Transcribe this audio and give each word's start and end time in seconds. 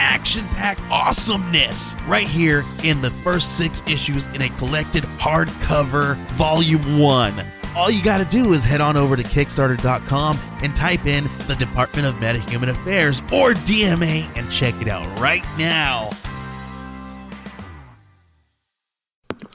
action 0.00 0.46
packed 0.48 0.80
awesomeness 0.90 1.94
right 2.06 2.26
here 2.26 2.64
in 2.82 3.02
the 3.02 3.10
first 3.10 3.58
six 3.58 3.82
issues 3.86 4.26
in 4.28 4.42
a 4.42 4.48
collected 4.56 5.04
hardcover 5.18 6.16
volume 6.32 6.98
one. 6.98 7.44
All 7.76 7.90
you 7.90 8.02
got 8.02 8.18
to 8.18 8.24
do 8.24 8.52
is 8.52 8.64
head 8.64 8.80
on 8.80 8.96
over 8.96 9.14
to 9.14 9.22
Kickstarter.com 9.22 10.38
and 10.62 10.74
type 10.74 11.06
in 11.06 11.24
the 11.46 11.54
Department 11.56 12.08
of 12.08 12.14
Metahuman 12.16 12.70
Affairs 12.70 13.20
or 13.32 13.52
DMA 13.52 14.26
and 14.36 14.50
check 14.50 14.74
it 14.80 14.88
out 14.88 15.06
right 15.20 15.44
now. 15.56 16.10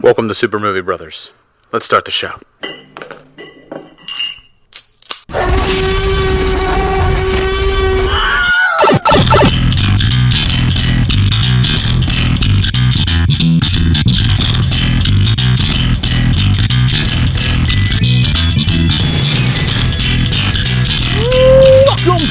Welcome 0.02 0.28
to 0.28 0.36
Super 0.36 0.60
Movie 0.60 0.82
Brothers. 0.82 1.32
Let's 1.72 1.86
start 1.86 2.06
the 2.06 2.12
show. 2.12 2.40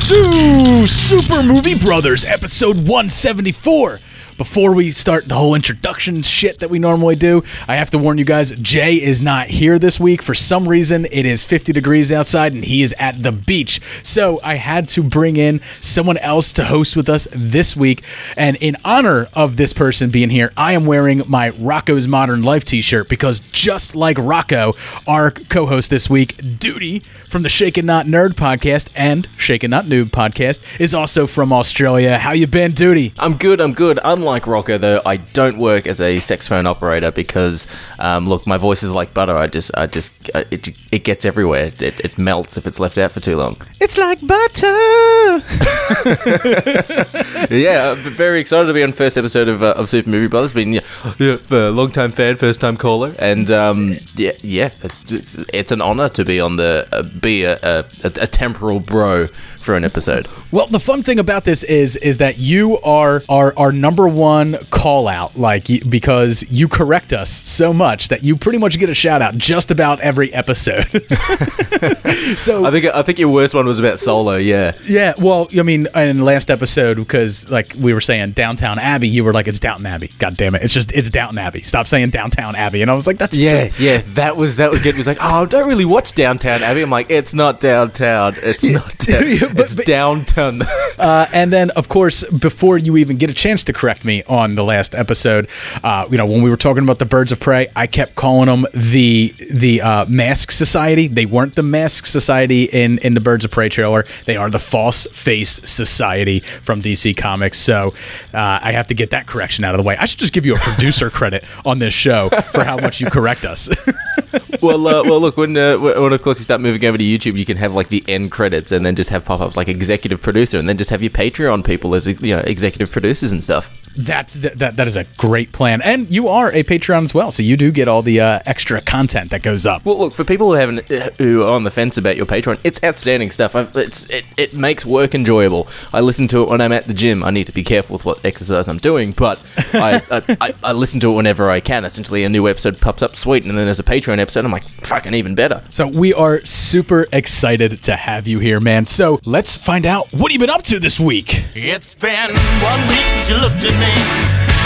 To 0.09 0.87
Super 0.87 1.43
Movie 1.43 1.79
Brothers, 1.79 2.25
episode 2.27 2.77
174. 2.77 4.01
Before 4.37 4.75
we 4.75 4.91
start 4.91 5.29
the 5.29 5.37
whole 5.37 5.55
introduction 5.55 6.23
shit 6.23 6.59
that 6.59 6.69
we 6.69 6.81
normally 6.81 7.15
do, 7.15 7.45
I 7.69 7.77
have 7.77 7.91
to 7.91 7.99
warn 7.99 8.19
you 8.19 8.25
guys 8.25 8.51
Jay 8.51 9.01
is 9.01 9.23
not 9.23 9.47
here 9.47 9.79
this 9.79 10.01
week. 10.01 10.23
For 10.23 10.35
some 10.35 10.69
reason, 10.69 11.07
it 11.13 11.25
is 11.25 11.45
50 11.45 11.73
degrees 11.73 12.11
outside 12.11 12.53
and 12.53 12.65
he 12.65 12.83
is 12.83 12.93
at 12.99 13.23
the 13.23 13.31
beach. 13.31 13.81
So 14.03 14.41
I 14.43 14.57
had 14.57 14.89
to 14.91 15.05
bring 15.05 15.37
in 15.37 15.61
someone 15.81 16.19
else 16.19 16.53
to 16.55 16.65
host 16.65 16.97
with 16.97 17.09
us 17.09 17.29
this 17.31 17.77
week. 17.77 18.03
And 18.37 18.57
in 18.57 18.77
honor 18.85 19.29
of 19.35 19.57
this 19.57 19.73
person 19.73 20.11
being 20.11 20.31
here, 20.31 20.53
I 20.57 20.73
am 20.73 20.85
wearing 20.85 21.23
my 21.29 21.53
Rocko's 21.53 22.09
Modern 22.09 22.43
Life 22.43 22.65
t 22.65 22.81
shirt 22.83 23.09
because 23.09 23.39
just 23.53 23.95
like 23.95 24.17
Rocko, 24.17 24.77
our 25.07 25.31
co 25.31 25.67
host 25.67 25.91
this 25.91 26.11
week, 26.11 26.59
Duty 26.59 27.01
from 27.29 27.43
the 27.43 27.49
Shaken 27.49 27.87
Not 27.87 28.07
Nerd 28.07 28.35
podcast 28.35 28.89
and 28.95 29.29
Shaken 29.37 29.71
Not 29.71 29.87
Noob 29.87 30.07
podcast, 30.07 30.59
is 30.81 30.93
also 30.93 31.27
from 31.27 31.53
Australia. 31.53 32.19
How 32.19 32.33
you 32.33 32.47
been, 32.47 32.73
Duty? 32.73 33.13
I'm 33.19 33.37
good. 33.37 33.61
I'm 33.61 33.75
good. 33.75 33.99
Unlike 34.25 34.45
Rocko, 34.45 34.81
though, 34.81 35.03
I 35.05 35.19
don't 35.19 35.59
work 35.59 35.87
as 35.87 36.01
a 36.01 36.19
sex 36.19 36.49
phone 36.49 36.65
operator 36.65 37.11
because, 37.11 37.67
um, 37.99 38.27
look, 38.27 38.47
my 38.47 38.57
voice 38.57 38.83
is 38.83 38.91
like 38.91 39.13
butter. 39.13 39.37
I 39.37 39.49
just, 39.49 39.71
I 39.77 39.87
just, 39.87 40.31
uh, 40.35 40.45
it, 40.51 40.71
it 40.91 41.05
gets 41.05 41.27
everywhere. 41.27 41.73
It, 41.79 42.01
it 42.01 42.17
melts 42.17 42.57
if 42.57 42.67
it's 42.67 42.81
left 42.81 42.97
out 42.97 43.13
for 43.13 43.21
too 43.21 43.37
long. 43.37 43.61
It's 43.83 43.99
like 43.99 44.27
butter. 44.27 44.65
yeah, 47.55 47.91
I'm 47.91 47.99
very 47.99 48.41
excited 48.41 48.67
to 48.67 48.73
be 48.73 48.83
on 48.83 48.93
first 48.93 49.19
episode 49.19 49.47
of, 49.47 49.63
uh, 49.63 49.75
of 49.77 49.91
Super 49.91 50.09
Movie 50.09 50.29
Brothers. 50.29 50.55
Been 50.55 50.73
yeah, 50.73 50.81
yeah, 51.19 51.37
a 51.51 51.69
long 51.69 51.91
time 51.91 52.11
fan, 52.11 52.37
first 52.37 52.63
time 52.63 52.79
caller, 52.79 53.15
and 53.19 53.51
um, 53.51 53.99
yeah, 54.17 54.33
yeah, 54.41 54.71
it's, 55.11 55.39
it's 55.53 55.71
an 55.71 55.83
honor 55.83 56.09
to 56.09 56.25
be 56.25 56.41
on 56.41 56.57
the 56.57 56.89
uh, 56.93 57.03
be 57.03 57.45
a, 57.45 57.59
a, 57.63 57.85
a 58.03 58.27
temporal 58.27 58.81
bro 58.81 59.29
for 59.65 59.75
an 59.75 59.85
episode. 59.85 60.29
Well, 60.53 60.67
the 60.67 60.79
fun 60.81 61.03
thing 61.03 61.19
about 61.19 61.45
this 61.45 61.65
is 61.65 61.97
is 61.97 62.19
that 62.19 62.39
you 62.39 62.79
are 62.81 63.23
our 63.29 63.53
our 63.57 63.73
number 63.73 64.07
one 64.09 64.59
call 64.71 65.09
out, 65.09 65.37
like 65.37 65.67
because 65.89 66.45
you 66.51 66.69
correct 66.69 67.13
us 67.13 67.31
so 67.31 67.73
much 67.73 68.09
that 68.09 68.23
you 68.23 68.37
pretty 68.37 68.59
much 68.59 68.79
get 68.79 68.89
a 68.91 68.95
shout 68.95 69.23
out 69.23 69.37
just 69.37 69.71
about 69.71 70.01
every 70.01 70.33
episode. 70.33 70.85
so 72.37 72.65
I 72.65 72.71
think 72.71 72.85
I 72.87 73.03
think 73.03 73.19
your 73.19 73.29
worst 73.31 73.55
one 73.55 73.67
was 73.67 73.79
about 73.79 73.99
Solo. 73.99 74.37
Yeah, 74.37 74.73
yeah, 74.87 75.15
well, 75.19 75.49
I 75.57 75.63
mean, 75.63 75.87
in 75.95 76.19
the 76.19 76.25
last 76.25 76.51
episode, 76.51 76.97
because 76.97 77.49
like 77.51 77.75
we 77.79 77.93
were 77.93 78.01
saying 78.01 78.33
Downtown 78.33 78.79
Abbey, 78.79 79.09
you 79.09 79.25
were 79.25 79.33
like, 79.33 79.49
it's 79.49 79.61
Downton 79.61 79.87
Abbey. 79.87 80.13
God 80.19 80.37
damn 80.37 80.55
it, 80.55 80.63
it's 80.63 80.75
just 80.75 80.93
it's 80.93 81.11
Downton 81.11 81.39
Abbey. 81.39 81.63
Stop 81.63 81.87
saying 81.87 82.11
Downtown 82.11 82.55
Abbey, 82.57 82.83
and 82.83 82.91
I 82.91 82.95
was 82.95 83.07
like, 83.07 83.19
that's 83.19 83.37
yeah, 83.37 83.67
just- 83.67 83.81
yeah. 83.81 84.03
That 84.15 84.37
was 84.37 84.57
that 84.57 84.71
was 84.71 84.83
good. 84.83 84.95
It 84.95 84.99
was 84.99 85.07
like, 85.07 85.19
oh, 85.21 85.43
I 85.43 85.45
don't 85.47 85.69
really 85.69 85.85
watch 85.85 86.15
Downtown 86.15 86.63
Abbey. 86.63 86.83
I'm 86.83 86.91
like, 86.91 87.11
it's 87.11 87.35
not 87.35 87.61
downtown. 87.61 88.35
It's 88.43 88.63
not. 88.65 88.97
Down, 88.99 89.25
Yeah, 89.35 89.53
but- 89.55 89.65
it's 89.67 89.75
but- 89.75 89.87
downtown. 89.87 90.63
Uh, 90.97 91.27
and 91.33 91.53
then, 91.53 91.71
of 91.71 91.89
course, 91.89 92.23
before 92.31 92.79
you 92.79 92.97
even 92.97 93.17
get 93.17 93.29
a 93.29 93.35
chance 93.35 93.65
to 93.65 93.73
correct 93.73 94.05
me 94.05 94.23
on 94.29 94.55
the 94.55 94.63
last 94.63 94.95
episode, 94.95 95.49
uh, 95.83 96.07
you 96.09 96.17
know, 96.17 96.25
when 96.25 96.41
we 96.41 96.49
were 96.49 96.57
talking 96.57 96.85
about 96.85 97.01
the 97.01 97.05
Birds 97.05 97.33
of 97.33 97.41
Prey, 97.41 97.67
I 97.75 97.89
kept 97.89 98.15
calling 98.15 98.47
them 98.47 98.65
the 98.73 99.35
the 99.51 99.81
uh, 99.83 100.07
Mask 100.07 100.53
Society. 100.53 101.09
They 101.09 101.27
weren't 101.27 101.57
the 101.57 101.65
Mask 101.65 102.07
Society 102.07 102.65
in 102.65 102.99
in 102.99 103.15
the 103.15 103.21
Birds 103.21 103.45
of 103.45 103.51
Prey 103.51 103.69
trailer. 103.69 104.05
They 104.27 104.37
are 104.37 104.49
the 104.49 104.61
False 104.61 105.07
Face 105.07 105.61
Society 105.69 106.41
from 106.63 106.81
DC 106.81 107.17
Comics. 107.17 107.59
So 107.59 107.89
uh, 108.33 108.61
I 108.63 108.71
have 108.71 108.87
to 108.87 108.95
get 108.95 109.11
that 109.11 109.27
correction 109.27 109.65
out 109.65 109.75
of 109.75 109.79
the 109.79 109.85
way. 109.85 109.97
I 109.97 110.05
should 110.05 110.21
just 110.21 110.33
give 110.33 110.47
you 110.47 110.55
a 110.55 110.59
producer 110.59 111.11
credit 111.19 111.43
on 111.65 111.81
this 111.81 111.93
show 111.93 112.29
for 112.53 112.63
how 112.63 112.77
much 112.77 113.01
you 113.01 113.11
correct 113.11 113.45
us. 113.45 113.69
well, 114.63 114.87
uh, 114.87 115.03
well, 115.05 115.21
look 115.21 115.37
when 115.37 115.57
uh, 115.57 115.79
when 115.79 116.13
of 116.13 116.23
course 116.23 116.39
you 116.39 116.45
start 116.45 116.61
moving 116.61 116.85
over 116.85 116.99
to 116.99 117.05
YouTube, 117.05 117.37
you 117.37 117.45
can 117.45 117.57
have 117.57 117.75
like 117.75 117.89
the 117.89 118.05
end 118.09 118.31
credits 118.31 118.73
and 118.73 118.85
then 118.85 118.97
just 118.97 119.11
have 119.11 119.25
pop 119.25 119.41
ups 119.41 119.57
like 119.57 119.69
executive 119.69 120.21
producer, 120.21 120.59
and 120.59 120.69
then 120.69 120.77
just 120.77 120.91
have 120.91 121.03
your 121.03 121.11
Patreon 121.11 121.65
people 121.65 121.95
as 121.95 122.07
you 122.07 122.35
know 122.35 122.41
executive 122.41 122.91
producers 122.91 123.33
and 123.33 123.43
stuff. 123.43 123.71
That's 123.97 124.35
that, 124.35 124.59
that 124.59 124.77
that 124.77 124.87
is 124.87 124.97
a 124.97 125.05
great 125.17 125.53
plan, 125.53 125.81
and 125.83 126.11
you 126.11 126.29
are 126.29 126.53
a 126.53 126.65
Patreon 126.65 127.05
as 127.05 127.15
well, 127.15 127.31
so 127.31 127.43
you 127.43 127.57
do 127.57 127.71
get 127.71 127.87
all 127.87 128.03
the 128.03 128.21
uh, 128.21 128.41
extra 128.45 128.81
content 128.81 129.31
that 129.31 129.43
goes 129.43 129.67
up. 129.67 129.85
Well, 129.85 129.99
look 129.99 130.15
for 130.15 130.25
people 130.25 130.49
who 130.49 130.55
haven't 130.55 130.91
uh, 130.91 131.11
who 131.19 131.43
are 131.43 131.51
on 131.53 131.65
the 131.65 131.71
fence 131.71 131.97
about 131.97 132.17
your 132.17 132.27
Patreon, 132.27 132.59
it's 132.65 132.83
outstanding 132.83 133.31
stuff. 133.31 133.55
I've, 133.55 133.75
it's 133.77 134.07
it, 134.11 134.25
it 134.37 134.55
makes 134.55 134.85
work 134.85 135.15
enjoyable. 135.15 135.69
I 135.93 136.01
listen 136.01 136.27
to 136.29 136.43
it 136.43 136.49
when 136.49 136.61
I'm 136.61 136.73
at 136.73 136.87
the 136.87 136.95
gym. 136.95 137.23
I 137.23 137.31
need 137.31 137.47
to 137.47 137.53
be 137.53 137.63
careful 137.63 137.95
with 137.95 138.05
what 138.05 138.25
exercise 138.25 138.69
I'm 138.69 138.79
doing, 138.79 139.13
but 139.13 139.41
I, 139.73 140.03
I, 140.11 140.37
I, 140.41 140.55
I 140.65 140.73
listen 140.73 140.99
to 141.01 141.13
it 141.13 141.15
whenever 141.15 141.49
I 141.49 141.61
can. 141.61 141.85
Essentially, 141.85 142.25
a 142.25 142.29
new 142.29 142.49
episode 142.49 142.81
pops 142.81 143.03
up, 143.03 143.15
sweet, 143.15 143.45
and 143.45 143.57
then 143.57 143.65
there's 143.65 143.79
a 143.79 143.85
Patreon 143.85 144.19
episode. 144.19 144.45
I'm 144.45 144.53
like, 144.53 144.69
fucking 144.69 145.15
even 145.15 145.35
better. 145.35 145.63
So 145.71 145.87
we 145.87 146.13
are 146.13 146.45
super 146.45 147.07
excited 147.13 147.83
to 147.85 147.95
have 147.95 148.27
you 148.27 148.41
here, 148.41 148.59
man. 148.59 148.87
So 148.87 149.21
let's 149.25 149.57
find 149.57 149.87
out 149.87 150.13
what 150.13 150.33
you've 150.33 150.41
been 150.41 150.51
up 150.51 150.63
to 150.63 150.81
this 150.81 150.99
week. 150.99 151.45
It's 151.55 151.95
been 151.95 152.31
one 152.31 152.89
week 152.89 152.99
since 152.99 153.31
you 153.31 153.37
looked 153.37 153.57
at 153.57 153.79
me. 153.79 153.84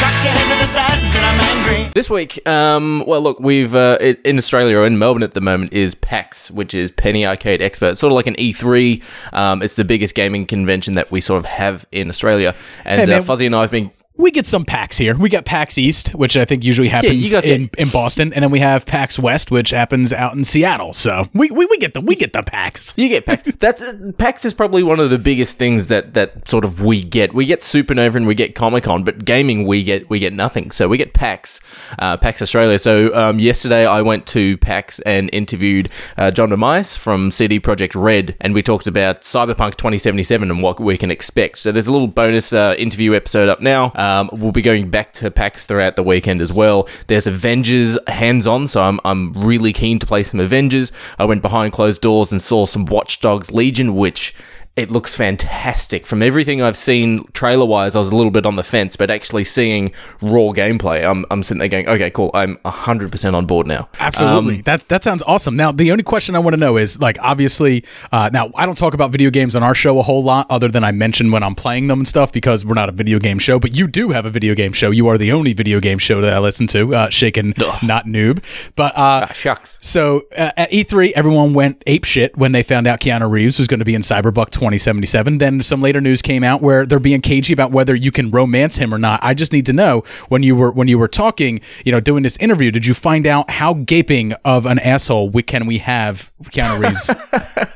Cocked 0.00 0.22
your 0.24 0.32
head 0.32 0.52
to 0.52 0.66
the 0.66 0.72
side 0.72 0.98
and 1.02 1.10
said 1.12 1.24
I'm 1.24 1.40
angry. 1.40 1.90
This 1.94 2.08
week, 2.08 2.46
um, 2.46 3.02
well, 3.06 3.20
look, 3.20 3.40
we've 3.40 3.74
uh, 3.74 3.98
in 4.24 4.38
Australia 4.38 4.78
or 4.78 4.86
in 4.86 4.98
Melbourne 4.98 5.22
at 5.24 5.34
the 5.34 5.40
moment 5.40 5.72
is 5.72 5.94
PAX, 5.96 6.50
which 6.50 6.72
is 6.74 6.90
Penny 6.92 7.26
Arcade 7.26 7.60
Expo. 7.60 7.90
It's 7.90 8.00
sort 8.00 8.12
of 8.12 8.16
like 8.16 8.26
an 8.28 8.36
E3. 8.36 9.02
Um, 9.34 9.62
it's 9.62 9.74
the 9.76 9.84
biggest 9.84 10.14
gaming 10.14 10.46
convention 10.46 10.94
that 10.94 11.10
we 11.10 11.20
sort 11.20 11.38
of 11.40 11.46
have 11.46 11.86
in 11.90 12.08
Australia. 12.08 12.54
And 12.84 13.00
Hey, 13.00 13.06
man. 13.06 13.20
uh, 13.20 13.24
Fuzzy 13.24 13.46
and 13.46 13.56
I 13.56 13.62
have 13.62 13.70
been 13.72 13.90
We 14.18 14.32
get 14.32 14.46
some 14.46 14.64
PAX 14.64 14.98
here. 14.98 15.16
We 15.16 15.28
got 15.28 15.44
PAX 15.44 15.78
East, 15.78 16.10
which 16.10 16.36
I 16.36 16.44
think 16.44 16.64
usually 16.64 16.88
happens 16.88 17.32
guys 17.32 17.46
in, 17.46 17.70
in 17.78 17.88
Boston, 17.88 18.32
and 18.32 18.42
then 18.42 18.50
we 18.50 18.58
have 18.58 18.84
PAX 18.84 19.16
West, 19.16 19.52
which 19.52 19.70
happens 19.70 20.12
out 20.12 20.34
in 20.34 20.44
Seattle. 20.44 20.92
So 20.92 21.26
we, 21.34 21.52
we, 21.52 21.66
we 21.66 21.78
get 21.78 21.94
the 21.94 22.00
we 22.00 22.16
get 22.16 22.32
the 22.32 22.42
PAX. 22.42 22.94
You 22.96 23.08
get 23.08 23.26
PAX. 23.26 23.44
That's 23.58 23.82
PAX 24.18 24.44
is 24.44 24.52
probably 24.52 24.82
one 24.82 24.98
of 24.98 25.10
the 25.10 25.20
biggest 25.20 25.56
things 25.56 25.86
that 25.86 26.14
that 26.14 26.48
sort 26.48 26.64
of 26.64 26.80
we 26.80 27.02
get. 27.02 27.32
We 27.32 27.46
get 27.46 27.60
Supernova 27.60 28.16
and 28.16 28.26
we 28.26 28.34
get 28.34 28.56
Comic 28.56 28.84
Con, 28.84 29.04
but 29.04 29.24
gaming 29.24 29.66
we 29.66 29.84
get 29.84 30.10
we 30.10 30.18
get 30.18 30.32
nothing. 30.32 30.72
So 30.72 30.88
we 30.88 30.98
get 30.98 31.14
PAX, 31.14 31.60
uh, 32.00 32.16
PAX 32.16 32.42
Australia. 32.42 32.80
So 32.80 33.14
um, 33.14 33.38
yesterday 33.38 33.86
I 33.86 34.02
went 34.02 34.26
to 34.28 34.56
PAX 34.58 34.98
and 35.00 35.30
interviewed 35.32 35.90
uh, 36.16 36.32
John 36.32 36.50
Demias 36.50 36.98
from 36.98 37.30
CD 37.30 37.60
Projekt 37.60 37.94
Red, 37.94 38.36
and 38.40 38.52
we 38.52 38.62
talked 38.62 38.88
about 38.88 39.20
Cyberpunk 39.20 39.76
2077 39.76 40.50
and 40.50 40.60
what 40.60 40.80
we 40.80 40.98
can 40.98 41.12
expect. 41.12 41.58
So 41.58 41.70
there's 41.70 41.86
a 41.86 41.92
little 41.92 42.08
bonus 42.08 42.52
uh, 42.52 42.74
interview 42.78 43.14
episode 43.14 43.48
up 43.48 43.60
now. 43.60 43.92
Um, 44.08 44.30
we'll 44.32 44.52
be 44.52 44.62
going 44.62 44.88
back 44.88 45.12
to 45.14 45.30
PAX 45.30 45.66
throughout 45.66 45.96
the 45.96 46.02
weekend 46.02 46.40
as 46.40 46.50
well. 46.50 46.88
There's 47.08 47.26
Avengers 47.26 47.98
hands 48.08 48.46
on, 48.46 48.66
so 48.66 48.80
I'm 48.80 48.98
I'm 49.04 49.32
really 49.34 49.74
keen 49.74 49.98
to 49.98 50.06
play 50.06 50.22
some 50.22 50.40
Avengers. 50.40 50.92
I 51.18 51.26
went 51.26 51.42
behind 51.42 51.74
closed 51.74 52.00
doors 52.00 52.32
and 52.32 52.40
saw 52.40 52.64
some 52.64 52.86
Watch 52.86 53.20
Dogs 53.20 53.52
Legion, 53.52 53.94
which 53.94 54.34
it 54.78 54.90
looks 54.92 55.16
fantastic. 55.16 56.06
From 56.06 56.22
everything 56.22 56.62
I've 56.62 56.76
seen 56.76 57.24
trailer 57.32 57.66
wise, 57.66 57.96
I 57.96 57.98
was 57.98 58.10
a 58.10 58.16
little 58.16 58.30
bit 58.30 58.46
on 58.46 58.54
the 58.54 58.62
fence, 58.62 58.94
but 58.94 59.10
actually 59.10 59.42
seeing 59.42 59.92
raw 60.22 60.52
gameplay, 60.52 61.04
I'm, 61.04 61.26
I'm 61.32 61.42
sitting 61.42 61.58
there 61.58 61.68
going, 61.68 61.88
okay, 61.88 62.10
cool. 62.10 62.30
I'm 62.32 62.56
100% 62.58 63.34
on 63.34 63.44
board 63.44 63.66
now. 63.66 63.88
Absolutely. 63.98 64.56
Um, 64.58 64.62
that 64.62 64.88
that 64.88 65.02
sounds 65.02 65.22
awesome. 65.26 65.56
Now, 65.56 65.72
the 65.72 65.90
only 65.90 66.04
question 66.04 66.36
I 66.36 66.38
want 66.38 66.54
to 66.54 66.58
know 66.58 66.76
is 66.76 67.00
like 67.00 67.18
obviously 67.20 67.84
uh, 68.12 68.30
now 68.32 68.52
I 68.54 68.66
don't 68.66 68.78
talk 68.78 68.94
about 68.94 69.10
video 69.10 69.30
games 69.30 69.56
on 69.56 69.64
our 69.64 69.74
show 69.74 69.98
a 69.98 70.02
whole 70.02 70.22
lot 70.22 70.46
other 70.48 70.68
than 70.68 70.84
I 70.84 70.92
mention 70.92 71.32
when 71.32 71.42
I'm 71.42 71.56
playing 71.56 71.88
them 71.88 72.00
and 72.00 72.08
stuff 72.08 72.32
because 72.32 72.64
we're 72.64 72.74
not 72.74 72.88
a 72.88 72.92
video 72.92 73.18
game 73.18 73.40
show, 73.40 73.58
but 73.58 73.74
you 73.74 73.88
do 73.88 74.10
have 74.10 74.26
a 74.26 74.30
video 74.30 74.54
game 74.54 74.72
show. 74.72 74.92
You 74.92 75.08
are 75.08 75.18
the 75.18 75.32
only 75.32 75.54
video 75.54 75.80
game 75.80 75.98
show 75.98 76.20
that 76.20 76.32
I 76.32 76.38
listen 76.38 76.68
to, 76.68 76.94
uh, 76.94 77.08
Shaken 77.10 77.54
Not 77.82 78.06
Noob. 78.06 78.44
But 78.76 78.92
uh, 78.92 79.26
ah, 79.28 79.32
shucks. 79.32 79.78
so 79.80 80.22
uh, 80.36 80.52
at 80.56 80.70
E3, 80.70 81.12
everyone 81.16 81.52
went 81.52 81.82
ape 81.86 82.04
shit 82.04 82.36
when 82.36 82.52
they 82.52 82.62
found 82.62 82.86
out 82.86 83.00
Keanu 83.00 83.28
Reeves 83.28 83.58
was 83.58 83.66
going 83.66 83.80
to 83.80 83.84
be 83.84 83.96
in 83.96 84.02
Cyberpunk 84.02 84.50
2077. 84.68 85.38
Then 85.38 85.62
some 85.62 85.80
later 85.80 86.00
news 86.00 86.22
came 86.22 86.44
out 86.44 86.60
where 86.62 86.86
they're 86.86 86.98
being 86.98 87.20
cagey 87.20 87.52
about 87.52 87.72
whether 87.72 87.94
you 87.94 88.12
can 88.12 88.30
romance 88.30 88.76
him 88.76 88.94
or 88.94 88.98
not. 88.98 89.20
I 89.22 89.34
just 89.34 89.52
need 89.52 89.66
to 89.66 89.72
know 89.72 90.04
when 90.28 90.42
you 90.42 90.54
were 90.54 90.70
when 90.70 90.88
you 90.88 90.98
were 90.98 91.08
talking, 91.08 91.60
you 91.84 91.92
know, 91.92 92.00
doing 92.00 92.22
this 92.22 92.36
interview, 92.38 92.70
did 92.70 92.86
you 92.86 92.94
find 92.94 93.26
out 93.26 93.50
how 93.50 93.74
gaping 93.74 94.34
of 94.44 94.66
an 94.66 94.78
asshole 94.78 95.30
we 95.30 95.42
can 95.42 95.66
we 95.66 95.78
have 95.78 96.30
Keanu 96.44 96.80
Reeves 96.80 97.14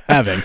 having? 0.09 0.39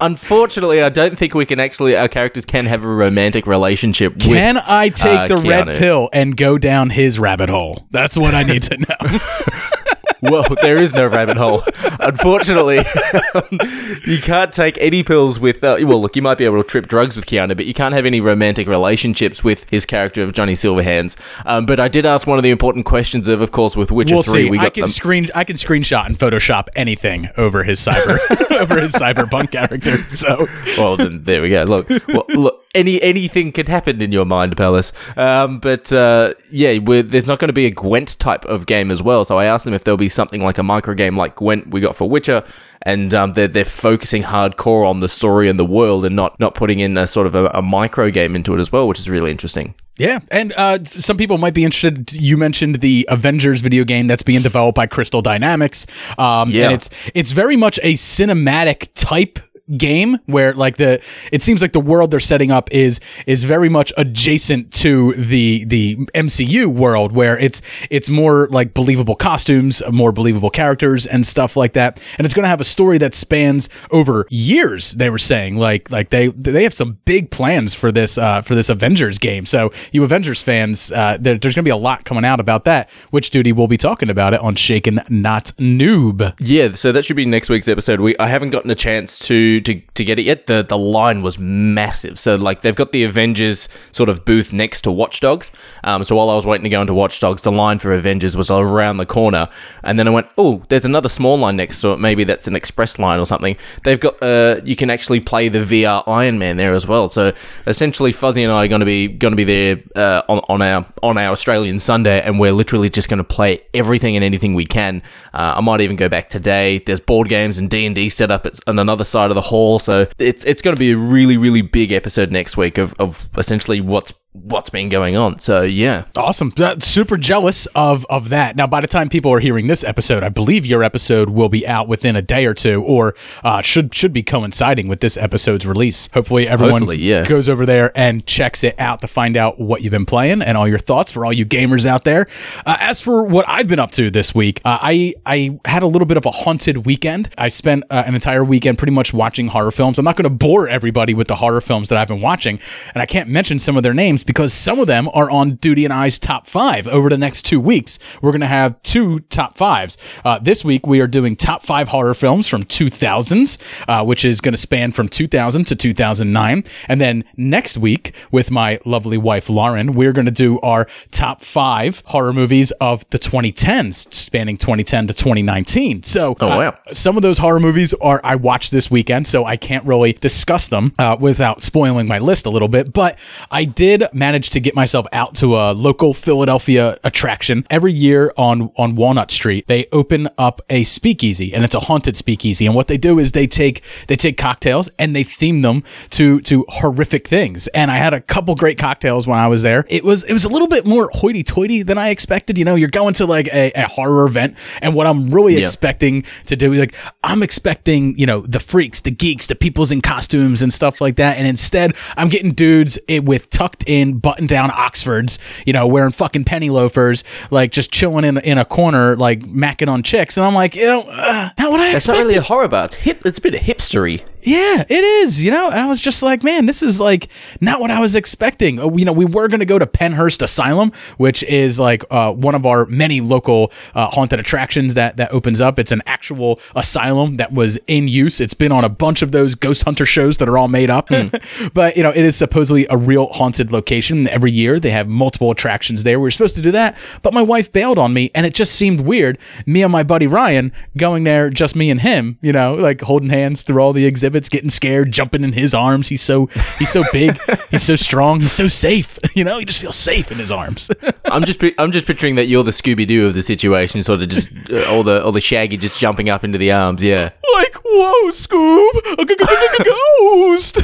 Unfortunately, 0.00 0.82
I 0.82 0.88
don't 0.90 1.18
think 1.18 1.34
we 1.34 1.46
can 1.46 1.58
actually, 1.58 1.96
our 1.96 2.08
characters 2.08 2.44
can 2.44 2.66
have 2.66 2.84
a 2.84 2.88
romantic 2.88 3.46
relationship 3.46 4.14
with. 4.14 4.24
Can 4.24 4.58
I 4.58 4.90
take 4.90 5.18
uh, 5.18 5.28
the 5.28 5.36
red 5.38 5.66
pill 5.78 6.10
and 6.12 6.36
go 6.36 6.58
down 6.58 6.90
his 6.90 7.18
rabbit 7.18 7.48
hole? 7.48 7.86
That's 7.90 8.16
what 8.16 8.34
I 8.34 8.42
need 8.42 8.62
to 8.64 8.78
know. 8.78 9.18
well, 10.22 10.44
there 10.62 10.76
is 10.76 10.94
no 10.94 11.06
rabbit 11.06 11.36
hole. 11.36 11.62
Unfortunately, 12.00 12.76
you 14.06 14.18
can't 14.18 14.52
take 14.52 14.78
any 14.80 15.02
pills 15.02 15.38
with. 15.40 15.62
Uh, 15.62 15.76
well, 15.80 16.00
look, 16.00 16.16
you 16.16 16.22
might 16.22 16.38
be 16.38 16.44
able 16.44 16.62
to 16.62 16.68
trip 16.68 16.88
drugs 16.88 17.16
with 17.16 17.26
Keanu, 17.26 17.56
but 17.56 17.66
you 17.66 17.74
can't 17.74 17.94
have 17.94 18.06
any 18.06 18.20
romantic 18.20 18.66
relationships 18.66 19.42
with 19.44 19.68
his 19.70 19.86
character 19.86 20.22
of 20.22 20.32
Johnny 20.32 20.54
Silverhands. 20.54 21.16
Um, 21.44 21.66
but 21.66 21.80
I 21.80 21.88
did 21.88 22.06
ask 22.06 22.26
one 22.26 22.38
of 22.38 22.42
the 22.44 22.50
important 22.50 22.86
questions 22.86 23.28
of, 23.28 23.40
of 23.40 23.50
course, 23.50 23.76
with 23.76 23.90
Witcher 23.90 24.14
we'll 24.14 24.22
Three. 24.22 24.44
see. 24.44 24.50
We 24.50 24.58
I 24.58 24.70
can 24.70 24.82
them. 24.82 24.90
screen 24.90 25.28
I 25.34 25.44
can 25.44 25.56
screenshot 25.56 26.06
and 26.06 26.18
Photoshop 26.18 26.68
anything 26.76 27.28
over 27.36 27.64
his 27.64 27.80
cyber 27.80 28.18
over 28.60 28.80
his 28.80 28.92
cyberpunk 28.92 29.52
character. 29.52 29.98
So 30.10 30.46
well, 30.78 30.96
then 30.96 31.22
there 31.22 31.42
we 31.42 31.50
go. 31.50 31.64
Look, 31.64 31.88
well, 32.08 32.24
look, 32.28 32.65
any 32.76 33.02
anything 33.02 33.50
could 33.52 33.68
happen 33.68 34.00
in 34.00 34.12
your 34.12 34.24
mind, 34.24 34.56
Palace. 34.56 34.92
Um, 35.16 35.58
but 35.58 35.92
uh, 35.92 36.34
yeah, 36.50 36.78
we're, 36.78 37.02
there's 37.02 37.26
not 37.26 37.38
going 37.38 37.48
to 37.48 37.52
be 37.54 37.66
a 37.66 37.70
Gwent 37.70 38.18
type 38.18 38.44
of 38.44 38.66
game 38.66 38.90
as 38.90 39.02
well. 39.02 39.24
So 39.24 39.38
I 39.38 39.46
asked 39.46 39.64
them 39.64 39.74
if 39.74 39.84
there'll 39.84 39.96
be 39.98 40.08
something 40.08 40.42
like 40.42 40.58
a 40.58 40.62
micro 40.62 40.94
game 40.94 41.16
like 41.16 41.36
Gwent 41.36 41.68
we 41.68 41.80
got 41.80 41.96
for 41.96 42.08
Witcher, 42.08 42.44
and 42.82 43.12
um, 43.14 43.32
they're 43.32 43.48
they're 43.48 43.64
focusing 43.64 44.22
hardcore 44.22 44.86
on 44.86 45.00
the 45.00 45.08
story 45.08 45.48
and 45.48 45.58
the 45.58 45.64
world, 45.64 46.04
and 46.04 46.14
not 46.14 46.38
not 46.38 46.54
putting 46.54 46.80
in 46.80 46.96
a 46.96 47.06
sort 47.06 47.26
of 47.26 47.34
a, 47.34 47.46
a 47.54 47.62
micro 47.62 48.10
game 48.10 48.36
into 48.36 48.54
it 48.54 48.60
as 48.60 48.70
well, 48.70 48.86
which 48.86 48.98
is 48.98 49.08
really 49.10 49.30
interesting. 49.30 49.74
Yeah, 49.98 50.18
and 50.30 50.52
uh, 50.58 50.84
some 50.84 51.16
people 51.16 51.38
might 51.38 51.54
be 51.54 51.64
interested. 51.64 52.12
You 52.12 52.36
mentioned 52.36 52.82
the 52.82 53.06
Avengers 53.08 53.62
video 53.62 53.82
game 53.84 54.06
that's 54.08 54.22
being 54.22 54.42
developed 54.42 54.76
by 54.76 54.86
Crystal 54.86 55.22
Dynamics. 55.22 55.86
Um, 56.18 56.50
Yeah. 56.50 56.64
and 56.64 56.74
it's 56.74 56.90
it's 57.14 57.32
very 57.32 57.56
much 57.56 57.80
a 57.82 57.94
cinematic 57.94 58.88
type 58.94 59.38
game 59.76 60.18
where 60.26 60.52
like 60.54 60.76
the 60.76 61.00
it 61.32 61.42
seems 61.42 61.60
like 61.60 61.72
the 61.72 61.80
world 61.80 62.10
they're 62.10 62.20
setting 62.20 62.50
up 62.50 62.70
is 62.72 63.00
is 63.26 63.44
very 63.44 63.68
much 63.68 63.92
adjacent 63.96 64.72
to 64.72 65.12
the 65.14 65.64
the 65.64 65.96
MCU 66.14 66.66
world 66.66 67.12
where 67.12 67.38
it's 67.38 67.62
it's 67.90 68.08
more 68.08 68.48
like 68.48 68.74
believable 68.74 69.16
costumes, 69.16 69.82
more 69.90 70.12
believable 70.12 70.50
characters 70.50 71.06
and 71.06 71.26
stuff 71.26 71.56
like 71.56 71.72
that. 71.72 72.00
And 72.18 72.24
it's 72.24 72.34
going 72.34 72.44
to 72.44 72.48
have 72.48 72.60
a 72.60 72.64
story 72.64 72.98
that 72.98 73.14
spans 73.14 73.68
over 73.90 74.26
years. 74.30 74.92
They 74.92 75.10
were 75.10 75.18
saying 75.18 75.56
like 75.56 75.90
like 75.90 76.10
they 76.10 76.28
they 76.28 76.62
have 76.62 76.74
some 76.74 76.98
big 77.04 77.30
plans 77.30 77.74
for 77.74 77.90
this 77.90 78.18
uh 78.18 78.42
for 78.42 78.54
this 78.54 78.68
Avengers 78.68 79.18
game. 79.18 79.46
So 79.46 79.72
you 79.92 80.04
Avengers 80.04 80.42
fans, 80.42 80.92
uh, 80.92 81.16
there, 81.20 81.36
there's 81.36 81.54
going 81.54 81.64
to 81.64 81.68
be 81.68 81.70
a 81.70 81.76
lot 81.76 82.04
coming 82.04 82.24
out 82.24 82.40
about 82.40 82.64
that. 82.64 82.90
Which 83.10 83.30
duty 83.30 83.52
we'll 83.52 83.68
be 83.68 83.76
talking 83.76 84.10
about 84.10 84.34
it 84.34 84.40
on 84.40 84.54
Shaken 84.54 85.00
Not 85.08 85.46
Noob. 85.58 86.34
Yeah, 86.40 86.72
so 86.72 86.92
that 86.92 87.04
should 87.04 87.16
be 87.16 87.24
next 87.24 87.48
week's 87.48 87.68
episode. 87.68 88.00
We 88.00 88.16
I 88.18 88.28
haven't 88.28 88.50
gotten 88.50 88.70
a 88.70 88.74
chance 88.74 89.18
to 89.26 89.55
to, 89.60 89.80
to 89.80 90.04
get 90.04 90.18
it 90.18 90.22
yet. 90.22 90.46
The 90.46 90.62
the 90.62 90.78
line 90.78 91.22
was 91.22 91.38
massive. 91.38 92.18
So 92.18 92.36
like 92.36 92.62
they've 92.62 92.74
got 92.74 92.92
the 92.92 93.04
Avengers 93.04 93.68
sort 93.92 94.08
of 94.08 94.24
booth 94.24 94.52
next 94.52 94.82
to 94.82 94.92
Watch 94.92 95.20
Dogs. 95.20 95.50
Um, 95.84 96.04
so 96.04 96.16
while 96.16 96.30
I 96.30 96.34
was 96.34 96.46
waiting 96.46 96.64
to 96.64 96.70
go 96.70 96.80
into 96.80 96.94
Watch 96.94 97.20
Dogs, 97.20 97.42
the 97.42 97.52
line 97.52 97.78
for 97.78 97.92
Avengers 97.92 98.36
was 98.36 98.50
around 98.50 98.98
the 98.98 99.06
corner, 99.06 99.48
and 99.82 99.98
then 99.98 100.08
I 100.08 100.10
went, 100.10 100.28
oh, 100.38 100.62
there's 100.68 100.84
another 100.84 101.08
small 101.08 101.38
line 101.38 101.56
next 101.56 101.80
to 101.80 101.92
it. 101.92 102.00
Maybe 102.00 102.24
that's 102.24 102.46
an 102.46 102.56
express 102.56 102.98
line 102.98 103.20
or 103.20 103.26
something. 103.26 103.56
They've 103.84 104.00
got 104.00 104.22
uh, 104.22 104.60
you 104.64 104.76
can 104.76 104.90
actually 104.90 105.20
play 105.20 105.48
the 105.48 105.60
VR 105.60 106.02
Iron 106.06 106.38
Man 106.38 106.56
there 106.56 106.74
as 106.74 106.86
well. 106.86 107.08
So 107.08 107.32
essentially, 107.66 108.12
Fuzzy 108.12 108.42
and 108.42 108.52
I 108.52 108.64
are 108.64 108.68
going 108.68 108.80
to 108.80 108.86
be 108.86 109.08
going 109.08 109.32
to 109.32 109.36
be 109.36 109.44
there 109.44 109.78
uh, 109.94 110.22
on 110.28 110.40
on 110.48 110.62
our 110.62 110.86
on 111.02 111.18
our 111.18 111.32
Australian 111.32 111.78
Sunday, 111.78 112.20
and 112.20 112.38
we're 112.38 112.52
literally 112.52 112.90
just 112.90 113.08
going 113.08 113.18
to 113.18 113.24
play 113.24 113.58
everything 113.74 114.16
and 114.16 114.24
anything 114.24 114.54
we 114.54 114.66
can. 114.66 115.02
Uh, 115.32 115.54
I 115.56 115.60
might 115.60 115.80
even 115.80 115.96
go 115.96 116.08
back 116.08 116.28
today. 116.28 116.78
There's 116.78 117.00
board 117.00 117.28
games 117.28 117.58
and 117.58 117.70
D 117.70 117.86
and 117.86 117.94
D 117.94 118.08
set 118.08 118.30
up 118.30 118.46
on 118.66 118.78
another 118.78 119.04
side 119.04 119.30
of 119.30 119.34
the 119.34 119.40
hall, 119.46 119.78
so 119.78 120.06
it's 120.18 120.44
it's 120.44 120.62
going 120.62 120.74
to 120.74 120.78
be 120.78 120.92
a 120.92 120.96
really 120.96 121.36
really 121.36 121.62
big 121.62 121.92
episode 121.92 122.30
next 122.30 122.56
week 122.56 122.78
of, 122.78 122.94
of 122.98 123.28
essentially 123.36 123.80
what's 123.80 124.12
what's 124.42 124.70
been 124.70 124.88
going 124.88 125.16
on. 125.16 125.38
So 125.38 125.62
yeah, 125.62 126.04
Awesome. 126.16 126.52
Uh, 126.56 126.76
super 126.80 127.16
jealous 127.16 127.66
of 127.74 128.04
of 128.06 128.28
that. 128.30 128.56
Now, 128.56 128.66
by 128.66 128.80
the 128.80 128.86
time 128.86 129.08
people 129.08 129.32
are 129.32 129.40
hearing 129.40 129.66
this 129.66 129.84
episode, 129.84 130.22
I 130.22 130.28
believe 130.28 130.66
your 130.66 130.82
episode 130.82 131.30
will 131.30 131.48
be 131.48 131.66
out 131.66 131.88
within 131.88 132.16
a 132.16 132.22
day 132.22 132.46
or 132.46 132.54
two, 132.54 132.82
or 132.82 133.14
uh, 133.44 133.60
should 133.60 133.94
should 133.94 134.12
be 134.12 134.22
coinciding 134.22 134.88
with 134.88 135.00
this 135.00 135.16
episode's 135.16 135.66
release. 135.66 136.08
Hopefully, 136.12 136.48
everyone 136.48 136.82
Hopefully, 136.82 136.98
yeah. 136.98 137.24
goes 137.24 137.48
over 137.48 137.66
there 137.66 137.92
and 137.96 138.26
checks 138.26 138.64
it 138.64 138.74
out 138.78 139.00
to 139.00 139.08
find 139.08 139.36
out 139.36 139.60
what 139.60 139.82
you've 139.82 139.90
been 139.90 140.06
playing 140.06 140.42
and 140.42 140.56
all 140.56 140.68
your 140.68 140.78
thoughts 140.78 141.12
for 141.12 141.24
all 141.24 141.32
you 141.32 141.46
gamers 141.46 141.86
out 141.86 142.04
there. 142.04 142.26
Uh, 142.64 142.76
as 142.80 143.00
for 143.00 143.24
what 143.24 143.44
I've 143.48 143.68
been 143.68 143.78
up 143.78 143.92
to 143.92 144.10
this 144.10 144.34
week, 144.34 144.60
uh, 144.64 144.78
I 144.80 145.14
I 145.24 145.58
had 145.64 145.82
a 145.82 145.86
little 145.86 146.06
bit 146.06 146.16
of 146.16 146.26
a 146.26 146.30
haunted 146.30 146.86
weekend. 146.86 147.30
I 147.38 147.48
spent 147.48 147.84
uh, 147.90 148.04
an 148.06 148.14
entire 148.14 148.44
weekend 148.44 148.78
pretty 148.78 148.92
much 148.92 149.12
watching 149.12 149.48
horror 149.48 149.70
films. 149.70 149.98
I'm 149.98 150.04
not 150.04 150.16
going 150.16 150.24
to 150.24 150.30
bore 150.30 150.68
everybody 150.68 151.14
with 151.14 151.28
the 151.28 151.36
horror 151.36 151.60
films 151.60 151.88
that 151.88 151.98
I've 151.98 152.08
been 152.08 152.20
watching, 152.20 152.58
and 152.94 153.02
I 153.02 153.06
can't 153.06 153.28
mention 153.28 153.58
some 153.58 153.76
of 153.76 153.82
their 153.82 153.94
names 153.94 154.24
because 154.26 154.52
some 154.52 154.78
of 154.78 154.86
them 154.86 155.08
are 155.14 155.30
on 155.30 155.56
Duty 155.56 155.84
and 155.84 155.92
I's 155.94 156.18
top 156.18 156.46
five 156.46 156.86
over 156.88 157.08
the 157.08 157.16
next 157.18 157.42
two 157.42 157.60
weeks. 157.60 157.98
We're 158.20 158.32
going 158.32 158.40
to 158.40 158.46
have 158.46 158.80
two 158.82 159.20
top 159.20 159.56
fives. 159.56 159.96
Uh, 160.24 160.38
this 160.38 160.64
week 160.64 160.86
we 160.86 161.00
are 161.00 161.06
doing 161.06 161.36
top 161.36 161.62
five 161.62 161.88
horror 161.88 162.14
films 162.14 162.48
from 162.48 162.64
2000s, 162.64 163.58
uh, 163.88 164.04
which 164.04 164.24
is 164.24 164.40
going 164.40 164.52
to 164.54 164.58
span 164.58 164.90
from 164.92 165.08
2000 165.08 165.64
to 165.66 165.76
2009, 165.76 166.64
and 166.88 167.00
then 167.00 167.24
next 167.36 167.78
week 167.78 168.12
with 168.30 168.50
my 168.50 168.78
lovely 168.84 169.18
wife 169.18 169.48
Lauren, 169.48 169.94
we're 169.94 170.12
going 170.12 170.24
to 170.26 170.30
do 170.30 170.58
our 170.60 170.86
top 171.10 171.42
five 171.42 172.02
horror 172.06 172.32
movies 172.32 172.70
of 172.80 173.08
the 173.10 173.18
2010s, 173.18 174.12
spanning 174.12 174.56
2010 174.56 175.06
to 175.08 175.12
2019. 175.14 176.02
So, 176.02 176.34
Oh, 176.40 176.50
uh, 176.50 176.56
wow. 176.56 176.78
some 176.92 177.16
of 177.16 177.22
those 177.22 177.38
horror 177.38 177.60
movies 177.60 177.94
are 177.94 178.20
I 178.24 178.34
watched 178.36 178.70
this 178.72 178.90
weekend, 178.90 179.26
so 179.26 179.44
I 179.44 179.56
can't 179.56 179.84
really 179.84 180.12
discuss 180.14 180.68
them 180.68 180.92
uh, 180.98 181.16
without 181.18 181.62
spoiling 181.62 182.06
my 182.08 182.18
list 182.18 182.46
a 182.46 182.50
little 182.50 182.68
bit. 182.68 182.92
But 182.92 183.18
I 183.50 183.64
did 183.64 184.04
manage 184.16 184.50
to 184.50 184.60
get 184.60 184.74
myself 184.74 185.06
out 185.12 185.34
to 185.36 185.56
a 185.56 185.72
local 185.72 186.14
Philadelphia 186.14 186.96
attraction 187.04 187.66
every 187.70 187.92
year 187.92 188.32
on 188.36 188.70
on 188.76 188.94
Walnut 188.96 189.30
Street. 189.30 189.66
They 189.66 189.86
open 189.92 190.28
up 190.38 190.60
a 190.70 190.84
speakeasy, 190.84 191.52
and 191.54 191.64
it's 191.64 191.74
a 191.74 191.80
haunted 191.80 192.16
speakeasy. 192.16 192.66
And 192.66 192.74
what 192.74 192.88
they 192.88 192.96
do 192.96 193.18
is 193.18 193.32
they 193.32 193.46
take 193.46 193.82
they 194.08 194.16
take 194.16 194.36
cocktails 194.36 194.90
and 194.98 195.14
they 195.14 195.22
theme 195.22 195.62
them 195.62 195.82
to 196.10 196.40
to 196.42 196.64
horrific 196.68 197.28
things. 197.28 197.66
And 197.68 197.90
I 197.90 197.96
had 197.98 198.14
a 198.14 198.20
couple 198.20 198.54
great 198.54 198.78
cocktails 198.78 199.26
when 199.26 199.38
I 199.38 199.48
was 199.48 199.62
there. 199.62 199.84
It 199.88 200.04
was 200.04 200.24
it 200.24 200.32
was 200.32 200.44
a 200.44 200.48
little 200.48 200.68
bit 200.68 200.86
more 200.86 201.10
hoity-toity 201.12 201.82
than 201.82 201.98
I 201.98 202.08
expected. 202.10 202.58
You 202.58 202.64
know, 202.64 202.74
you're 202.74 202.88
going 202.88 203.14
to 203.14 203.26
like 203.26 203.48
a, 203.48 203.70
a 203.74 203.86
horror 203.88 204.26
event, 204.26 204.56
and 204.82 204.94
what 204.94 205.06
I'm 205.06 205.30
really 205.30 205.54
Yeah. 205.56 205.60
expecting 205.62 206.24
to 206.46 206.56
do. 206.56 206.72
Is 206.72 206.78
like 206.80 206.94
I'm 207.22 207.42
expecting, 207.42 208.18
you 208.18 208.26
know, 208.26 208.40
the 208.42 208.60
freaks, 208.60 209.00
the 209.00 209.10
geeks, 209.10 209.46
the 209.46 209.54
people's 209.54 209.90
in 209.92 210.00
costumes 210.00 210.62
and 210.62 210.72
stuff 210.72 211.00
like 211.00 211.16
that. 211.16 211.36
And 211.38 211.46
instead, 211.46 211.94
I'm 212.16 212.28
getting 212.28 212.52
dudes 212.52 212.98
eh, 213.08 213.18
with 213.18 213.50
tucked 213.50 213.84
in, 213.86 214.05
button 214.14 214.46
down 214.46 214.70
Oxfords, 214.72 215.38
you 215.64 215.72
know, 215.72 215.86
wearing 215.86 216.12
fucking 216.12 216.44
penny 216.44 216.70
loafers, 216.70 217.24
like 217.50 217.72
just 217.72 217.92
chilling 217.92 218.24
in 218.24 218.38
in 218.38 218.58
a 218.58 218.64
corner, 218.64 219.16
like 219.16 219.40
macking 219.40 219.88
on 219.88 220.02
chicks. 220.02 220.36
And 220.36 220.46
I'm 220.46 220.54
like, 220.54 220.74
you 220.74 220.86
know, 220.86 221.02
uh, 221.02 221.50
not 221.58 221.70
what 221.70 221.80
I 221.80 221.92
That's 221.92 222.08
not 222.08 222.18
really 222.18 222.36
a 222.36 222.42
horror 222.42 222.68
bar. 222.68 222.86
It's 222.86 222.94
hip. 222.94 223.24
It's 223.24 223.38
a 223.38 223.40
bit 223.40 223.54
of 223.54 223.60
hipstery. 223.60 224.24
Yeah, 224.46 224.84
it 224.88 225.04
is. 225.04 225.44
You 225.44 225.50
know, 225.50 225.70
and 225.70 225.80
I 225.80 225.86
was 225.86 226.00
just 226.00 226.22
like, 226.22 226.44
man, 226.44 226.66
this 226.66 226.80
is 226.80 227.00
like 227.00 227.28
not 227.60 227.80
what 227.80 227.90
I 227.90 227.98
was 227.98 228.14
expecting. 228.14 228.78
Uh, 228.78 228.88
You 228.94 229.04
know, 229.04 229.12
we 229.12 229.24
were 229.24 229.48
going 229.48 229.58
to 229.60 229.66
go 229.66 229.76
to 229.78 229.86
Pennhurst 229.86 230.40
Asylum, 230.40 230.92
which 231.16 231.42
is 231.42 231.80
like 231.80 232.04
uh, 232.12 232.32
one 232.32 232.54
of 232.54 232.64
our 232.64 232.86
many 232.86 233.20
local 233.20 233.72
uh, 233.96 234.06
haunted 234.06 234.38
attractions 234.38 234.94
that 234.94 235.16
that 235.16 235.32
opens 235.32 235.60
up. 235.60 235.80
It's 235.80 235.90
an 235.90 236.02
actual 236.06 236.60
asylum 236.76 237.38
that 237.38 237.52
was 237.52 237.76
in 237.88 238.06
use. 238.06 238.40
It's 238.40 238.54
been 238.54 238.70
on 238.70 238.84
a 238.84 238.88
bunch 238.88 239.20
of 239.20 239.32
those 239.32 239.56
ghost 239.56 239.82
hunter 239.82 240.06
shows 240.06 240.36
that 240.36 240.48
are 240.48 240.56
all 240.56 240.68
made 240.68 240.90
up. 240.90 241.08
but 241.74 241.96
you 241.96 242.04
know, 242.04 242.10
it 242.10 242.24
is 242.24 242.36
supposedly 242.36 242.86
a 242.88 242.96
real 242.96 243.26
haunted 243.32 243.72
location 243.72 244.28
every 244.28 244.52
year. 244.52 244.78
They 244.78 244.90
have 244.90 245.08
multiple 245.08 245.50
attractions 245.50 246.04
there. 246.04 246.20
We 246.20 246.22
were 246.22 246.30
supposed 246.30 246.54
to 246.54 246.62
do 246.62 246.70
that, 246.70 246.96
but 247.22 247.34
my 247.34 247.42
wife 247.42 247.72
bailed 247.72 247.98
on 247.98 248.12
me, 248.12 248.30
and 248.32 248.46
it 248.46 248.54
just 248.54 248.76
seemed 248.76 249.00
weird. 249.00 249.38
Me 249.66 249.82
and 249.82 249.90
my 249.90 250.04
buddy 250.04 250.28
Ryan 250.28 250.72
going 250.96 251.24
there, 251.24 251.50
just 251.50 251.74
me 251.74 251.90
and 251.90 252.00
him. 252.00 252.38
You 252.42 252.52
know, 252.52 252.74
like 252.74 253.00
holding 253.00 253.30
hands 253.30 253.62
through 253.62 253.82
all 253.82 253.92
the 253.92 254.06
exhibits, 254.06 254.35
getting 254.48 254.70
scared, 254.70 255.10
jumping 255.12 255.42
in 255.44 255.52
his 255.52 255.74
arms. 255.74 256.08
He's 256.08 256.22
so 256.22 256.46
he's 256.78 256.90
so 256.90 257.02
big, 257.12 257.36
he's 257.70 257.82
so 257.82 257.96
strong, 257.96 258.40
he's 258.40 258.52
so 258.52 258.68
safe. 258.68 259.18
You 259.36 259.44
know, 259.44 259.58
he 259.58 259.66
just 259.66 259.80
feels 259.82 259.96
safe 259.96 260.32
in 260.32 260.38
his 260.38 260.50
arms. 260.50 260.90
I'm 261.26 261.44
just 261.44 261.62
I'm 261.78 261.92
just 261.92 262.06
picturing 262.06 262.36
that 262.36 262.46
you're 262.46 262.62
the 262.62 262.70
Scooby 262.70 263.06
Doo 263.06 263.26
of 263.26 263.34
the 263.34 263.42
situation, 263.42 264.02
sort 264.02 264.22
of 264.22 264.28
just 264.30 264.48
uh, 264.70 264.84
all 264.90 265.02
the 265.02 265.22
all 265.22 265.30
the 265.32 265.40
Shaggy 265.42 265.76
just 265.76 266.00
jumping 266.00 266.30
up 266.30 266.42
into 266.42 266.56
the 266.56 266.72
arms. 266.72 267.04
Yeah. 267.04 267.30
like, 267.54 267.74
whoa, 267.84 268.30
Scoob, 268.30 269.18
a 269.18 269.24
g- 269.26 269.36
g- 269.36 269.84
ghost. 269.84 270.78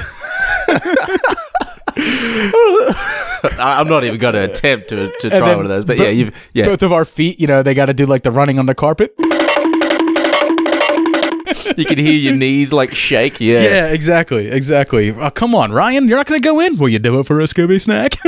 I- 3.59 3.81
I'm 3.81 3.89
not 3.89 4.05
even 4.05 4.19
going 4.19 4.35
to 4.35 4.45
attempt 4.45 4.89
to, 4.91 5.11
to 5.21 5.31
try 5.31 5.41
then 5.41 5.57
one 5.57 5.65
of 5.67 5.69
those, 5.69 5.85
but 5.85 5.97
bo- 5.99 6.05
yeah, 6.05 6.11
you've 6.11 6.51
yeah. 6.53 6.67
Both 6.67 6.83
of 6.83 6.93
our 6.93 7.05
feet, 7.05 7.41
you 7.41 7.47
know, 7.47 7.63
they 7.63 7.75
got 7.75 7.87
to 7.87 7.95
do 7.95 8.07
like 8.07 8.23
the 8.23 8.31
running 8.31 8.59
on 8.59 8.67
the 8.67 8.75
carpet. 8.75 9.15
You 11.79 11.85
can 11.85 11.99
hear 11.99 12.13
your 12.13 12.35
knees 12.35 12.73
like 12.73 12.95
shake. 12.95 13.41
Yeah. 13.41 13.63
Yeah, 13.63 13.87
exactly, 13.87 14.49
exactly. 14.49 15.11
Uh, 15.11 15.31
come 15.31 15.55
on, 15.55 15.73
Ryan, 15.73 16.09
you're 16.09 16.17
not 16.17 16.27
going 16.27 16.41
to 16.41 16.47
go 16.47 16.61
in. 16.61 16.77
Will 16.77 16.89
you 16.89 16.99
do 16.99 17.19
it 17.21 17.27
for 17.27 17.41
a 17.41 17.45
Scooby 17.45 17.81
snack? 17.81 18.17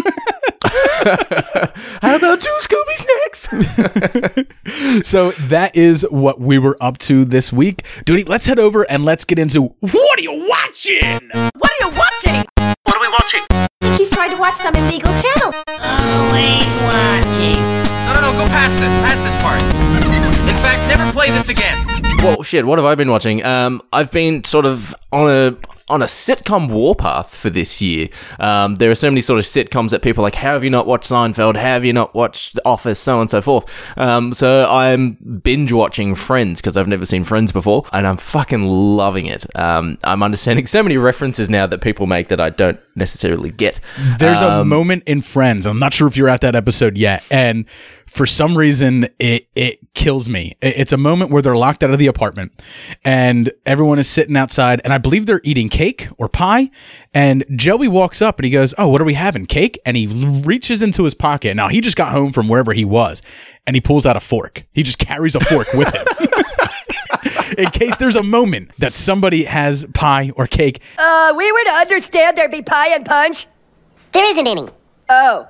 How 2.02 2.16
about 2.16 2.40
two 2.40 2.58
Scooby 2.60 2.96
snacks? 2.96 3.48
so 5.08 5.32
that 5.48 5.76
is 5.76 6.06
what 6.10 6.40
we 6.40 6.58
were 6.58 6.76
up 6.80 6.98
to 6.98 7.24
this 7.24 7.52
week, 7.52 7.84
dude. 8.04 8.28
Let's 8.28 8.46
head 8.46 8.58
over 8.58 8.88
and 8.90 9.04
let's 9.04 9.24
get 9.24 9.38
into 9.38 9.74
what 9.80 10.18
are 10.18 10.22
you 10.22 10.48
watching? 10.48 11.30
What 11.32 11.70
are 11.70 11.88
you 11.88 11.96
watching? 11.96 12.44
What 12.84 12.96
are 12.96 13.00
we 13.00 13.08
watching? 13.08 13.64
think 13.94 14.08
he's 14.08 14.10
trying 14.10 14.30
to 14.30 14.36
watch 14.36 14.54
some 14.54 14.74
illegal 14.74 15.12
channel. 15.18 15.52
Always 15.68 16.66
watching. 16.82 17.60
No, 18.06 18.14
no, 18.14 18.20
no, 18.20 18.32
go 18.32 18.46
past 18.46 18.78
this, 18.78 18.92
past 19.04 19.24
this 19.24 19.34
part. 19.42 20.13
In 20.54 20.61
fact, 20.62 20.88
never 20.99 21.11
play 21.12 21.30
this 21.30 21.49
again. 21.49 21.84
well, 22.18 22.42
shit. 22.42 22.64
What 22.64 22.78
have 22.78 22.87
I 22.87 22.94
been 22.94 23.11
watching? 23.11 23.44
Um, 23.44 23.82
I've 23.92 24.11
been 24.12 24.44
sort 24.44 24.66
of 24.66 24.94
on 25.12 25.28
a 25.30 25.56
on 25.90 26.00
a 26.00 26.06
sitcom 26.06 26.70
warpath 26.70 27.37
for 27.37 27.50
this 27.50 27.82
year. 27.82 28.08
Um, 28.38 28.75
there 28.76 28.90
are 28.90 28.94
so 28.94 29.11
many 29.11 29.20
sort 29.20 29.38
of 29.38 29.44
sitcoms 29.44 29.90
that 29.90 30.00
people 30.00 30.23
are 30.23 30.26
like, 30.28 30.34
how 30.34 30.54
have 30.54 30.64
you 30.64 30.70
not 30.70 30.87
watched 30.87 31.11
Seinfeld? 31.11 31.56
How 31.56 31.61
have 31.75 31.84
you 31.84 31.92
not 31.92 32.14
watched 32.14 32.54
The 32.54 32.62
Office? 32.64 32.99
So 32.99 33.16
on 33.16 33.20
and 33.23 33.30
so 33.30 33.42
forth. 33.42 33.66
Um, 33.99 34.32
so 34.32 34.66
I'm 34.70 35.18
binge 35.44 35.73
watching 35.73 36.14
Friends 36.14 36.62
because 36.62 36.78
I've 36.78 36.88
never 36.88 37.04
seen 37.04 37.23
Friends 37.23 37.52
before, 37.52 37.84
and 37.92 38.06
I'm 38.06 38.16
fucking 38.16 38.62
loving 38.62 39.26
it. 39.26 39.44
Um, 39.58 39.99
I'm 40.04 40.23
understanding 40.23 40.66
so 40.66 40.82
many 40.82 40.96
references 40.96 41.50
now 41.50 41.66
that 41.66 41.82
people 41.82 42.06
make 42.06 42.28
that 42.28 42.40
I 42.40 42.49
don't 42.49 42.80
necessarily 42.96 43.50
get. 43.50 43.78
There's 44.18 44.40
a 44.40 44.52
Um, 44.61 44.68
moment 44.70 45.02
in 45.04 45.20
Friends. 45.20 45.66
I'm 45.66 45.78
not 45.78 45.92
sure 45.92 46.08
if 46.08 46.16
you're 46.16 46.30
at 46.30 46.40
that 46.40 46.54
episode 46.56 46.96
yet, 46.96 47.25
and 47.30 47.66
for 48.14 48.26
some 48.26 48.56
reason 48.56 49.09
it 49.18 49.49
it 49.56 49.80
kills 49.94 50.28
me. 50.28 50.54
It's 50.62 50.92
a 50.92 50.97
moment 50.97 51.33
where 51.33 51.42
they're 51.42 51.56
locked 51.56 51.83
out 51.83 51.90
of 51.90 51.99
the 51.99 52.06
apartment, 52.06 52.52
and 53.04 53.50
everyone 53.66 53.99
is 53.99 54.09
sitting 54.09 54.37
outside, 54.37 54.80
and 54.85 54.92
I 54.92 54.99
believe 54.99 55.26
they're 55.26 55.40
eating 55.42 55.68
cake 55.68 56.09
or 56.16 56.28
pie. 56.28 56.71
And 57.12 57.44
Joey 57.56 57.88
walks 57.88 58.23
up 58.23 58.38
and 58.38 58.44
he 58.44 58.50
goes, 58.52 58.73
"Oh, 58.78 58.87
what 58.88 59.00
are 59.00 59.04
we 59.04 59.14
having? 59.14 59.47
Cake?" 59.47 59.80
And 59.85 59.97
he 59.97 60.06
reaches 60.06 60.80
into 60.80 61.02
his 61.02 61.14
pocket. 61.14 61.56
Now 61.56 61.68
he 61.68 61.80
just 61.80 61.97
got 61.97 62.12
home 62.12 62.33
from 62.33 62.47
wherever 62.47 62.73
he 62.73 62.85
was, 62.85 63.21
and 63.66 63.75
he 63.75 63.80
pulls 63.80 64.06
out 64.06 64.16
a 64.16 64.21
fork. 64.21 64.64
He 64.73 64.85
just 64.85 64.99
carries 64.99 65.35
a 65.35 65.40
fork 65.40 65.73
with 65.75 65.92
him. 65.92 66.06
In 67.59 67.66
case 67.71 67.97
there's 67.97 68.16
a 68.16 68.23
moment 68.23 68.71
that 68.78 68.94
somebody 68.94 69.44
has 69.44 69.87
pie 69.94 70.30
or 70.37 70.47
cake, 70.47 70.80
Uh, 70.99 71.33
we 71.37 71.50
were 71.50 71.64
to 71.64 71.71
understand 71.73 72.37
there'd 72.37 72.50
be 72.50 72.62
pie 72.62 72.88
and 72.94 73.04
punch. 73.04 73.47
There 74.12 74.25
isn't 74.30 74.47
any. 74.47 74.68
Oh. 75.09 75.49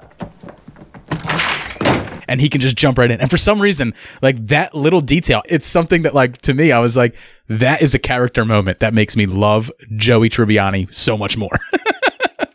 And 2.28 2.40
he 2.40 2.48
can 2.48 2.60
just 2.60 2.76
jump 2.76 2.98
right 2.98 3.10
in. 3.10 3.20
And 3.20 3.30
for 3.30 3.36
some 3.36 3.60
reason, 3.60 3.94
like 4.22 4.46
that 4.48 4.74
little 4.74 5.00
detail, 5.00 5.42
it's 5.46 5.66
something 5.66 6.02
that 6.02 6.14
like 6.14 6.38
to 6.42 6.54
me, 6.54 6.72
I 6.72 6.78
was 6.80 6.96
like, 6.96 7.14
that 7.48 7.82
is 7.82 7.94
a 7.94 7.98
character 7.98 8.44
moment 8.44 8.80
that 8.80 8.94
makes 8.94 9.16
me 9.16 9.26
love 9.26 9.70
Joey 9.96 10.30
Tribbiani 10.30 10.94
so 10.94 11.16
much 11.16 11.36
more. 11.36 11.58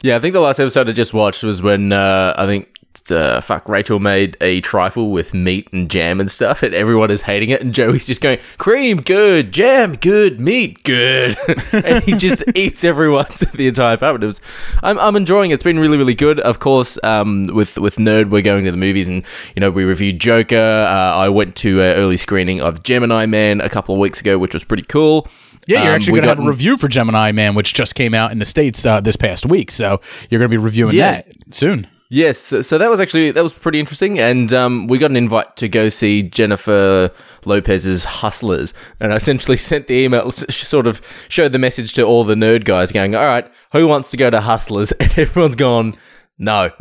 Yeah, 0.02 0.16
I 0.16 0.20
think 0.20 0.34
the 0.34 0.40
last 0.40 0.60
episode 0.60 0.88
I 0.88 0.94
just 0.94 1.14
watched 1.14 1.44
was 1.44 1.62
when 1.62 1.92
uh, 1.92 2.34
I 2.38 2.46
think 2.46 2.70
uh, 3.12 3.42
fuck 3.42 3.68
Rachel 3.70 4.00
made 4.00 4.38
a 4.42 4.62
trifle 4.62 5.12
with 5.12 5.34
meat 5.34 5.68
and 5.72 5.90
jam 5.90 6.20
and 6.20 6.30
stuff, 6.30 6.64
and 6.64 6.74
everyone 6.74 7.12
is 7.12 7.22
hating 7.22 7.50
it, 7.50 7.62
and 7.62 7.74
Joey's 7.74 8.06
just 8.08 8.22
going 8.22 8.40
cream 8.58 8.98
good, 9.02 9.52
jam 9.52 9.96
good, 9.96 10.40
meat 10.40 10.84
good, 10.84 11.38
and 11.74 12.04
he 12.04 12.14
just 12.14 12.44
eats 12.56 12.84
everyone's 12.84 13.40
the 13.40 13.68
entire 13.68 13.96
apartment. 13.96 14.24
It 14.24 14.28
was, 14.28 14.42
I'm, 14.84 15.00
I'm 15.00 15.16
enjoying 15.16 15.52
it. 15.52 15.56
It's 15.56 15.64
been 15.64 15.80
really 15.80 15.98
really 15.98 16.16
good. 16.16 16.40
Of 16.42 16.60
course, 16.60 16.98
um, 17.04 17.46
with 17.54 17.78
with 17.78 17.96
Nerd, 17.98 18.30
we're 18.30 18.42
going 18.42 18.66
to 18.66 18.72
the 18.72 18.78
movies, 18.78 19.08
and 19.08 19.24
you 19.56 19.60
know 19.60 19.72
we 19.72 19.84
reviewed 19.84 20.20
Joker. 20.20 20.56
Uh, 20.58 21.16
I 21.18 21.30
went 21.30 21.56
to 21.58 21.82
an 21.82 21.98
early 21.98 22.18
screening 22.18 22.62
of 22.62 22.84
Gemini 22.84 23.26
Man 23.26 23.62
a 23.62 23.70
couple 23.70 23.96
of 23.96 24.02
weeks 24.02 24.22
ago, 24.22 24.38
which 24.38 24.54
was 24.54 24.64
pretty 24.64 24.84
cool. 24.84 25.28
yeah, 25.68 25.84
you're 25.84 25.90
Um, 25.92 25.96
actually 25.96 26.14
we 26.14 26.20
going 26.22 26.30
to 26.30 26.36
have 26.42 26.46
a 26.46 26.50
review 26.50 26.78
for 26.78 26.88
Gemini 26.88 27.32
Man, 27.32 27.54
which 27.56 27.74
just 27.74 27.96
came 27.96 28.14
out 28.14 28.32
in 28.32 28.40
the 28.40 28.46
States 28.46 28.86
uh, 28.86 29.02
this 29.02 29.16
past 29.16 29.46
week. 29.46 29.70
So 29.72 30.02
you're 30.30 30.40
going 30.40 30.50
to 30.50 30.54
be 30.54 30.58
reviewing 30.58 30.96
Yeah. 30.96 31.12
that 31.22 31.28
soon. 31.52 31.88
Yes, 32.12 32.40
so, 32.40 32.80
that 32.80 32.90
was 32.90 33.00
actually 33.00 33.30
that 33.30 33.44
was 33.44 33.54
pretty 33.54 33.80
interesting, 33.80 34.18
and 34.18 34.52
um, 34.52 34.88
we 34.88 34.98
got 34.98 35.12
an 35.12 35.16
invite 35.16 35.56
to 35.58 35.70
go 35.70 35.90
see 35.90 36.24
Jennifer 36.24 37.12
Lopez's 37.46 38.04
Hustlers, 38.04 38.74
and 39.00 39.14
I 39.14 39.16
essentially 39.16 39.58
sent 39.72 39.86
the 39.86 39.94
email, 39.94 40.32
sort 40.32 40.88
of 40.88 41.02
showed 41.28 41.52
the 41.52 41.60
message 41.60 41.94
to 41.94 42.04
all 42.04 42.24
the 42.24 42.34
nerd 42.34 42.66
guys, 42.66 42.92
going, 42.92 43.14
"All 43.14 43.26
right, 43.26 43.48
who 43.74 43.88
wants 43.88 44.10
to 44.10 44.18
go 44.18 44.32
to 44.32 44.42
Hustlers?" 44.42 44.92
And 45.00 45.20
everyone's 45.20 45.56
gone, 45.56 45.98
"No." 46.40 46.72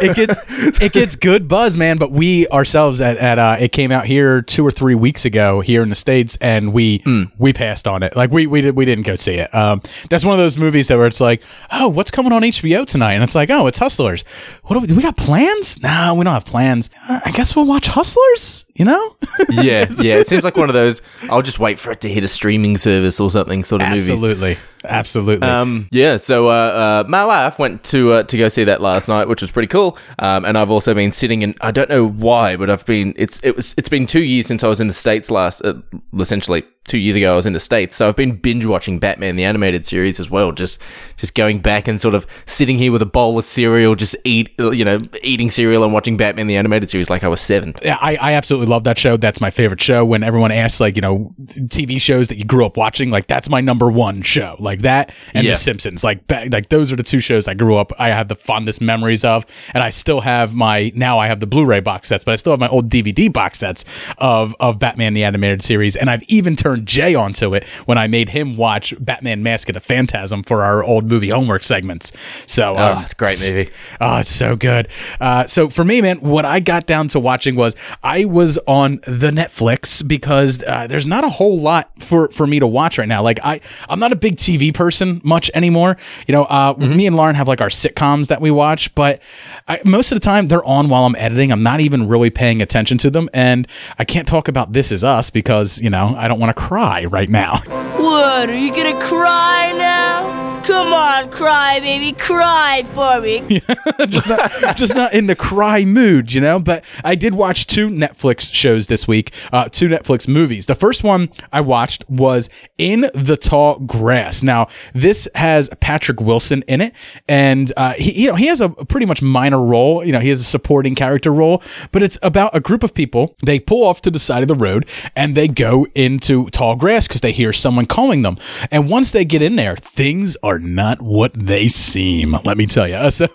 It 0.00 0.16
gets 0.16 0.80
it 0.82 0.92
gets 0.92 1.16
good 1.16 1.48
buzz, 1.48 1.76
man. 1.76 1.98
But 1.98 2.12
we 2.12 2.46
ourselves 2.48 3.00
at, 3.00 3.16
at 3.16 3.38
uh, 3.38 3.56
it 3.58 3.72
came 3.72 3.90
out 3.92 4.04
here 4.06 4.42
two 4.42 4.66
or 4.66 4.70
three 4.70 4.94
weeks 4.94 5.24
ago 5.24 5.60
here 5.60 5.82
in 5.82 5.88
the 5.88 5.94
states, 5.94 6.36
and 6.40 6.72
we 6.72 7.02
we 7.38 7.52
passed 7.52 7.86
on 7.86 8.02
it. 8.02 8.16
Like 8.16 8.30
we 8.30 8.46
we 8.46 8.60
did 8.60 8.76
we 8.76 8.84
didn't 8.84 9.06
go 9.06 9.14
see 9.16 9.34
it. 9.34 9.54
Um, 9.54 9.80
that's 10.10 10.24
one 10.24 10.34
of 10.34 10.38
those 10.38 10.56
movies 10.56 10.88
that 10.88 10.98
where 10.98 11.06
it's 11.06 11.20
like, 11.20 11.42
oh, 11.72 11.88
what's 11.88 12.10
coming 12.10 12.32
on 12.32 12.42
HBO 12.42 12.86
tonight? 12.86 13.14
And 13.14 13.24
it's 13.24 13.34
like, 13.34 13.50
oh, 13.50 13.66
it's 13.66 13.78
Hustlers. 13.78 14.24
What 14.64 14.74
do 14.74 14.80
we, 14.80 14.86
do 14.88 14.94
we 14.94 15.02
got 15.02 15.16
plans? 15.16 15.80
No, 15.82 16.14
we 16.16 16.24
don't 16.24 16.34
have 16.34 16.44
plans. 16.44 16.90
Uh, 17.08 17.20
I 17.24 17.30
guess 17.30 17.54
we'll 17.54 17.66
watch 17.66 17.86
Hustlers. 17.86 18.64
You 18.74 18.84
know, 18.86 19.16
yeah, 19.50 19.86
yeah, 20.00 20.16
it 20.16 20.26
seems 20.26 20.42
like 20.42 20.56
one 20.56 20.68
of 20.68 20.74
those. 20.74 21.00
I'll 21.30 21.42
just 21.42 21.60
wait 21.60 21.78
for 21.78 21.92
it 21.92 22.00
to 22.00 22.08
hit 22.08 22.24
a 22.24 22.28
streaming 22.28 22.76
service 22.76 23.20
or 23.20 23.30
something, 23.30 23.62
sort 23.62 23.82
of 23.82 23.90
movie. 23.90 24.10
absolutely, 24.10 24.58
absolutely. 24.84 25.46
Um, 25.46 25.86
yeah, 25.92 26.16
so 26.16 26.48
uh, 26.48 27.04
uh, 27.04 27.08
my 27.08 27.24
wife 27.24 27.56
went 27.60 27.84
to 27.84 28.12
uh, 28.12 28.22
to 28.24 28.36
go 28.36 28.48
see 28.48 28.64
that 28.64 28.80
last 28.80 29.03
night, 29.08 29.28
which 29.28 29.42
was 29.42 29.50
pretty 29.50 29.68
cool. 29.68 29.98
Um, 30.18 30.44
and 30.44 30.56
I've 30.58 30.70
also 30.70 30.94
been 30.94 31.12
sitting 31.12 31.42
in. 31.42 31.54
I 31.60 31.70
don't 31.70 31.88
know 31.88 32.06
why, 32.06 32.56
but 32.56 32.70
I've 32.70 32.86
been. 32.86 33.14
It's 33.16 33.42
it 33.44 33.56
was 33.56 33.74
it's 33.76 33.88
been 33.88 34.06
two 34.06 34.22
years 34.22 34.46
since 34.46 34.64
I 34.64 34.68
was 34.68 34.80
in 34.80 34.86
the 34.86 34.92
states 34.92 35.30
last. 35.30 35.64
Uh, 35.64 35.74
essentially, 36.18 36.64
two 36.86 36.98
years 36.98 37.16
ago 37.16 37.32
I 37.32 37.36
was 37.36 37.46
in 37.46 37.52
the 37.54 37.60
states, 37.60 37.96
so 37.96 38.08
I've 38.08 38.16
been 38.16 38.36
binge 38.36 38.66
watching 38.66 38.98
Batman 38.98 39.36
the 39.36 39.44
animated 39.44 39.86
series 39.86 40.20
as 40.20 40.30
well. 40.30 40.52
Just 40.52 40.80
just 41.16 41.34
going 41.34 41.60
back 41.60 41.88
and 41.88 42.00
sort 42.00 42.14
of 42.14 42.26
sitting 42.46 42.78
here 42.78 42.92
with 42.92 43.02
a 43.02 43.06
bowl 43.06 43.38
of 43.38 43.44
cereal, 43.44 43.94
just 43.94 44.16
eat 44.24 44.50
you 44.58 44.84
know 44.84 45.00
eating 45.22 45.50
cereal 45.50 45.84
and 45.84 45.92
watching 45.92 46.16
Batman 46.16 46.46
the 46.46 46.56
animated 46.56 46.90
series 46.90 47.08
like 47.08 47.24
I 47.24 47.28
was 47.28 47.40
seven. 47.40 47.74
Yeah, 47.82 47.98
I, 48.00 48.16
I 48.16 48.32
absolutely 48.32 48.68
love 48.68 48.84
that 48.84 48.98
show. 48.98 49.16
That's 49.16 49.40
my 49.40 49.50
favorite 49.50 49.80
show. 49.80 50.04
When 50.04 50.22
everyone 50.22 50.52
asks, 50.52 50.80
like, 50.80 50.96
you 50.96 51.02
know, 51.02 51.34
TV 51.42 52.00
shows 52.00 52.28
that 52.28 52.38
you 52.38 52.44
grew 52.44 52.66
up 52.66 52.76
watching, 52.76 53.10
like 53.10 53.26
that's 53.26 53.48
my 53.48 53.60
number 53.60 53.90
one 53.90 54.22
show. 54.22 54.56
Like 54.58 54.80
that 54.82 55.12
and 55.32 55.44
Yeah. 55.46 55.52
The 55.52 55.56
Simpsons. 55.56 56.04
Like, 56.04 56.26
ba- 56.26 56.48
like 56.50 56.68
those 56.68 56.92
are 56.92 56.96
the 56.96 57.02
two 57.02 57.20
shows 57.20 57.48
I 57.48 57.54
grew 57.54 57.76
up. 57.76 57.92
I 57.98 58.08
have 58.08 58.28
the 58.28 58.36
fondest 58.36 58.80
memories 58.80 59.24
of, 59.24 59.46
and 59.72 59.82
I 59.82 59.90
still 59.90 60.20
have 60.20 60.54
my 60.54 60.92
now 60.94 61.18
I 61.18 61.28
have 61.28 61.40
the 61.40 61.46
Blu-ray 61.46 61.80
box 61.80 62.08
sets, 62.08 62.24
but 62.24 62.32
I 62.32 62.36
still 62.36 62.52
have 62.52 62.60
my 62.60 62.68
old 62.68 62.90
DVD 62.90 63.32
box 63.32 63.58
sets 63.58 63.84
of 64.18 64.54
of 64.60 64.78
Batman 64.78 65.14
the 65.14 65.24
animated 65.24 65.62
series, 65.62 65.96
and 65.96 66.10
I've 66.10 66.22
even 66.24 66.56
turned 66.56 66.73
Jay 66.76 67.14
onto 67.14 67.54
it 67.54 67.64
when 67.86 67.98
I 67.98 68.06
made 68.06 68.30
him 68.30 68.56
watch 68.56 68.94
Batman 68.98 69.42
Mask 69.42 69.68
of 69.68 69.74
the 69.74 69.80
Phantasm 69.80 70.42
for 70.42 70.62
our 70.62 70.82
old 70.84 71.04
movie 71.08 71.28
homework 71.28 71.64
segments. 71.64 72.12
So, 72.46 72.76
Oh, 72.76 72.92
um, 72.94 73.02
it's 73.02 73.12
a 73.12 73.16
great 73.16 73.38
movie. 73.40 73.70
Oh, 74.00 74.18
it's 74.18 74.30
so 74.30 74.56
good. 74.56 74.88
Uh, 75.20 75.46
so 75.46 75.68
for 75.68 75.84
me, 75.84 76.00
man, 76.00 76.18
what 76.18 76.44
I 76.44 76.60
got 76.60 76.86
down 76.86 77.08
to 77.08 77.20
watching 77.20 77.56
was 77.56 77.76
I 78.02 78.24
was 78.24 78.58
on 78.66 79.00
the 79.06 79.30
Netflix 79.30 80.06
because 80.06 80.62
uh, 80.62 80.86
there's 80.86 81.06
not 81.06 81.24
a 81.24 81.28
whole 81.28 81.58
lot 81.58 81.90
for 81.98 82.28
for 82.28 82.46
me 82.46 82.58
to 82.60 82.66
watch 82.66 82.98
right 82.98 83.08
now. 83.08 83.22
Like 83.22 83.38
I, 83.44 83.60
I'm 83.88 83.98
not 84.00 84.12
a 84.12 84.16
big 84.16 84.36
TV 84.36 84.72
person 84.72 85.20
much 85.24 85.50
anymore. 85.54 85.96
You 86.26 86.32
know, 86.32 86.44
uh, 86.44 86.74
me 86.78 87.06
and 87.06 87.16
Lauren 87.16 87.34
have 87.34 87.48
like 87.48 87.60
our 87.60 87.68
sitcoms 87.68 88.28
that 88.28 88.40
we 88.40 88.50
watch, 88.50 88.94
but 88.94 89.20
I, 89.68 89.80
most 89.84 90.12
of 90.12 90.16
the 90.16 90.24
time 90.24 90.48
they're 90.48 90.64
on 90.64 90.88
while 90.88 91.04
I'm 91.06 91.16
editing. 91.16 91.52
I'm 91.52 91.62
not 91.62 91.80
even 91.80 92.08
really 92.08 92.30
paying 92.30 92.62
attention 92.62 92.98
to 92.98 93.10
them, 93.10 93.28
and 93.32 93.66
I 93.98 94.04
can't 94.04 94.26
talk 94.28 94.48
about 94.48 94.72
This 94.72 94.92
Is 94.92 95.04
Us 95.04 95.30
because 95.30 95.80
you 95.80 95.90
know 95.90 96.14
I 96.16 96.28
don't 96.28 96.40
want 96.40 96.56
to 96.56 96.62
cry 96.64 97.04
right 97.04 97.28
now. 97.28 97.58
What, 97.98 98.48
are 98.48 98.56
you 98.56 98.70
gonna 98.74 98.98
cry 99.00 99.72
now? 99.76 100.43
Come 100.66 100.94
on, 100.94 101.30
cry, 101.30 101.78
baby, 101.78 102.12
cry 102.12 102.86
for 102.94 103.20
me. 103.20 103.60
just 104.08 104.26
not 104.26 104.76
just 104.78 104.94
not 104.94 105.12
in 105.12 105.26
the 105.26 105.36
cry 105.36 105.84
mood, 105.84 106.32
you 106.32 106.40
know. 106.40 106.58
But 106.58 106.86
I 107.04 107.14
did 107.16 107.34
watch 107.34 107.66
two 107.66 107.88
Netflix 107.90 108.52
shows 108.52 108.86
this 108.86 109.06
week, 109.06 109.32
uh, 109.52 109.68
two 109.68 109.88
Netflix 109.88 110.26
movies. 110.26 110.64
The 110.64 110.74
first 110.74 111.04
one 111.04 111.28
I 111.52 111.60
watched 111.60 112.08
was 112.08 112.48
In 112.78 113.10
the 113.12 113.36
Tall 113.36 113.78
Grass. 113.80 114.42
Now 114.42 114.68
this 114.94 115.28
has 115.34 115.68
Patrick 115.80 116.20
Wilson 116.20 116.62
in 116.66 116.80
it, 116.80 116.94
and 117.28 117.70
uh, 117.76 117.92
he 117.98 118.22
you 118.22 118.28
know 118.28 118.34
he 118.34 118.46
has 118.46 118.62
a 118.62 118.70
pretty 118.70 119.04
much 119.04 119.20
minor 119.20 119.62
role. 119.62 120.02
You 120.02 120.12
know 120.12 120.20
he 120.20 120.30
has 120.30 120.40
a 120.40 120.44
supporting 120.44 120.94
character 120.94 121.30
role, 121.30 121.62
but 121.92 122.02
it's 122.02 122.18
about 122.22 122.56
a 122.56 122.60
group 122.60 122.82
of 122.82 122.94
people. 122.94 123.36
They 123.44 123.60
pull 123.60 123.86
off 123.86 124.00
to 124.00 124.10
the 124.10 124.18
side 124.18 124.40
of 124.40 124.48
the 124.48 124.54
road 124.54 124.88
and 125.14 125.36
they 125.36 125.46
go 125.46 125.86
into 125.94 126.48
tall 126.50 126.74
grass 126.76 127.06
because 127.06 127.20
they 127.20 127.32
hear 127.32 127.52
someone 127.52 127.84
calling 127.84 128.22
them. 128.22 128.38
And 128.70 128.88
once 128.88 129.12
they 129.12 129.26
get 129.26 129.42
in 129.42 129.56
there, 129.56 129.76
things 129.76 130.36
are 130.42 130.53
not 130.58 131.02
what 131.02 131.32
they 131.34 131.68
seem. 131.68 132.36
Let 132.44 132.56
me 132.56 132.66
tell 132.66 132.88
you. 132.88 132.94
So 133.14 133.28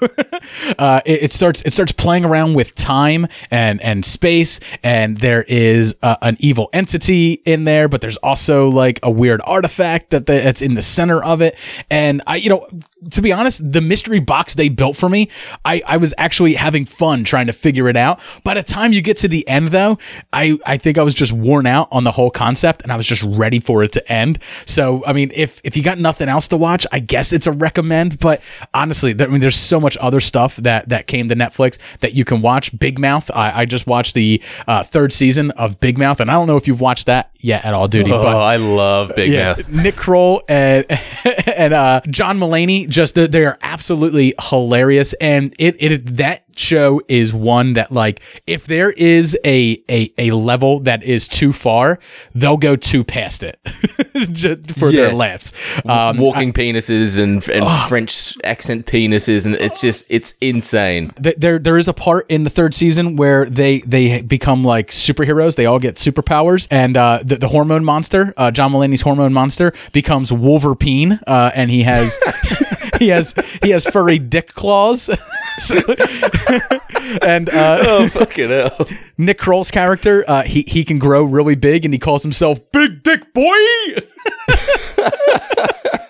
uh, 0.78 1.02
it, 1.06 1.24
it 1.24 1.34
starts 1.34 1.62
it 1.62 1.72
starts 1.72 1.92
playing 1.92 2.26
around 2.26 2.54
with 2.54 2.76
time 2.76 3.28
and 3.50 3.82
and 3.82 4.04
space, 4.04 4.60
and 4.84 5.18
there 5.18 5.44
is 5.44 5.96
uh, 6.02 6.18
an 6.22 6.38
evil 6.40 6.70
entity 6.74 7.42
in 7.46 7.64
there, 7.64 7.88
but 7.88 8.02
there's 8.02 8.18
also 8.18 8.68
like 8.68 9.00
a 9.04 9.12
weird 9.12 9.42
artifact 9.46 10.10
that 10.10 10.26
the, 10.26 10.34
that's 10.34 10.62
in 10.62 10.74
the 10.74 10.82
center 10.82 11.24
of 11.24 11.42
it. 11.42 11.58
And 11.90 12.22
I, 12.28 12.38
you 12.38 12.50
know, 12.50 12.68
to 13.12 13.22
be 13.22 13.32
honest, 13.32 13.72
the 13.72 13.82
mystery 13.82 14.20
box 14.20 14.56
they 14.56 14.70
built 14.70 14.96
for 14.96 15.10
me, 15.10 15.30
I, 15.66 15.82
I 15.86 15.98
was 15.98 16.14
actually 16.18 16.54
having 16.56 16.86
fun 16.86 17.24
trying 17.24 17.48
to 17.48 17.54
figure 17.54 17.88
it 17.88 17.98
out. 17.98 18.20
By 18.44 18.56
the 18.56 18.64
time 18.64 18.94
you 18.94 19.02
get 19.02 19.18
to 19.18 19.28
the 19.28 19.48
end, 19.48 19.70
though, 19.70 19.98
I, 20.34 20.58
I 20.66 20.78
think 20.78 20.98
I 20.98 21.04
was 21.04 21.14
just 21.14 21.32
worn 21.32 21.66
out 21.66 21.88
on 21.92 22.04
the 22.04 22.12
whole 22.12 22.32
concept 22.32 22.82
and 22.82 22.92
I 22.92 22.96
was 22.96 23.06
just 23.06 23.24
ready 23.24 23.60
for 23.60 23.84
it 23.84 23.92
to 23.94 24.12
end. 24.12 24.40
So, 24.66 25.06
I 25.06 25.14
mean, 25.14 25.32
if, 25.34 25.62
if 25.64 25.78
you 25.78 25.84
got 25.84 25.98
nothing 25.98 26.30
else 26.30 26.48
to 26.50 26.58
watch, 26.58 26.86
I 26.92 27.00
guess 27.10 27.34
it's 27.34 27.48
a 27.48 27.52
recommend. 27.52 28.20
But 28.20 28.42
honestly, 28.74 29.14
I 29.20 29.28
mean, 29.28 29.42
there's 29.42 29.58
so 29.58 29.82
much 29.82 29.98
other 30.00 30.22
stuff 30.22 30.56
that, 30.58 30.88
that 30.88 31.08
came 31.08 31.28
to 31.28 31.36
Netflix 31.36 31.78
that 32.00 32.14
you 32.14 32.24
can 32.24 32.42
watch. 32.42 32.78
Big 32.80 32.98
Mouth, 32.98 33.30
I, 33.34 33.62
I 33.62 33.66
just 33.66 33.86
watched 33.86 34.14
the 34.14 34.42
uh, 34.68 34.84
third 34.84 35.12
season 35.12 35.52
of 35.52 35.80
Big 35.82 35.98
Mouth, 35.98 36.22
and 36.22 36.32
I 36.32 36.36
don't 36.36 36.48
know 36.48 36.56
if 36.56 36.68
you've 36.68 36.80
watched 36.80 37.08
that 37.08 37.32
yet 37.40 37.66
at 37.66 37.74
all, 37.74 37.88
Duty. 37.88 38.12
Oh, 38.12 38.22
but 38.22 38.36
I 38.36 38.58
love 38.58 39.12
Big 39.16 39.32
Mouth. 39.34 39.68
Nick 39.70 39.96
Kroll 39.96 40.44
and 40.48 40.86
and 41.48 41.74
uh, 41.74 42.02
John 42.10 42.40
Mulaney, 42.40 42.88
just 42.88 43.16
they 43.16 43.28
they 43.28 43.46
are 43.46 43.58
absolutely 43.62 44.34
hilarious, 44.50 45.14
and 45.14 45.56
it 45.58 45.82
it 45.82 46.18
that 46.18 46.46
show 46.60 47.02
is 47.08 47.34
one 47.34 47.74
that 47.74 47.92
like 47.92 48.22
if 48.46 48.66
there 48.66 48.92
is 48.92 49.38
a 49.46 49.82
a, 49.90 50.14
a 50.18 50.32
level 50.32 50.82
that 50.82 51.04
is 51.04 51.28
too 51.28 51.54
far, 51.54 52.00
they'll 52.36 52.58
go 52.58 52.76
too 52.76 53.04
past 53.04 53.44
it 53.44 53.60
just 54.32 54.72
for 54.74 54.92
their 54.92 55.14
laughs. 55.14 55.54
Um, 55.86 56.18
Walking 56.18 56.54
penises 56.54 57.18
and 57.18 57.48
and 57.50 57.88
French 57.88 58.38
accent 58.44 58.86
penises, 58.86 59.46
and 59.46 59.56
it's 59.56 59.82
just 59.82 60.06
it's 60.10 60.34
insane. 60.42 61.12
th- 61.12 61.38
there 61.38 61.60
there 61.60 61.78
is 61.78 61.88
a 61.88 61.94
part 61.94 62.26
in 62.30 62.44
the 62.44 62.50
third 62.50 62.76
season 62.76 63.16
where 63.16 63.46
they 63.50 63.80
they 63.82 64.22
become 64.22 64.64
like 64.64 64.90
superheroes. 64.90 65.56
They 65.56 65.66
all 65.66 65.80
get 65.80 65.96
superpowers, 65.96 66.68
and 66.70 66.98
uh, 66.98 67.20
the, 67.30 67.38
the 67.38 67.48
hormone 67.48 67.86
monster, 67.86 68.34
uh, 68.38 68.52
John 68.52 68.72
Mulaney's 68.72 69.02
hormone 69.02 69.34
monster, 69.34 69.74
becomes 69.92 70.32
Wolverine, 70.32 71.20
uh, 71.28 71.52
and 71.56 71.72
he 71.72 71.84
has 71.84 72.18
he 73.00 73.10
has 73.10 73.34
he 73.64 73.70
has 73.70 73.86
furry 73.86 74.20
dick 74.20 74.54
claws. 74.54 75.10
And 77.24 77.50
uh, 77.50 77.80
Oh 77.82 78.08
fucking 78.08 78.50
hell! 78.50 78.88
Nick 79.18 79.40
Kroll's 79.40 79.72
character, 79.72 80.24
uh, 80.28 80.44
he 80.44 80.64
he 80.68 80.86
can 80.86 81.00
grow 81.00 81.24
really 81.24 81.56
big, 81.56 81.84
and 81.84 81.94
he 81.94 81.98
calls 82.00 82.22
himself 82.22 82.60
Big 82.72 83.02
Dick 83.02 83.34
Boy. 83.34 83.56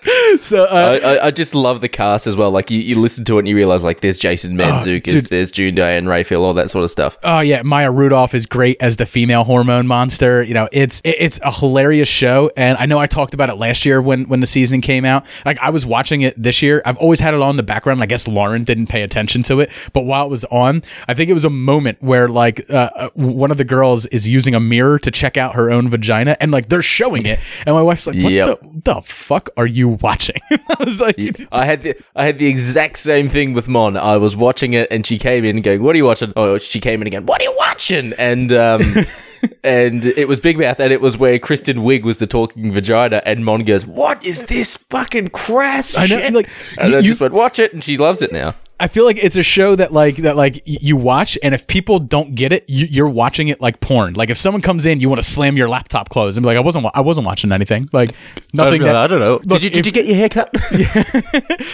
so 0.40 0.64
uh, 0.64 0.98
I, 1.02 1.14
I, 1.16 1.26
I 1.26 1.30
just 1.30 1.54
love 1.54 1.80
the 1.80 1.88
cast 1.88 2.26
as 2.26 2.36
well. 2.36 2.50
Like 2.50 2.70
you, 2.70 2.80
you 2.80 2.98
listen 2.98 3.24
to 3.26 3.36
it 3.36 3.40
and 3.40 3.48
you 3.48 3.54
realize 3.56 3.82
like 3.82 4.00
there's 4.00 4.18
Jason 4.18 4.56
Mantzoukas, 4.56 5.02
dude. 5.04 5.26
there's 5.26 5.50
June 5.50 5.74
Diane 5.74 6.06
Raphael, 6.06 6.44
all 6.44 6.54
that 6.54 6.70
sort 6.70 6.84
of 6.84 6.90
stuff. 6.90 7.18
Oh 7.22 7.40
yeah, 7.40 7.62
Maya 7.62 7.90
Rudolph 7.90 8.34
is 8.34 8.46
great 8.46 8.76
as 8.80 8.96
the 8.96 9.06
female 9.06 9.44
hormone 9.44 9.86
monster. 9.86 10.42
You 10.42 10.54
know, 10.54 10.68
it's 10.72 11.00
it- 11.04 11.16
it's 11.20 11.38
a 11.42 11.50
hilarious 11.52 12.08
show, 12.08 12.50
and 12.56 12.78
I 12.78 12.86
know 12.86 12.98
I 12.98 13.06
talked 13.06 13.34
about 13.34 13.50
it 13.50 13.56
last 13.56 13.84
year 13.84 14.00
when 14.00 14.24
when 14.24 14.40
the 14.40 14.46
season 14.46 14.80
came 14.80 15.04
out. 15.04 15.26
Like 15.44 15.58
I 15.58 15.70
was 15.70 15.84
watching 15.84 16.22
it 16.22 16.40
this 16.40 16.62
year. 16.62 16.80
I've 16.86 16.96
always 16.96 17.20
had 17.20 17.34
it 17.34 17.42
on 17.42 17.50
in 17.50 17.56
the 17.56 17.62
background. 17.62 18.02
I 18.02 18.06
guess 18.06 18.26
Lauren 18.26 18.64
didn't 18.64 18.86
pay 18.86 19.02
attention 19.02 19.42
to 19.44 19.60
it, 19.60 19.70
but 19.92 20.02
while 20.06 20.24
it 20.26 20.30
was 20.30 20.44
on, 20.46 20.82
I 21.08 21.14
think 21.14 21.28
it 21.30 21.34
was 21.34 21.44
a 21.44 21.50
moment 21.50 21.98
where 22.00 22.28
like 22.28 22.64
uh, 22.70 22.90
uh, 22.94 23.08
one 23.14 23.50
of 23.50 23.56
the 23.58 23.64
girls 23.64 24.06
is 24.06 24.28
using 24.28 24.54
a 24.54 24.60
mirror 24.60 24.98
to 25.00 25.10
check 25.10 25.36
out 25.36 25.54
her 25.56 25.70
own 25.70 25.90
vagina, 25.90 26.36
and 26.40 26.50
like 26.50 26.68
they're 26.70 26.80
showing 26.82 27.26
it, 27.26 27.38
and 27.66 27.74
my 27.74 27.82
wife's 27.82 28.06
like, 28.06 28.16
"What 28.16 28.32
Yep. 28.32 28.60
the, 28.60 28.80
the 28.94 29.02
fuck 29.02 29.50
are 29.56 29.66
you 29.66 29.89
watching?" 29.90 30.36
I 30.50 30.84
was 30.84 31.00
like, 31.00 31.16
I 31.52 31.64
had 31.64 31.82
the 31.82 31.94
I 32.16 32.24
had 32.26 32.38
the 32.38 32.46
exact 32.46 32.98
same 32.98 33.28
thing 33.28 33.52
with 33.52 33.68
Mon. 33.68 33.96
I 33.96 34.16
was 34.16 34.36
watching 34.36 34.72
it 34.72 34.88
and 34.90 35.06
she 35.06 35.18
came 35.18 35.44
in 35.44 35.60
going, 35.62 35.82
"What 35.82 35.94
are 35.94 35.98
you 35.98 36.04
watching?" 36.06 36.32
Oh, 36.36 36.58
she 36.58 36.80
came 36.80 37.00
in 37.00 37.06
again. 37.06 37.26
What 37.26 37.40
are 37.40 37.44
you 37.44 37.54
watching? 37.58 38.12
And 38.18 38.52
um, 38.52 38.82
and 39.64 40.04
it 40.06 40.28
was 40.28 40.40
Big 40.40 40.58
Mouth, 40.58 40.80
and 40.80 40.92
it 40.92 41.00
was 41.00 41.16
where 41.18 41.38
Kristen 41.38 41.78
Wiig 41.78 42.02
was 42.02 42.18
the 42.18 42.26
talking 42.26 42.72
vagina, 42.72 43.22
and 43.26 43.44
Mon 43.44 43.64
goes, 43.64 43.86
"What 43.86 44.24
is 44.24 44.46
this 44.46 44.76
fucking 44.76 45.28
crass 45.30 45.96
I 45.96 46.02
know, 46.06 46.18
shit?" 46.20 46.32
like, 46.34 46.48
and 46.78 46.90
you- 46.90 46.96
I 46.96 47.00
you- 47.00 47.08
just 47.08 47.20
went, 47.20 47.32
"Watch 47.34 47.58
it," 47.58 47.72
and 47.72 47.82
she 47.82 47.96
loves 47.96 48.22
it 48.22 48.32
now. 48.32 48.54
I 48.80 48.88
feel 48.88 49.04
like 49.04 49.22
it's 49.22 49.36
a 49.36 49.42
show 49.42 49.76
that 49.76 49.92
like 49.92 50.16
that 50.16 50.36
like 50.36 50.62
you 50.64 50.96
watch, 50.96 51.38
and 51.42 51.54
if 51.54 51.66
people 51.66 51.98
don't 51.98 52.34
get 52.34 52.52
it, 52.52 52.64
you, 52.68 52.86
you're 52.86 53.08
watching 53.08 53.48
it 53.48 53.60
like 53.60 53.80
porn. 53.80 54.14
Like 54.14 54.30
if 54.30 54.38
someone 54.38 54.62
comes 54.62 54.86
in, 54.86 55.00
you 55.00 55.08
want 55.08 55.20
to 55.22 55.28
slam 55.28 55.56
your 55.56 55.68
laptop 55.68 56.08
closed 56.08 56.38
and 56.38 56.42
be 56.42 56.46
like, 56.48 56.56
"I 56.56 56.60
wasn't, 56.60 56.86
I 56.94 57.00
wasn't 57.02 57.26
watching 57.26 57.52
anything." 57.52 57.88
Like 57.92 58.14
nothing. 58.54 58.82
that, 58.82 58.96
I 58.96 59.06
don't 59.06 59.20
know. 59.20 59.34
Look, 59.34 59.60
did 59.60 59.64
you 59.64 59.70
did 59.70 59.80
if- 59.80 59.86
you 59.86 59.92
get 59.92 60.06
your 60.06 60.16
hair 60.16 60.28
cut? 60.28 60.54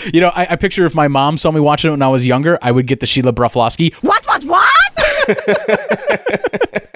You 0.13 0.21
know, 0.21 0.29
I, 0.35 0.47
I 0.51 0.57
picture 0.57 0.87
if 0.87 0.95
my 0.95 1.09
mom 1.09 1.37
saw 1.39 1.51
me 1.51 1.61
watching 1.61 1.89
it 1.89 1.93
when 1.93 2.03
I 2.03 2.09
was 2.09 2.27
younger, 2.27 2.59
I 2.63 2.71
would 2.71 2.87
get 2.87 3.01
the 3.01 3.07
Sheila 3.07 3.33
Broflovsky. 3.33 3.93
What, 3.97 4.25
what, 4.27 4.45
what? 4.45 4.73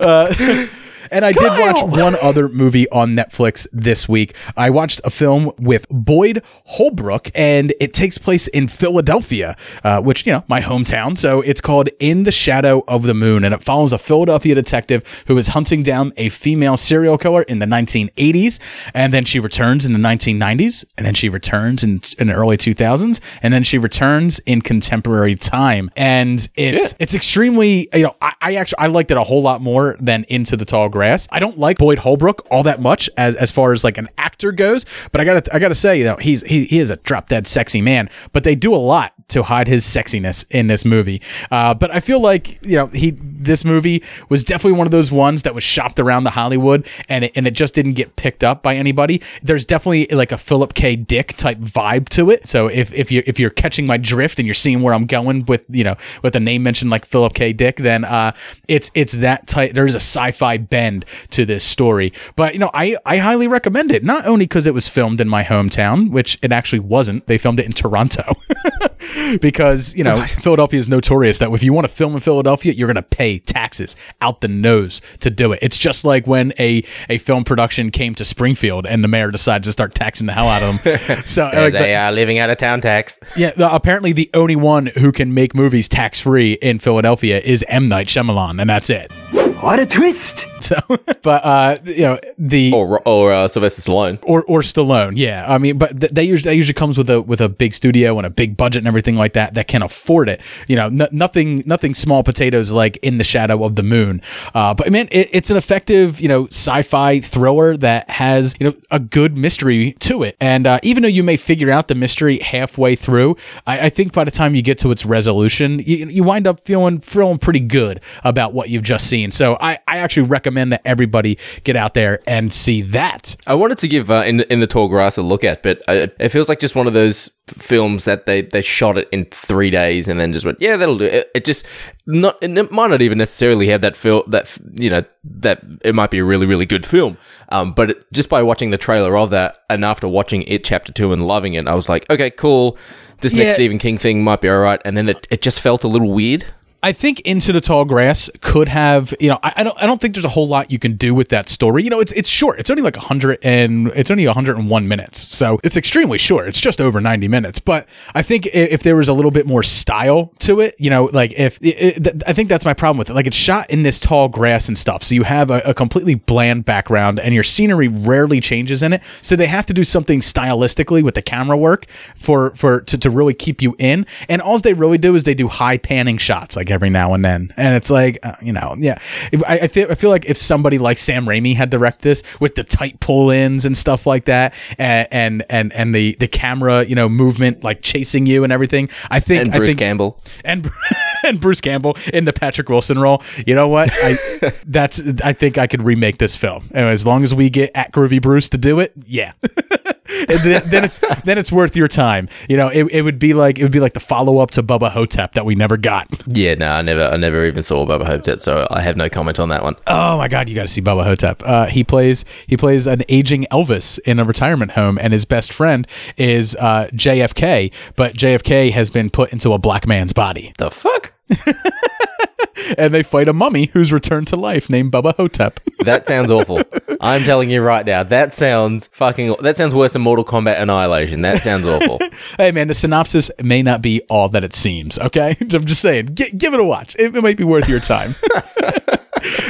Uh, 0.00 0.66
And 1.10 1.24
I 1.24 1.32
did 1.32 1.42
watch 1.58 1.82
one 1.82 2.16
other 2.22 2.48
movie 2.48 2.88
on 2.90 3.16
Netflix 3.16 3.66
this 3.72 4.08
week. 4.08 4.34
I 4.56 4.70
watched 4.70 5.00
a 5.04 5.10
film 5.10 5.52
with 5.58 5.86
Boyd 5.90 6.42
Holbrook, 6.64 7.30
and 7.34 7.74
it 7.80 7.92
takes 7.94 8.16
place 8.18 8.46
in 8.48 8.68
Philadelphia, 8.68 9.56
uh, 9.82 10.00
which, 10.00 10.24
you 10.26 10.32
know, 10.32 10.44
my 10.48 10.60
hometown. 10.60 11.18
So 11.18 11.40
it's 11.40 11.60
called 11.60 11.88
In 11.98 12.22
the 12.22 12.32
Shadow 12.32 12.84
of 12.86 13.02
the 13.02 13.14
Moon, 13.14 13.44
and 13.44 13.52
it 13.52 13.62
follows 13.62 13.92
a 13.92 13.98
Philadelphia 13.98 14.54
detective 14.54 15.24
who 15.26 15.36
is 15.36 15.48
hunting 15.48 15.82
down 15.82 16.12
a 16.16 16.28
female 16.28 16.76
serial 16.76 17.18
killer 17.18 17.42
in 17.42 17.58
the 17.58 17.66
1980s, 17.66 18.60
and 18.94 19.12
then 19.12 19.24
she 19.24 19.40
returns 19.40 19.84
in 19.84 19.92
the 19.92 19.98
1990s, 19.98 20.84
and 20.96 21.06
then 21.06 21.14
she 21.14 21.28
returns 21.28 21.82
in, 21.82 22.00
in 22.18 22.28
the 22.28 22.34
early 22.34 22.56
2000s, 22.56 23.20
and 23.42 23.52
then 23.52 23.64
she 23.64 23.78
returns 23.78 24.38
in 24.40 24.62
contemporary 24.62 25.34
time. 25.34 25.90
And 25.96 26.46
it's, 26.54 26.94
it's 27.00 27.14
extremely, 27.14 27.88
you 27.92 28.04
know, 28.04 28.16
I, 28.22 28.34
I 28.40 28.54
actually, 28.56 28.78
I 28.78 28.86
liked 28.86 29.10
it 29.10 29.16
a 29.16 29.24
whole 29.24 29.42
lot 29.42 29.60
more 29.60 29.96
than 29.98 30.24
Into 30.28 30.56
the 30.56 30.64
Tall 30.64 30.88
Grass. 30.88 30.99
I 31.32 31.38
don't 31.38 31.58
like 31.58 31.78
Boyd 31.78 31.98
Holbrook 31.98 32.46
all 32.50 32.62
that 32.64 32.80
much 32.80 33.08
as, 33.16 33.34
as 33.36 33.50
far 33.50 33.72
as 33.72 33.84
like 33.84 33.98
an 33.98 34.08
actor 34.18 34.52
goes, 34.52 34.86
but 35.12 35.20
I 35.20 35.24
gotta, 35.24 35.54
I 35.54 35.58
gotta 35.58 35.74
say, 35.74 35.98
you 35.98 36.04
know, 36.04 36.16
he's, 36.16 36.42
he, 36.42 36.64
he 36.64 36.78
is 36.78 36.90
a 36.90 36.96
drop 36.96 37.28
dead 37.28 37.46
sexy 37.46 37.80
man, 37.80 38.08
but 38.32 38.44
they 38.44 38.54
do 38.54 38.74
a 38.74 38.76
lot 38.76 39.14
to 39.28 39.42
hide 39.44 39.68
his 39.68 39.84
sexiness 39.84 40.44
in 40.50 40.66
this 40.66 40.84
movie. 40.84 41.22
Uh, 41.50 41.72
but 41.72 41.90
I 41.90 42.00
feel 42.00 42.20
like, 42.20 42.60
you 42.62 42.76
know, 42.76 42.86
he, 42.86 43.12
this 43.20 43.64
movie 43.64 44.02
was 44.28 44.42
definitely 44.44 44.76
one 44.78 44.86
of 44.86 44.90
those 44.90 45.12
ones 45.12 45.44
that 45.44 45.54
was 45.54 45.62
shopped 45.62 46.00
around 46.00 46.24
the 46.24 46.30
Hollywood 46.30 46.86
and 47.08 47.24
it, 47.24 47.32
and 47.36 47.46
it 47.46 47.52
just 47.52 47.74
didn't 47.74 47.94
get 47.94 48.16
picked 48.16 48.42
up 48.42 48.62
by 48.62 48.74
anybody. 48.74 49.22
There's 49.42 49.64
definitely 49.64 50.06
like 50.10 50.32
a 50.32 50.38
Philip 50.38 50.74
K. 50.74 50.96
Dick 50.96 51.36
type 51.36 51.58
vibe 51.58 52.08
to 52.10 52.30
it. 52.30 52.48
So 52.48 52.66
if, 52.66 52.92
if 52.92 53.10
you 53.10 53.22
if 53.26 53.38
you're 53.38 53.50
catching 53.50 53.86
my 53.86 53.96
drift 53.96 54.38
and 54.38 54.46
you're 54.46 54.54
seeing 54.54 54.82
where 54.82 54.92
I'm 54.92 55.06
going 55.06 55.44
with 55.46 55.64
you 55.68 55.84
know 55.84 55.96
with 56.22 56.34
a 56.34 56.40
name 56.40 56.62
mentioned 56.62 56.90
like 56.90 57.04
Philip 57.04 57.34
K. 57.34 57.52
Dick, 57.52 57.76
then 57.76 58.04
uh, 58.04 58.32
it's 58.68 58.90
it's 58.94 59.12
that 59.14 59.46
type. 59.46 59.72
There's 59.72 59.94
a 59.94 60.00
sci-fi 60.00 60.58
bend 60.58 60.89
to 61.30 61.44
this 61.44 61.64
story. 61.64 62.12
But 62.36 62.52
you 62.54 62.58
know 62.58 62.70
I 62.74 62.96
I 63.06 63.18
highly 63.18 63.48
recommend 63.48 63.90
it. 63.92 64.02
Not 64.04 64.26
only 64.26 64.44
because 64.44 64.66
it 64.66 64.74
was 64.74 64.88
filmed 64.88 65.20
in 65.20 65.28
my 65.28 65.44
hometown, 65.44 66.10
which 66.10 66.38
it 66.42 66.52
actually 66.52 66.80
wasn't. 66.80 67.26
They 67.26 67.38
filmed 67.38 67.60
it 67.60 67.66
in 67.66 67.72
Toronto. 67.72 68.24
because 69.40 69.94
you 69.94 70.04
know 70.04 70.24
Philadelphia 70.26 70.78
is 70.80 70.88
notorious 70.88 71.38
that 71.38 71.50
if 71.52 71.62
you 71.62 71.72
want 71.72 71.86
to 71.86 71.92
film 71.92 72.14
in 72.14 72.20
Philadelphia, 72.20 72.72
you're 72.72 72.86
going 72.88 72.94
to 72.96 73.02
pay 73.02 73.38
taxes 73.38 73.96
out 74.20 74.40
the 74.40 74.48
nose 74.48 75.00
to 75.20 75.30
do 75.30 75.52
it. 75.52 75.58
It's 75.62 75.78
just 75.78 76.04
like 76.04 76.26
when 76.26 76.52
a 76.58 76.84
a 77.08 77.18
film 77.18 77.44
production 77.44 77.90
came 77.90 78.14
to 78.16 78.24
Springfield 78.24 78.86
and 78.86 79.02
the 79.04 79.08
mayor 79.08 79.30
decided 79.30 79.64
to 79.64 79.72
start 79.72 79.94
taxing 79.94 80.26
the 80.26 80.32
hell 80.32 80.48
out 80.48 80.62
of 80.62 80.82
them. 80.82 80.98
so 81.26 81.44
like, 81.44 81.54
There's 81.54 81.72
the- 81.72 81.84
a 81.84 81.94
uh, 82.08 82.10
living 82.12 82.38
out 82.38 82.50
of 82.50 82.56
town 82.58 82.80
tax. 82.80 83.18
yeah, 83.36 83.50
the, 83.52 83.72
apparently 83.72 84.12
the 84.12 84.30
only 84.34 84.56
one 84.56 84.86
who 84.86 85.12
can 85.12 85.34
make 85.34 85.54
movies 85.54 85.88
tax 85.88 86.20
free 86.20 86.54
in 86.54 86.78
Philadelphia 86.78 87.40
is 87.40 87.64
M 87.68 87.88
Night 87.88 88.06
Shyamalan, 88.08 88.60
and 88.60 88.68
that's 88.68 88.90
it. 88.90 89.10
What 89.32 89.78
a 89.78 89.86
twist! 89.86 90.46
So, 90.60 90.76
but 91.22 91.42
uh, 91.44 91.78
you 91.84 92.02
know 92.02 92.20
the 92.38 92.72
or 92.72 93.00
or 93.08 93.32
uh, 93.32 93.48
Sylvester 93.48 93.80
Stallone 93.80 94.18
or 94.22 94.44
or 94.44 94.60
Stallone, 94.60 95.14
yeah. 95.16 95.52
I 95.52 95.56
mean, 95.58 95.78
but 95.78 95.98
th- 95.98 96.12
they 96.12 96.22
usually 96.22 96.50
that 96.50 96.54
usually 96.54 96.74
comes 96.74 96.96
with 96.98 97.08
a 97.10 97.20
with 97.22 97.40
a 97.40 97.48
big 97.48 97.72
studio 97.72 98.18
and 98.18 98.26
a 98.26 98.30
big 98.30 98.58
budget 98.58 98.78
and 98.80 98.86
everything 98.86 99.16
like 99.16 99.32
that 99.32 99.54
that 99.54 99.66
can 99.66 99.82
afford 99.82 100.28
it. 100.28 100.40
You 100.68 100.76
know, 100.76 100.86
n- 100.86 101.08
nothing 101.10 101.64
nothing 101.66 101.94
small 101.94 102.22
potatoes 102.22 102.70
like 102.70 102.98
in 102.98 103.18
the 103.18 103.24
shadow 103.24 103.64
of 103.64 103.74
the 103.74 103.82
moon. 103.82 104.20
Uh, 104.54 104.74
but 104.74 104.92
man, 104.92 105.08
it, 105.10 105.30
it's 105.32 105.50
an 105.50 105.56
effective 105.56 106.20
you 106.20 106.28
know 106.28 106.46
sci-fi 106.46 107.20
thriller 107.20 107.76
that 107.78 108.08
has 108.10 108.54
you 108.60 108.70
know 108.70 108.76
a 108.90 109.00
good 109.00 109.36
mystery 109.38 109.92
to 110.00 110.22
it. 110.22 110.36
And 110.40 110.66
uh, 110.66 110.78
even 110.82 111.02
though 111.02 111.08
you 111.08 111.24
may 111.24 111.38
figure 111.38 111.70
out 111.70 111.88
the 111.88 111.96
mystery 111.96 112.38
halfway 112.38 112.94
through, 112.94 113.38
I, 113.66 113.86
I 113.86 113.88
think 113.88 114.12
by 114.12 114.24
the 114.24 114.30
time 114.30 114.54
you 114.54 114.62
get 114.62 114.78
to 114.80 114.90
its 114.92 115.04
resolution, 115.06 115.78
you, 115.80 116.06
you 116.06 116.22
wind 116.22 116.46
up 116.46 116.60
feeling 116.60 117.00
feeling 117.00 117.38
pretty 117.38 117.60
good 117.60 118.00
about 118.24 118.52
what 118.52 118.68
you've 118.68 118.84
just 118.84 119.08
seen. 119.08 119.19
So 119.30 119.56
I 119.60 119.78
I 119.86 119.98
actually 119.98 120.26
recommend 120.28 120.72
that 120.72 120.82
everybody 120.84 121.38
get 121.64 121.76
out 121.76 121.94
there 121.94 122.20
and 122.26 122.52
see 122.52 122.82
that. 122.82 123.36
I 123.46 123.54
wanted 123.54 123.78
to 123.78 123.88
give 123.88 124.10
uh, 124.10 124.22
in 124.26 124.40
in 124.42 124.60
the 124.60 124.66
tall 124.66 124.88
grass 124.88 125.16
a 125.18 125.22
look 125.22 125.44
at, 125.44 125.62
but 125.62 125.82
uh, 125.88 126.06
it 126.18 126.28
feels 126.30 126.48
like 126.48 126.58
just 126.60 126.74
one 126.74 126.86
of 126.86 126.92
those 126.92 127.30
films 127.48 128.04
that 128.04 128.26
they 128.26 128.42
they 128.42 128.62
shot 128.62 128.96
it 128.96 129.08
in 129.12 129.24
three 129.26 129.70
days 129.70 130.06
and 130.08 130.18
then 130.20 130.32
just 130.32 130.46
went, 130.46 130.58
yeah, 130.60 130.76
that'll 130.76 130.98
do. 130.98 131.04
It, 131.04 131.30
it 131.34 131.44
just 131.44 131.66
not 132.06 132.38
it 132.40 132.70
might 132.72 132.88
not 132.88 133.02
even 133.02 133.18
necessarily 133.18 133.68
have 133.68 133.80
that 133.82 133.96
feel 133.96 134.24
that 134.28 134.56
you 134.76 134.88
know 134.90 135.04
that 135.24 135.62
it 135.84 135.94
might 135.94 136.10
be 136.10 136.18
a 136.18 136.24
really 136.24 136.46
really 136.46 136.66
good 136.66 136.86
film, 136.86 137.18
um, 137.50 137.72
but 137.72 137.90
it, 137.90 138.12
just 138.12 138.28
by 138.28 138.42
watching 138.42 138.70
the 138.70 138.78
trailer 138.78 139.16
of 139.18 139.30
that 139.30 139.64
and 139.68 139.84
after 139.84 140.08
watching 140.08 140.42
it 140.44 140.64
chapter 140.64 140.92
two 140.92 141.12
and 141.12 141.26
loving 141.26 141.54
it, 141.54 141.66
I 141.68 141.74
was 141.74 141.88
like, 141.88 142.08
okay, 142.08 142.30
cool. 142.30 142.78
This 143.20 143.34
Yeah. 143.34 143.44
next 143.44 143.54
Stephen 143.56 143.78
King 143.78 143.98
thing 143.98 144.24
might 144.24 144.40
be 144.40 144.48
all 144.48 144.58
right, 144.58 144.80
and 144.84 144.96
then 144.96 145.08
it, 145.10 145.26
it 145.30 145.42
just 145.42 145.60
felt 145.60 145.84
a 145.84 145.88
little 145.88 146.10
weird. 146.10 146.46
I 146.82 146.92
think 146.92 147.20
Into 147.20 147.52
the 147.52 147.60
Tall 147.60 147.84
Grass 147.84 148.30
could 148.40 148.68
have, 148.68 149.12
you 149.20 149.28
know, 149.28 149.38
I, 149.42 149.52
I 149.56 149.64
don't, 149.64 149.76
I 149.82 149.86
don't 149.86 150.00
think 150.00 150.14
there's 150.14 150.24
a 150.24 150.30
whole 150.30 150.48
lot 150.48 150.70
you 150.72 150.78
can 150.78 150.96
do 150.96 151.14
with 151.14 151.28
that 151.28 151.50
story. 151.50 151.82
You 151.84 151.90
know, 151.90 152.00
it's 152.00 152.12
it's 152.12 152.28
short. 152.28 152.58
It's 152.58 152.70
only 152.70 152.82
like 152.82 152.96
hundred 152.96 153.38
and 153.42 153.88
it's 153.88 154.10
only 154.10 154.26
101 154.26 154.88
minutes, 154.88 155.20
so 155.20 155.60
it's 155.62 155.76
extremely 155.76 156.16
short. 156.16 156.48
It's 156.48 156.60
just 156.60 156.80
over 156.80 156.98
90 157.00 157.28
minutes. 157.28 157.58
But 157.58 157.86
I 158.14 158.22
think 158.22 158.46
i- 158.46 158.50
if 158.56 158.82
there 158.82 158.96
was 158.96 159.08
a 159.08 159.12
little 159.12 159.30
bit 159.30 159.46
more 159.46 159.62
style 159.62 160.32
to 160.38 160.60
it, 160.60 160.74
you 160.78 160.88
know, 160.88 161.10
like 161.12 161.34
if 161.36 161.58
it, 161.60 162.06
it, 162.06 162.22
I 162.26 162.32
think 162.32 162.48
that's 162.48 162.64
my 162.64 162.72
problem 162.72 162.96
with 162.96 163.10
it. 163.10 163.14
Like 163.14 163.26
it's 163.26 163.36
shot 163.36 163.68
in 163.68 163.82
this 163.82 163.98
tall 163.98 164.28
grass 164.30 164.66
and 164.68 164.78
stuff, 164.78 165.02
so 165.04 165.14
you 165.14 165.24
have 165.24 165.50
a, 165.50 165.60
a 165.66 165.74
completely 165.74 166.14
bland 166.14 166.64
background, 166.64 167.20
and 167.20 167.34
your 167.34 167.44
scenery 167.44 167.88
rarely 167.88 168.40
changes 168.40 168.82
in 168.82 168.94
it. 168.94 169.02
So 169.20 169.36
they 169.36 169.46
have 169.48 169.66
to 169.66 169.74
do 169.74 169.84
something 169.84 170.20
stylistically 170.20 171.02
with 171.02 171.14
the 171.14 171.22
camera 171.22 171.58
work 171.58 171.84
for 172.16 172.54
for 172.56 172.80
to, 172.82 172.96
to 172.96 173.10
really 173.10 173.34
keep 173.34 173.60
you 173.60 173.76
in. 173.78 174.06
And 174.30 174.40
all 174.40 174.56
they 174.58 174.72
really 174.72 174.98
do 174.98 175.14
is 175.14 175.24
they 175.24 175.34
do 175.34 175.48
high 175.48 175.76
panning 175.76 176.16
shots 176.16 176.56
like 176.56 176.69
every 176.70 176.90
now 176.90 177.14
and 177.14 177.24
then, 177.24 177.52
and 177.56 177.74
it's 177.76 177.90
like 177.90 178.18
uh, 178.22 178.34
you 178.42 178.52
know, 178.52 178.76
yeah. 178.78 178.98
If- 179.32 179.42
I, 179.46 179.54
I 179.60 179.68
feel 179.68 179.88
I 179.90 179.94
feel 179.94 180.10
like 180.10 180.24
if 180.26 180.36
somebody 180.38 180.78
like 180.78 180.98
Sam 180.98 181.24
Raimi 181.26 181.54
had 181.56 181.70
directed 181.70 182.02
this 182.02 182.22
with 182.40 182.54
the 182.54 182.64
tight 182.64 183.00
pull 183.00 183.30
ins 183.30 183.64
and 183.64 183.76
stuff 183.76 184.06
like 184.06 184.26
that, 184.26 184.54
and 184.78 185.08
and 185.10 185.44
and, 185.50 185.72
and 185.72 185.94
the 185.94 186.16
the 186.20 186.28
camera 186.28 186.84
you 186.84 186.94
know 186.94 187.08
movement 187.08 187.64
like 187.64 187.82
chasing 187.82 188.26
you 188.26 188.44
and 188.44 188.52
everything, 188.52 188.88
I 189.10 189.20
think 189.20 189.46
And 189.46 189.54
I 189.54 189.58
Bruce 189.58 189.68
think, 189.70 189.78
Campbell. 189.78 190.20
and 190.44 190.70
and 191.24 191.40
Bruce 191.40 191.60
Campbell 191.60 191.96
in 192.12 192.24
the 192.24 192.32
Patrick 192.32 192.68
Wilson 192.68 192.98
role. 192.98 193.22
You 193.46 193.54
know 193.54 193.68
what? 193.68 193.90
I 193.92 194.52
that's 194.66 195.00
I 195.24 195.32
think 195.32 195.58
I 195.58 195.66
could 195.66 195.82
remake 195.82 196.18
this 196.18 196.36
film. 196.36 196.68
And 196.72 196.86
as 196.88 197.06
long 197.06 197.22
as 197.22 197.34
we 197.34 197.50
get 197.50 197.70
at 197.74 197.92
Groovy 197.92 198.20
Bruce 198.20 198.48
to 198.50 198.58
do 198.58 198.80
it, 198.80 198.92
yeah. 199.06 199.32
And 200.28 200.40
then, 200.40 200.62
then 200.68 200.84
it's 200.84 200.98
then 201.24 201.38
it's 201.38 201.52
worth 201.52 201.76
your 201.76 201.88
time. 201.88 202.28
You 202.48 202.56
know, 202.56 202.68
it, 202.68 202.84
it 202.90 203.02
would 203.02 203.18
be 203.18 203.34
like 203.34 203.58
it 203.58 203.62
would 203.62 203.72
be 203.72 203.80
like 203.80 203.94
the 203.94 204.00
follow 204.00 204.38
up 204.38 204.50
to 204.52 204.62
Bubba 204.62 204.90
Ho-Tep 204.90 205.34
that 205.34 205.44
we 205.44 205.54
never 205.54 205.76
got. 205.76 206.08
Yeah, 206.26 206.54
no, 206.54 206.70
I 206.70 206.82
never, 206.82 207.04
I 207.04 207.16
never 207.16 207.44
even 207.46 207.62
saw 207.62 207.86
Bubba 207.86 208.06
Ho-Tep, 208.06 208.40
so 208.40 208.66
I 208.70 208.80
have 208.80 208.96
no 208.96 209.08
comment 209.08 209.38
on 209.38 209.48
that 209.50 209.62
one. 209.62 209.76
Oh 209.86 210.16
my 210.18 210.28
God, 210.28 210.48
you 210.48 210.54
got 210.54 210.62
to 210.62 210.68
see 210.68 210.82
Bubba 210.82 211.04
Ho-Tep. 211.04 211.42
Uh, 211.44 211.66
he 211.66 211.84
plays 211.84 212.24
he 212.46 212.56
plays 212.56 212.86
an 212.86 213.02
aging 213.08 213.46
Elvis 213.50 213.98
in 214.00 214.18
a 214.18 214.24
retirement 214.24 214.72
home, 214.72 214.98
and 215.00 215.12
his 215.12 215.24
best 215.24 215.52
friend 215.52 215.86
is 216.16 216.56
uh, 216.56 216.88
JFK. 216.92 217.72
But 217.96 218.14
JFK 218.14 218.72
has 218.72 218.90
been 218.90 219.10
put 219.10 219.32
into 219.32 219.52
a 219.52 219.58
black 219.58 219.86
man's 219.86 220.12
body, 220.12 220.52
The 220.58 220.70
fuck? 220.70 221.12
and 222.78 222.94
they 222.94 223.02
fight 223.02 223.28
a 223.28 223.32
mummy 223.32 223.66
who's 223.66 223.92
returned 223.92 224.28
to 224.28 224.36
life 224.36 224.70
named 224.70 224.92
Bubba 224.92 225.14
Ho-Tep. 225.16 225.60
That 225.80 226.06
sounds 226.06 226.30
awful. 226.30 226.60
I'm 227.00 227.24
telling 227.24 227.48
you 227.50 227.62
right 227.62 227.86
now, 227.86 228.02
that 228.02 228.34
sounds 228.34 228.88
fucking. 228.88 229.36
That 229.40 229.56
sounds 229.56 229.74
worse 229.74 229.94
than 229.94 230.02
Mortal 230.02 230.26
Kombat 230.26 230.60
Annihilation. 230.60 231.22
That 231.22 231.42
sounds 231.42 231.66
awful. 231.66 231.98
hey 232.36 232.52
man, 232.52 232.68
the 232.68 232.74
synopsis 232.74 233.30
may 233.42 233.62
not 233.62 233.80
be 233.80 234.02
all 234.10 234.28
that 234.28 234.44
it 234.44 234.54
seems. 234.54 234.98
Okay, 234.98 235.38
I'm 235.40 235.64
just 235.64 235.80
saying, 235.80 236.14
Gi- 236.14 236.32
give 236.32 236.52
it 236.52 236.60
a 236.60 236.64
watch. 236.64 236.94
It, 236.98 237.16
it 237.16 237.22
might 237.22 237.38
be 237.38 237.44
worth 237.44 237.66
your 237.66 237.80
time, 237.80 238.14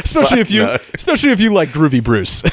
especially 0.04 0.38
if 0.38 0.52
you, 0.52 0.66
no. 0.66 0.78
especially 0.94 1.30
if 1.30 1.40
you 1.40 1.52
like 1.52 1.70
Groovy 1.70 2.02
Bruce. 2.02 2.44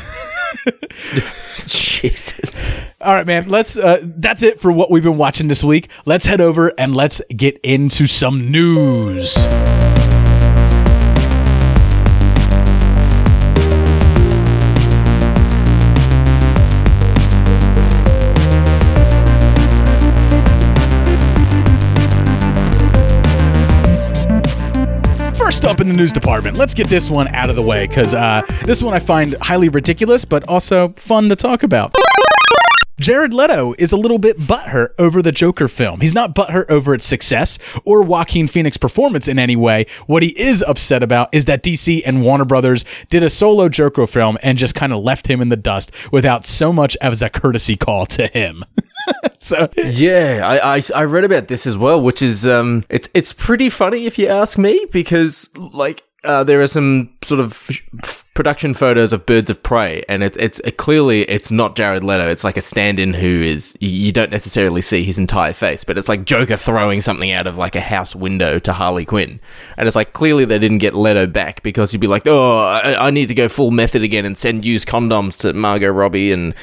Jesus. 1.56 2.68
all 3.02 3.14
right, 3.14 3.26
man. 3.26 3.50
Let's. 3.50 3.78
Uh, 3.78 4.00
that's 4.04 4.44
it 4.44 4.60
for 4.60 4.72
what 4.72 4.92
we've 4.92 5.04
been 5.04 5.18
watching 5.18 5.48
this 5.48 5.64
week. 5.64 5.90
Let's 6.06 6.26
head 6.26 6.42
over 6.42 6.72
and 6.78 6.96
let's 6.96 7.22
get 7.36 7.58
into 7.64 8.08
some 8.08 8.52
news. 8.52 9.36
In 25.88 25.96
the 25.96 26.02
news 26.02 26.12
department, 26.12 26.58
let's 26.58 26.74
get 26.74 26.88
this 26.88 27.10
one 27.10 27.28
out 27.30 27.50
of 27.50 27.56
the 27.56 27.62
way 27.62 27.88
because 27.88 28.14
uh, 28.14 28.42
this 28.66 28.84
one 28.84 28.94
I 28.94 29.00
find 29.00 29.36
highly 29.42 29.70
ridiculous, 29.70 30.26
but 30.26 30.48
also 30.48 30.90
fun 30.98 31.30
to 31.30 31.36
talk 31.36 31.64
about. 31.64 31.96
Jared 33.00 33.32
Leto 33.32 33.76
is 33.78 33.92
a 33.92 33.96
little 33.96 34.18
bit 34.18 34.40
butthurt 34.40 34.90
over 34.98 35.22
the 35.22 35.32
Joker 35.32 35.68
film. 35.68 36.02
He's 36.02 36.16
not 36.16 36.34
butthurt 36.34 36.66
over 36.70 36.96
its 36.96 37.06
success 37.06 37.60
or 37.86 38.02
Joaquin 38.02 38.48
Phoenix 38.48 38.76
performance 38.76 39.28
in 39.28 39.38
any 39.38 39.56
way. 39.56 39.86
What 40.08 40.24
he 40.24 40.30
is 40.30 40.64
upset 40.64 41.04
about 41.04 41.30
is 41.32 41.46
that 41.46 41.62
DC 41.62 42.02
and 42.06 42.24
Warner 42.24 42.46
Brothers 42.46 42.86
did 43.10 43.22
a 43.22 43.30
solo 43.30 43.70
Joker 43.70 44.08
film 44.08 44.40
and 44.42 44.58
just 44.58 44.74
kind 44.74 44.92
of 44.92 45.04
left 45.04 45.28
him 45.28 45.42
in 45.42 45.50
the 45.50 45.56
dust 45.56 45.92
without 46.12 46.44
so 46.44 46.74
much 46.74 46.98
as 47.00 47.22
a 47.22 47.30
courtesy 47.30 47.78
call 47.78 48.08
to 48.08 48.28
him. 48.28 48.66
so 49.40 49.70
Yeah, 49.76 50.42
I, 50.44 50.78
I 50.78 50.82
I 50.96 51.04
read 51.04 51.24
about 51.24 51.48
this 51.48 51.66
as 51.68 51.78
well, 51.78 52.02
which 52.02 52.22
is 52.22 52.46
um, 52.46 52.84
it's 52.90 53.10
it's 53.14 53.34
pretty 53.34 53.70
funny 53.70 54.06
if 54.06 54.18
you 54.20 54.28
ask 54.28 54.58
me 54.58 54.86
because 54.92 55.50
like. 55.58 56.04
Uh, 56.24 56.44
there 56.44 56.62
are 56.62 56.68
some 56.68 57.10
sort 57.28 57.40
of 57.40 57.52
f- 58.04 58.26
production 58.34 58.74
photos 58.74 59.12
of 59.14 59.26
Birds 59.26 59.50
of 59.50 59.62
Prey, 59.64 60.04
and 60.08 60.24
it, 60.24 60.38
it's 60.40 60.60
it, 60.62 60.78
clearly 60.78 61.24
it's 61.24 61.52
not 61.52 61.76
Jared 61.76 62.04
Leto. 62.04 62.28
It's 62.28 62.44
like 62.44 62.58
a 62.58 62.62
stand-in 62.62 63.14
who 63.14 63.42
is 63.42 63.76
you- 63.80 64.12
don't 64.12 64.32
necessarily 64.32 64.82
see 64.82 65.04
his 65.04 65.18
entire 65.20 65.54
face, 65.54 65.84
but 65.84 65.98
it's 65.98 66.08
like 66.10 66.26
Joker 66.26 66.58
throwing 66.58 67.02
something 67.02 67.32
out 67.32 67.46
of 67.48 67.58
like 67.58 67.76
a 67.76 67.82
house 67.82 68.16
window 68.16 68.60
to 68.60 68.74
Harley 68.74 69.06
Quinn, 69.06 69.40
and 69.78 69.88
it's 69.88 69.96
like 69.96 70.14
clearly 70.14 70.46
they 70.46 70.60
didn't 70.60 70.78
get 70.80 70.94
Leto 70.96 71.28
back 71.28 71.62
because 71.64 71.94
you'd 71.94 72.00
be 72.00 72.08
like, 72.08 72.24
oh, 72.26 72.60
I, 72.60 73.08
I 73.08 73.12
need 73.12 73.28
to 73.28 73.36
go 73.36 73.50
full 73.50 73.72
method 73.72 74.02
again 74.04 74.26
and 74.26 74.38
send 74.38 74.66
used 74.66 74.88
condoms 74.88 75.40
to 75.42 75.54
Margot 75.54 75.90
Robbie 75.92 76.32
and 76.32 76.54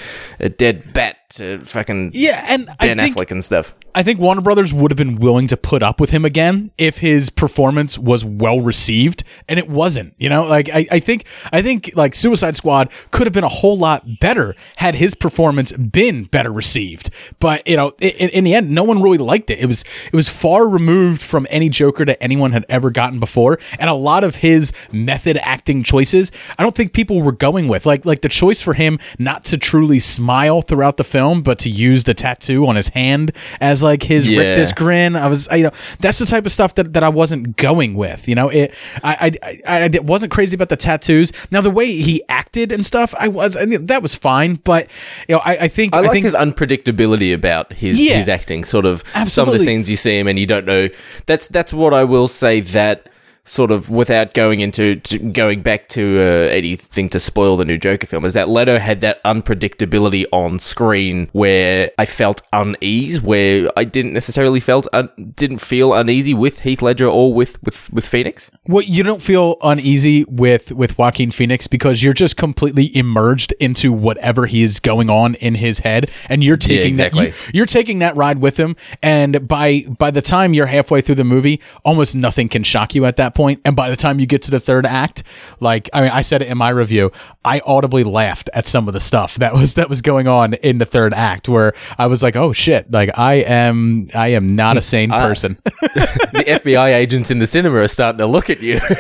a 0.41 0.49
dead 0.49 0.93
bat 0.93 1.17
to 1.31 1.59
fucking 1.61 2.13
yeah, 2.15 2.45
and 2.49 2.71
I 2.79 2.89
Ben 2.89 2.99
think 2.99 3.17
Affleck 3.17 3.31
and 3.31 3.43
stuff. 3.45 3.75
I 3.97 4.03
think 4.03 4.19
Warner 4.19 4.41
Brothers 4.41 4.73
would 4.73 4.91
have 4.91 4.97
been 4.99 5.17
willing 5.17 5.47
to 5.49 5.57
put 5.57 5.83
up 5.83 6.01
with 6.01 6.11
him 6.11 6.25
again 6.25 6.73
if 6.79 6.99
his 6.99 7.31
performance 7.31 7.97
was 7.97 8.25
well 8.25 8.61
received, 8.61 9.23
and 9.49 9.59
it 9.59 9.69
wasn't. 9.69 10.15
You 10.19 10.29
know, 10.29 10.45
like 10.55 10.69
I, 10.71 10.87
I 10.91 11.01
think 11.01 11.25
I 11.53 11.63
think 11.63 11.91
like 11.95 12.15
Suicide 12.15 12.57
Squad 12.57 12.91
could 13.11 13.27
have 13.27 13.33
been 13.35 13.45
a 13.45 13.49
whole 13.49 13.77
lot 13.79 14.05
better 14.21 14.55
had 14.77 14.95
his 14.95 15.15
performance 15.15 15.73
been 15.73 16.25
better 16.25 16.53
received. 16.53 17.11
But 17.39 17.67
you 17.67 17.77
know, 17.77 17.93
in, 18.01 18.29
in 18.31 18.45
the 18.45 18.55
end, 18.55 18.71
no 18.71 18.85
one 18.85 19.03
really 19.03 19.19
liked 19.19 19.51
it. 19.51 19.59
It 19.59 19.67
was 19.67 19.85
it 20.07 20.15
was 20.17 20.29
far 20.29 20.69
removed 20.69 21.23
from 21.23 21.47
any 21.51 21.69
Joker 21.69 22.05
that 22.05 22.23
anyone 22.23 22.53
had 22.53 22.65
ever 22.69 22.91
gotten 22.91 23.19
before, 23.21 23.59
and 23.79 23.91
a 23.91 23.95
lot 23.95 24.25
of 24.25 24.37
his 24.37 24.73
method 24.93 25.39
acting 25.43 25.83
choices, 25.83 26.31
I 26.59 26.63
don't 26.63 26.75
think 26.75 26.93
people 26.93 27.23
were 27.23 27.33
going 27.33 27.69
with. 27.69 27.87
Like 27.87 28.05
like 28.05 28.21
the 28.23 28.29
choice 28.29 28.61
for 28.61 28.75
him 28.75 28.99
not 29.19 29.45
to 29.47 29.59
truly 29.59 29.99
smile 29.99 30.63
throughout 30.63 30.97
the 30.97 31.05
film, 31.05 31.43
but 31.43 31.59
to 31.61 31.71
use 31.71 32.05
the 32.05 32.15
tattoo 32.15 32.67
on 32.67 32.77
his 32.77 32.89
hand 32.89 33.33
as 33.61 33.83
like 33.83 34.03
his 34.03 34.27
Yeah. 34.27 34.39
rictus 34.41 34.73
grin. 34.73 35.17
I 35.17 35.27
was, 35.27 35.49
I, 35.49 35.57
you 35.57 35.63
know, 35.65 35.73
that's 36.01 36.19
the 36.19 36.27
type 36.27 36.47
of 36.47 36.53
stuff 36.53 36.75
that, 36.77 36.93
that 36.93 37.03
I 37.03 37.09
wasn't 37.09 37.57
going 37.57 37.95
with. 37.95 38.29
You 38.29 38.35
know, 38.35 38.49
it, 38.49 38.75
I, 39.03 39.33
I, 39.43 39.61
I, 39.67 39.85
I 39.85 39.99
wasn't 40.01 40.33
crazy 40.33 40.44
about 40.53 40.69
the 40.69 40.77
tattoos. 40.77 41.33
Now 41.51 41.61
the 41.61 41.71
way 41.71 41.93
he 41.93 42.23
acted 42.29 42.73
and 42.73 42.85
stuff, 42.85 43.15
I 43.19 43.29
was, 43.29 43.57
I 43.57 43.65
mean, 43.65 43.87
that 43.87 44.03
was 44.03 44.15
fine. 44.15 44.57
But 44.57 44.89
you 45.29 45.37
know, 45.37 45.41
I, 45.45 45.57
I 45.63 45.69
think, 45.69 45.95
I 45.95 46.01
like 46.01 46.11
think 46.13 46.25
his 46.25 46.35
unpredictability 46.35 47.33
about 47.33 47.73
his 47.73 48.01
Yeah. 48.03 48.17
his 48.17 48.29
acting. 48.29 48.65
Sort 48.65 48.85
of 48.87 49.03
some 49.29 49.49
of 49.49 49.55
the 49.55 49.61
scenes 49.61 49.89
you 49.89 49.97
see 49.97 50.19
him 50.19 50.29
and 50.29 50.39
you 50.39 50.47
don't 50.47 50.67
know. 50.67 50.89
That's 51.27 51.47
that's 51.49 51.73
what 51.73 51.95
I 51.95 52.05
will 52.05 52.29
say 52.29 52.61
that 52.61 53.09
sort 53.45 53.71
of 53.71 53.91
without 53.91 54.33
going 54.33 54.61
into 54.61 54.97
to 54.97 55.19
going 55.19 55.63
back 55.63 55.89
to 55.89 56.19
uh, 56.19 56.49
anything 56.51 57.09
to 57.11 57.21
spoil 57.21 57.57
the 57.57 57.65
new 57.65 57.77
Joker 57.77 58.07
film 58.07 58.25
is 58.25 58.33
that 58.33 58.49
Leto 58.49 58.79
had 58.79 59.03
that 59.03 59.23
unpredictability 59.25 60.25
on 60.33 60.59
screen 60.59 61.29
where 61.33 61.91
I 61.99 62.07
felt 62.07 62.41
unease, 62.53 63.21
where 63.21 63.71
I 63.77 63.85
didn't 63.85 64.15
necessarily 64.15 64.61
felt 64.61 64.89
un- 64.93 65.11
didn't 65.37 65.59
feel 65.59 65.93
uneasy 65.93 66.33
with 66.33 66.61
Heath 66.61 66.81
Ledger 66.81 67.07
or 67.07 67.35
with 67.35 67.63
with 67.63 67.93
with 67.93 68.07
Phoenix. 68.07 68.51
Well, 68.67 68.83
you 68.83 69.03
don't 69.03 69.23
feel 69.23 69.57
uneasy 69.63 70.25
with 70.25 70.73
with 70.73 70.97
Joaquin 70.97 71.31
Phoenix 71.31 71.67
because 71.67 72.03
you're 72.03 72.15
just 72.15 72.37
completely 72.37 72.97
immersed 72.97 73.53
into 73.53 73.93
whatever 73.93 74.47
he 74.47 74.63
is 74.63 74.81
going 74.81 75.11
on 75.11 75.35
in 75.37 75.55
his 75.55 75.81
head, 75.81 76.11
and 76.31 76.43
you're 76.43 76.57
taking 76.57 76.89
exactly. 76.89 77.27
that 77.27 77.47
you, 77.47 77.53
you're 77.59 77.67
taking 77.67 77.99
that 77.99 78.17
ride 78.17 78.39
with 78.39 78.59
him. 78.59 78.75
And 79.03 79.47
by 79.47 79.83
by 79.99 80.11
the 80.11 80.23
time 80.23 80.55
you're 80.55 80.67
halfway 80.67 81.03
through 81.03 81.17
the 81.17 81.25
movie, 81.25 81.61
almost 81.85 82.17
nothing 82.17 82.49
can 82.49 82.63
shock 82.63 82.95
you 82.95 83.05
at 83.05 83.19
that 83.19 83.34
point. 83.35 83.61
And 83.65 83.77
by 83.77 83.91
the 83.91 83.97
time 83.97 84.21
you 84.21 84.27
get 84.27 84.43
to 84.43 84.51
the 84.51 84.61
third 84.61 84.87
act, 84.87 85.23
like 85.61 85.91
I 85.93 86.01
mean, 86.01 86.11
I 86.11 86.23
said 86.23 86.43
it 86.43 86.49
in 86.49 86.59
my 86.59 86.71
review, 86.71 87.13
I 87.45 87.61
audibly 87.67 88.05
laughed 88.05 88.49
at 88.55 88.67
some 88.67 88.89
of 88.89 88.95
the 88.95 89.01
stuff 89.01 89.37
that 89.37 89.55
was 89.55 89.75
that 89.75 89.89
was 89.89 90.03
going 90.03 90.27
on 90.29 90.55
in 90.55 90.79
the 90.79 90.87
third 90.87 91.15
act, 91.15 91.49
where 91.49 91.75
I 91.99 92.07
was 92.07 92.23
like, 92.23 92.37
oh 92.37 92.53
shit, 92.53 92.91
like 92.91 93.11
I 93.19 93.35
am 93.35 94.09
I 94.15 94.29
am 94.29 94.57
not 94.57 94.77
a 94.77 94.83
sane 94.83 95.11
person. 95.11 95.59
the 95.65 96.45
FBI 96.47 96.95
agents 96.95 97.31
in 97.31 97.39
the 97.39 97.47
cinema 97.47 97.79
are 97.79 97.89
starting 97.89 98.19
to 98.19 98.27
look 98.27 98.51
at 98.51 98.61
you. 98.61 98.81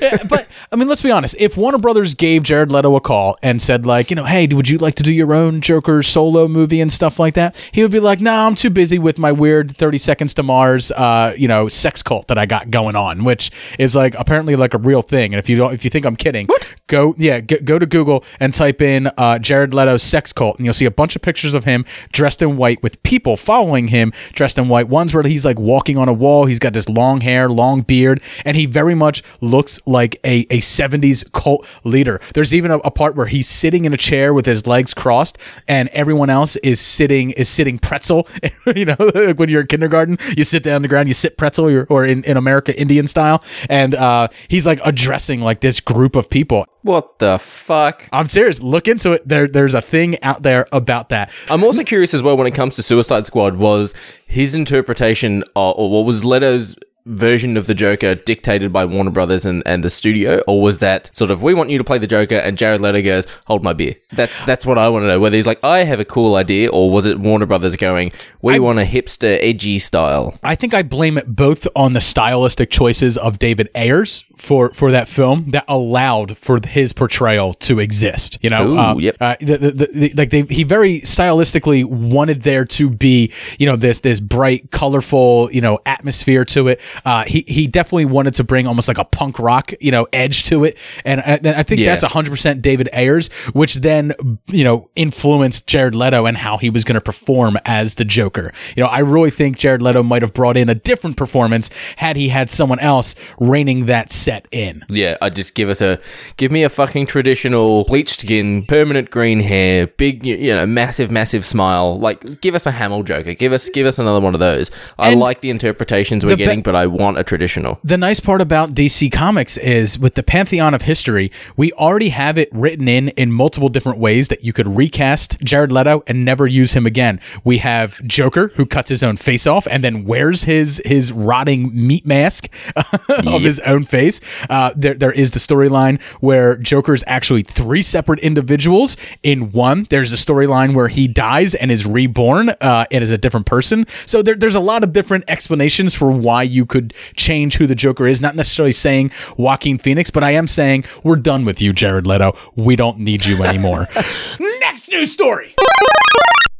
Yeah, 0.00 0.24
but 0.24 0.48
I 0.74 0.76
mean, 0.76 0.88
let's 0.88 1.02
be 1.02 1.12
honest. 1.12 1.36
If 1.38 1.56
Warner 1.56 1.78
Brothers 1.78 2.16
gave 2.16 2.42
Jared 2.42 2.72
Leto 2.72 2.96
a 2.96 3.00
call 3.00 3.38
and 3.44 3.62
said, 3.62 3.86
like, 3.86 4.10
you 4.10 4.16
know, 4.16 4.24
hey, 4.24 4.48
would 4.48 4.68
you 4.68 4.76
like 4.78 4.96
to 4.96 5.04
do 5.04 5.12
your 5.12 5.32
own 5.32 5.60
Joker 5.60 6.02
solo 6.02 6.48
movie 6.48 6.80
and 6.80 6.92
stuff 6.92 7.20
like 7.20 7.34
that? 7.34 7.54
He 7.70 7.82
would 7.82 7.92
be 7.92 8.00
like, 8.00 8.20
no, 8.20 8.32
nah, 8.32 8.48
I'm 8.48 8.56
too 8.56 8.70
busy 8.70 8.98
with 8.98 9.16
my 9.16 9.30
weird 9.30 9.76
Thirty 9.76 9.98
Seconds 9.98 10.34
to 10.34 10.42
Mars, 10.42 10.90
uh, 10.90 11.32
you 11.38 11.46
know, 11.46 11.68
sex 11.68 12.02
cult 12.02 12.26
that 12.26 12.38
I 12.38 12.46
got 12.46 12.72
going 12.72 12.96
on, 12.96 13.22
which 13.22 13.52
is 13.78 13.94
like 13.94 14.16
apparently 14.16 14.56
like 14.56 14.74
a 14.74 14.78
real 14.78 15.00
thing. 15.00 15.32
And 15.32 15.38
if 15.38 15.48
you 15.48 15.56
don't, 15.56 15.72
if 15.72 15.84
you 15.84 15.90
think 15.90 16.04
I'm 16.06 16.16
kidding, 16.16 16.48
go 16.88 17.14
yeah, 17.18 17.38
go, 17.38 17.58
go 17.62 17.78
to 17.78 17.86
Google 17.86 18.24
and 18.40 18.52
type 18.52 18.82
in 18.82 19.06
uh, 19.16 19.38
Jared 19.38 19.74
Leto 19.74 19.96
sex 19.96 20.32
cult, 20.32 20.56
and 20.56 20.64
you'll 20.64 20.74
see 20.74 20.86
a 20.86 20.90
bunch 20.90 21.14
of 21.14 21.22
pictures 21.22 21.54
of 21.54 21.62
him 21.62 21.84
dressed 22.10 22.42
in 22.42 22.56
white 22.56 22.82
with 22.82 23.00
people 23.04 23.36
following 23.36 23.86
him 23.86 24.12
dressed 24.32 24.58
in 24.58 24.68
white. 24.68 24.88
One's 24.88 25.14
where 25.14 25.22
he's 25.22 25.44
like 25.44 25.60
walking 25.60 25.98
on 25.98 26.08
a 26.08 26.12
wall. 26.12 26.46
He's 26.46 26.58
got 26.58 26.72
this 26.72 26.88
long 26.88 27.20
hair, 27.20 27.48
long 27.48 27.82
beard, 27.82 28.20
and 28.44 28.56
he 28.56 28.66
very 28.66 28.96
much 28.96 29.22
looks 29.40 29.78
like 29.86 30.18
a, 30.24 30.48
a 30.50 30.63
70s 30.64 31.30
cult 31.32 31.66
leader. 31.84 32.20
There's 32.34 32.54
even 32.54 32.70
a, 32.70 32.78
a 32.78 32.90
part 32.90 33.16
where 33.16 33.26
he's 33.26 33.48
sitting 33.48 33.84
in 33.84 33.92
a 33.92 33.96
chair 33.96 34.34
with 34.34 34.46
his 34.46 34.66
legs 34.66 34.94
crossed 34.94 35.38
and 35.68 35.88
everyone 35.90 36.30
else 36.30 36.56
is 36.56 36.80
sitting 36.80 37.30
is 37.32 37.48
sitting 37.48 37.78
pretzel. 37.78 38.28
you 38.74 38.84
know, 38.84 38.96
like 38.98 39.38
when 39.38 39.48
you're 39.48 39.62
in 39.62 39.66
kindergarten, 39.66 40.18
you 40.36 40.44
sit 40.44 40.62
down 40.62 40.76
on 40.76 40.82
the 40.82 40.88
ground, 40.88 41.08
you 41.08 41.14
sit 41.14 41.36
pretzel 41.36 41.68
or, 41.68 41.86
or 41.88 42.04
in, 42.04 42.24
in 42.24 42.36
America 42.36 42.78
Indian 42.78 43.06
style. 43.06 43.42
And 43.68 43.94
uh, 43.94 44.28
he's 44.48 44.66
like 44.66 44.80
addressing 44.84 45.40
like 45.40 45.60
this 45.60 45.80
group 45.80 46.16
of 46.16 46.28
people. 46.28 46.66
what 46.82 47.18
the 47.18 47.38
fuck? 47.38 48.08
I'm 48.12 48.28
serious. 48.28 48.60
Look 48.62 48.88
into 48.88 49.12
it. 49.12 49.26
There, 49.26 49.48
there's 49.48 49.74
a 49.74 49.82
thing 49.82 50.22
out 50.22 50.42
there 50.42 50.66
about 50.72 51.08
that. 51.10 51.30
I'm 51.48 51.64
also 51.64 51.82
curious 51.84 52.14
as 52.14 52.22
well 52.22 52.36
when 52.36 52.46
it 52.46 52.54
comes 52.54 52.76
to 52.76 52.82
Suicide 52.82 53.26
Squad 53.26 53.56
was 53.56 53.94
his 54.26 54.54
interpretation 54.54 55.42
of, 55.56 55.76
or 55.76 55.90
what 55.90 56.04
was 56.04 56.24
Leto's 56.24 56.76
version 57.06 57.56
of 57.56 57.66
the 57.66 57.74
Joker 57.74 58.14
dictated 58.14 58.72
by 58.72 58.84
Warner 58.84 59.10
Brothers 59.10 59.44
and, 59.44 59.62
and 59.66 59.84
the 59.84 59.90
studio, 59.90 60.40
or 60.46 60.62
was 60.62 60.78
that 60.78 61.10
sort 61.14 61.30
of 61.30 61.42
we 61.42 61.54
want 61.54 61.70
you 61.70 61.78
to 61.78 61.84
play 61.84 61.98
the 61.98 62.06
Joker 62.06 62.36
and 62.36 62.56
Jared 62.56 62.80
Leto 62.80 63.02
goes, 63.02 63.26
hold 63.46 63.62
my 63.62 63.72
beer? 63.72 63.94
That's 64.12 64.44
that's 64.46 64.64
what 64.64 64.78
I 64.78 64.88
want 64.88 65.02
to 65.02 65.08
know. 65.08 65.20
Whether 65.20 65.36
he's 65.36 65.46
like, 65.46 65.62
I 65.62 65.80
have 65.80 66.00
a 66.00 66.04
cool 66.04 66.34
idea, 66.36 66.70
or 66.70 66.90
was 66.90 67.04
it 67.06 67.18
Warner 67.18 67.46
Brothers 67.46 67.76
going, 67.76 68.12
we 68.42 68.54
I- 68.54 68.58
want 68.58 68.78
a 68.78 68.84
hipster 68.84 69.38
edgy 69.42 69.78
style? 69.78 70.38
I 70.42 70.54
think 70.54 70.74
I 70.74 70.82
blame 70.82 71.18
it 71.18 71.26
both 71.36 71.66
on 71.76 71.92
the 71.92 72.00
stylistic 72.00 72.70
choices 72.70 73.18
of 73.18 73.38
David 73.38 73.68
Ayers 73.74 74.24
for 74.36 74.72
for 74.74 74.90
that 74.90 75.08
film 75.08 75.50
that 75.50 75.64
allowed 75.68 76.36
for 76.36 76.60
his 76.66 76.92
portrayal 76.92 77.54
to 77.54 77.78
exist. 77.78 78.38
You 78.42 78.50
know, 78.50 78.68
Ooh, 78.68 78.78
uh, 78.78 78.94
yep. 78.96 79.16
uh, 79.20 79.36
the, 79.40 79.56
the, 79.58 79.70
the, 79.70 80.12
like 80.16 80.30
they 80.30 80.42
he 80.42 80.64
very 80.64 81.00
stylistically 81.00 81.84
wanted 81.84 82.42
there 82.42 82.64
to 82.64 82.90
be 82.90 83.32
you 83.58 83.66
know 83.66 83.76
this 83.76 84.00
this 84.00 84.20
bright, 84.20 84.70
colorful 84.70 85.50
you 85.52 85.60
know 85.60 85.78
atmosphere 85.86 86.44
to 86.46 86.68
it. 86.68 86.80
Uh, 87.04 87.24
he 87.24 87.44
he 87.46 87.66
definitely 87.66 88.04
wanted 88.06 88.34
to 88.34 88.44
bring 88.44 88.66
almost 88.66 88.88
like 88.88 88.98
a 88.98 89.04
punk 89.04 89.38
rock 89.38 89.72
you 89.80 89.90
know 89.90 90.06
edge 90.12 90.44
to 90.44 90.64
it, 90.64 90.78
and 91.04 91.20
I, 91.20 91.24
and 91.42 91.48
I 91.48 91.62
think 91.62 91.80
Yeah. 91.80 91.94
that's 91.96 92.04
hundred 92.12 92.30
percent 92.30 92.62
David 92.62 92.88
Ayers, 92.92 93.28
which 93.52 93.76
then 93.76 94.12
you 94.48 94.64
know 94.64 94.90
influenced 94.96 95.66
Jared 95.66 95.94
Leto 95.94 96.26
and 96.26 96.36
how 96.36 96.58
he 96.58 96.70
was 96.70 96.84
going 96.84 96.94
to 96.94 97.00
perform 97.00 97.58
as 97.64 97.94
the 97.96 98.04
Joker. 98.04 98.52
You 98.76 98.82
know, 98.82 98.88
I 98.88 99.00
really 99.00 99.30
think 99.30 99.58
Jared 99.58 99.82
Leto 99.82 100.02
might 100.02 100.22
have 100.22 100.32
brought 100.34 100.56
in 100.56 100.68
a 100.68 100.74
different 100.74 101.16
performance 101.16 101.70
had 101.96 102.16
he 102.16 102.28
had 102.28 102.50
someone 102.50 102.78
else 102.80 103.14
reining 103.38 103.86
that 103.86 104.12
set 104.12 104.33
in. 104.50 104.84
Yeah, 104.88 105.16
I 105.20 105.30
just 105.30 105.54
give 105.54 105.68
us 105.68 105.80
a 105.80 105.98
give 106.36 106.50
me 106.50 106.62
a 106.62 106.68
fucking 106.68 107.06
traditional 107.06 107.84
bleached 107.84 108.20
skin, 108.20 108.64
permanent 108.66 109.10
green 109.10 109.40
hair, 109.40 109.86
big 109.86 110.24
you 110.24 110.54
know, 110.54 110.66
massive, 110.66 111.10
massive 111.10 111.44
smile. 111.44 111.98
Like 111.98 112.40
give 112.40 112.54
us 112.54 112.66
a 112.66 112.70
Hamill 112.70 113.02
Joker. 113.02 113.34
Give 113.34 113.52
us 113.52 113.68
give 113.70 113.86
us 113.86 113.98
another 113.98 114.20
one 114.20 114.34
of 114.34 114.40
those. 114.40 114.70
I 114.98 115.10
And 115.10 115.20
like 115.20 115.40
the 115.40 115.50
interpretations 115.50 116.24
we're 116.24 116.30
the 116.30 116.36
getting, 116.36 116.62
but 116.62 116.74
I 116.74 116.86
want 116.86 117.18
a 117.18 117.24
traditional. 117.24 117.78
The 117.84 117.98
nice 117.98 118.20
part 118.20 118.40
about 118.40 118.74
DC 118.74 119.12
Comics 119.12 119.56
is 119.56 119.98
with 119.98 120.14
the 120.14 120.22
pantheon 120.22 120.74
of 120.74 120.82
history, 120.82 121.30
we 121.56 121.72
already 121.72 122.08
have 122.10 122.38
it 122.38 122.48
written 122.52 122.88
in 122.88 123.08
in 123.10 123.32
multiple 123.32 123.68
different 123.68 123.98
ways 123.98 124.28
that 124.28 124.44
you 124.44 124.52
could 124.52 124.76
recast 124.76 125.38
Jared 125.40 125.72
Leto 125.72 126.02
and 126.06 126.24
never 126.24 126.46
use 126.46 126.72
him 126.72 126.86
again. 126.86 127.20
We 127.44 127.58
have 127.58 128.02
Joker 128.04 128.52
who 128.54 128.66
cuts 128.66 128.88
his 128.88 129.02
own 129.02 129.16
face 129.16 129.46
off 129.46 129.66
and 129.70 129.84
then 129.84 130.04
wears 130.04 130.44
his 130.44 130.82
his 130.84 131.12
rotting 131.12 131.70
meat 131.74 132.06
mask 132.06 132.48
of 133.08 133.42
his 133.42 133.60
own 133.60 133.84
face. 133.84 134.13
Uh, 134.50 134.72
there 134.76 134.94
there 134.94 135.12
is 135.12 135.30
the 135.32 135.38
storyline 135.38 136.00
where 136.20 136.56
Joker 136.56 136.94
is 136.94 137.04
actually 137.06 137.42
three 137.42 137.82
separate 137.82 138.20
individuals 138.20 138.96
in 139.22 139.52
one. 139.52 139.86
There's 139.90 140.12
a 140.12 140.16
storyline 140.16 140.74
where 140.74 140.88
he 140.88 141.08
dies 141.08 141.54
and 141.54 141.70
is 141.70 141.86
reborn 141.86 142.50
uh, 142.60 142.86
and 142.90 143.02
is 143.02 143.10
a 143.10 143.18
different 143.18 143.46
person. 143.46 143.86
So 144.06 144.22
there, 144.22 144.34
there's 144.34 144.54
a 144.54 144.60
lot 144.60 144.82
of 144.82 144.92
different 144.92 145.24
explanations 145.28 145.94
for 145.94 146.10
why 146.10 146.42
you 146.42 146.66
could 146.66 146.94
change 147.16 147.56
who 147.56 147.66
the 147.66 147.74
Joker 147.74 148.06
is. 148.06 148.20
Not 148.20 148.36
necessarily 148.36 148.72
saying 148.72 149.10
Joaquin 149.36 149.78
Phoenix, 149.78 150.10
but 150.10 150.22
I 150.22 150.32
am 150.32 150.46
saying 150.46 150.84
we're 151.02 151.16
done 151.16 151.44
with 151.44 151.60
you, 151.60 151.72
Jared 151.72 152.06
Leto. 152.06 152.36
We 152.56 152.76
don't 152.76 152.98
need 152.98 153.24
you 153.24 153.42
anymore. 153.42 153.88
Next 154.60 154.88
news 154.88 155.12
story. 155.12 155.54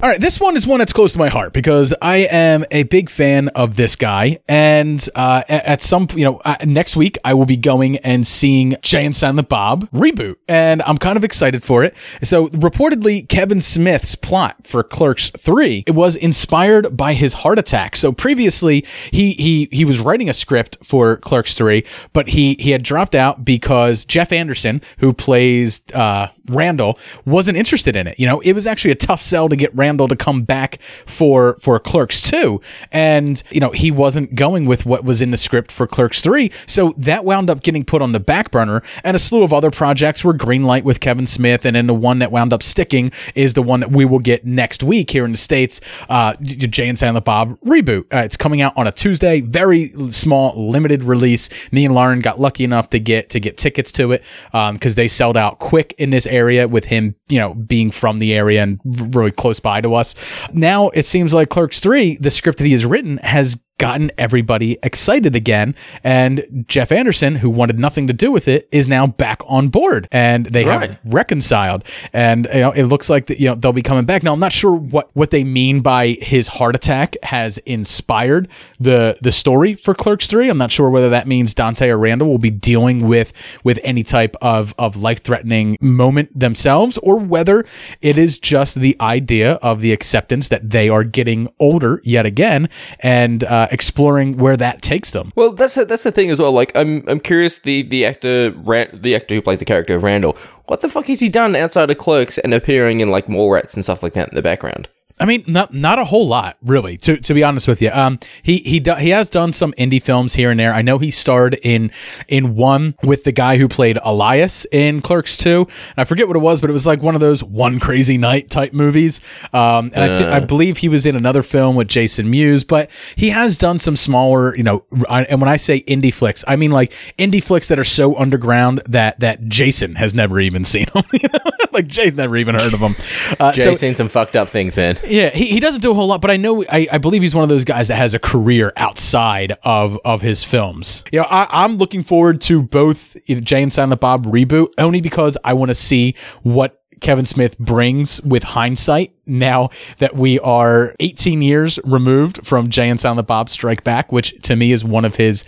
All 0.05 0.11
right, 0.11 0.21
this 0.21 0.39
one 0.39 0.55
is 0.55 0.67
one 0.67 0.81
that's 0.81 0.93
close 0.93 1.15
to 1.15 1.19
my 1.19 1.31
heart 1.31 1.55
because 1.55 1.95
I 2.03 2.29
am 2.31 2.67
a 2.71 2.83
big 2.83 3.09
fan 3.09 3.49
of 3.49 3.77
this 3.77 3.97
guy, 3.97 4.39
and 4.47 5.03
uh, 5.15 5.45
at 5.49 5.81
some, 5.81 6.09
you 6.15 6.25
know, 6.27 6.43
uh, 6.45 6.57
next 6.67 6.95
week 6.95 7.17
I 7.25 7.33
will 7.33 7.47
be 7.47 7.57
going 7.57 7.97
and 7.97 8.27
seeing 8.27 8.77
Jay 8.83 9.07
and 9.07 9.17
Silent 9.17 9.49
Bob 9.49 9.91
reboot, 9.93 10.37
and 10.47 10.83
I'm 10.83 10.99
kind 10.99 11.17
of 11.17 11.25
excited 11.25 11.63
for 11.63 11.85
it. 11.85 11.97
So, 12.23 12.49
reportedly, 12.49 13.27
Kevin 13.27 13.63
Smith's 13.63 14.15
plot 14.15 14.67
for 14.67 14.83
Clerks 14.83 15.31
Three 15.31 15.85
it 15.87 15.93
was 15.93 16.17
inspired 16.17 16.95
by 16.95 17.15
his 17.15 17.33
heart 17.33 17.59
attack. 17.59 17.97
So 17.97 18.13
previously, 18.13 18.85
he 19.11 19.31
he 19.31 19.71
he 19.73 19.87
was 19.87 20.01
writing 20.01 20.29
a 20.29 20.35
script 20.35 20.77
for 20.85 21.17
Clerks 21.17 21.55
Three, 21.55 21.83
but 22.13 22.29
he 22.29 22.57
he 22.61 22.73
had 22.73 22.83
dropped 22.83 23.15
out 23.15 23.43
because 23.43 24.05
Jeff 24.05 24.33
Anderson, 24.33 24.83
who 24.99 25.15
plays 25.15 25.81
uh, 25.95 26.29
Randall, 26.49 26.99
wasn't 27.25 27.57
interested 27.57 27.97
in 27.97 28.07
it. 28.07 28.19
You 28.19 28.27
know, 28.27 28.41
it 28.41 28.53
was 28.53 28.67
actually 28.67 28.93
a 28.93 28.97
tough 28.97 29.23
sell 29.23 29.49
to 29.49 29.57
get 29.57 29.75
Randall 29.75 30.09
to 30.09 30.17
come 30.17 30.43
back 30.43 30.81
for 31.07 31.57
for 31.61 31.79
Clerks 31.79 32.21
2 32.23 32.61
and 32.93 33.43
you 33.51 33.61
know 33.61 33.71
he 33.71 33.91
wasn't 33.91 34.35
going 34.35 34.67
with 34.67 34.87
what 34.87 35.05
was 35.05 35.21
in 35.21 35.31
the 35.31 35.37
script 35.37 35.71
for 35.71 35.87
Clerks 35.87 36.23
3 36.23 36.51
so 36.67 36.95
that 36.97 37.25
wound 37.25 37.51
up 37.51 37.63
getting 37.63 37.85
put 37.85 38.03
on 38.03 38.13
the 38.13 38.21
back 38.21 38.51
burner 38.51 38.83
and 39.03 39.15
a 39.15 39.19
slew 39.19 39.43
of 39.43 39.53
other 39.53 39.71
projects 39.71 40.25
were 40.25 40.35
greenlight 40.35 40.83
with 40.83 41.01
Kevin 41.01 41.27
Smith. 41.27 41.65
And 41.65 41.77
then 41.77 41.87
the 41.87 41.95
one 41.95 42.19
that 42.21 42.31
wound 42.33 42.53
up 42.53 42.63
sticking 42.63 43.13
is 43.35 43.55
the 43.55 43.63
one 43.63 43.81
that 43.81 43.91
we 43.91 44.05
will 44.05 44.19
get 44.19 44.45
next 44.45 44.83
week 44.83 45.11
here 45.11 45.25
in 45.25 45.33
the 45.33 45.39
states 45.39 45.81
uh 46.09 46.35
Jay 46.43 46.89
and 46.89 46.99
Silent 46.99 47.25
Bob 47.25 47.59
reboot. 47.61 48.03
Uh, 48.13 48.19
it's 48.19 48.37
coming 48.37 48.61
out 48.61 48.77
on 48.77 48.87
a 48.87 48.93
Tuesday. 48.93 49.41
Very 49.41 49.89
small 50.11 50.71
limited 50.71 51.05
release. 51.05 51.49
Me 51.73 51.85
and 51.85 51.95
Lauren 51.95 52.21
got 52.21 52.41
lucky 52.41 52.65
enough 52.65 52.91
to 52.91 52.99
get 52.99 53.31
to 53.31 53.41
get 53.41 53.57
tickets 53.57 53.93
to 53.93 54.13
it 54.13 54.23
um 54.53 54.75
because 54.75 54.95
they 54.95 55.09
sold 55.09 55.37
out 55.37 55.59
quick 55.59 55.95
in 55.99 56.11
this 56.11 56.27
area 56.35 56.69
with 56.69 56.85
him 56.85 57.15
you 57.29 57.39
know 57.39 57.55
being 57.55 57.91
from 57.91 58.19
the 58.19 58.35
area 58.35 58.63
and 58.63 58.81
really 58.85 59.31
close 59.31 59.61
by 59.61 59.81
to 59.81 59.95
us. 59.95 60.15
Now 60.53 60.89
it 60.91 61.07
seems 61.07 61.33
like 61.33 61.49
Clerks 61.49 61.81
3, 61.81 62.19
the 62.21 62.31
script 62.31 62.59
that 62.59 62.65
he 62.65 62.73
has 62.73 62.85
written, 62.85 63.19
has 63.19 63.61
gotten 63.79 64.11
everybody 64.17 64.79
excited 64.83 65.35
again. 65.35 65.75
And 66.05 66.65
Jeff 66.69 66.93
Anderson, 66.93 67.37
who 67.37 67.51
wanted 67.51 67.79
nothing 67.79 68.07
to 68.07 68.13
do 68.13 68.31
with 68.31 68.47
it, 68.47 68.69
is 68.71 68.89
now 68.89 69.07
back 69.07 69.43
on 69.47 69.69
board 69.69 70.07
and 70.13 70.47
they 70.47 70.65
Right. 70.65 70.91
have 70.91 71.01
reconciled. 71.05 71.83
And 72.13 72.47
you 72.55 72.61
know, 72.61 72.71
it 72.71 72.85
looks 72.85 73.11
like 73.11 73.27
that, 73.27 73.41
you 73.41 73.49
know, 73.49 73.55
they'll 73.57 73.73
be 73.73 73.83
coming 73.83 74.05
back. 74.05 74.23
Now 74.23 74.33
I'm 74.33 74.41
not 74.41 74.53
sure 74.53 74.73
what, 74.73 75.11
what 75.15 75.31
they 75.31 75.43
mean 75.45 75.81
by 75.81 76.17
his 76.21 76.47
heart 76.47 76.77
attack 76.77 77.17
has 77.25 77.59
inspired 77.59 78.49
the 78.79 79.17
the 79.21 79.33
story 79.33 79.75
for 79.75 79.93
Clerks 79.95 80.27
3. 80.29 80.49
I'm 80.49 80.59
not 80.59 80.71
sure 80.71 80.89
whether 80.89 81.09
that 81.11 81.27
means 81.27 81.53
Dante 81.53 81.89
or 81.89 81.99
Randall 81.99 82.29
will 82.29 82.39
be 82.39 82.51
dealing 82.51 83.09
with 83.09 83.33
with 83.65 83.79
any 83.83 84.03
type 84.05 84.37
of 84.41 84.73
of 84.79 84.97
life-threatening 84.97 85.77
moment 85.81 86.39
themselves 86.39 86.97
or 86.99 87.17
whether 87.19 87.65
it 88.01 88.19
is 88.19 88.39
just 88.39 88.77
the 88.77 88.97
idea 89.01 89.55
of 89.55 89.81
the 89.81 89.93
acceptance 89.93 90.49
that 90.49 90.71
they 90.71 90.89
are 90.89 91.03
getting 91.05 91.49
older 91.59 92.01
yet 92.05 92.25
again 92.27 92.69
and 93.01 93.43
uh, 93.45 93.64
uh, 93.65 93.69
exploring 93.71 94.37
where 94.37 94.57
that 94.57 94.83
takes 94.83 95.11
them. 95.13 95.33
Well, 95.37 95.53
that's 95.53 95.75
the, 95.75 95.85
that's 95.85 96.03
the 96.03 96.13
thing 96.13 96.31
as 96.31 96.39
well. 96.39 96.53
Like, 96.53 96.77
I'm 96.77 97.03
I'm 97.09 97.21
curious. 97.21 97.59
The 97.59 97.83
the 97.83 98.05
actor 98.05 98.51
the 98.51 99.15
actor 99.15 99.35
who 99.35 99.43
plays 99.43 99.59
the 99.59 99.65
character 99.65 99.95
of 99.95 100.03
Randall, 100.03 100.37
what 100.67 100.81
the 100.81 100.89
fuck 100.89 101.07
has 101.07 101.21
he 101.21 101.29
done 101.29 101.57
outside 101.57 101.91
of 101.91 101.99
Clerks 101.99 102.39
and 102.39 102.53
appearing 102.53 103.01
in 103.01 103.11
like 103.11 103.27
Mallrats 103.27 103.75
and 103.75 103.85
stuff 103.85 104.03
like 104.03 104.13
that 104.15 104.29
in 104.29 104.35
the 104.35 104.43
background? 104.43 104.89
I 105.21 105.27
mean, 105.27 105.45
not 105.47 105.73
not 105.73 106.01
a 106.01 106.05
whole 106.05 106.27
lot, 106.27 106.57
really. 106.61 106.97
To 106.99 107.17
to 107.17 107.35
be 107.35 107.45
honest 107.45 107.69
with 107.69 107.81
you, 107.81 107.91
um, 107.91 108.19
he 108.43 108.57
he 108.59 108.81
do, 108.81 108.95
he 108.97 109.11
has 109.11 109.29
done 109.29 109.53
some 109.53 109.73
indie 109.75 110.03
films 110.03 110.35
here 110.35 110.51
and 110.51 110.59
there. 110.59 110.73
I 110.75 110.83
know 110.83 110.99
he 110.99 111.13
starred 111.13 111.57
in 111.63 111.93
in 112.27 112.57
one 112.57 112.97
with 113.05 113.23
the 113.23 113.31
guy 113.31 113.57
who 113.57 113.69
played 113.69 113.97
Elias 114.03 114.67
in 114.73 115.01
Clerks 115.03 115.37
Two. 115.37 115.69
And 115.69 115.99
I 115.99 116.05
forget 116.05 116.27
what 116.27 116.35
it 116.37 116.41
was, 116.41 116.61
but 116.61 116.69
it 116.69 116.73
was 116.73 116.85
like 116.85 117.01
one 117.01 117.15
of 117.15 117.21
those 117.21 117.45
One 117.45 117.79
Crazy 117.79 118.19
Night 118.19 118.51
type 118.51 118.73
movies. 118.73 119.21
Um, 119.53 119.93
and 119.95 120.03
I, 120.03 120.09
th- 120.09 120.29
I 120.29 120.41
believe 120.41 120.79
he 120.79 120.89
was 120.89 121.07
in 121.07 121.15
another 121.15 121.45
film 121.45 121.77
with 121.77 121.87
Jason 121.87 122.29
Mewes. 122.29 122.65
But 122.65 122.91
he 123.15 123.29
has 123.31 123.57
done 123.57 123.79
some 123.79 123.95
smaller, 123.95 124.57
you 124.57 124.65
know. 124.65 124.85
I, 125.09 125.23
and 125.25 125.41
when 125.41 125.49
I 125.49 125.59
say 125.59 125.83
indie 125.83 126.13
flicks, 126.13 126.45
I 126.49 126.57
mean 126.57 126.73
like 126.73 126.93
indie 127.21 127.43
flicks 127.43 127.69
that 127.69 127.79
are 127.79 127.85
so 127.85 128.17
underground 128.17 128.83
that 128.89 129.21
that 129.21 129.47
Jason 129.47 129.95
has 129.95 130.13
never 130.13 130.41
even 130.41 130.65
seen 130.65 130.87
them. 130.93 131.05
You 131.13 131.29
know? 131.33 131.39
like 131.73 131.87
Jason's 131.87 132.17
never 132.17 132.37
even 132.37 132.57
heard 132.57 132.75
of 132.75 132.81
them. 132.81 132.97
Uh, 133.39 133.53
so- 133.53 133.65
Jay's 133.65 133.79
seen 133.79 133.95
some 133.95 134.09
fucked 134.09 134.35
up 134.35 134.49
things, 134.49 134.77
man. 134.77 134.97
yeah, 135.09 135.31
he, 135.31 135.47
he 135.47 135.61
doesn't 135.61 135.81
do 135.81 135.91
a 135.91 135.95
whole 135.95 136.07
lot, 136.09 136.21
but 136.21 136.31
I 136.31 136.37
know 136.37 136.63
I, 136.65 136.87
I 136.93 136.99
believe 136.99 137.23
he's 137.23 137.35
one 137.35 137.43
of 137.43 137.49
those 137.49 137.65
guys 137.65 137.89
that 137.89 137.97
has 137.97 138.15
a 138.15 138.19
career 138.19 138.73
outside 138.77 139.57
of 139.63 139.99
of 140.05 140.23
his 140.23 140.43
films. 140.45 141.05
You 141.13 141.21
know, 141.21 141.27
I, 141.31 141.65
I'm 141.65 141.77
looking 141.77 142.03
forward 142.03 142.41
to 142.43 142.63
both 142.63 143.17
you 143.29 143.37
know, 143.37 143.41
Jay 143.41 143.63
and 143.63 143.73
Silent 143.73 144.01
Bob 144.01 144.27
reboot 144.27 144.69
only 144.79 145.01
because 145.01 145.37
I 145.45 145.53
want 145.55 145.71
to 145.71 145.75
see 145.75 146.15
what 146.43 146.81
Kevin 147.01 147.25
Smith 147.25 147.59
brings 147.59 148.21
with 148.23 148.43
hindsight 148.45 149.13
now 149.27 149.69
that 149.99 150.15
we 150.17 150.39
are 150.41 150.95
18 151.01 151.43
years 151.43 151.79
removed 151.85 152.47
from 152.47 152.71
Jay 152.71 152.89
and 152.89 152.99
Silent 152.99 153.27
Bob 153.27 153.49
Strike 153.51 153.85
Back, 153.85 154.11
which 154.13 154.41
to 154.43 154.57
me 154.57 154.73
is 154.73 154.85
one 154.85 155.05
of 155.05 155.17
his 155.17 155.45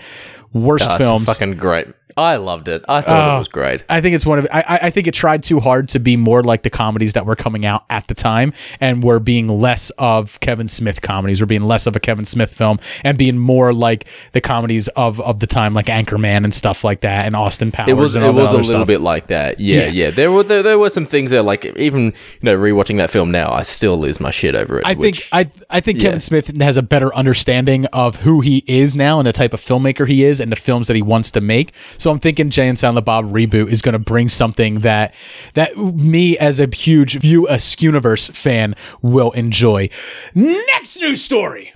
worst 0.53 0.85
Oh, 0.88 0.95
it's 0.95 0.99
films. 0.99 1.25
fucking 1.27 1.57
great. 1.57 1.87
I 2.18 2.37
loved 2.37 2.68
it. 2.68 2.83
I 2.88 3.02
thought 3.02 3.29
Oh. 3.33 3.37
it 3.37 3.38
was 3.40 3.48
great. 3.48 3.85
I 3.90 4.00
think 4.00 4.14
it's 4.14 4.24
one 4.24 4.38
of 4.38 4.46
I, 4.50 4.61
I 4.66 4.79
I 4.87 4.90
think 4.90 5.07
it 5.07 5.12
tried 5.12 5.42
too 5.42 5.61
hard 5.61 5.88
to 5.90 5.98
be 5.98 6.16
more 6.16 6.42
like 6.42 6.62
the 6.62 6.70
comedies 6.70 7.12
that 7.12 7.26
were 7.26 7.37
coming 7.37 7.66
out 7.66 7.85
at 7.90 8.09
the 8.09 8.14
time 8.14 8.55
and 8.81 9.02
were 9.02 9.18
being 9.20 9.48
less 9.48 9.90
of 9.98 10.40
Kevin 10.40 10.66
Smith 10.66 11.02
comedies 11.02 11.42
or 11.42 11.46
being 11.46 11.62
less 11.62 11.87
of 11.87 11.94
a 11.94 12.00
Kevin 12.00 12.24
Smith 12.24 12.52
film 12.55 12.79
and 13.05 13.18
being 13.18 13.37
more 13.37 13.74
like 13.74 14.07
the 14.33 14.40
comedies 14.40 14.88
of 14.88 15.20
of 15.20 15.40
the 15.40 15.46
time 15.46 15.74
like 15.74 15.87
Anchorman 15.87 16.44
and 16.44 16.55
stuff 16.55 16.85
like 16.85 17.02
that 17.02 17.26
and 17.26 17.37
Austin 17.37 17.70
Powers 17.70 17.90
It 17.90 17.94
was 17.94 18.16
and 18.16 18.24
it 18.24 18.33
was 18.33 18.48
a 18.48 18.52
little 18.52 18.64
stuff. 18.64 18.87
bit 18.87 19.00
like 19.02 19.26
that. 19.26 19.61
Yeah, 19.61 19.83
Yeah. 19.83 19.87
yeah. 19.88 20.11
There 20.11 20.33
were 20.33 20.42
there, 20.42 20.62
there 20.62 20.79
were 20.79 20.88
some 20.90 21.05
things 21.05 21.31
that 21.33 21.42
like 21.42 21.66
even 21.76 22.05
you 22.07 22.12
know 22.42 22.57
rewatching 22.57 22.96
that 22.96 23.11
film 23.11 23.31
now, 23.31 23.52
I 23.52 23.62
still 23.62 23.98
lose 23.98 24.20
my 24.20 24.31
shit 24.31 24.55
over 24.55 24.79
it. 24.81 24.87
I 24.87 24.94
think 24.94 25.29
I 25.33 25.50
I 25.68 25.81
think 25.81 25.98
yeah. 25.98 26.05
Kevin 26.05 26.20
Smith 26.20 26.46
has 26.62 26.79
a 26.79 26.83
better 26.83 27.14
understanding 27.14 27.85
of 27.92 28.16
who 28.22 28.40
he 28.40 28.64
is 28.66 28.96
now 28.96 29.18
and 29.20 29.26
the 29.26 29.33
type 29.35 29.52
of 29.52 29.61
filmmaker 29.61 30.09
he 30.09 30.24
is 30.24 30.40
and 30.40 30.50
the 30.50 30.57
films 30.57 30.87
that 30.87 30.96
he 30.96 31.02
wants 31.02 31.31
to 31.33 31.42
make. 31.42 31.74
So 32.07 32.12
I'm 32.12 32.21
thinking 32.21 32.51
Jay 32.51 32.69
and 32.69 32.79
Silent 32.79 33.05
Bob 33.05 33.33
reboot 33.33 33.66
is 33.66 33.83
going 33.83 33.95
to 33.95 33.99
bring 33.99 34.29
something 34.29 34.79
that 34.83 35.12
that 35.55 35.77
me 35.77 36.38
as 36.38 36.61
a 36.61 36.69
huge 36.73 37.19
View 37.19 37.49
Askewniverse 37.51 38.31
fan 38.31 38.77
will 39.03 39.33
enjoy. 39.33 39.90
Next 40.33 41.01
news 41.01 41.21
story. 41.21 41.73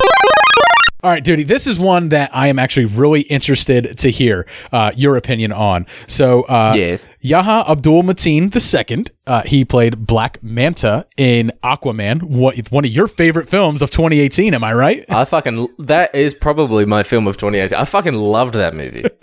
All 1.03 1.11
right, 1.11 1.25
Duty, 1.25 1.45
this 1.45 1.67
is 1.67 1.79
one 1.79 2.11
that 2.11 2.31
I 2.35 2.49
am 2.49 2.59
actually 2.59 2.85
really 2.87 3.23
interested 3.23 3.97
to 3.99 4.11
hear 4.11 4.47
uh, 4.71 4.93
your 4.95 5.17
opinion 5.17 5.51
on. 5.53 5.87
So, 6.07 6.43
uh, 6.43 6.75
Yes. 6.77 7.09
Yahya 7.23 7.65
Abdul 7.71 8.03
Mateen 8.03 8.51
II, 8.55 9.07
uh, 9.27 9.43
he 9.45 9.65
played 9.65 10.07
Black 10.07 10.43
Manta 10.43 11.07
in 11.17 11.53
Aquaman, 11.63 12.23
what, 12.23 12.71
one 12.71 12.85
of 12.85 12.91
your 12.91 13.07
favorite 13.07 13.49
films 13.49 13.81
of 13.83 13.91
2018, 13.91 14.53
am 14.55 14.65
I 14.65 14.73
right? 14.75 15.05
I 15.11 15.25
fucking 15.25 15.69
that 15.79 16.15
is 16.15 16.35
probably 16.35 16.85
my 16.87 17.03
film 17.03 17.27
of 17.27 17.37
2018. 17.37 17.79
I 17.79 17.85
fucking 17.85 18.15
loved 18.15 18.55
that 18.55 18.75
movie. 18.75 19.05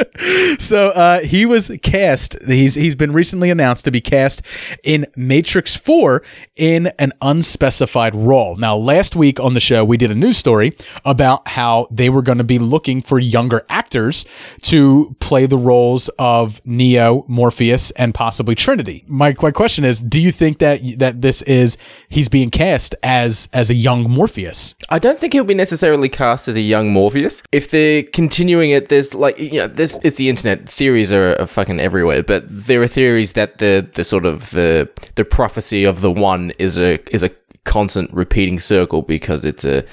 So 0.57 0.87
uh, 0.89 1.19
he 1.19 1.45
was 1.45 1.71
cast. 1.83 2.35
He's 2.43 2.73
he's 2.73 2.95
been 2.95 3.13
recently 3.13 3.51
announced 3.51 3.85
to 3.85 3.91
be 3.91 4.01
cast 4.01 4.41
in 4.83 5.05
Matrix 5.15 5.75
Four 5.75 6.23
in 6.55 6.87
an 6.97 7.13
unspecified 7.21 8.15
role. 8.15 8.55
Now, 8.55 8.75
last 8.75 9.15
week 9.15 9.39
on 9.39 9.53
the 9.53 9.59
show, 9.59 9.85
we 9.85 9.95
did 9.95 10.09
a 10.09 10.15
news 10.15 10.37
story 10.37 10.75
about 11.05 11.47
how 11.47 11.66
they 11.91 12.09
were 12.09 12.21
going 12.21 12.37
to 12.37 12.43
be 12.43 12.59
looking 12.59 13.01
for 13.01 13.19
younger 13.19 13.65
actors 13.69 14.25
to 14.61 15.15
play 15.19 15.45
the 15.45 15.57
roles 15.57 16.09
of 16.19 16.61
Neo, 16.65 17.25
Morpheus, 17.27 17.91
and 17.91 18.13
possibly 18.13 18.55
Trinity. 18.55 19.03
My, 19.07 19.35
my 19.41 19.51
question 19.51 19.83
is, 19.83 19.99
do 19.99 20.19
you 20.19 20.31
think 20.31 20.59
that 20.59 20.81
that 20.99 21.21
this 21.21 21.41
is 21.43 21.77
he's 22.09 22.29
being 22.29 22.49
cast 22.49 22.95
as 23.03 23.49
as 23.53 23.69
a 23.69 23.73
young 23.73 24.09
Morpheus? 24.09 24.75
I 24.89 24.99
don't 24.99 25.19
think 25.19 25.33
he'll 25.33 25.43
be 25.43 25.53
necessarily 25.53 26.09
cast 26.09 26.47
as 26.47 26.55
a 26.55 26.61
young 26.61 26.91
Morpheus. 26.91 27.43
If 27.51 27.71
they're 27.71 28.03
continuing 28.03 28.71
it, 28.71 28.89
there's 28.89 29.13
like 29.13 29.37
you 29.39 29.59
know, 29.59 29.67
this 29.67 29.99
it's 30.03 30.17
the 30.17 30.29
internet. 30.29 30.67
Theories 30.69 31.11
are, 31.11 31.35
are 31.39 31.47
fucking 31.47 31.79
everywhere, 31.79 32.23
but 32.23 32.43
there 32.47 32.81
are 32.81 32.87
theories 32.87 33.33
that 33.33 33.57
the 33.59 33.87
the 33.93 34.03
sort 34.03 34.25
of 34.25 34.51
the 34.51 34.89
the 35.15 35.25
prophecy 35.25 35.83
of 35.83 36.01
the 36.01 36.11
one 36.11 36.51
is 36.59 36.77
a 36.77 36.99
is 37.13 37.23
a 37.23 37.31
constant 37.67 38.11
repeating 38.13 38.59
circle 38.59 39.03
because 39.03 39.45
it's 39.45 39.63
a 39.63 39.83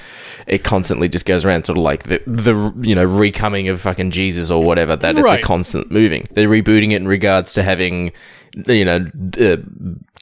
it 0.47 0.65
constantly 0.65 1.09
just 1.09 1.27
goes 1.27 1.45
around 1.45 1.65
sort 1.65 1.77
of 1.77 1.85
like 1.85 2.05
the 2.05 2.23
the 2.27 2.73
you 2.89 2.95
know 2.95 3.05
recoming 3.05 3.69
of 3.69 3.81
fucking 3.81 4.11
Jesus 4.13 4.51
or 4.51 4.63
whatever 4.65 4.97
that 4.97 5.17
Right. 5.17 5.35
it's 5.41 5.45
a 5.45 5.47
constant 5.47 5.91
moving. 5.91 6.27
They're 6.33 6.49
rebooting 6.49 6.93
it 6.93 6.97
in 6.97 7.09
regards 7.09 7.53
to 7.55 7.63
having 7.63 8.13
you 8.67 8.85
know 8.85 8.97
uh, 8.97 9.57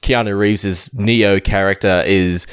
Keanu 0.01 0.37
Reeves's 0.37 0.93
Neo 0.93 1.39
character 1.39 2.03
is 2.05 2.45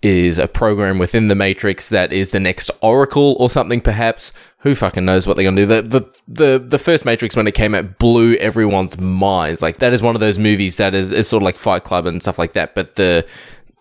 is 0.00 0.38
a 0.38 0.46
program 0.46 0.96
within 0.98 1.26
the 1.26 1.34
Matrix 1.34 1.88
that 1.88 2.12
is 2.12 2.30
the 2.30 2.38
next 2.38 2.70
Oracle 2.82 3.34
or 3.40 3.50
something, 3.50 3.80
perhaps. 3.80 4.32
Who 4.62 4.74
fucking 4.74 5.04
knows 5.04 5.24
what 5.26 5.36
they're 5.36 5.44
gonna 5.44 5.56
do? 5.56 5.66
The, 5.66 5.82
the 5.82 6.02
the 6.26 6.58
the 6.58 6.78
first 6.80 7.04
Matrix 7.04 7.36
when 7.36 7.46
it 7.46 7.54
came 7.54 7.74
out 7.76 7.98
blew 7.98 8.34
everyone's 8.34 8.98
minds. 8.98 9.62
Like 9.62 9.78
that 9.78 9.92
is 9.92 10.02
one 10.02 10.16
of 10.16 10.20
those 10.20 10.36
movies 10.38 10.76
that 10.78 10.94
is, 10.96 11.12
is 11.12 11.28
sort 11.28 11.42
of 11.42 11.44
like 11.44 11.58
Fight 11.58 11.84
Club 11.84 12.06
and 12.06 12.20
stuff 12.20 12.38
like 12.40 12.54
that. 12.54 12.74
But 12.74 12.96
the 12.96 13.24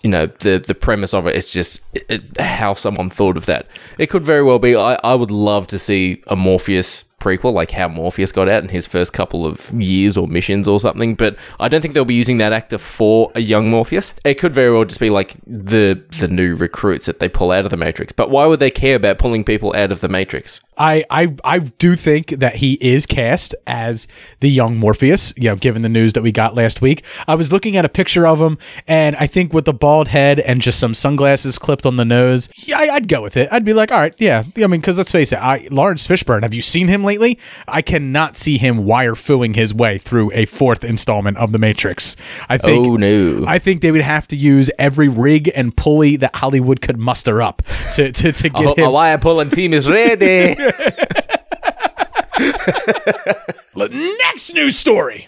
you 0.04 0.10
know 0.10 0.28
the 0.28 0.60
the 0.66 0.76
premise 0.76 1.14
of 1.14 1.28
it 1.28 1.36
is 1.36 1.52
just 1.52 1.82
it, 1.94 2.06
it- 2.10 2.40
how 2.42 2.74
someone 2.74 3.10
thought 3.10 3.38
of 3.38 3.46
that. 3.48 3.68
It 3.98 4.08
could 4.08 4.24
very 4.24 4.44
well 4.44 4.60
be. 4.60 4.76
I 4.76 4.98
I 5.04 5.16
would 5.16 5.32
love 5.32 5.68
to 5.68 5.80
see 5.80 6.22
a 6.28 6.36
Morpheus 6.36 7.04
prequel, 7.20 7.52
like 7.52 7.72
how 7.72 7.88
Morpheus 7.88 8.32
got 8.32 8.48
out 8.48 8.62
in 8.62 8.70
his 8.70 8.86
first 8.86 9.12
couple 9.12 9.44
of 9.46 9.72
years 9.74 10.16
or 10.18 10.28
missions 10.28 10.68
or 10.68 10.80
something. 10.80 11.16
But 11.16 11.36
I 11.60 11.68
don't 11.68 11.82
think 11.82 11.96
they'll 11.96 12.06
be 12.06 12.14
using 12.14 12.38
that 12.38 12.54
actor 12.54 12.78
for 12.78 13.32
a 13.34 13.40
young 13.40 13.70
Morpheus. 13.72 14.14
It 14.24 14.36
could 14.36 14.54
very 14.54 14.72
well 14.72 14.86
just 14.86 15.00
be 15.00 15.10
like 15.10 15.36
the 15.48 16.00
the 16.20 16.28
new 16.28 16.56
recruits 16.56 17.08
that 17.08 17.20
they 17.20 17.28
pull 17.30 17.52
out 17.52 17.66
of 17.66 17.72
the 17.72 17.78
Matrix. 17.78 18.14
But 18.14 18.30
why 18.30 18.46
would 18.46 18.60
they 18.60 18.72
care 18.72 18.96
about 18.96 19.18
pulling 19.18 19.44
people 19.44 19.76
out 19.76 19.92
of 19.92 20.02
the 20.02 20.10
Matrix? 20.10 20.62
I, 20.78 21.04
I 21.10 21.36
I 21.44 21.60
do 21.60 21.96
think 21.96 22.28
that 22.30 22.58
he 22.58 22.74
is 22.82 23.06
cast 23.06 23.56
as 23.66 24.08
the 24.40 24.50
young 24.50 24.78
Morpheus, 24.78 25.34
you 25.38 25.50
know, 25.50 25.56
given 25.56 25.82
the 25.82 25.90
news 25.90 26.14
that 26.14 26.22
we 26.24 26.32
got 26.32 26.56
last 26.56 26.82
week. 26.82 27.04
I 27.28 27.36
was 27.36 27.52
looking 27.52 27.76
at 27.78 27.86
a 27.86 27.90
picture 27.90 28.28
of 28.28 28.40
him, 28.40 28.58
and 28.88 29.16
I 29.16 29.28
think 29.28 29.54
with 29.54 29.66
the 29.66 29.74
bald 29.74 30.10
head 30.10 30.40
and 30.40 30.62
just 30.62 30.80
some 30.80 30.94
sunglasses 30.94 31.58
clipped 31.58 31.86
on 31.86 31.98
the 31.98 32.06
nose, 32.06 32.50
yeah, 32.58 32.78
I, 32.80 32.90
I'd 32.96 33.08
go 33.08 33.22
with 33.22 33.38
it. 33.38 33.50
I'd 33.52 33.66
be 33.66 33.74
like, 33.74 33.92
all 33.92 34.00
right, 34.00 34.14
yeah. 34.18 34.44
I 34.58 34.68
mean, 34.68 34.80
because 34.82 34.98
let's 34.98 35.12
face 35.12 35.32
it, 35.32 35.40
I, 35.40 35.68
Laurence 35.72 36.08
Fishburne, 36.08 36.44
have 36.44 36.54
you 36.54 36.62
seen 36.62 36.88
him 36.88 37.04
lately? 37.04 37.40
I 37.68 37.82
cannot 37.82 38.38
see 38.38 38.58
him 38.58 38.86
wire 38.86 39.16
fooing 39.16 39.56
his 39.56 39.74
way 39.74 39.98
through 39.98 40.32
a 40.34 40.46
fourth 40.46 40.84
installment 40.84 41.38
of 41.38 41.52
The 41.52 41.60
Matrix. 41.60 42.16
I 42.50 42.58
think, 42.58 42.88
Oh, 42.88 42.96
no. 42.98 43.44
I 43.48 43.60
think 43.60 43.82
they 43.82 43.92
would 43.92 44.02
have 44.02 44.28
to 44.28 44.36
use 44.36 44.70
every 44.78 45.08
rig 45.08 45.52
and 45.56 45.76
pulley 45.76 46.16
that 46.18 46.36
Hollywood 46.36 46.82
could 46.82 46.98
muster 46.98 47.42
up 47.42 47.62
to, 47.96 48.12
to, 48.12 48.32
to 48.32 48.50
get 48.50 48.78
him. 48.78 48.86
a 48.86 48.92
wire 48.92 49.18
pulling 49.18 49.50
team 49.50 49.74
is 49.74 49.90
ready. 49.90 50.56
Next 53.76 54.54
news 54.54 54.78
story. 54.78 55.28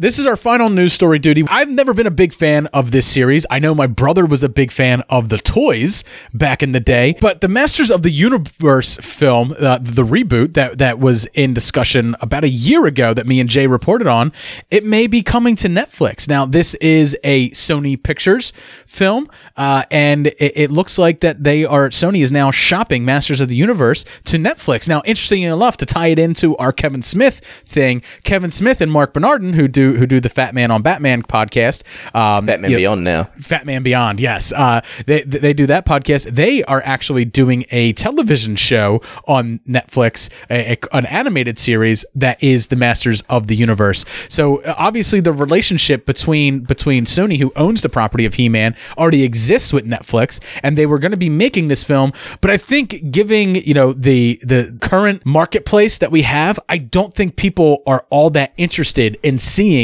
This 0.00 0.20
is 0.20 0.26
our 0.26 0.36
final 0.36 0.68
news 0.68 0.92
story 0.92 1.18
duty. 1.18 1.42
I've 1.48 1.68
never 1.68 1.92
been 1.92 2.06
a 2.06 2.12
big 2.12 2.32
fan 2.32 2.66
of 2.68 2.92
this 2.92 3.04
series. 3.04 3.44
I 3.50 3.58
know 3.58 3.74
my 3.74 3.88
brother 3.88 4.26
was 4.26 4.44
a 4.44 4.48
big 4.48 4.70
fan 4.70 5.02
of 5.10 5.28
the 5.28 5.38
toys 5.38 6.04
back 6.32 6.62
in 6.62 6.70
the 6.70 6.78
day, 6.78 7.16
but 7.20 7.40
the 7.40 7.48
Masters 7.48 7.90
of 7.90 8.04
the 8.04 8.12
Universe 8.12 8.96
film, 8.98 9.56
uh, 9.58 9.78
the 9.82 10.04
reboot 10.04 10.54
that 10.54 10.78
that 10.78 11.00
was 11.00 11.24
in 11.34 11.52
discussion 11.52 12.14
about 12.20 12.44
a 12.44 12.48
year 12.48 12.86
ago 12.86 13.12
that 13.12 13.26
me 13.26 13.40
and 13.40 13.50
Jay 13.50 13.66
reported 13.66 14.06
on, 14.06 14.32
it 14.70 14.84
may 14.84 15.08
be 15.08 15.20
coming 15.20 15.56
to 15.56 15.66
Netflix. 15.66 16.28
Now, 16.28 16.46
this 16.46 16.76
is 16.76 17.16
a 17.24 17.50
Sony 17.50 18.00
Pictures 18.00 18.52
film, 18.86 19.28
uh, 19.56 19.82
and 19.90 20.28
it, 20.28 20.52
it 20.54 20.70
looks 20.70 20.96
like 20.96 21.18
that 21.22 21.42
they 21.42 21.64
are 21.64 21.88
Sony 21.88 22.22
is 22.22 22.30
now 22.30 22.52
shopping 22.52 23.04
Masters 23.04 23.40
of 23.40 23.48
the 23.48 23.56
Universe 23.56 24.04
to 24.26 24.36
Netflix. 24.36 24.86
Now, 24.86 25.02
interesting 25.04 25.42
enough, 25.42 25.76
to 25.78 25.86
tie 25.86 26.06
it 26.06 26.20
into 26.20 26.56
our 26.58 26.72
Kevin 26.72 27.02
Smith 27.02 27.40
thing, 27.66 28.00
Kevin 28.22 28.52
Smith 28.52 28.80
and 28.80 28.92
Marc 28.92 29.12
Bernardin, 29.12 29.54
who 29.54 29.66
do 29.66 29.87
do 29.92 29.98
who 29.98 30.06
do 30.06 30.20
the 30.20 30.28
Fat 30.28 30.54
Man 30.54 30.70
on 30.70 30.82
Batman 30.82 31.22
podcast. 31.22 31.82
Um, 32.14 32.48
you 32.48 32.56
know, 32.58 32.68
Beyond 32.68 33.04
now. 33.04 33.24
Fat 33.40 33.66
Man 33.66 33.82
Beyond, 33.82 34.20
yes. 34.20 34.52
Uh, 34.52 34.80
they 35.06 35.22
they 35.22 35.52
do 35.52 35.66
that 35.66 35.86
podcast. 35.86 36.30
They 36.34 36.62
are 36.64 36.82
actually 36.84 37.24
doing 37.24 37.64
a 37.70 37.92
television 37.94 38.56
show 38.56 39.02
on 39.26 39.60
Netflix, 39.68 40.28
a, 40.50 40.72
a- 40.72 40.96
an 40.96 41.06
animated 41.06 41.58
series 41.58 42.04
that 42.14 42.42
is 42.42 42.68
the 42.68 42.76
Masters 42.76 43.22
of 43.28 43.46
the 43.46 43.56
Universe. 43.56 44.04
So 44.28 44.62
uh, 44.62 44.74
obviously, 44.76 45.20
the 45.20 45.32
relationship 45.32 46.06
between 46.06 46.60
between 46.60 47.04
Sony, 47.04 47.38
who 47.38 47.52
owns 47.56 47.82
the 47.82 47.88
property 47.88 48.24
of 48.24 48.34
He 48.34 48.48
Man, 48.48 48.74
already 48.96 49.24
exists 49.24 49.72
with 49.72 49.84
Netflix, 49.86 50.40
and 50.62 50.76
they 50.76 50.86
were 50.86 50.98
going 50.98 51.12
to 51.12 51.16
be 51.16 51.28
making 51.30 51.68
this 51.68 51.84
film. 51.84 52.12
But 52.40 52.50
I 52.50 52.56
think, 52.56 53.10
giving 53.10 53.56
you 53.56 53.74
know 53.74 53.92
the 53.92 54.40
the 54.42 54.76
current 54.80 55.24
marketplace 55.24 55.98
that 55.98 56.10
we 56.10 56.22
have, 56.22 56.58
I 56.68 56.78
don't 56.78 57.14
think 57.14 57.36
people 57.36 57.82
are 57.86 58.04
all 58.10 58.30
that 58.30 58.52
interested 58.56 59.18
in 59.22 59.38
seeing 59.38 59.77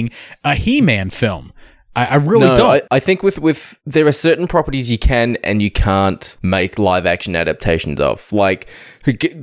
a 0.45 0.55
He 0.55 0.81
Man 0.81 1.11
film. 1.11 1.53
I, 1.97 2.07
I 2.07 2.15
really 2.17 2.47
no, 2.47 2.57
don't. 2.57 2.71
I, 2.91 2.97
I 2.97 3.01
think 3.01 3.23
with 3.23 3.39
with 3.39 3.79
there 3.87 4.07
are 4.07 4.13
certain 4.13 4.47
properties 4.47 4.91
you 4.91 4.99
can 4.99 5.37
and 5.45 5.63
you 5.63 5.71
can't 5.71 6.37
make 6.43 6.79
live 6.79 7.07
action 7.07 7.37
adaptations 7.37 8.01
of, 8.01 8.33
like 8.33 8.69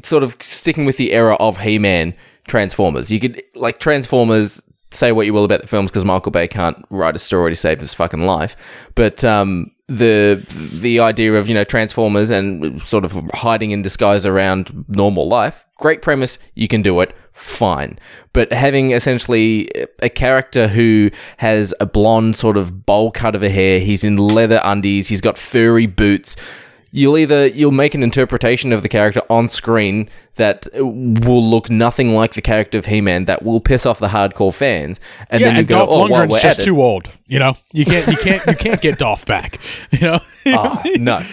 sort 0.03 0.23
of 0.23 0.35
sticking 0.39 0.85
with 0.85 0.97
the 0.97 1.13
era 1.13 1.35
of 1.35 1.59
He 1.59 1.79
Man 1.79 2.13
Transformers. 2.47 3.11
You 3.11 3.19
could 3.19 3.43
like 3.55 3.79
Transformers. 3.79 4.61
Say 4.93 5.13
what 5.13 5.25
you 5.25 5.33
will 5.33 5.45
about 5.45 5.61
the 5.61 5.67
films 5.67 5.89
because 5.89 6.03
Michael 6.03 6.33
Bay 6.33 6.49
can't 6.49 6.85
write 6.89 7.15
a 7.15 7.19
story 7.19 7.53
to 7.53 7.55
save 7.55 7.79
his 7.79 7.93
fucking 7.93 8.25
life, 8.25 8.57
but 8.93 9.23
um, 9.23 9.71
the 9.87 10.43
the 10.81 10.99
idea 10.99 11.35
of 11.35 11.47
you 11.47 11.55
know 11.55 11.63
Transformers 11.63 12.29
and 12.29 12.81
sort 12.81 13.05
of 13.05 13.17
hiding 13.33 13.71
in 13.71 13.83
disguise 13.83 14.25
around 14.25 14.85
normal 14.89 15.29
life, 15.29 15.65
great 15.77 16.01
premise. 16.01 16.39
You 16.55 16.67
can 16.67 16.81
do 16.81 16.99
it 16.99 17.15
fine. 17.41 17.97
But 18.33 18.53
having 18.53 18.91
essentially 18.91 19.69
a 20.01 20.09
character 20.09 20.67
who 20.69 21.09
has 21.37 21.73
a 21.79 21.85
blonde 21.85 22.35
sort 22.35 22.57
of 22.57 22.85
bowl 22.85 23.11
cut 23.11 23.35
of 23.35 23.43
a 23.43 23.49
hair, 23.49 23.79
he's 23.79 24.03
in 24.03 24.15
leather 24.15 24.61
undies, 24.63 25.09
he's 25.09 25.21
got 25.21 25.37
furry 25.37 25.87
boots. 25.87 26.35
You'll 26.93 27.17
either 27.17 27.47
you'll 27.47 27.71
make 27.71 27.95
an 27.95 28.03
interpretation 28.03 28.73
of 28.73 28.81
the 28.83 28.89
character 28.89 29.21
on 29.29 29.47
screen 29.47 30.09
that 30.35 30.67
will 30.75 31.41
look 31.49 31.69
nothing 31.69 32.13
like 32.13 32.33
the 32.33 32.41
character 32.41 32.77
of 32.77 32.85
He-Man 32.85 33.25
that 33.25 33.43
will 33.43 33.61
piss 33.61 33.85
off 33.85 33.99
the 33.99 34.09
hardcore 34.09 34.53
fans, 34.53 34.99
and 35.29 35.39
yeah, 35.39 35.47
then 35.47 35.55
you 35.55 35.59
and 35.59 35.67
go, 35.69 35.77
Dolph 35.85 35.89
"Oh, 35.89 36.07
Lundgren's 36.07 36.31
we're 36.33 36.39
just 36.41 36.59
it, 36.59 36.63
too 36.63 36.81
old. 36.81 37.09
You 37.27 37.39
know, 37.39 37.55
you 37.71 37.85
can't, 37.85 38.07
you 38.07 38.17
can't, 38.17 38.45
you 38.45 38.55
can't 38.55 38.81
get 38.81 38.97
Dolph 38.97 39.25
back. 39.25 39.59
You 39.91 39.99
know, 40.01 40.19
Oh, 40.47 40.81
no. 40.97 41.23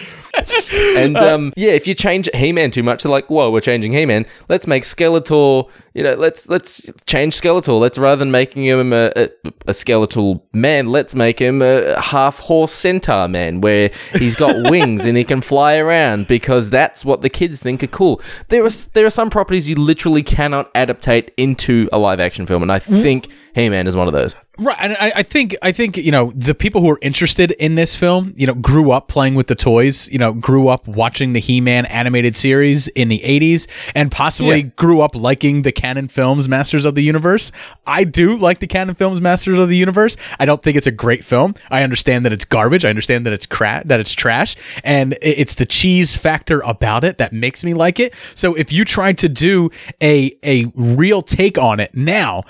and 0.95 1.17
um, 1.17 1.51
yeah, 1.57 1.71
if 1.71 1.87
you 1.87 1.93
change 1.93 2.29
He-Man 2.33 2.71
too 2.71 2.83
much, 2.83 3.03
they're 3.03 3.11
like, 3.11 3.29
"Whoa, 3.29 3.51
we're 3.51 3.59
changing 3.61 3.91
He-Man. 3.91 4.25
Let's 4.47 4.65
make 4.67 4.83
Skeletor. 4.83 5.69
You 5.93 6.03
know, 6.03 6.13
let's 6.13 6.47
let's 6.49 6.91
change 7.05 7.39
Skeletor. 7.39 7.79
Let's 7.79 7.97
rather 7.97 8.19
than 8.19 8.31
making 8.31 8.63
him 8.63 8.93
a, 8.93 9.11
a, 9.15 9.29
a 9.67 9.73
skeletal 9.73 10.45
man, 10.53 10.87
let's 10.87 11.15
make 11.15 11.39
him 11.39 11.61
a 11.61 11.99
half 11.99 12.39
horse 12.39 12.71
centaur 12.71 13.27
man, 13.27 13.61
where 13.61 13.91
he's 14.13 14.35
got 14.35 14.55
wings 14.71 15.05
and 15.05 15.17
he 15.17 15.23
can 15.23 15.41
fly 15.41 15.77
around 15.77 16.27
because 16.27 16.69
that's 16.69 17.03
what 17.03 17.21
the 17.21 17.29
kids 17.29 17.61
think 17.61 17.83
are 17.83 17.87
cool. 17.87 18.21
There 18.49 18.65
are 18.65 18.69
there 18.69 19.05
are 19.05 19.09
some 19.09 19.29
properties 19.29 19.69
you 19.69 19.75
literally 19.75 20.23
cannot 20.23 20.73
adaptate 20.73 21.29
into 21.37 21.89
a 21.91 21.97
live 21.97 22.19
action 22.19 22.45
film, 22.45 22.61
and 22.61 22.71
I 22.71 22.79
mm. 22.79 23.01
think 23.01 23.29
He-Man 23.55 23.87
is 23.87 23.95
one 23.95 24.07
of 24.07 24.13
those. 24.13 24.35
Right, 24.59 24.77
and 24.79 24.93
I, 24.93 25.11
I 25.15 25.23
think 25.23 25.55
I 25.61 25.71
think 25.71 25.95
you 25.97 26.11
know 26.11 26.33
the 26.35 26.53
people 26.53 26.81
who 26.81 26.89
are 26.91 26.99
interested 27.01 27.51
in 27.51 27.75
this 27.75 27.95
film, 27.95 28.33
you 28.35 28.45
know, 28.45 28.55
grew 28.55 28.91
up 28.91 29.07
playing 29.07 29.35
with 29.35 29.47
the 29.47 29.55
toys, 29.55 30.09
you 30.09 30.19
know, 30.19 30.33
grew 30.33 30.67
up 30.67 30.87
watching 30.87 31.33
the 31.33 31.39
He-Man 31.39 31.85
animated 31.85 32.35
series 32.35 32.89
in 32.89 33.07
the 33.07 33.21
'80s, 33.23 33.67
and 33.95 34.11
possibly 34.11 34.57
Yeah. 34.57 34.69
grew 34.75 35.01
up 35.01 35.15
liking 35.15 35.61
the 35.61 35.71
Cannon 35.79 36.09
Films 36.09 36.49
Masters 36.49 36.83
of 36.83 36.93
the 36.95 37.01
Universe. 37.01 37.53
I 37.87 38.03
do 38.03 38.35
like 38.35 38.59
the 38.59 38.67
Cannon 38.67 38.95
Films 38.95 39.21
Masters 39.21 39.57
of 39.57 39.69
the 39.69 39.77
Universe. 39.77 40.17
I 40.37 40.43
don't 40.43 40.61
think 40.61 40.75
it's 40.75 40.87
a 40.87 40.91
great 40.91 41.23
film. 41.23 41.55
I 41.71 41.83
understand 41.83 42.25
that 42.25 42.33
it's 42.33 42.43
garbage. 42.43 42.83
I 42.83 42.89
understand 42.89 43.25
that 43.25 43.31
it's 43.31 43.45
crap, 43.45 43.85
that 43.85 44.01
it's 44.01 44.11
trash, 44.11 44.57
and 44.83 45.17
it's 45.21 45.55
the 45.55 45.65
cheese 45.65 46.17
factor 46.17 46.59
about 46.61 47.05
it 47.05 47.17
that 47.19 47.31
makes 47.31 47.63
me 47.63 47.73
like 47.73 47.97
it. 48.01 48.13
So 48.35 48.55
if 48.55 48.73
you 48.73 48.83
tried 48.83 49.19
to 49.19 49.29
do 49.29 49.69
a 50.03 50.37
a 50.43 50.65
real 50.75 51.21
take 51.21 51.57
on 51.57 51.79
it 51.79 51.95
now. 51.95 52.43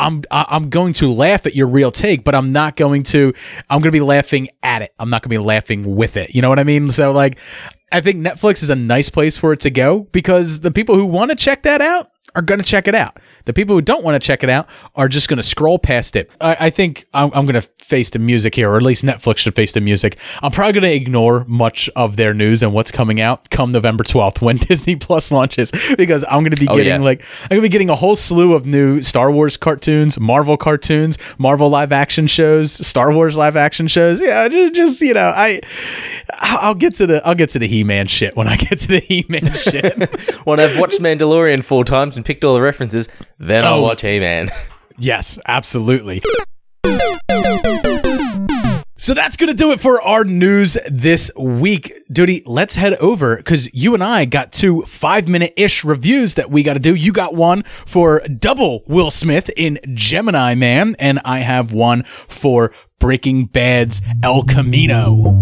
I'm 0.00 0.22
I'm 0.30 0.70
going 0.70 0.92
to 0.92 1.12
laugh 1.12 1.44
at 1.44 1.56
your 1.56 1.66
real 1.66 1.90
take, 1.90 2.22
but 2.22 2.32
I'm 2.32 2.52
not 2.52 2.76
going 2.76 3.02
to. 3.14 3.34
I'm 3.68 3.80
going 3.80 3.88
to 3.88 3.90
be 3.90 4.00
laughing 4.00 4.46
at 4.62 4.80
it. 4.82 4.94
I'm 5.00 5.10
not 5.10 5.22
going 5.22 5.30
to 5.30 5.42
be 5.42 5.44
laughing 5.44 5.96
with 5.96 6.16
it. 6.16 6.36
You 6.36 6.40
know 6.40 6.48
what 6.48 6.60
I 6.60 6.62
mean? 6.62 6.92
So 6.92 7.10
like, 7.10 7.36
I 7.90 8.00
think 8.00 8.18
Netflix 8.18 8.62
is 8.62 8.70
a 8.70 8.76
nice 8.76 9.08
place 9.08 9.36
for 9.36 9.52
it 9.52 9.58
to 9.60 9.70
go 9.70 10.02
because 10.12 10.60
the 10.60 10.70
people 10.70 10.94
who 10.94 11.04
want 11.04 11.32
to 11.32 11.36
check 11.36 11.64
that 11.64 11.80
out 11.80 12.12
are 12.38 12.42
going 12.42 12.60
to 12.60 12.64
check 12.66 12.86
it 12.88 12.94
out. 12.94 13.18
The 13.46 13.52
people 13.52 13.74
who 13.74 13.82
don't 13.82 14.04
want 14.04 14.14
to 14.14 14.24
check 14.24 14.42
it 14.44 14.50
out 14.50 14.68
are 14.94 15.08
just 15.08 15.28
going 15.28 15.38
to 15.38 15.42
scroll 15.42 15.78
past 15.78 16.14
it. 16.16 16.30
I, 16.40 16.56
I 16.60 16.70
think 16.70 17.06
I'm, 17.12 17.30
I'm 17.34 17.46
going 17.46 17.60
to 17.60 17.68
face 17.84 18.10
the 18.10 18.18
music 18.18 18.54
here, 18.54 18.70
or 18.70 18.76
at 18.76 18.82
least 18.82 19.02
Netflix 19.04 19.38
should 19.38 19.54
face 19.56 19.72
the 19.72 19.80
music. 19.80 20.18
I'm 20.42 20.52
probably 20.52 20.72
going 20.74 20.90
to 20.90 20.94
ignore 20.94 21.44
much 21.48 21.88
of 21.96 22.16
their 22.16 22.32
news 22.34 22.62
and 22.62 22.72
what's 22.72 22.90
coming 22.90 23.20
out 23.20 23.50
come 23.50 23.72
November 23.72 24.04
12th 24.04 24.40
when 24.40 24.56
Disney 24.68 24.94
Plus 24.96 25.30
launches 25.32 25.72
because 25.96 26.24
I'm 26.28 26.42
going 26.42 26.50
to 26.52 26.56
be 26.60 26.68
Oh, 26.68 26.76
getting 26.76 26.92
yeah. 26.92 26.98
like 26.98 27.24
I'm 27.44 27.48
gonna 27.48 27.62
be 27.62 27.68
getting 27.70 27.88
a 27.88 27.96
whole 27.96 28.14
slew 28.14 28.52
of 28.52 28.66
new 28.66 29.00
Star 29.02 29.30
Wars 29.32 29.56
cartoons, 29.56 30.20
Marvel 30.20 30.56
cartoons, 30.58 31.16
Marvel 31.38 31.70
live 31.70 31.92
action 31.92 32.26
shows, 32.26 32.72
Star 32.86 33.10
Wars 33.12 33.36
live 33.36 33.56
action 33.56 33.88
shows. 33.88 34.20
Yeah, 34.20 34.46
just, 34.48 34.74
just 34.74 35.00
you 35.00 35.14
know, 35.14 35.32
I 35.34 35.60
I'll 36.34 36.74
get 36.74 36.94
to 36.96 37.06
the 37.06 37.26
I'll 37.26 37.34
get 37.34 37.48
to 37.50 37.58
the 37.58 37.66
He 37.66 37.84
Man 37.84 38.06
shit 38.06 38.36
when 38.36 38.48
I 38.48 38.56
get 38.56 38.78
to 38.80 38.88
the 38.88 39.00
He 39.00 39.24
Man 39.28 39.50
shit. 39.54 40.14
When 40.44 40.60
I've 40.60 40.78
watched 40.78 41.00
Mandalorian 41.00 41.62
four 41.64 41.84
times 41.84 42.16
and 42.16 42.24
picked 42.28 42.44
all 42.44 42.52
the 42.54 42.60
references, 42.60 43.08
then 43.38 43.64
I'll 43.64 43.76
Oh. 43.78 43.82
watch 43.82 44.02
He-Man. 44.02 44.50
yes, 44.98 45.38
absolutely. 45.46 46.22
So 49.00 49.14
that's 49.14 49.38
going 49.38 49.48
to 49.48 49.54
do 49.54 49.70
it 49.72 49.80
for 49.80 50.02
our 50.02 50.24
news 50.24 50.76
this 50.90 51.30
week. 51.38 51.90
Duty, 52.12 52.42
let's 52.44 52.74
head 52.74 52.94
over 52.96 53.36
because 53.38 53.72
you 53.72 53.94
and 53.94 54.04
I 54.04 54.26
got 54.26 54.52
two 54.52 54.82
five 54.82 55.26
minute 55.26 55.54
ish 55.56 55.84
reviews 55.84 56.34
that 56.34 56.50
we 56.50 56.62
got 56.62 56.74
to 56.74 56.80
do. 56.80 56.94
You 56.94 57.12
got 57.12 57.32
one 57.34 57.62
for 57.86 58.20
double 58.28 58.82
Will 58.86 59.10
Smith 59.10 59.50
in 59.56 59.78
Gemini 59.94 60.54
Man, 60.54 60.96
and 60.98 61.20
I 61.24 61.38
have 61.38 61.72
one 61.72 62.02
for 62.02 62.72
Breaking 62.98 63.46
Bad's 63.46 64.02
El 64.22 64.42
Camino. 64.42 65.38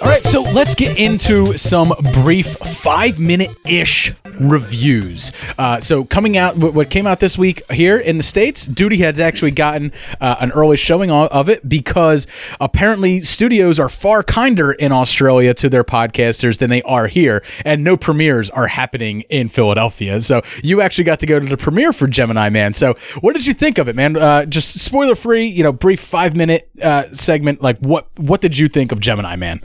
All 0.00 0.08
right, 0.08 0.22
so 0.22 0.42
let's 0.42 0.74
get 0.74 0.98
into 0.98 1.56
some 1.56 1.92
brief 2.22 2.46
five 2.46 3.18
minute 3.18 3.50
ish 3.66 4.12
reviews. 4.40 5.32
Uh, 5.58 5.80
so, 5.80 6.04
coming 6.04 6.36
out, 6.36 6.56
what 6.56 6.90
came 6.90 7.06
out 7.06 7.20
this 7.20 7.38
week 7.38 7.62
here 7.70 7.98
in 7.98 8.16
the 8.16 8.22
States, 8.22 8.66
Duty 8.66 8.98
has 8.98 9.18
actually 9.18 9.50
gotten 9.50 9.92
uh, 10.20 10.36
an 10.40 10.52
early 10.52 10.76
showing 10.76 11.10
of 11.10 11.48
it 11.48 11.68
because 11.68 12.26
apparently 12.60 13.20
studios 13.22 13.78
are 13.78 13.88
far 13.88 14.22
kinder 14.22 14.72
in 14.72 14.92
Australia 14.92 15.54
to 15.54 15.68
their 15.68 15.84
podcasters 15.84 16.58
than 16.58 16.70
they 16.70 16.82
are 16.82 17.06
here, 17.06 17.42
and 17.64 17.82
no 17.82 17.96
premieres 17.96 18.50
are 18.50 18.66
happening 18.66 19.22
in 19.22 19.48
Philadelphia. 19.48 20.20
So, 20.20 20.42
you 20.62 20.80
actually 20.80 21.04
got 21.04 21.20
to 21.20 21.26
go 21.26 21.40
to 21.40 21.46
the 21.46 21.56
premiere 21.56 21.92
for 21.92 22.06
Gemini 22.06 22.48
Man. 22.48 22.74
So, 22.74 22.94
what 23.20 23.34
did 23.34 23.46
you 23.46 23.54
think 23.54 23.78
of 23.78 23.88
it, 23.88 23.96
man? 23.96 24.16
Uh, 24.16 24.44
just 24.44 24.80
spoiler 24.80 25.14
free, 25.14 25.46
you 25.46 25.62
know, 25.62 25.72
brief 25.72 26.00
five 26.00 26.36
minute 26.36 26.68
uh, 26.82 27.12
segment. 27.12 27.62
Like, 27.62 27.78
what 27.78 28.08
what 28.18 28.40
did 28.40 28.56
you 28.56 28.68
think 28.68 28.92
of 28.92 29.00
Gemini 29.00 29.36
Man? 29.36 29.60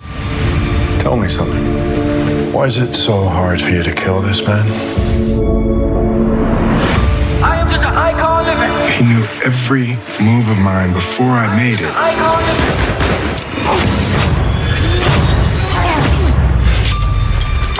Tell 1.00 1.18
me 1.18 1.30
something. 1.30 1.93
Why 2.54 2.68
is 2.68 2.78
it 2.78 2.94
so 2.94 3.28
hard 3.28 3.60
for 3.60 3.70
you 3.72 3.82
to 3.82 3.92
kill 3.96 4.22
this 4.22 4.46
man? 4.46 4.68
I 7.44 7.58
am 7.60 7.68
just 7.68 7.84
an 7.84 7.96
icon 7.96 8.46
living. 8.46 8.70
He 8.94 9.04
knew 9.12 9.26
every 9.44 9.98
move 10.24 10.48
of 10.48 10.60
mine 10.60 10.94
before 10.94 11.32
I 11.32 11.48
made 11.58 11.80
it. 11.80 11.90
Icon 11.90 12.44
living. 12.46 12.94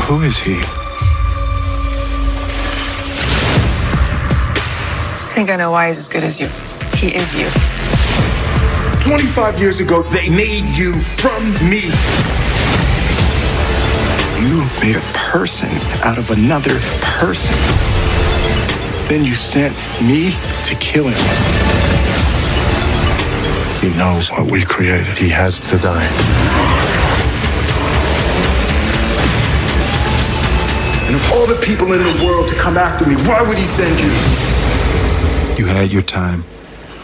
Who 0.08 0.22
is 0.24 0.40
he? 0.40 0.58
I 5.22 5.34
think 5.36 5.52
I 5.52 5.56
know 5.56 5.70
why 5.70 5.90
he's 5.90 6.00
as 6.00 6.10
good 6.10 6.24
as 6.24 6.40
you. 6.40 6.48
He 6.98 7.16
is 7.16 7.36
you. 7.36 7.46
25 9.08 9.60
years 9.60 9.80
ago, 9.80 10.02
they 10.02 10.30
made 10.30 10.68
you 10.68 10.94
from 10.94 11.44
me. 11.70 11.92
You 14.44 14.60
made 14.82 14.98
a 14.98 15.06
person 15.14 15.70
out 16.04 16.18
of 16.18 16.30
another 16.30 16.78
person. 17.18 17.56
Then 19.08 19.24
you 19.24 19.34
sent 19.34 19.74
me 20.04 20.32
to 20.66 20.76
kill 20.82 21.06
him. 21.08 21.74
He 23.80 23.98
knows 23.98 24.30
what 24.32 24.52
we 24.52 24.62
created. 24.64 25.18
He 25.18 25.30
has 25.30 25.62
to 25.70 25.78
die. 25.78 26.08
And 31.08 31.16
of 31.16 31.32
all 31.32 31.46
the 31.46 31.60
people 31.66 31.94
in 31.94 32.00
the 32.00 32.26
world 32.26 32.50
to 32.50 32.56
come 32.56 32.78
after 32.78 33.08
me, 33.08 33.16
why 33.28 33.42
would 33.42 33.58
he 33.58 33.64
send 33.66 33.98
you? 34.00 34.12
You 35.58 35.70
had 35.72 35.92
your 35.92 36.02
time. 36.02 36.44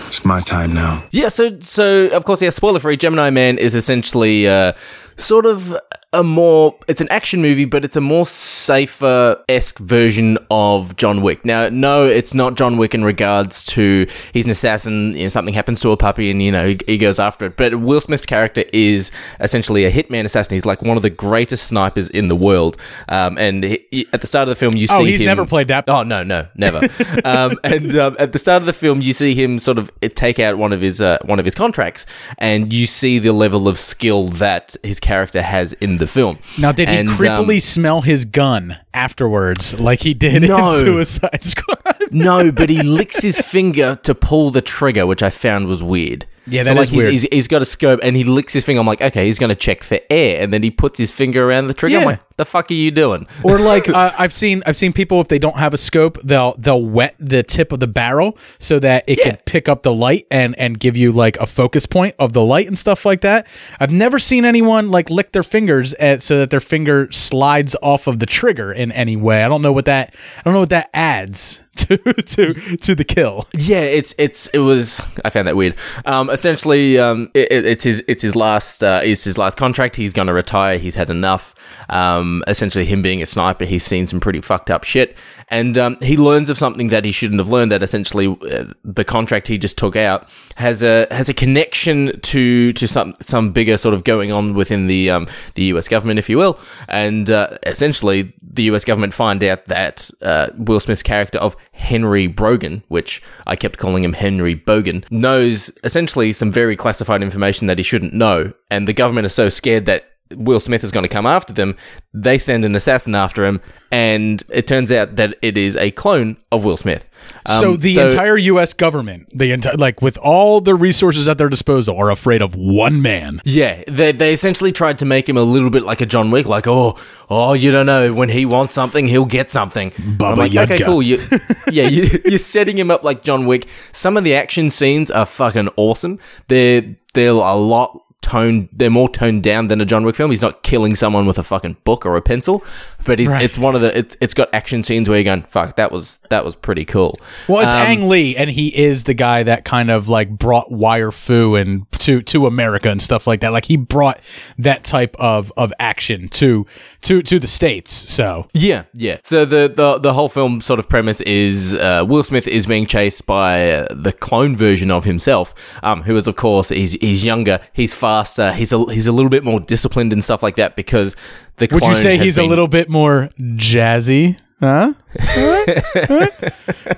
It's 0.07 0.25
my 0.25 0.41
time 0.41 0.73
now. 0.73 1.03
Yeah, 1.11 1.29
so 1.29 1.57
so 1.59 2.07
of 2.09 2.25
course, 2.25 2.41
yeah. 2.41 2.49
Spoiler 2.49 2.79
free. 2.79 2.97
Gemini 2.97 3.29
Man 3.29 3.57
is 3.57 3.75
essentially 3.75 4.47
uh, 4.47 4.73
sort 5.17 5.45
of 5.45 5.77
a 6.11 6.23
more. 6.23 6.75
It's 6.87 7.01
an 7.01 7.07
action 7.09 7.41
movie, 7.41 7.65
but 7.65 7.85
it's 7.85 7.95
a 7.95 8.01
more 8.01 8.25
safer 8.25 9.43
esque 9.47 9.77
version 9.79 10.37
of 10.49 10.95
John 10.95 11.21
Wick. 11.21 11.45
Now, 11.45 11.69
no, 11.69 12.07
it's 12.07 12.33
not 12.33 12.55
John 12.55 12.77
Wick 12.77 12.95
in 12.95 13.03
regards 13.03 13.63
to 13.65 14.07
he's 14.33 14.45
an 14.45 14.51
assassin. 14.51 15.13
You 15.13 15.23
know, 15.23 15.27
something 15.27 15.53
happens 15.53 15.81
to 15.81 15.91
a 15.91 15.97
puppy, 15.97 16.31
and 16.31 16.41
you 16.41 16.51
know 16.51 16.65
he, 16.69 16.79
he 16.87 16.97
goes 16.97 17.19
after 17.19 17.45
it. 17.45 17.57
But 17.57 17.75
Will 17.79 18.01
Smith's 18.01 18.25
character 18.25 18.63
is 18.73 19.11
essentially 19.39 19.85
a 19.85 19.91
hitman 19.91 20.25
assassin. 20.25 20.55
He's 20.55 20.65
like 20.65 20.81
one 20.81 20.97
of 20.97 21.03
the 21.03 21.11
greatest 21.11 21.67
snipers 21.67 22.09
in 22.09 22.27
the 22.27 22.35
world. 22.35 22.75
Um, 23.07 23.37
and 23.37 23.63
he, 23.63 23.85
he- 23.91 24.07
at 24.11 24.21
the 24.21 24.27
start 24.27 24.43
of 24.43 24.49
the 24.49 24.55
film, 24.55 24.75
you 24.75 24.87
Oh, 24.89 24.99
see 25.03 25.11
he's 25.11 25.21
him- 25.21 25.27
never 25.27 25.45
played 25.45 25.67
that. 25.67 25.85
Oh 25.87 26.01
no, 26.01 26.23
no, 26.23 26.47
never. 26.55 26.79
um, 27.23 27.59
and 27.63 27.95
um, 27.95 28.15
at 28.17 28.31
the 28.31 28.39
start 28.39 28.63
of 28.63 28.65
the 28.65 28.73
film, 28.73 29.01
you 29.01 29.13
see 29.13 29.35
him 29.35 29.59
sort 29.59 29.77
of 29.77 29.91
take 30.15 30.39
out 30.39 30.57
one 30.57 30.73
of 30.73 30.81
his 30.81 31.01
uh, 31.01 31.19
one 31.25 31.37
of 31.37 31.45
his 31.45 31.53
contracts, 31.53 32.07
and 32.39 32.73
you 32.73 32.87
see 32.87 33.19
the 33.19 33.31
level 33.31 33.67
of 33.67 33.77
skill 33.77 34.25
that 34.29 34.75
his 34.83 34.99
character 34.99 35.41
has 35.43 35.73
in 35.73 35.98
the 35.99 36.07
film. 36.07 36.39
Now, 36.57 36.71
did 36.71 36.89
he 36.89 36.95
And, 36.97 37.09
um, 37.25 37.59
smell 37.59 38.01
his 38.01 38.25
gun 38.25 38.77
afterwards, 38.93 39.79
like 39.79 40.01
he 40.01 40.13
did 40.13 40.43
No. 40.43 40.71
in 40.73 40.79
Suicide 40.85 41.43
Squad? 41.43 41.95
no, 42.11 42.51
but 42.51 42.69
he 42.69 42.81
licks 42.81 43.21
his 43.21 43.39
finger 43.39 43.97
to 44.03 44.15
pull 44.15 44.49
the 44.51 44.61
trigger, 44.61 45.05
which 45.05 45.21
I 45.23 45.29
found 45.29 45.67
was 45.67 45.83
weird. 45.83 46.25
Yeah, 46.49 46.63
so 46.63 46.73
like 46.73 46.83
is 46.83 46.89
he's, 46.89 46.97
weird. 46.97 47.11
He's, 47.11 47.21
he's 47.31 47.47
got 47.47 47.61
a 47.61 47.65
scope 47.65 47.99
and 48.03 48.15
he 48.15 48.23
licks 48.23 48.53
his 48.53 48.65
finger. 48.65 48.79
I'm 48.81 48.87
like, 48.87 49.01
okay, 49.01 49.25
he's 49.25 49.39
going 49.39 49.49
to 49.49 49.55
check 49.55 49.83
for 49.83 49.99
air, 50.09 50.41
and 50.41 50.51
then 50.53 50.63
he 50.63 50.71
puts 50.71 50.97
his 50.99 51.11
finger 51.11 51.47
around 51.49 51.67
the 51.67 51.73
trigger. 51.73 51.97
I'm 51.97 52.01
Yeah. 52.01 52.07
like, 52.07 52.19
the 52.37 52.45
fuck 52.45 52.71
are 52.71 52.73
you 52.73 52.91
doing? 52.91 53.27
or 53.43 53.59
like 53.73 53.89
uh, 53.89 54.11
I've 54.17 54.31
seen 54.33 54.63
I've 54.65 54.77
seen 54.77 54.93
people 54.93 55.19
if 55.19 55.27
they 55.27 55.39
don't 55.39 55.57
have 55.57 55.73
a 55.73 55.77
scope 55.77 56.17
they'll 56.23 56.55
they'll 56.57 56.81
wet 56.81 57.15
the 57.19 57.43
tip 57.43 57.73
of 57.73 57.81
the 57.81 57.87
barrel 57.87 58.37
so 58.59 58.79
that 58.79 59.03
it 59.07 59.19
can 59.21 59.37
pick 59.45 59.67
up 59.67 59.83
the 59.83 59.91
light 59.93 60.25
and 60.31 60.57
and 60.57 60.79
give 60.79 60.95
you 60.95 61.11
like 61.11 61.35
a 61.37 61.45
focus 61.45 61.85
point 61.85 62.15
of 62.17 62.31
the 62.31 62.41
light 62.41 62.67
and 62.67 62.79
stuff 62.79 63.05
like 63.05 63.19
that. 63.21 63.45
I've 63.81 63.91
never 63.91 64.19
seen 64.19 64.45
anyone 64.45 64.89
like 64.89 65.09
lick 65.09 65.33
their 65.33 65.43
fingers 65.43 65.93
at, 65.95 66.23
so 66.23 66.37
that 66.39 66.49
their 66.49 66.61
finger 66.61 67.11
slides 67.11 67.75
off 67.83 68.07
of 68.07 68.19
the 68.19 68.25
trigger 68.25 68.71
in 68.71 68.93
any 68.93 69.17
way. 69.17 69.43
I 69.43 69.49
don't 69.49 69.61
know 69.61 69.73
what 69.73 69.85
that 69.85 70.15
I 70.37 70.41
don't 70.43 70.53
know 70.53 70.61
what 70.61 70.69
that 70.69 70.89
adds 70.93 71.61
to 71.87 71.97
to 71.97 72.77
to 72.77 72.95
the 72.95 73.03
kill. 73.03 73.47
Yeah, 73.53 73.79
it's 73.81 74.13
it's 74.17 74.47
it 74.49 74.59
was. 74.59 75.01
I 75.23 75.29
found 75.29 75.47
that 75.47 75.55
weird. 75.55 75.75
Um, 76.05 76.29
essentially, 76.29 76.97
um, 76.99 77.31
it, 77.33 77.51
it- 77.51 77.65
it's 77.65 77.83
his 77.83 78.03
it's 78.07 78.21
his 78.23 78.35
last 78.35 78.83
uh, 78.83 79.01
it's 79.03 79.23
his 79.23 79.37
last 79.37 79.57
contract. 79.57 79.95
He's 79.95 80.13
going 80.13 80.27
to 80.27 80.33
retire. 80.33 80.77
He's 80.77 80.95
had 80.95 81.09
enough. 81.09 81.55
Um, 81.89 82.43
essentially, 82.47 82.85
him 82.85 83.01
being 83.01 83.21
a 83.21 83.25
sniper, 83.25 83.65
he's 83.65 83.83
seen 83.83 84.07
some 84.07 84.19
pretty 84.19 84.41
fucked 84.41 84.69
up 84.69 84.83
shit, 84.83 85.17
and 85.49 85.77
um, 85.77 85.97
he 86.01 86.17
learns 86.17 86.49
of 86.49 86.57
something 86.57 86.87
that 86.89 87.05
he 87.05 87.11
shouldn't 87.11 87.39
have 87.39 87.49
learned. 87.49 87.71
That 87.71 87.81
essentially, 87.83 88.27
uh, 88.27 88.65
the 88.83 89.03
contract 89.05 89.47
he 89.47 89.57
just 89.57 89.77
took 89.77 89.95
out 89.95 90.27
has 90.57 90.81
a 90.83 91.07
has 91.11 91.29
a 91.29 91.33
connection 91.33 92.19
to 92.21 92.71
to 92.73 92.87
some 92.87 93.13
some 93.21 93.51
bigger 93.51 93.77
sort 93.77 93.93
of 93.93 94.03
going 94.03 94.31
on 94.31 94.53
within 94.53 94.87
the 94.87 95.09
um, 95.11 95.27
the 95.55 95.63
U.S. 95.65 95.87
government, 95.87 96.19
if 96.19 96.29
you 96.29 96.37
will, 96.37 96.59
and 96.87 97.29
uh, 97.29 97.57
essentially, 97.65 98.33
the 98.43 98.63
U.S. 98.63 98.83
government 98.85 99.13
find 99.13 99.43
out 99.43 99.65
that 99.65 100.09
uh, 100.21 100.49
Will 100.57 100.79
Smith's 100.79 101.03
character 101.03 101.37
of 101.39 101.55
Henry 101.79 102.27
Brogan, 102.27 102.83
which 102.87 103.21
I 103.47 103.55
kept 103.55 103.79
calling 103.79 104.03
him 104.03 104.13
Henry 104.13 104.55
Bogan, 104.55 105.09
knows 105.09 105.71
essentially 105.83 106.33
some 106.33 106.51
very 106.51 106.75
classified 106.75 107.23
information 107.23 107.67
that 107.67 107.79
he 107.79 107.83
shouldn't 107.83 108.13
know. 108.13 108.53
And 108.69 108.87
the 108.87 108.93
government 108.93 109.25
is 109.25 109.33
so 109.33 109.49
scared 109.49 109.85
that 109.85 110.08
Will 110.35 110.59
Smith 110.59 110.83
is 110.83 110.91
going 110.91 111.03
to 111.03 111.09
come 111.09 111.25
after 111.25 111.53
them, 111.53 111.75
they 112.13 112.37
send 112.37 112.63
an 112.65 112.75
assassin 112.75 113.15
after 113.15 113.45
him. 113.45 113.61
And 113.91 114.43
it 114.49 114.67
turns 114.67 114.91
out 114.91 115.15
that 115.15 115.35
it 115.41 115.57
is 115.57 115.75
a 115.75 115.89
clone 115.91 116.37
of 116.51 116.63
Will 116.63 116.77
Smith. 116.77 117.09
Um, 117.45 117.61
so 117.61 117.75
the 117.75 117.99
entire 117.99 118.37
U.S. 118.37 118.73
government, 118.73 119.29
the 119.33 119.51
entire 119.51 119.75
like 119.75 120.01
with 120.01 120.17
all 120.19 120.61
the 120.61 120.75
resources 120.75 121.27
at 121.27 121.37
their 121.37 121.49
disposal, 121.49 121.97
are 121.97 122.11
afraid 122.11 122.41
of 122.41 122.55
one 122.55 123.01
man. 123.01 123.41
Yeah, 123.45 123.83
they, 123.87 124.11
they 124.11 124.33
essentially 124.33 124.71
tried 124.71 124.99
to 124.99 125.05
make 125.05 125.27
him 125.27 125.37
a 125.37 125.43
little 125.43 125.71
bit 125.71 125.83
like 125.83 126.01
a 126.01 126.05
John 126.05 126.29
Wick, 126.29 126.45
like 126.45 126.67
oh 126.67 126.97
oh 127.29 127.53
you 127.53 127.71
don't 127.71 127.87
know 127.87 128.13
when 128.13 128.29
he 128.29 128.45
wants 128.45 128.73
something 128.73 129.07
he'll 129.07 129.25
get 129.25 129.49
something. 129.49 129.91
Baba 129.97 130.33
I'm 130.33 130.37
like 130.37 130.71
okay 130.71 130.83
cool, 130.83 131.01
you, 131.01 131.19
yeah 131.71 131.87
you, 131.87 132.19
you're 132.25 132.37
setting 132.37 132.77
him 132.77 132.91
up 132.91 133.03
like 133.03 133.23
John 133.23 133.47
Wick. 133.47 133.67
Some 133.91 134.17
of 134.17 134.23
the 134.23 134.35
action 134.35 134.69
scenes 134.69 135.09
are 135.09 135.25
fucking 135.25 135.69
awesome. 135.77 136.19
They're 136.47 136.95
they're 137.13 137.31
a 137.31 137.55
lot 137.55 137.99
toned. 138.29 138.69
They're 138.71 138.89
more 138.89 139.09
toned 139.09 139.43
down 139.43 139.67
than 139.67 139.81
a 139.81 139.85
John 139.85 140.05
Wick 140.05 140.15
film. 140.15 140.29
He's 140.29 140.41
not 140.41 140.61
killing 140.61 140.95
someone 140.95 141.25
with 141.25 141.39
a 141.39 141.43
fucking 141.43 141.77
book 141.83 142.05
or 142.05 142.15
a 142.15 142.21
pencil, 142.21 142.63
but 143.05 143.19
he's, 143.19 143.29
Right. 143.29 143.41
it's 143.41 143.57
one 143.57 143.75
of 143.75 143.81
the 143.81 143.97
it's, 143.97 144.17
it's 144.21 144.33
got 144.33 144.53
action 144.53 144.83
scenes 144.83 145.07
where 145.07 145.17
you're 145.17 145.23
going 145.23 145.43
fuck 145.43 145.75
that 145.77 145.91
was 145.91 146.19
that 146.29 146.43
was 146.45 146.55
pretty 146.55 146.85
cool. 146.85 147.19
Well, 147.47 147.61
it's 147.61 147.71
Um, 147.71 147.77
Ang 147.79 148.09
Lee, 148.09 148.35
and 148.35 148.49
he 148.49 148.67
is 148.75 149.05
the 149.05 149.13
guy 149.13 149.43
that 149.43 149.65
kind 149.65 149.89
of 149.91 150.07
like 150.09 150.29
brought 150.29 150.71
wire 150.71 151.11
fu 151.11 151.55
and 151.55 151.89
to 151.99 152.21
to 152.23 152.45
America 152.47 152.89
and 152.89 153.01
stuff 153.01 153.27
like 153.27 153.41
that. 153.41 153.51
Like 153.51 153.65
he 153.65 153.77
brought 153.77 154.19
that 154.57 154.83
type 154.83 155.15
of 155.19 155.51
of 155.57 155.73
action 155.79 156.29
to 156.29 156.65
to 157.01 157.21
to 157.21 157.39
the 157.39 157.47
states. 157.47 157.91
So 157.91 158.47
Yeah, 158.53 158.83
yeah. 158.93 159.17
So 159.23 159.45
the, 159.45 159.71
the 159.73 159.97
the 159.99 160.13
whole 160.13 160.29
film 160.29 160.61
sort 160.61 160.79
of 160.79 160.89
premise 160.89 161.21
is 161.21 161.75
uh, 161.75 162.03
Will 162.07 162.23
Smith 162.23 162.47
is 162.47 162.65
being 162.65 162.85
chased 162.85 163.25
by 163.25 163.71
uh, 163.71 163.87
the 163.91 164.11
clone 164.11 164.55
version 164.55 164.91
of 164.91 165.05
himself, 165.05 165.53
um, 165.83 166.03
who 166.03 166.15
is 166.15 166.27
of 166.27 166.35
course 166.35 166.69
he's 166.69 166.93
he's 166.93 167.23
younger, 167.23 167.59
he's 167.73 167.93
faster, 167.93 168.51
he's 168.51 168.73
a 168.73 168.79
he's 168.93 169.07
a 169.07 169.11
little 169.11 169.29
bit 169.29 169.43
more 169.43 169.59
disciplined 169.59 170.11
and 170.13 170.23
stuff 170.23 170.43
like 170.43 170.55
that 170.55 170.75
because 170.75 171.15
the 171.59 171.67
would 171.71 171.85
you 171.85 171.95
say 171.95 172.17
he's 172.17 172.37
a 172.37 172.43
little 172.43 172.67
bit 172.67 172.89
more 172.89 173.29
jazzy? 173.39 174.37
Huh? 174.59 174.93
Huh? 175.17 175.65
Huh? 175.93 176.27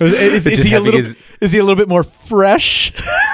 Is, 0.00 0.12
is- 0.14 0.46
is 0.46 0.56
Just 0.56 0.66
he 0.66 0.74
a 0.74 0.80
little? 0.80 1.00
Is 1.40 1.52
he 1.52 1.58
a 1.58 1.62
little 1.62 1.76
bit 1.76 1.88
more 1.88 2.02
fresh? 2.02 2.92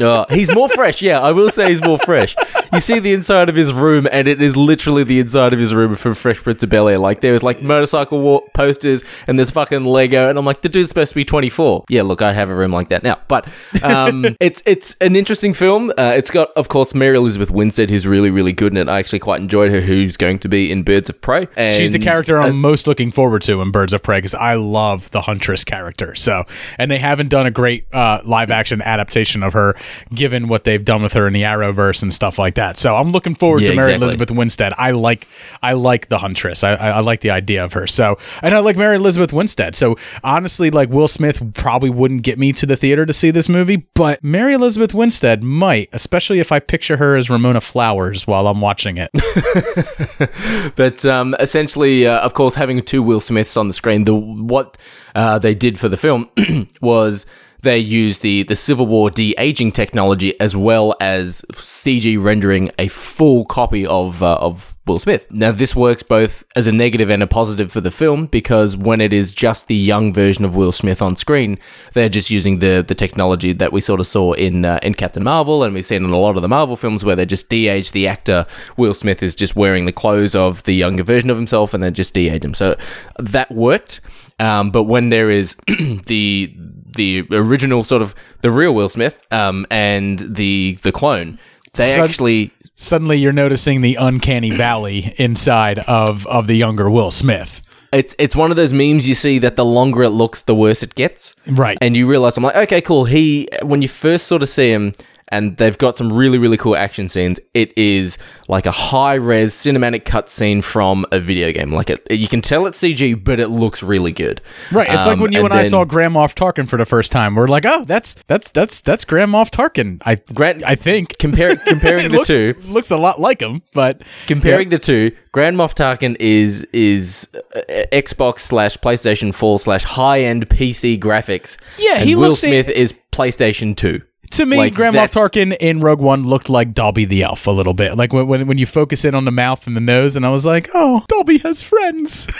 Oh, 0.00 0.26
he's 0.30 0.54
more 0.54 0.68
fresh. 0.68 1.02
Yeah, 1.02 1.20
I 1.20 1.32
will 1.32 1.50
say 1.50 1.68
he's 1.68 1.82
more 1.82 1.98
fresh. 1.98 2.36
You 2.72 2.80
see 2.80 3.00
the 3.00 3.12
inside 3.12 3.48
of 3.48 3.56
his 3.56 3.72
room, 3.72 4.06
and 4.10 4.28
it 4.28 4.40
is 4.40 4.56
literally 4.56 5.02
the 5.02 5.18
inside 5.18 5.52
of 5.52 5.58
his 5.58 5.74
room 5.74 5.96
from 5.96 6.14
Fresh 6.14 6.42
Prince 6.42 6.62
of 6.62 6.70
Bel 6.70 6.88
Air. 6.88 6.98
Like 6.98 7.20
there's 7.20 7.42
like 7.42 7.60
motorcycle 7.62 8.22
wa- 8.22 8.40
posters, 8.54 9.04
and 9.26 9.38
there's 9.38 9.50
fucking 9.50 9.84
Lego, 9.84 10.28
and 10.28 10.38
I'm 10.38 10.44
like, 10.44 10.62
the 10.62 10.68
dude's 10.68 10.90
supposed 10.90 11.10
to 11.10 11.14
be 11.16 11.24
24. 11.24 11.86
Yeah, 11.88 12.02
look, 12.02 12.22
I 12.22 12.32
have 12.32 12.48
a 12.48 12.54
room 12.54 12.70
like 12.72 12.90
that 12.90 13.02
now. 13.02 13.18
But 13.26 13.48
um, 13.82 14.24
it's 14.40 14.62
it's 14.66 14.94
an 15.00 15.16
interesting 15.16 15.52
film. 15.52 15.90
Uh, 15.90 16.12
it's 16.16 16.30
got, 16.30 16.50
of 16.56 16.68
course, 16.68 16.94
Mary 16.94 17.16
Elizabeth 17.16 17.50
Winstead, 17.50 17.90
who's 17.90 18.06
really 18.06 18.30
really 18.30 18.52
good 18.52 18.72
in 18.72 18.76
it. 18.76 18.88
I 18.88 18.98
actually 18.98 19.18
quite 19.18 19.40
enjoyed 19.40 19.72
her. 19.72 19.80
Who's 19.80 20.16
going 20.16 20.38
to 20.40 20.48
be 20.48 20.70
in 20.70 20.84
Birds 20.84 21.08
of 21.08 21.20
Prey? 21.20 21.48
And, 21.56 21.74
She's 21.74 21.90
the 21.90 21.98
character 21.98 22.40
I'm 22.40 22.50
uh, 22.52 22.54
most 22.54 22.86
looking 22.86 23.10
forward 23.10 23.42
to 23.42 23.60
in 23.60 23.72
Birds 23.72 23.92
of 23.92 24.02
Prey 24.02 24.18
because 24.18 24.34
I 24.34 24.54
love 24.54 25.10
the 25.10 25.22
Huntress 25.22 25.64
character. 25.64 26.14
So, 26.14 26.44
and 26.78 26.90
they 26.90 26.98
haven't 26.98 27.28
done 27.28 27.46
a 27.46 27.50
great 27.50 27.86
uh, 27.92 28.20
live 28.24 28.50
action 28.50 28.80
adaptation 28.82 29.42
of 29.42 29.52
her, 29.54 29.74
given 30.14 30.48
what 30.48 30.64
they've 30.64 30.84
done 30.84 31.02
with 31.02 31.12
her 31.14 31.26
in 31.26 31.32
the 31.32 31.42
Arrowverse 31.42 32.02
and 32.02 32.12
stuff 32.12 32.38
like 32.38 32.54
that. 32.56 32.78
So, 32.78 32.96
I'm 32.96 33.12
looking 33.12 33.34
forward 33.34 33.62
Yeah, 33.62 33.70
to 33.70 33.74
Mary 33.76 33.88
exactly. 33.88 34.04
Elizabeth 34.04 34.30
Winstead. 34.30 34.72
I 34.76 34.90
like, 34.92 35.26
I 35.62 35.72
like 35.74 36.08
the 36.08 36.18
Huntress. 36.18 36.62
I, 36.64 36.74
I, 36.74 36.88
I 36.90 37.00
like 37.00 37.20
the 37.20 37.30
idea 37.30 37.64
of 37.64 37.72
her. 37.72 37.86
So, 37.86 38.18
and 38.42 38.54
I 38.54 38.58
like 38.60 38.76
Mary 38.76 38.96
Elizabeth 38.96 39.32
Winstead. 39.32 39.74
So, 39.76 39.96
honestly, 40.24 40.70
like 40.70 40.88
Will 40.90 41.08
Smith 41.08 41.42
probably 41.54 41.90
wouldn't 41.90 42.22
get 42.22 42.38
me 42.38 42.52
to 42.54 42.66
the 42.66 42.76
theater 42.76 43.06
to 43.06 43.12
see 43.12 43.30
this 43.30 43.48
movie, 43.48 43.88
but 43.94 44.22
Mary 44.22 44.54
Elizabeth 44.54 44.94
Winstead 44.94 45.42
might, 45.42 45.88
especially 45.92 46.40
if 46.40 46.52
I 46.52 46.58
picture 46.60 46.96
her 46.96 47.16
as 47.16 47.30
Ramona 47.30 47.60
Flowers 47.60 48.26
while 48.26 48.46
I'm 48.46 48.60
watching 48.60 48.98
it. 48.98 49.10
But 50.76 51.04
um, 51.04 51.34
essentially, 51.40 52.06
uh, 52.06 52.20
of 52.20 52.34
course, 52.34 52.54
having 52.54 52.80
two 52.82 53.02
Will 53.02 53.20
Smiths 53.20 53.56
on 53.56 53.68
the 53.68 53.74
screen, 53.74 54.04
the 54.04 54.14
what 54.14 54.76
uh, 55.14 55.38
they 55.38 55.54
did 55.54 55.78
for 55.78 55.88
the 55.88 55.96
film 55.96 56.28
was 56.80 57.26
they 57.62 57.78
use 57.78 58.20
the 58.20 58.42
the 58.44 58.56
Civil 58.56 58.86
War 58.86 59.10
de 59.10 59.34
aging 59.38 59.72
technology 59.72 60.38
as 60.40 60.56
well 60.56 60.94
as 61.00 61.44
CG 61.52 62.22
rendering 62.22 62.70
a 62.78 62.88
full 62.88 63.44
copy 63.44 63.86
of 63.86 64.22
uh, 64.22 64.36
of 64.36 64.74
Will 64.86 64.98
Smith. 64.98 65.30
Now, 65.30 65.52
this 65.52 65.76
works 65.76 66.02
both 66.02 66.44
as 66.56 66.66
a 66.66 66.72
negative 66.72 67.10
and 67.10 67.22
a 67.22 67.26
positive 67.26 67.70
for 67.70 67.80
the 67.80 67.90
film 67.90 68.26
because 68.26 68.76
when 68.76 69.00
it 69.00 69.12
is 69.12 69.30
just 69.30 69.68
the 69.68 69.76
young 69.76 70.12
version 70.12 70.44
of 70.44 70.56
Will 70.56 70.72
Smith 70.72 71.00
on 71.00 71.16
screen, 71.16 71.58
they're 71.92 72.08
just 72.08 72.30
using 72.30 72.58
the 72.58 72.84
the 72.86 72.94
technology 72.94 73.52
that 73.52 73.72
we 73.72 73.80
sort 73.80 74.00
of 74.00 74.06
saw 74.06 74.32
in 74.32 74.64
uh, 74.64 74.80
in 74.82 74.94
Captain 74.94 75.22
Marvel, 75.22 75.62
and 75.62 75.74
we've 75.74 75.84
seen 75.84 76.04
in 76.04 76.10
a 76.10 76.18
lot 76.18 76.36
of 76.36 76.42
the 76.42 76.48
Marvel 76.48 76.76
films 76.76 77.04
where 77.04 77.16
they 77.16 77.26
just 77.26 77.48
de-age 77.48 77.92
the 77.92 78.08
actor. 78.08 78.46
Will 78.76 78.94
Smith 78.94 79.22
is 79.22 79.34
just 79.34 79.54
wearing 79.54 79.86
the 79.86 79.92
clothes 79.92 80.34
of 80.34 80.62
the 80.64 80.74
younger 80.74 81.02
version 81.02 81.30
of 81.30 81.36
himself, 81.36 81.74
and 81.74 81.82
then 81.82 81.94
just 81.94 82.14
de-age 82.14 82.44
him. 82.44 82.54
So 82.54 82.76
that 83.18 83.50
worked. 83.50 84.00
Um, 84.40 84.70
but 84.70 84.84
when 84.84 85.10
there 85.10 85.30
is 85.30 85.54
the 86.06 86.52
the 86.94 87.26
original 87.30 87.84
sort 87.84 88.02
of 88.02 88.14
the 88.40 88.50
real 88.50 88.74
Will 88.74 88.88
Smith 88.88 89.20
um, 89.32 89.66
and 89.70 90.18
the 90.18 90.78
the 90.82 90.92
clone, 90.92 91.38
they 91.74 91.94
Sud- 91.94 92.10
actually 92.10 92.52
suddenly 92.76 93.18
you're 93.18 93.32
noticing 93.32 93.80
the 93.80 93.96
uncanny 93.96 94.50
valley 94.50 95.14
inside 95.18 95.78
of 95.80 96.26
of 96.26 96.46
the 96.46 96.56
younger 96.56 96.90
Will 96.90 97.10
Smith. 97.10 97.62
It's 97.92 98.14
it's 98.18 98.36
one 98.36 98.50
of 98.50 98.56
those 98.56 98.72
memes 98.72 99.08
you 99.08 99.14
see 99.14 99.38
that 99.40 99.56
the 99.56 99.64
longer 99.64 100.04
it 100.04 100.10
looks, 100.10 100.42
the 100.42 100.54
worse 100.54 100.82
it 100.82 100.94
gets. 100.94 101.34
Right. 101.46 101.76
And 101.80 101.96
you 101.96 102.06
realize 102.06 102.36
I'm 102.36 102.44
like, 102.44 102.56
okay, 102.56 102.80
cool. 102.80 103.04
He 103.04 103.48
when 103.62 103.82
you 103.82 103.88
first 103.88 104.26
sort 104.26 104.42
of 104.42 104.48
see 104.48 104.70
him 104.70 104.92
and 105.30 105.56
they've 105.56 105.78
got 105.78 105.96
some 105.96 106.12
really 106.12 106.38
really 106.38 106.56
cool 106.56 106.76
action 106.76 107.08
scenes. 107.08 107.40
It 107.54 107.76
is 107.76 108.18
like 108.48 108.66
a 108.66 108.70
high 108.70 109.14
res 109.14 109.52
cinematic 109.54 110.04
cutscene 110.04 110.62
from 110.64 111.06
a 111.12 111.20
video 111.20 111.52
game. 111.52 111.72
Like 111.72 111.90
it, 111.90 112.06
you 112.10 112.28
can 112.28 112.40
tell 112.40 112.66
it's 112.66 112.80
CG, 112.80 113.22
but 113.22 113.38
it 113.40 113.48
looks 113.48 113.82
really 113.82 114.12
good. 114.12 114.40
Right. 114.72 114.88
It's 114.88 115.06
like 115.06 115.14
Um, 115.14 115.20
when 115.20 115.32
you 115.32 115.44
and, 115.44 115.52
I 115.52 115.62
then- 115.62 115.70
saw 115.70 115.84
Grand 115.84 116.14
Moff 116.14 116.34
Tarkin 116.34 116.68
for 116.68 116.76
the 116.76 116.86
first 116.86 117.12
time. 117.12 117.34
We're 117.34 117.48
like, 117.48 117.64
oh, 117.64 117.84
that's 117.84 118.16
that's 118.26 118.50
that's 118.50 118.80
that's 118.80 119.04
Grand 119.04 119.30
Moff 119.32 119.50
Tarkin. 119.50 120.00
I 120.04 120.16
Grant, 120.34 120.62
I 120.64 120.74
think 120.74 121.18
compare, 121.20 121.56
comparing 121.66 122.08
the 122.08 122.16
looks, 122.16 122.26
two, 122.26 122.54
looks 122.64 122.90
a 122.90 122.96
lot 122.96 123.20
like 123.20 123.40
him, 123.40 123.62
but 123.74 124.02
comparing 124.26 124.68
the 124.70 124.78
two, 124.78 125.12
Grand 125.32 125.56
Moff 125.56 125.74
Tarkin 125.74 126.16
is 126.18 126.64
is 126.72 127.28
uh, 127.54 127.60
Xbox 127.92 128.40
slash 128.40 128.76
PlayStation 128.78 129.34
Four 129.34 129.58
slash 129.58 129.84
high 129.84 130.20
end 130.22 130.48
PC 130.48 130.98
graphics. 130.98 131.56
Yeah, 131.78 131.96
and 131.98 132.08
he 132.08 132.16
Will 132.16 132.34
Smith 132.34 132.68
is 132.68 132.94
PlayStation 133.12 133.76
Two. 133.76 134.02
To 134.30 134.46
me, 134.46 134.56
Like, 134.56 134.74
Grand 134.74 134.94
Moff 134.94 135.12
that's- 135.12 135.30
Tarkin 135.30 135.56
in 135.58 135.80
Rogue 135.80 136.00
One 136.00 136.24
looked 136.26 136.48
like 136.48 136.72
Dobby 136.72 137.04
the 137.04 137.22
elf 137.24 137.46
a 137.46 137.50
little 137.50 137.74
bit. 137.74 137.96
Like 137.96 138.12
when, 138.12 138.26
when 138.28 138.46
when 138.46 138.58
you 138.58 138.66
focus 138.66 139.04
in 139.04 139.14
on 139.14 139.24
the 139.24 139.30
mouth 139.32 139.66
and 139.66 139.76
the 139.76 139.80
nose, 139.80 140.14
and 140.16 140.24
I 140.24 140.30
was 140.30 140.46
like, 140.46 140.70
oh, 140.72 141.04
Dobby 141.08 141.38
has 141.38 141.62
friends. 141.62 142.28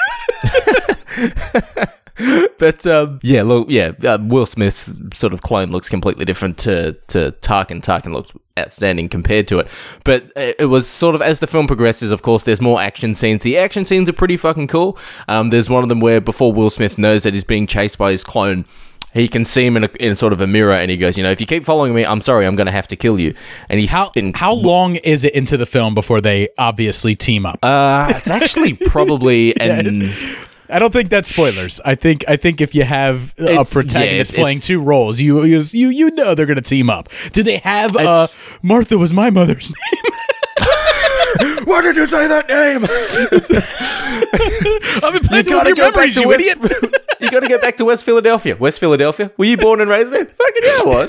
But 2.59 2.87
um, 2.87 3.19
yeah, 3.23 3.43
look, 3.43 3.71
yeah, 3.71 3.93
uh, 4.05 4.19
Will 4.21 4.45
Smith's 4.45 5.01
sort 5.15 5.33
of 5.33 5.41
clone 5.41 5.71
looks 5.71 5.89
completely 5.89 6.27
different 6.27 6.59
to 6.59 6.93
to 7.09 7.33
Tarkin. 7.41 7.81
Tarkin 7.81 8.13
looks 8.13 8.33
outstanding 8.59 9.09
compared 9.09 9.49
to 9.49 9.59
it. 9.61 9.69
But 10.05 10.25
uh, 10.37 10.53
it 10.59 10.67
was 10.69 10.87
sort 10.87 11.15
of 11.15 11.23
as 11.23 11.41
the 11.41 11.47
film 11.47 11.67
progresses. 11.67 12.11
Of 12.11 12.21
course, 12.21 12.43
there's 12.43 12.61
more 12.61 12.79
action 12.79 13.15
scenes. 13.15 13.43
The 13.43 13.57
action 13.57 13.87
scenes 13.87 14.07
are 14.11 14.13
pretty 14.13 14.37
fucking 14.37 14.67
cool. 14.67 14.99
Um, 15.29 15.49
there's 15.49 15.71
one 15.71 15.83
of 15.83 15.89
them 15.89 16.01
where 16.01 16.21
before 16.21 16.53
Will 16.53 16.69
Smith 16.69 16.99
knows 16.99 17.23
that 17.23 17.33
he's 17.33 17.45
being 17.45 17.67
chased 17.67 17.97
by 17.97 18.11
his 18.11 18.23
clone. 18.23 18.67
He 19.13 19.27
can 19.27 19.45
see 19.45 19.67
him 19.67 19.77
in, 19.77 19.85
a, 19.85 19.89
in 19.99 20.15
sort 20.15 20.33
of 20.33 20.41
a 20.41 20.47
mirror, 20.47 20.73
and 20.73 20.91
he 20.91 20.97
goes, 20.97 21.19
"You 21.19 21.25
know, 21.25 21.31
if 21.31 21.41
you 21.41 21.47
keep 21.47 21.65
following 21.65 21.95
me, 21.95 22.05
I'm 22.07 22.21
sorry, 22.21 22.47
I'm 22.47 22.55
going 22.55 22.67
to 22.69 22.73
have 22.73 22.87
to 22.89 22.97
kill 22.97 23.19
you." 23.19 23.35
And 23.69 23.81
he 23.81 23.87
How 23.87 24.13
and, 24.15 24.37
how 24.37 24.53
long 24.53 24.97
is 24.97 25.25
it 25.25 25.35
into 25.35 25.57
the 25.57 25.67
film 25.67 25.95
before 25.95 26.21
they 26.21 26.49
obviously 26.59 27.17
team 27.17 27.45
up? 27.47 27.59
uh, 27.65 28.13
it's 28.17 28.31
actually 28.31 28.75
probably 28.87 29.59
an. 29.61 30.11
I 30.73 30.79
don't 30.79 30.93
think 30.93 31.11
that's 31.11 31.29
spoilers. 31.29 31.81
I 31.85 31.97
think 31.97 32.25
I 32.29 32.37
think 32.37 32.61
if 32.61 32.77
you 32.77 32.85
have 32.85 33.35
a 33.41 33.43
It's- 33.45 33.73
protagonist 33.73 34.31
yeah, 34.33 34.37
it's- 34.39 34.41
playing 34.41 34.61
two 34.61 34.81
roles, 34.81 35.19
you 35.21 35.43
you 35.43 35.61
you, 35.73 35.89
you 35.89 36.11
know 36.13 36.37
they're 36.37 36.47
going 36.47 36.55
to 36.57 36.63
team 36.63 36.89
up. 36.89 37.09
Do 37.33 37.43
they 37.43 37.57
have 37.59 37.97
uh, 37.97 38.29
Martha 38.63 38.97
was 38.97 39.13
my 39.13 39.31
mother's 39.31 39.71
name? 39.93 40.13
Why 41.65 41.83
did 41.83 41.97
you 41.97 42.07
say 42.07 42.29
that 42.29 42.49
name? 42.49 42.85
I've 45.05 45.13
been 45.13 45.23
playing 45.29 45.47
You 45.47 45.53
gotta 45.53 45.69
your 45.71 45.77
go 45.77 45.91
back 45.93 45.97
memories, 45.97 46.15
to 46.15 46.21
you 46.21 46.29
West. 46.29 46.41
idiot. 46.41 46.59
you 47.21 47.31
got 47.31 47.41
to 47.41 47.49
get 47.49 47.61
back 47.61 47.77
to 47.79 47.85
West 47.85 48.05
Philadelphia. 48.05 48.57
West 48.57 48.79
Philadelphia. 48.81 49.31
Were 49.37 49.45
you 49.45 49.57
born 49.57 49.81
and 49.81 49.91
raised 49.91 50.13
there? 50.13 50.25
Fucking 50.27 50.63
yeah, 50.63 50.79
I 50.79 50.83
was. 50.85 51.09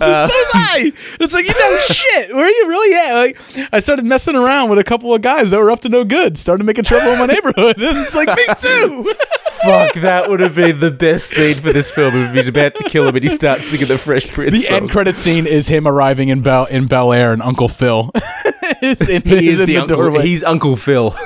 Uh, 0.00 0.28
so 0.28 0.34
was 0.34 0.50
I. 0.54 0.92
It's 1.20 1.34
like 1.34 1.46
you 1.48 1.54
know 1.58 1.78
shit. 1.86 2.34
Where 2.34 2.46
are 2.46 2.50
you 2.50 2.68
really 2.68 2.94
at? 2.94 3.14
Like 3.18 3.38
I 3.72 3.80
started 3.80 4.04
messing 4.04 4.36
around 4.36 4.68
with 4.70 4.78
a 4.78 4.84
couple 4.84 5.14
of 5.14 5.22
guys 5.22 5.50
that 5.50 5.58
were 5.58 5.70
up 5.70 5.80
to 5.80 5.88
no 5.88 6.04
good. 6.04 6.38
Started 6.38 6.64
making 6.64 6.84
trouble 6.84 7.08
in 7.12 7.18
my 7.18 7.26
neighborhood, 7.26 7.80
and 7.80 7.98
it's 7.98 8.14
like 8.14 8.28
me 8.28 8.44
too. 8.60 9.12
Fuck, 9.64 9.94
that 9.94 10.28
would 10.28 10.40
have 10.40 10.54
been 10.54 10.80
the 10.80 10.90
best 10.90 11.30
scene 11.30 11.54
for 11.54 11.72
this 11.72 11.90
film. 11.90 12.14
If 12.14 12.34
he's 12.34 12.48
about 12.48 12.74
to 12.76 12.84
kill 12.84 13.06
him 13.08 13.14
and 13.16 13.24
he 13.24 13.28
starts 13.30 13.66
singing 13.68 13.86
the 13.88 13.98
Fresh 13.98 14.28
Prince 14.28 14.52
The 14.52 14.58
song. 14.60 14.76
end 14.76 14.90
credit 14.90 15.16
scene 15.16 15.46
is 15.46 15.68
him 15.68 15.86
arriving 15.86 16.28
in 16.28 16.42
Bel 16.42 16.66
in 16.66 16.86
Bel 16.86 17.12
Air, 17.12 17.32
and 17.32 17.42
Uncle 17.42 17.68
Phil 17.68 18.10
is 18.82 19.08
in, 19.08 19.22
he 19.22 19.48
is 19.48 19.54
is 19.54 19.60
in 19.60 19.66
the, 19.66 19.72
the, 19.74 19.78
uncle. 19.82 19.96
doorway. 19.96 20.22
He's 20.26 20.42
Uncle 20.44 20.76
Phil. 20.76 21.14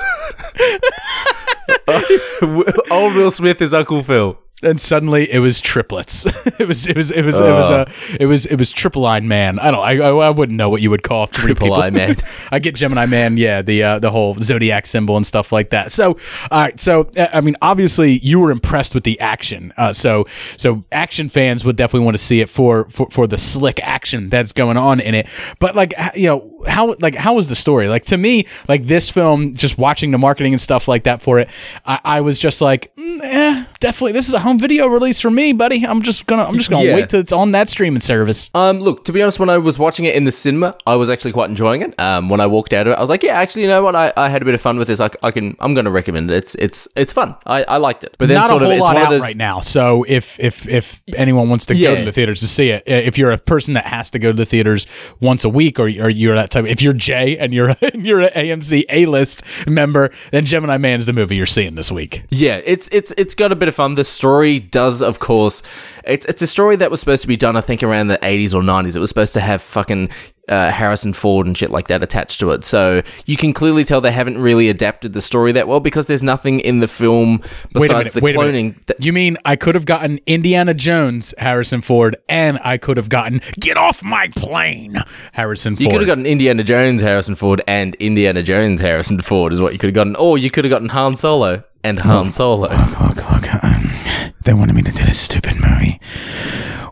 Old 2.91 3.15
Will 3.15 3.31
Smith 3.31 3.61
is 3.63 3.75
Uncle 3.75 4.03
Phil. 4.03 4.39
And 4.63 4.81
suddenly 4.81 5.31
it 5.31 5.39
was 5.39 5.61
triplets. 5.61 6.27
it 6.59 6.69
was 6.69 6.87
it 6.87 6.97
was 6.97 7.11
it 7.11 7.25
was 7.25 7.39
it 7.39 7.53
was 7.53 7.71
a 7.71 7.91
it 8.19 8.27
was 8.27 8.47
it 8.47 8.57
was 8.57 8.73
triple 8.73 9.07
eye 9.07 9.21
man. 9.21 9.59
I 9.59 9.71
don't 9.71 9.83
I, 9.83 9.97
I 9.99 10.31
wouldn't 10.31 10.57
know 10.57 10.69
what 10.69 10.83
you 10.83 10.91
would 10.91 11.03
call 11.03 11.27
Triple 11.27 11.75
eye 11.75 11.91
man. 11.91 12.17
I 12.51 12.59
get 12.59 12.75
Gemini 12.75 13.07
man, 13.07 13.37
yeah, 13.37 13.63
the 13.63 13.83
uh, 13.83 13.99
the 13.99 14.11
whole 14.11 14.37
zodiac 14.37 14.87
symbol 14.87 15.17
and 15.17 15.27
stuff 15.27 15.53
like 15.53 15.71
that. 15.71 15.93
So, 15.93 16.19
all 16.51 16.61
right, 16.61 16.79
so 16.79 17.11
uh, 17.17 17.29
I 17.33 17.41
mean, 17.41 17.57
obviously 17.63 18.19
you 18.19 18.41
were 18.41 18.51
impressed 18.51 18.95
with 18.95 19.05
the 19.05 19.19
action. 19.21 19.73
Uh, 19.77 19.93
so 19.93 20.27
so 20.57 20.85
action 20.93 21.29
fans 21.29 21.65
would 21.65 21.77
definitely 21.77 22.05
want 22.05 22.17
to 22.17 22.23
see 22.23 22.41
it 22.41 22.49
for 22.49 22.89
for 22.91 23.09
for 23.11 23.27
the 23.27 23.39
slick 23.39 23.81
action 23.83 24.29
that's 24.29 24.53
going 24.53 24.77
on 24.77 25.01
in 25.01 25.15
it. 25.15 25.27
But 25.59 25.75
like 25.75 25.95
you 26.15 26.27
know 26.27 26.65
how 26.67 26.95
like 27.01 27.15
how 27.15 27.35
was 27.35 27.49
the 27.49 27.57
story? 27.57 27.89
Like 27.89 28.05
to 28.07 28.19
me, 28.19 28.47
like 28.69 28.87
this 28.87 29.09
film, 29.09 29.55
just 29.55 29.79
watching 29.79 30.11
the 30.11 30.19
marketing 30.19 30.53
and 30.53 30.61
stuff 30.61 30.89
like 30.89 31.05
that 31.05 31.23
for 31.23 31.39
it, 31.39 31.49
I, 31.87 32.01
I 32.05 32.21
was 32.21 32.39
just 32.39 32.61
like, 32.61 32.95
mm, 32.97 33.21
eh, 33.23 33.65
definitely 33.81 34.13
this 34.13 34.29
is 34.29 34.35
a 34.35 34.41
home 34.41 34.59
video 34.59 34.87
release 34.87 35.21
for 35.21 35.31
me, 35.31 35.53
buddy. 35.53 35.85
I'm 35.85 36.03
just 36.03 36.27
gonna 36.27 36.45
I'm 36.45 36.55
just 36.55 36.71
gonna 36.71 36.85
Yeah. 36.85 36.95
wait 36.95 37.11
till 37.11 37.21
it's 37.21 37.33
on 37.33 37.53
that 37.53 37.69
streaming 37.69 38.01
service. 38.01 38.51
Um, 38.55 38.81
look, 38.81 39.05
to 39.07 39.13
be 39.13 39.23
honest, 39.23 39.41
when 39.41 39.51
I 39.51 39.59
was 39.59 39.79
watching 39.79 40.05
it 40.05 40.15
in 40.15 40.25
the 40.25 40.33
cinema, 40.33 40.77
I 40.87 40.97
was 40.97 41.11
actually 41.11 41.33
quite 41.33 41.49
enjoying 41.49 41.83
it. 41.83 41.99
Um, 42.01 42.29
when 42.29 42.41
I 42.41 42.47
walked 42.47 42.73
out 42.73 42.87
of 42.87 42.93
it, 42.93 42.97
I 42.97 43.01
was 43.01 43.11
like, 43.11 43.23
yeah, 43.23 43.33
actually, 43.41 43.63
you 43.63 43.69
know 43.69 43.83
what? 43.83 43.97
I, 43.97 44.13
I 44.17 44.29
had 44.29 44.43
a 44.43 44.45
bit 44.45 44.55
of 44.55 44.61
fun 44.61 44.79
with 44.79 44.89
this. 44.89 45.01
i 45.01 45.31
can, 45.31 45.57
I'm 45.59 45.75
to 45.75 45.91
recommend 45.91 46.31
it. 46.31 46.37
It's, 46.37 46.55
it's, 46.57 46.89
it's 46.95 47.13
fun. 47.13 47.35
I, 47.47 47.65
I 47.65 47.77
liked 47.79 48.05
it. 48.05 48.17
But 48.19 48.29
then 48.29 48.37
not 48.37 48.49
sort 48.49 48.63
a 48.63 48.67
of, 48.67 48.71
whole 48.71 48.79
it's 48.79 48.83
lot 48.83 48.97
out 48.97 49.05
of 49.05 49.11
those, 49.11 49.23
right 49.23 49.37
now. 49.37 49.61
So 49.61 50.05
if 50.07 50.39
if 50.39 50.69
if 50.69 51.01
anyone 51.17 51.49
wants 51.49 51.67
to 51.67 51.75
go 51.75 51.97
to 51.97 52.05
the 52.05 52.13
theaters 52.13 52.41
to 52.41 52.47
see 52.47 52.71
it, 52.71 52.83
uh, 52.89 52.93
if 52.95 53.17
you're 53.17 53.31
a 53.31 53.39
person 53.39 53.75
that 53.75 53.87
has 53.87 54.11
to 54.11 54.19
go 54.19 54.31
to 54.31 54.37
the 54.37 54.45
theaters 54.45 54.87
once 55.21 55.45
a 55.45 55.49
week, 55.49 55.79
or, 55.79 55.85
or 55.85 56.11
you're 56.11 56.35
that 56.35 56.51
type, 56.51 56.67
if 56.67 56.83
you're 56.83 56.93
Jay 56.93 57.39
and 57.39 57.55
you're 57.55 57.71
and 57.81 58.05
you're 58.07 58.21
an 58.21 58.31
AMC 58.31 58.85
A 58.91 59.07
list 59.07 59.43
member, 59.67 60.11
then 60.33 60.45
Gemini 60.45 60.77
Man's 60.77 61.07
the 61.07 61.13
movie 61.13 61.37
you're 61.37 61.47
seeing 61.47 61.77
this 61.77 61.91
week. 61.91 62.25
Yeah, 62.31 62.61
it's 62.65 62.89
it's 62.89 63.13
it's 63.17 63.35
got 63.35 63.53
a 63.53 63.57
bit 63.57 63.69
of 63.71 63.75
fun. 63.75 63.95
The 63.95 64.05
story 64.05 64.61
does, 64.61 65.01
of 65.01 65.19
course, 65.19 65.63
it's 66.05 66.27
it's 66.27 66.43
a 66.43 66.47
story 66.47 66.77
that 66.77 66.91
was 66.91 67.01
supposed 67.01 67.23
to 67.23 67.29
be 67.29 67.37
done, 67.37 67.57
I 67.57 67.63
think, 67.63 67.83
around 67.83 68.09
the 68.09 68.19
eighties 68.23 68.55
or 68.55 68.63
nineties. 68.63 68.95
It 68.95 69.01
was 69.01 69.09
supposed 69.09 69.33
to 69.33 69.41
have 69.41 69.63
fucking 69.63 70.11
uh, 70.49 70.69
Harrison 70.71 71.13
Ford 71.13 71.47
and 71.47 71.57
shit 71.57 71.71
like 71.71 71.87
that 71.89 72.03
attached 72.03 72.41
to 72.41 72.51
it. 72.51 72.65
So 72.65 73.03
you 73.25 73.37
can 73.37 73.53
clearly 73.53 73.85
tell 73.85 74.01
they 74.01 74.11
haven't 74.11 74.39
really 74.39 74.69
adapted 74.69 75.13
the 75.13 75.21
story 75.21 75.53
that 75.53 75.69
well 75.69 75.79
because 75.79 76.07
there's 76.07 76.25
nothing 76.25 76.59
in 76.61 76.81
the 76.81 76.89
film 76.89 77.41
besides 77.73 78.15
minute. 78.17 78.35
the 78.35 78.41
cloning. 78.41 78.87
that- 78.87 79.03
you 79.03 79.13
mean 79.13 79.37
I 79.45 79.55
could 79.57 79.77
have 79.77 79.87
gotten 79.87 80.19
Indiana 80.27 80.75
Jones 80.75 81.33
Harrison 81.39 81.83
Ford, 81.83 82.17
and 82.29 82.59
I 82.65 82.79
could 82.79 82.97
have 82.97 83.09
gotten 83.09 83.41
Get 83.61 83.77
Off 83.77 84.03
My 84.03 84.29
Plane 84.35 84.97
Harrison 85.33 85.77
Ford. 85.77 85.85
You 85.85 85.91
could 85.91 86.01
have 86.01 86.09
gotten 86.09 86.27
Indiana 86.27 86.65
Jones 86.65 87.01
Harrison 87.01 87.37
Ford 87.37 87.63
and 87.69 87.95
Indiana 87.97 88.43
Jones 88.43 88.81
Harrison 88.81 89.21
Ford 89.23 89.53
is 89.53 89.61
what 89.61 89.73
you 89.73 89.79
could 89.79 89.89
have 89.89 89.95
gotten, 89.95 90.17
or 90.17 90.37
you 90.37 90.51
could 90.51 90.65
have 90.65 90.71
gotten 90.71 90.89
Han 90.89 91.17
Solo 91.17 91.63
and 91.85 91.99
Han 92.01 92.33
Solo. 92.33 92.69
look, 92.69 93.01
look, 93.01 93.17
look. 93.31 93.65
Um, 93.65 93.91
they 94.45 94.55
wanted 94.55 94.75
me 94.75 94.83
to 94.83 94.93
do 94.93 95.05
this 95.05 95.19
stupid 95.19 95.55
movie 95.61 96.01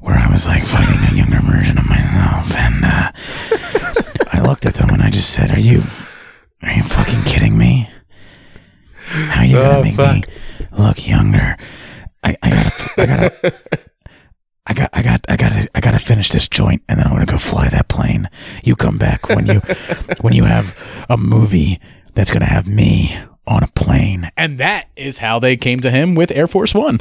where 0.01 0.17
I 0.17 0.31
was 0.31 0.47
like 0.47 0.65
fighting 0.65 0.97
a 1.13 1.17
younger 1.17 1.41
version 1.41 1.79
of 1.79 1.87
myself, 1.89 2.55
and 2.57 2.85
uh, 2.85 3.13
I 4.33 4.41
looked 4.43 4.67
at 4.67 4.75
them 4.75 4.91
and 4.91 5.03
I 5.03 5.11
just 5.11 5.31
said, 5.31 5.51
"Are 5.51 5.61
you, 5.61 5.83
are 6.63 6.73
you 6.73 6.83
fucking 6.83 7.23
kidding 7.25 7.57
me? 7.59 7.91
How 9.09 9.41
are 9.41 9.45
you 9.47 9.57
gonna 9.57 9.79
Oh, 9.79 9.83
make 9.83 9.95
fuck. 9.95 10.15
me 10.17 10.23
look 10.73 11.07
younger? 11.09 11.57
I, 12.23 12.37
I 12.43 12.51
gotta, 12.51 12.73
I 13.03 13.07
gotta." 13.07 13.59
I 14.71 14.75
got, 14.75 14.91
I 14.93 15.03
got, 15.03 15.25
I 15.31 15.37
got 15.39 15.53
to, 15.53 15.69
I 15.75 15.81
got 15.81 15.93
to 15.93 15.99
finish 15.99 16.29
this 16.29 16.47
joint, 16.47 16.83
and 16.91 16.99
then 16.99 17.07
I'm 17.07 17.15
gonna 17.15 17.25
go 17.25 17.39
fly 17.39 17.71
that 17.71 17.89
plane. 17.89 18.29
You 18.63 18.77
come 18.77 18.99
back 18.99 19.27
when 19.31 19.47
you, 19.47 19.61
when 20.21 20.35
you 20.35 20.45
have 20.45 20.77
a 21.09 21.17
movie 21.17 21.81
that's 22.13 22.31
gonna 22.31 22.45
have 22.45 22.69
me 22.69 23.19
on 23.49 23.63
a 23.65 23.69
plane, 23.69 24.31
and 24.37 24.59
that 24.59 24.89
is 24.97 25.19
how 25.19 25.39
they 25.41 25.57
came 25.57 25.81
to 25.81 25.91
him 25.91 26.15
with 26.15 26.31
Air 26.31 26.47
Force 26.47 26.75
One. 26.75 26.99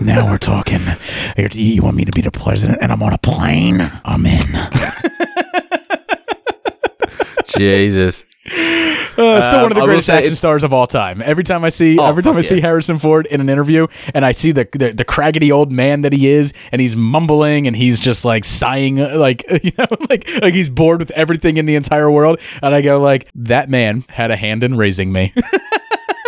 now 0.00 0.30
we're 0.30 0.38
talking. 0.38 0.80
You're- 1.36 1.50
You 1.60 1.82
want 1.82 1.96
me 1.96 2.04
to 2.04 2.12
be 2.12 2.20
the 2.22 2.30
president, 2.30 2.78
and 2.80 2.92
I'm 2.92 3.02
on 3.02 3.12
a 3.12 3.18
plane? 3.18 3.80
I'm 4.04 4.24
in. 4.26 4.46
Jesus. 7.56 8.24
Uh, 9.18 9.40
still 9.40 9.62
one 9.62 9.72
of 9.72 9.76
the 9.76 9.82
Um, 9.82 9.88
greatest 9.88 10.08
action 10.10 10.34
stars 10.36 10.62
of 10.62 10.72
all 10.72 10.86
time. 10.86 11.20
Every 11.24 11.42
time 11.44 11.64
I 11.64 11.70
see, 11.70 11.98
Oh, 11.98 12.06
every 12.06 12.22
time 12.22 12.36
I 12.36 12.40
see 12.40 12.56
yeah. 12.56 12.60
Harrison 12.62 12.98
Ford 12.98 13.26
in 13.26 13.40
an 13.40 13.48
interview, 13.48 13.86
and 14.14 14.24
I 14.24 14.32
see 14.32 14.52
the, 14.52 14.68
the 14.72 14.92
the 14.92 15.04
craggedy 15.04 15.50
old 15.50 15.72
man 15.72 16.02
that 16.02 16.12
he 16.12 16.28
is, 16.28 16.52
and 16.72 16.80
he's 16.80 16.94
mumbling, 16.96 17.66
and 17.66 17.74
he's 17.76 17.98
just 18.00 18.24
like 18.24 18.44
sighing, 18.44 18.96
like 18.96 19.44
you 19.64 19.72
know, 19.76 19.86
like 20.08 20.28
like 20.40 20.54
he's 20.54 20.70
bored 20.70 21.00
with 21.00 21.10
everything 21.10 21.56
in 21.56 21.66
the 21.66 21.74
entire 21.74 22.10
world, 22.10 22.38
and 22.62 22.74
I 22.74 22.80
go 22.80 23.00
like, 23.00 23.28
that 23.34 23.68
man 23.68 24.04
had 24.08 24.30
a 24.30 24.36
hand 24.36 24.62
in 24.62 24.76
raising 24.76 25.12
me. 25.12 25.32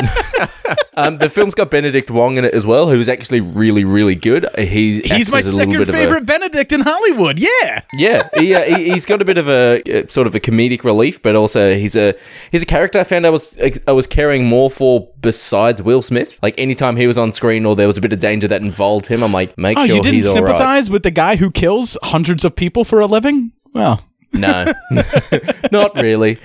Um, 1.07 1.17
the 1.17 1.29
film's 1.31 1.55
got 1.55 1.71
Benedict 1.71 2.11
Wong 2.11 2.37
in 2.37 2.45
it 2.45 2.55
as 2.55 2.67
well, 2.67 2.89
who's 2.91 3.09
actually 3.09 3.41
really, 3.41 3.85
really 3.85 4.15
good. 4.15 4.47
He 4.59 5.01
he's 5.01 5.31
my 5.31 5.39
a 5.41 5.43
second 5.43 5.73
bit 5.73 5.83
of 5.83 5.89
a- 5.89 5.93
favorite 5.93 6.27
Benedict 6.27 6.73
in 6.73 6.81
Hollywood. 6.81 7.39
Yeah. 7.39 7.83
yeah, 7.95 8.29
he, 8.37 8.55
uh, 8.55 8.63
he 8.77 8.91
he's 8.93 9.07
got 9.07 9.21
a 9.23 9.25
bit 9.25 9.39
of 9.39 9.49
a 9.49 9.83
uh, 10.05 10.07
sort 10.09 10.27
of 10.27 10.35
a 10.35 10.41
comedic 10.41 10.85
relief, 10.85 11.23
but 11.23 11.35
also 11.37 11.75
he's 11.75 11.97
a 11.97 12.15
he's 12.51 12.63
a 12.63 12.67
character 12.67 12.99
I 12.99 13.05
found 13.05 13.27
I 13.27 13.31
was 13.31 13.59
I 13.87 13.93
was 13.93 14.07
caring 14.07 14.45
more 14.47 14.71
for 14.71 15.09
besides 15.21 15.83
Will 15.83 16.03
Smith. 16.03 16.39
Like 16.43 16.59
anytime 16.59 16.97
he 16.97 17.07
was 17.07 17.19
on 17.19 17.33
screen 17.33 17.65
or 17.67 17.75
there 17.77 17.87
was 17.87 17.97
a 17.97 18.01
bit 18.01 18.13
of 18.13 18.19
danger 18.19 18.49
that 18.49 18.63
involved 18.63 19.07
him, 19.07 19.23
I'm 19.23 19.33
like, 19.33 19.57
make 19.59 19.79
Oh, 19.79 19.87
sure 19.87 19.97
you 19.97 20.03
didn't 20.03 20.15
he's 20.15 20.27
all 20.29 20.35
right. 20.43 20.49
sympathize 20.49 20.91
with 20.91 21.03
the 21.03 21.11
guy 21.11 21.37
who 21.37 21.51
kills 21.51 21.97
hundreds 22.03 22.45
of 22.45 22.55
people 22.57 22.85
for 22.85 23.01
a 23.01 23.07
living? 23.07 23.53
Well, 23.73 24.01
No, 24.33 24.73
not 25.73 25.95
really. 25.97 26.39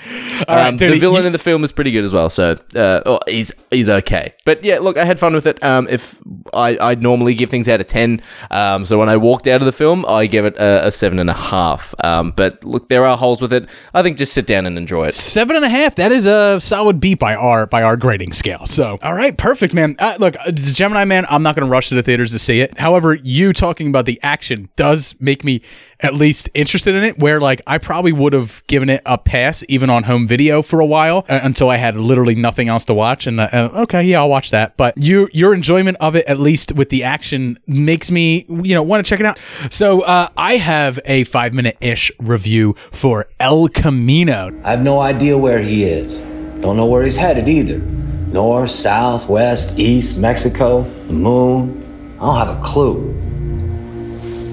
right, 0.48 0.68
um, 0.68 0.78
dude, 0.78 0.94
the 0.94 1.00
villain 1.00 1.22
you- 1.22 1.28
in 1.28 1.34
the 1.34 1.40
film 1.40 1.64
is 1.64 1.72
pretty 1.72 1.92
good 1.92 2.04
as 2.04 2.14
well, 2.14 2.30
so 2.30 2.56
uh, 2.76 3.02
oh, 3.06 3.20
he's 3.28 3.54
he's 3.70 3.90
okay. 3.90 4.34
But 4.46 4.64
yeah, 4.64 4.80
look, 4.80 4.98
I 4.98 5.06
had 5.06 5.20
fun 5.20 5.34
with 5.34 5.46
it. 5.46 5.62
Um, 5.64 5.88
if 5.90 6.20
I 6.54 6.78
I 6.80 6.96
normally 6.96 7.36
give 7.36 7.50
things 7.50 7.70
out 7.70 7.80
of 7.82 7.88
ten, 7.88 8.22
um, 8.52 8.86
so 8.86 8.98
when 8.98 9.08
I 9.10 9.18
walked 9.18 9.48
out 9.48 9.62
of 9.62 9.66
the 9.66 9.72
film, 9.72 10.06
I 10.08 10.26
gave 10.26 10.46
it 10.46 10.58
a, 10.58 10.88
a 10.88 10.92
seven 10.92 11.20
and 11.20 11.30
a 11.30 11.34
half. 11.34 11.94
Um, 12.04 12.32
but 12.36 12.64
look, 12.64 12.90
there 12.90 13.06
are 13.06 13.18
holes 13.18 13.42
with 13.42 13.54
it. 13.54 13.70
I 13.94 14.02
think 14.02 14.18
just 14.18 14.34
sit 14.34 14.48
down 14.48 14.66
and 14.66 14.78
enjoy 14.78 15.06
it. 15.08 15.14
Seven 15.14 15.56
and 15.56 15.64
a 15.66 15.70
half. 15.70 15.96
That 15.96 16.12
is 16.12 16.26
a 16.26 16.60
solid 16.62 17.00
beat 17.00 17.20
by 17.20 17.36
our 17.36 17.68
by 17.68 17.84
our 17.84 17.98
grading 17.98 18.34
scale. 18.34 18.66
So, 18.66 18.98
all 19.04 19.14
right, 19.14 19.38
perfect, 19.38 19.74
man. 19.74 19.96
Uh, 20.00 20.18
look, 20.20 20.36
uh, 20.40 20.52
Gemini 20.52 21.06
Man. 21.06 21.26
I'm 21.30 21.44
not 21.44 21.56
going 21.56 21.66
to 21.68 21.72
rush 21.72 21.90
to 21.90 21.96
the 21.96 22.04
theaters 22.04 22.32
to 22.32 22.40
see 22.40 22.62
it. 22.62 22.78
However, 22.80 23.14
you 23.14 23.54
talking 23.54 23.88
about 23.90 24.06
the 24.06 24.20
action 24.24 24.70
does 24.76 25.16
make 25.20 25.44
me 25.44 25.62
at 26.00 26.14
least 26.14 26.50
interested 26.54 26.96
in 26.96 27.04
it. 27.04 27.20
Where 27.20 27.39
like 27.39 27.62
I 27.68 27.78
probably 27.78 28.12
would 28.12 28.34
have 28.34 28.64
given 28.68 28.89
it 28.89 29.02
a 29.06 29.18
pass 29.18 29.64
even 29.68 29.89
on 29.89 30.04
home 30.04 30.28
video 30.28 30.62
for 30.62 30.80
a 30.80 30.86
while 30.86 31.26
uh, 31.30 31.39
until 31.43 31.70
I 31.70 31.78
had 31.78 31.96
literally 31.96 32.36
nothing 32.36 32.68
else 32.68 32.86
to 32.86 32.93
watch. 32.93 33.28
And 33.28 33.39
uh, 33.39 33.70
okay, 33.76 34.04
yeah, 34.04 34.20
I'll 34.20 34.30
watch 34.30 34.52
that. 34.52 34.78
But 34.78 34.98
you 35.02 35.30
your 35.34 35.54
enjoyment 35.54 35.98
of 36.00 36.16
it, 36.16 36.26
at 36.28 36.39
least 36.39 36.72
with 36.74 36.89
the 36.89 37.04
action, 37.04 37.60
makes 37.68 38.12
me 38.12 38.46
you 38.50 38.74
know 38.76 38.84
want 38.84 39.06
to 39.06 39.10
check 39.10 39.20
it 39.20 39.26
out. 39.26 39.39
So 39.70 40.02
uh, 40.02 40.30
I 40.38 40.58
have 40.58 41.00
a 41.06 41.24
five 41.26 41.54
minute 41.54 41.78
ish 41.82 42.12
review 42.20 42.76
for 42.91 43.28
El 43.39 43.68
Camino. 43.70 44.52
I 44.64 44.72
have 44.72 44.82
no 44.82 45.00
idea 45.00 45.38
where 45.38 45.60
he 45.60 45.84
is. 45.84 46.22
Don't 46.62 46.78
know 46.78 46.86
where 46.86 47.04
he's 47.04 47.18
headed 47.18 47.48
either. 47.48 47.80
North, 47.80 48.72
south, 48.72 49.30
west, 49.30 49.80
east, 49.80 50.20
Mexico, 50.20 50.84
the 51.08 51.14
moon. 51.14 52.18
I 52.20 52.26
don't 52.26 52.48
have 52.48 52.60
a 52.60 52.62
clue. 52.62 53.14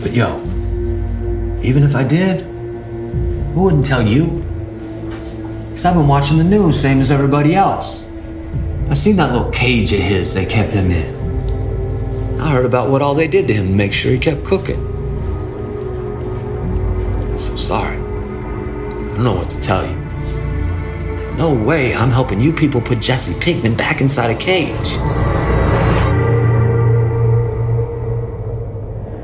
But 0.02 0.12
yo, 0.12 0.38
even 1.62 1.82
if 1.82 1.94
I 1.94 2.04
did, 2.04 2.42
who 3.54 3.62
wouldn't 3.62 3.84
tell 3.84 4.06
you? 4.06 4.42
Because 5.68 5.84
I've 5.84 5.94
been 5.94 6.08
watching 6.08 6.38
the 6.38 6.44
news, 6.44 6.80
same 6.80 7.00
as 7.00 7.10
everybody 7.10 7.54
else. 7.54 8.10
I 8.90 8.94
seen 8.94 9.16
that 9.16 9.32
little 9.32 9.50
cage 9.50 9.92
of 9.92 10.00
his 10.00 10.34
they 10.34 10.44
kept 10.44 10.72
him 10.72 10.90
in. 10.90 12.40
I 12.40 12.50
heard 12.50 12.66
about 12.66 12.90
what 12.90 13.00
all 13.00 13.14
they 13.14 13.28
did 13.28 13.46
to 13.48 13.54
him 13.54 13.68
to 13.68 13.72
make 13.72 13.92
sure 13.92 14.12
he 14.12 14.18
kept 14.18 14.44
cooking. 14.44 14.80
I'm 17.30 17.38
so 17.38 17.56
sorry. 17.56 17.96
I 17.96 19.14
don't 19.14 19.24
know 19.24 19.34
what 19.34 19.48
to 19.50 19.60
tell 19.60 19.86
you. 19.86 19.96
No 21.38 21.54
way 21.54 21.94
I'm 21.94 22.10
helping 22.10 22.40
you 22.40 22.52
people 22.52 22.80
put 22.80 23.00
Jesse 23.00 23.32
Pinkman 23.40 23.76
back 23.78 24.00
inside 24.00 24.30
a 24.30 24.34
cage. 24.34 24.98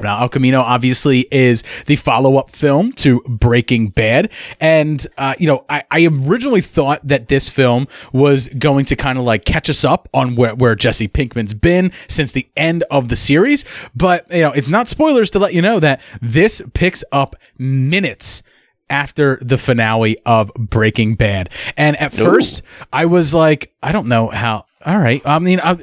Now, 0.02 0.20
El 0.20 0.28
Camino 0.28 0.60
obviously 0.60 1.26
is 1.30 1.64
the 1.86 1.96
follow 1.96 2.36
up 2.36 2.50
film 2.50 2.92
to 2.92 3.20
Breaking 3.22 3.88
Bad. 3.88 4.30
And, 4.60 5.04
uh, 5.16 5.34
you 5.38 5.46
know, 5.46 5.64
I, 5.68 5.84
I 5.90 6.06
originally 6.06 6.60
thought 6.60 7.06
that 7.06 7.28
this 7.28 7.48
film 7.48 7.88
was 8.12 8.48
going 8.48 8.84
to 8.86 8.96
kind 8.96 9.18
of 9.18 9.24
like 9.24 9.44
catch 9.44 9.68
us 9.68 9.84
up 9.84 10.08
on 10.14 10.36
where, 10.36 10.54
where 10.54 10.74
Jesse 10.74 11.08
Pinkman's 11.08 11.54
been 11.54 11.92
since 12.06 12.32
the 12.32 12.48
end 12.56 12.84
of 12.90 13.08
the 13.08 13.16
series. 13.16 13.64
But, 13.94 14.30
you 14.30 14.42
know, 14.42 14.52
it's 14.52 14.68
not 14.68 14.88
spoilers 14.88 15.30
to 15.30 15.38
let 15.38 15.52
you 15.54 15.62
know 15.62 15.80
that 15.80 16.00
this 16.22 16.62
picks 16.74 17.02
up 17.12 17.34
minutes 17.58 18.42
after 18.90 19.38
the 19.42 19.58
finale 19.58 20.16
of 20.24 20.50
Breaking 20.54 21.14
Bad. 21.14 21.50
And 21.76 21.96
at 21.96 22.12
first, 22.12 22.62
I 22.92 23.06
was 23.06 23.34
like, 23.34 23.72
I 23.82 23.92
don't 23.92 24.08
know 24.08 24.28
how. 24.28 24.64
All 24.86 24.98
right. 24.98 25.20
I 25.26 25.40
mean, 25.40 25.58
I, 25.58 25.76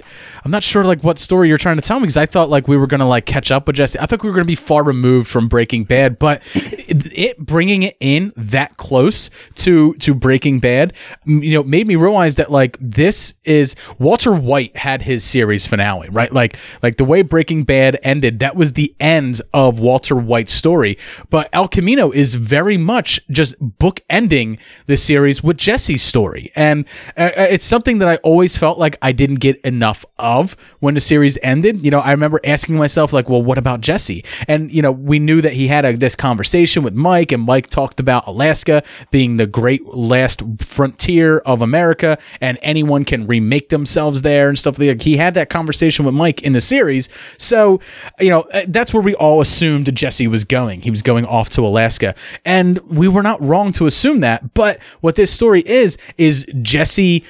I'm 0.45 0.51
not 0.51 0.63
sure 0.63 0.85
like 0.85 1.03
what 1.03 1.19
story 1.19 1.49
you're 1.49 1.57
trying 1.57 1.75
to 1.75 1.81
tell 1.81 1.99
me 1.99 2.03
because 2.03 2.15
I 2.15 2.27
thought 2.27 2.49
like 2.49 2.67
we 2.67 2.77
were 2.77 2.87
gonna 2.87 3.07
like 3.07 3.25
catch 3.25 3.51
up 3.51 3.67
with 3.67 3.75
Jesse. 3.75 3.99
I 3.99 4.05
thought 4.05 4.23
we 4.23 4.29
were 4.29 4.35
gonna 4.35 4.45
be 4.45 4.55
far 4.55 4.83
removed 4.83 5.27
from 5.27 5.47
Breaking 5.47 5.83
Bad, 5.83 6.17
but 6.17 6.41
it, 6.53 7.11
it 7.17 7.39
bringing 7.39 7.83
it 7.83 7.97
in 7.99 8.31
that 8.37 8.77
close 8.77 9.31
to 9.55 9.95
to 9.95 10.13
Breaking 10.13 10.59
Bad, 10.59 10.93
you 11.25 11.51
know, 11.51 11.63
made 11.63 11.87
me 11.87 11.95
realize 11.95 12.35
that 12.35 12.51
like 12.51 12.77
this 12.79 13.33
is 13.43 13.75
Walter 13.97 14.33
White 14.33 14.77
had 14.77 15.01
his 15.01 15.23
series 15.23 15.65
finale, 15.65 16.07
right? 16.09 16.31
Like 16.31 16.55
like 16.83 16.97
the 16.97 17.05
way 17.05 17.21
Breaking 17.23 17.63
Bad 17.63 17.99
ended, 18.01 18.39
that 18.39 18.55
was 18.55 18.73
the 18.73 18.95
end 18.99 19.41
of 19.51 19.79
Walter 19.79 20.15
White's 20.15 20.53
story. 20.53 20.97
But 21.29 21.49
El 21.51 21.67
Camino 21.67 22.11
is 22.11 22.35
very 22.35 22.77
much 22.77 23.19
just 23.31 23.55
book 23.59 23.99
ending 24.11 24.59
the 24.85 24.95
series 24.95 25.43
with 25.43 25.57
Jesse's 25.57 26.03
story, 26.03 26.51
and 26.55 26.85
uh, 27.17 27.31
it's 27.35 27.65
something 27.65 27.97
that 27.97 28.07
I 28.07 28.17
always 28.17 28.57
felt 28.57 28.77
like 28.77 28.84
I 29.01 29.11
didn't 29.11 29.37
get 29.37 29.59
enough 29.61 30.05
of 30.17 30.55
when 30.79 30.93
the 30.93 30.99
series 30.99 31.37
ended. 31.41 31.83
You 31.83 31.91
know, 31.91 31.99
I 31.99 32.11
remember 32.11 32.39
asking 32.43 32.75
myself 32.75 33.13
like, 33.13 33.29
well, 33.29 33.41
what 33.41 33.57
about 33.57 33.81
Jesse? 33.81 34.23
And 34.47 34.71
you 34.71 34.81
know, 34.81 34.91
we 34.91 35.19
knew 35.19 35.41
that 35.41 35.53
he 35.53 35.67
had 35.67 35.85
a, 35.85 35.95
this 35.95 36.15
conversation 36.15 36.83
with 36.83 36.93
Mike, 36.93 37.31
and 37.31 37.43
Mike 37.43 37.67
talked 37.67 37.99
about 37.99 38.27
Alaska 38.27 38.83
being 39.11 39.37
the 39.37 39.47
great 39.47 39.85
last 39.85 40.41
frontier 40.59 41.39
of 41.39 41.61
America, 41.61 42.17
and 42.41 42.57
anyone 42.61 43.05
can 43.05 43.27
remake 43.27 43.69
themselves 43.69 44.21
there 44.21 44.49
and 44.49 44.57
stuff 44.59 44.79
like. 44.79 45.01
He 45.01 45.17
had 45.17 45.33
that 45.33 45.49
conversation 45.49 46.05
with 46.05 46.13
Mike 46.13 46.41
in 46.43 46.53
the 46.53 46.61
series, 46.61 47.09
so 47.37 47.79
you 48.19 48.29
know 48.29 48.41
uh, 48.53 48.63
that's 48.67 48.93
where 48.93 49.03
we 49.03 49.15
all 49.15 49.41
assumed 49.41 49.93
Jesse 49.95 50.27
was 50.27 50.43
going. 50.43 50.81
He 50.81 50.89
was 50.89 51.01
going 51.01 51.25
off 51.25 51.49
to 51.51 51.61
Alaska, 51.65 52.15
and 52.43 52.77
we 52.79 53.07
were 53.07 53.23
not 53.23 53.41
wrong 53.41 53.71
to 53.73 53.85
assume 53.85 54.21
that. 54.21 54.53
But 54.53 54.81
what 55.01 55.15
this 55.15 55.31
story 55.31 55.61
is 55.65 55.97
is 56.17 56.45
Jesse 56.61 57.23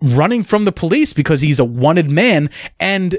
running 0.00 0.42
from 0.42 0.64
the 0.64 0.72
police 0.72 1.12
because 1.12 1.40
he's 1.40 1.58
a 1.58 1.64
wanted 1.64 2.10
man 2.10 2.50
and 2.78 3.18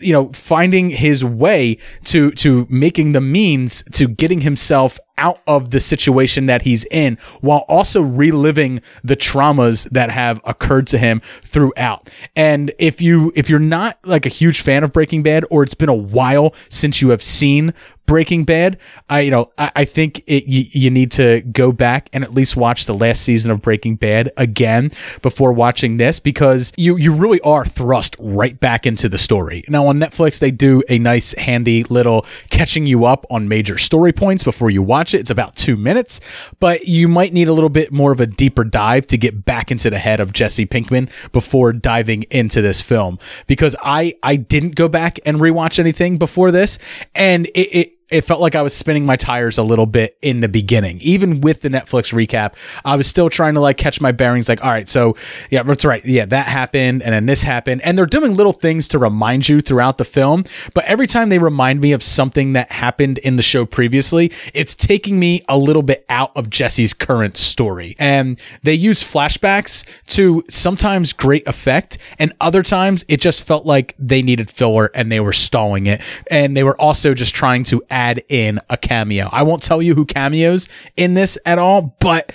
you 0.00 0.12
know 0.12 0.30
finding 0.32 0.90
his 0.90 1.24
way 1.24 1.76
to 2.04 2.30
to 2.32 2.66
making 2.70 3.12
the 3.12 3.20
means 3.20 3.82
to 3.92 4.08
getting 4.08 4.40
himself 4.40 4.98
out 5.20 5.40
of 5.46 5.70
the 5.70 5.78
situation 5.78 6.46
that 6.46 6.62
he's 6.62 6.84
in 6.86 7.16
while 7.42 7.64
also 7.68 8.00
reliving 8.00 8.80
the 9.04 9.14
traumas 9.14 9.88
that 9.90 10.10
have 10.10 10.40
occurred 10.44 10.86
to 10.88 10.98
him 10.98 11.20
throughout. 11.42 12.10
And 12.34 12.72
if 12.78 13.00
you 13.00 13.30
if 13.36 13.48
you're 13.48 13.58
not 13.58 13.98
like 14.04 14.26
a 14.26 14.30
huge 14.30 14.62
fan 14.62 14.82
of 14.82 14.92
breaking 14.92 15.22
bad 15.22 15.44
or 15.50 15.62
it's 15.62 15.74
been 15.74 15.90
a 15.90 15.94
while 15.94 16.54
since 16.70 17.02
you 17.02 17.10
have 17.10 17.22
seen 17.22 17.74
Breaking 18.10 18.42
Bad, 18.42 18.78
I 19.08 19.20
you 19.20 19.30
know 19.30 19.52
I, 19.56 19.70
I 19.76 19.84
think 19.84 20.24
it 20.26 20.46
you, 20.46 20.64
you 20.72 20.90
need 20.90 21.12
to 21.12 21.42
go 21.42 21.70
back 21.70 22.10
and 22.12 22.24
at 22.24 22.34
least 22.34 22.56
watch 22.56 22.86
the 22.86 22.92
last 22.92 23.22
season 23.22 23.52
of 23.52 23.62
Breaking 23.62 23.94
Bad 23.94 24.32
again 24.36 24.90
before 25.22 25.52
watching 25.52 25.96
this 25.96 26.18
because 26.18 26.72
you 26.76 26.96
you 26.96 27.14
really 27.14 27.40
are 27.42 27.64
thrust 27.64 28.16
right 28.18 28.58
back 28.58 28.84
into 28.84 29.08
the 29.08 29.16
story. 29.16 29.62
Now 29.68 29.86
on 29.86 30.00
Netflix 30.00 30.40
they 30.40 30.50
do 30.50 30.82
a 30.88 30.98
nice 30.98 31.34
handy 31.34 31.84
little 31.84 32.26
catching 32.50 32.84
you 32.84 33.04
up 33.04 33.26
on 33.30 33.46
major 33.46 33.78
story 33.78 34.12
points 34.12 34.42
before 34.42 34.70
you 34.70 34.82
watch 34.82 35.14
it. 35.14 35.20
It's 35.20 35.30
about 35.30 35.54
two 35.54 35.76
minutes, 35.76 36.20
but 36.58 36.88
you 36.88 37.06
might 37.06 37.32
need 37.32 37.46
a 37.46 37.52
little 37.52 37.70
bit 37.70 37.92
more 37.92 38.10
of 38.10 38.18
a 38.18 38.26
deeper 38.26 38.64
dive 38.64 39.06
to 39.06 39.18
get 39.18 39.44
back 39.44 39.70
into 39.70 39.88
the 39.88 40.00
head 40.00 40.18
of 40.18 40.32
Jesse 40.32 40.66
Pinkman 40.66 41.10
before 41.30 41.72
diving 41.72 42.24
into 42.24 42.60
this 42.60 42.80
film 42.80 43.20
because 43.46 43.76
I 43.80 44.16
I 44.20 44.34
didn't 44.34 44.74
go 44.74 44.88
back 44.88 45.20
and 45.24 45.38
rewatch 45.38 45.78
anything 45.78 46.18
before 46.18 46.50
this 46.50 46.80
and 47.14 47.46
it, 47.46 47.68
it 47.72 47.96
it 48.10 48.22
felt 48.22 48.40
like 48.40 48.54
I 48.54 48.62
was 48.62 48.74
spinning 48.74 49.06
my 49.06 49.16
tires 49.16 49.56
a 49.56 49.62
little 49.62 49.86
bit 49.86 50.18
in 50.20 50.40
the 50.40 50.48
beginning. 50.48 50.98
Even 51.00 51.40
with 51.40 51.60
the 51.60 51.68
Netflix 51.68 52.12
recap, 52.12 52.54
I 52.84 52.96
was 52.96 53.06
still 53.06 53.30
trying 53.30 53.54
to 53.54 53.60
like 53.60 53.76
catch 53.76 54.00
my 54.00 54.12
bearings. 54.12 54.48
Like, 54.48 54.62
all 54.64 54.70
right, 54.70 54.88
so 54.88 55.16
yeah, 55.50 55.62
that's 55.62 55.84
right. 55.84 56.04
Yeah, 56.04 56.24
that 56.26 56.46
happened. 56.46 57.02
And 57.02 57.14
then 57.14 57.26
this 57.26 57.42
happened. 57.42 57.82
And 57.82 57.96
they're 57.96 58.06
doing 58.06 58.34
little 58.34 58.52
things 58.52 58.88
to 58.88 58.98
remind 58.98 59.48
you 59.48 59.60
throughout 59.60 59.98
the 59.98 60.04
film. 60.04 60.44
But 60.74 60.84
every 60.86 61.06
time 61.06 61.28
they 61.28 61.38
remind 61.38 61.80
me 61.80 61.92
of 61.92 62.02
something 62.02 62.52
that 62.54 62.72
happened 62.72 63.18
in 63.18 63.36
the 63.36 63.42
show 63.42 63.64
previously, 63.64 64.32
it's 64.54 64.74
taking 64.74 65.20
me 65.20 65.44
a 65.48 65.56
little 65.56 65.82
bit 65.82 66.04
out 66.08 66.32
of 66.36 66.50
Jesse's 66.50 66.92
current 66.92 67.36
story. 67.36 67.94
And 67.98 68.40
they 68.62 68.74
use 68.74 69.02
flashbacks 69.02 69.86
to 70.08 70.44
sometimes 70.50 71.12
great 71.12 71.46
effect. 71.46 71.98
And 72.18 72.32
other 72.40 72.64
times 72.64 73.04
it 73.06 73.20
just 73.20 73.44
felt 73.44 73.66
like 73.66 73.94
they 73.98 74.20
needed 74.20 74.50
filler 74.50 74.90
and 74.94 75.12
they 75.12 75.20
were 75.20 75.32
stalling 75.32 75.86
it. 75.86 76.00
And 76.28 76.56
they 76.56 76.64
were 76.64 76.78
also 76.80 77.14
just 77.14 77.34
trying 77.34 77.62
to 77.64 77.82
add 77.88 77.99
in 78.28 78.60
a 78.68 78.76
cameo. 78.76 79.28
I 79.30 79.42
won't 79.42 79.62
tell 79.62 79.80
you 79.82 79.94
who 79.94 80.04
cameos 80.04 80.68
in 80.96 81.14
this 81.14 81.38
at 81.44 81.58
all, 81.58 81.96
but 82.00 82.32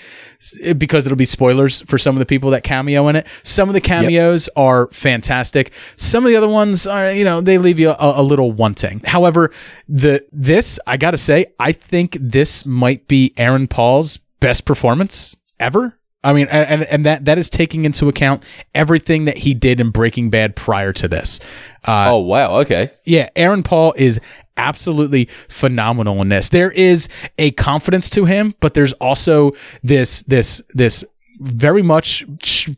because 0.78 1.06
it'll 1.06 1.18
be 1.18 1.26
spoilers 1.26 1.82
for 1.84 1.98
some 1.98 2.16
of 2.16 2.20
the 2.20 2.26
people 2.26 2.52
that 2.52 2.64
cameo 2.64 3.08
in 3.08 3.16
it. 3.16 3.28
Some 3.44 3.70
of 3.70 3.74
the 3.74 3.82
cameos 3.82 4.50
are 4.56 4.88
fantastic. 4.88 5.72
Some 5.96 6.26
of 6.26 6.30
the 6.30 6.38
other 6.38 6.50
ones 6.50 6.86
are, 6.86 7.12
you 7.12 7.24
know, 7.24 7.42
they 7.42 7.58
leave 7.58 7.80
you 7.80 7.90
a, 7.90 7.96
a 8.00 8.24
little 8.24 8.52
wanting. 8.52 9.02
However, 9.06 9.52
the 9.88 10.26
this 10.32 10.80
I 10.86 10.98
got 10.98 11.12
to 11.12 11.18
say, 11.18 11.48
I 11.60 11.72
think 11.72 12.18
this 12.20 12.66
might 12.66 13.08
be 13.08 13.34
Aaron 13.38 13.68
Paul's 13.68 14.18
best 14.40 14.66
performance 14.66 15.36
ever. 15.60 15.98
I 16.24 16.34
mean, 16.34 16.48
and 16.50 16.84
and 16.86 17.06
that 17.06 17.26
that 17.26 17.38
is 17.38 17.52
taking 17.52 17.86
into 17.86 18.10
account 18.10 18.44
everything 18.74 19.26
that 19.26 19.38
he 19.38 19.54
did 19.54 19.80
in 19.80 19.92
Breaking 19.92 20.32
Bad 20.32 20.56
prior 20.56 20.92
to 20.94 21.08
this. 21.08 21.40
Uh, 21.88 22.08
oh 22.10 22.18
wow, 22.18 22.62
okay. 22.62 22.92
Yeah, 23.06 23.30
Aaron 23.36 23.62
Paul 23.62 23.94
is 23.96 24.20
absolutely 24.58 25.30
phenomenal 25.50 26.22
in 26.22 26.30
this. 26.30 26.50
There 26.50 26.72
is 26.72 27.08
a 27.38 27.52
confidence 27.52 28.10
to 28.12 28.26
him, 28.26 28.56
but 28.60 28.74
there's 28.74 28.94
also 28.94 29.54
this 29.84 30.22
this 30.24 30.62
this 30.74 31.04
very 31.40 31.82
much 31.82 32.26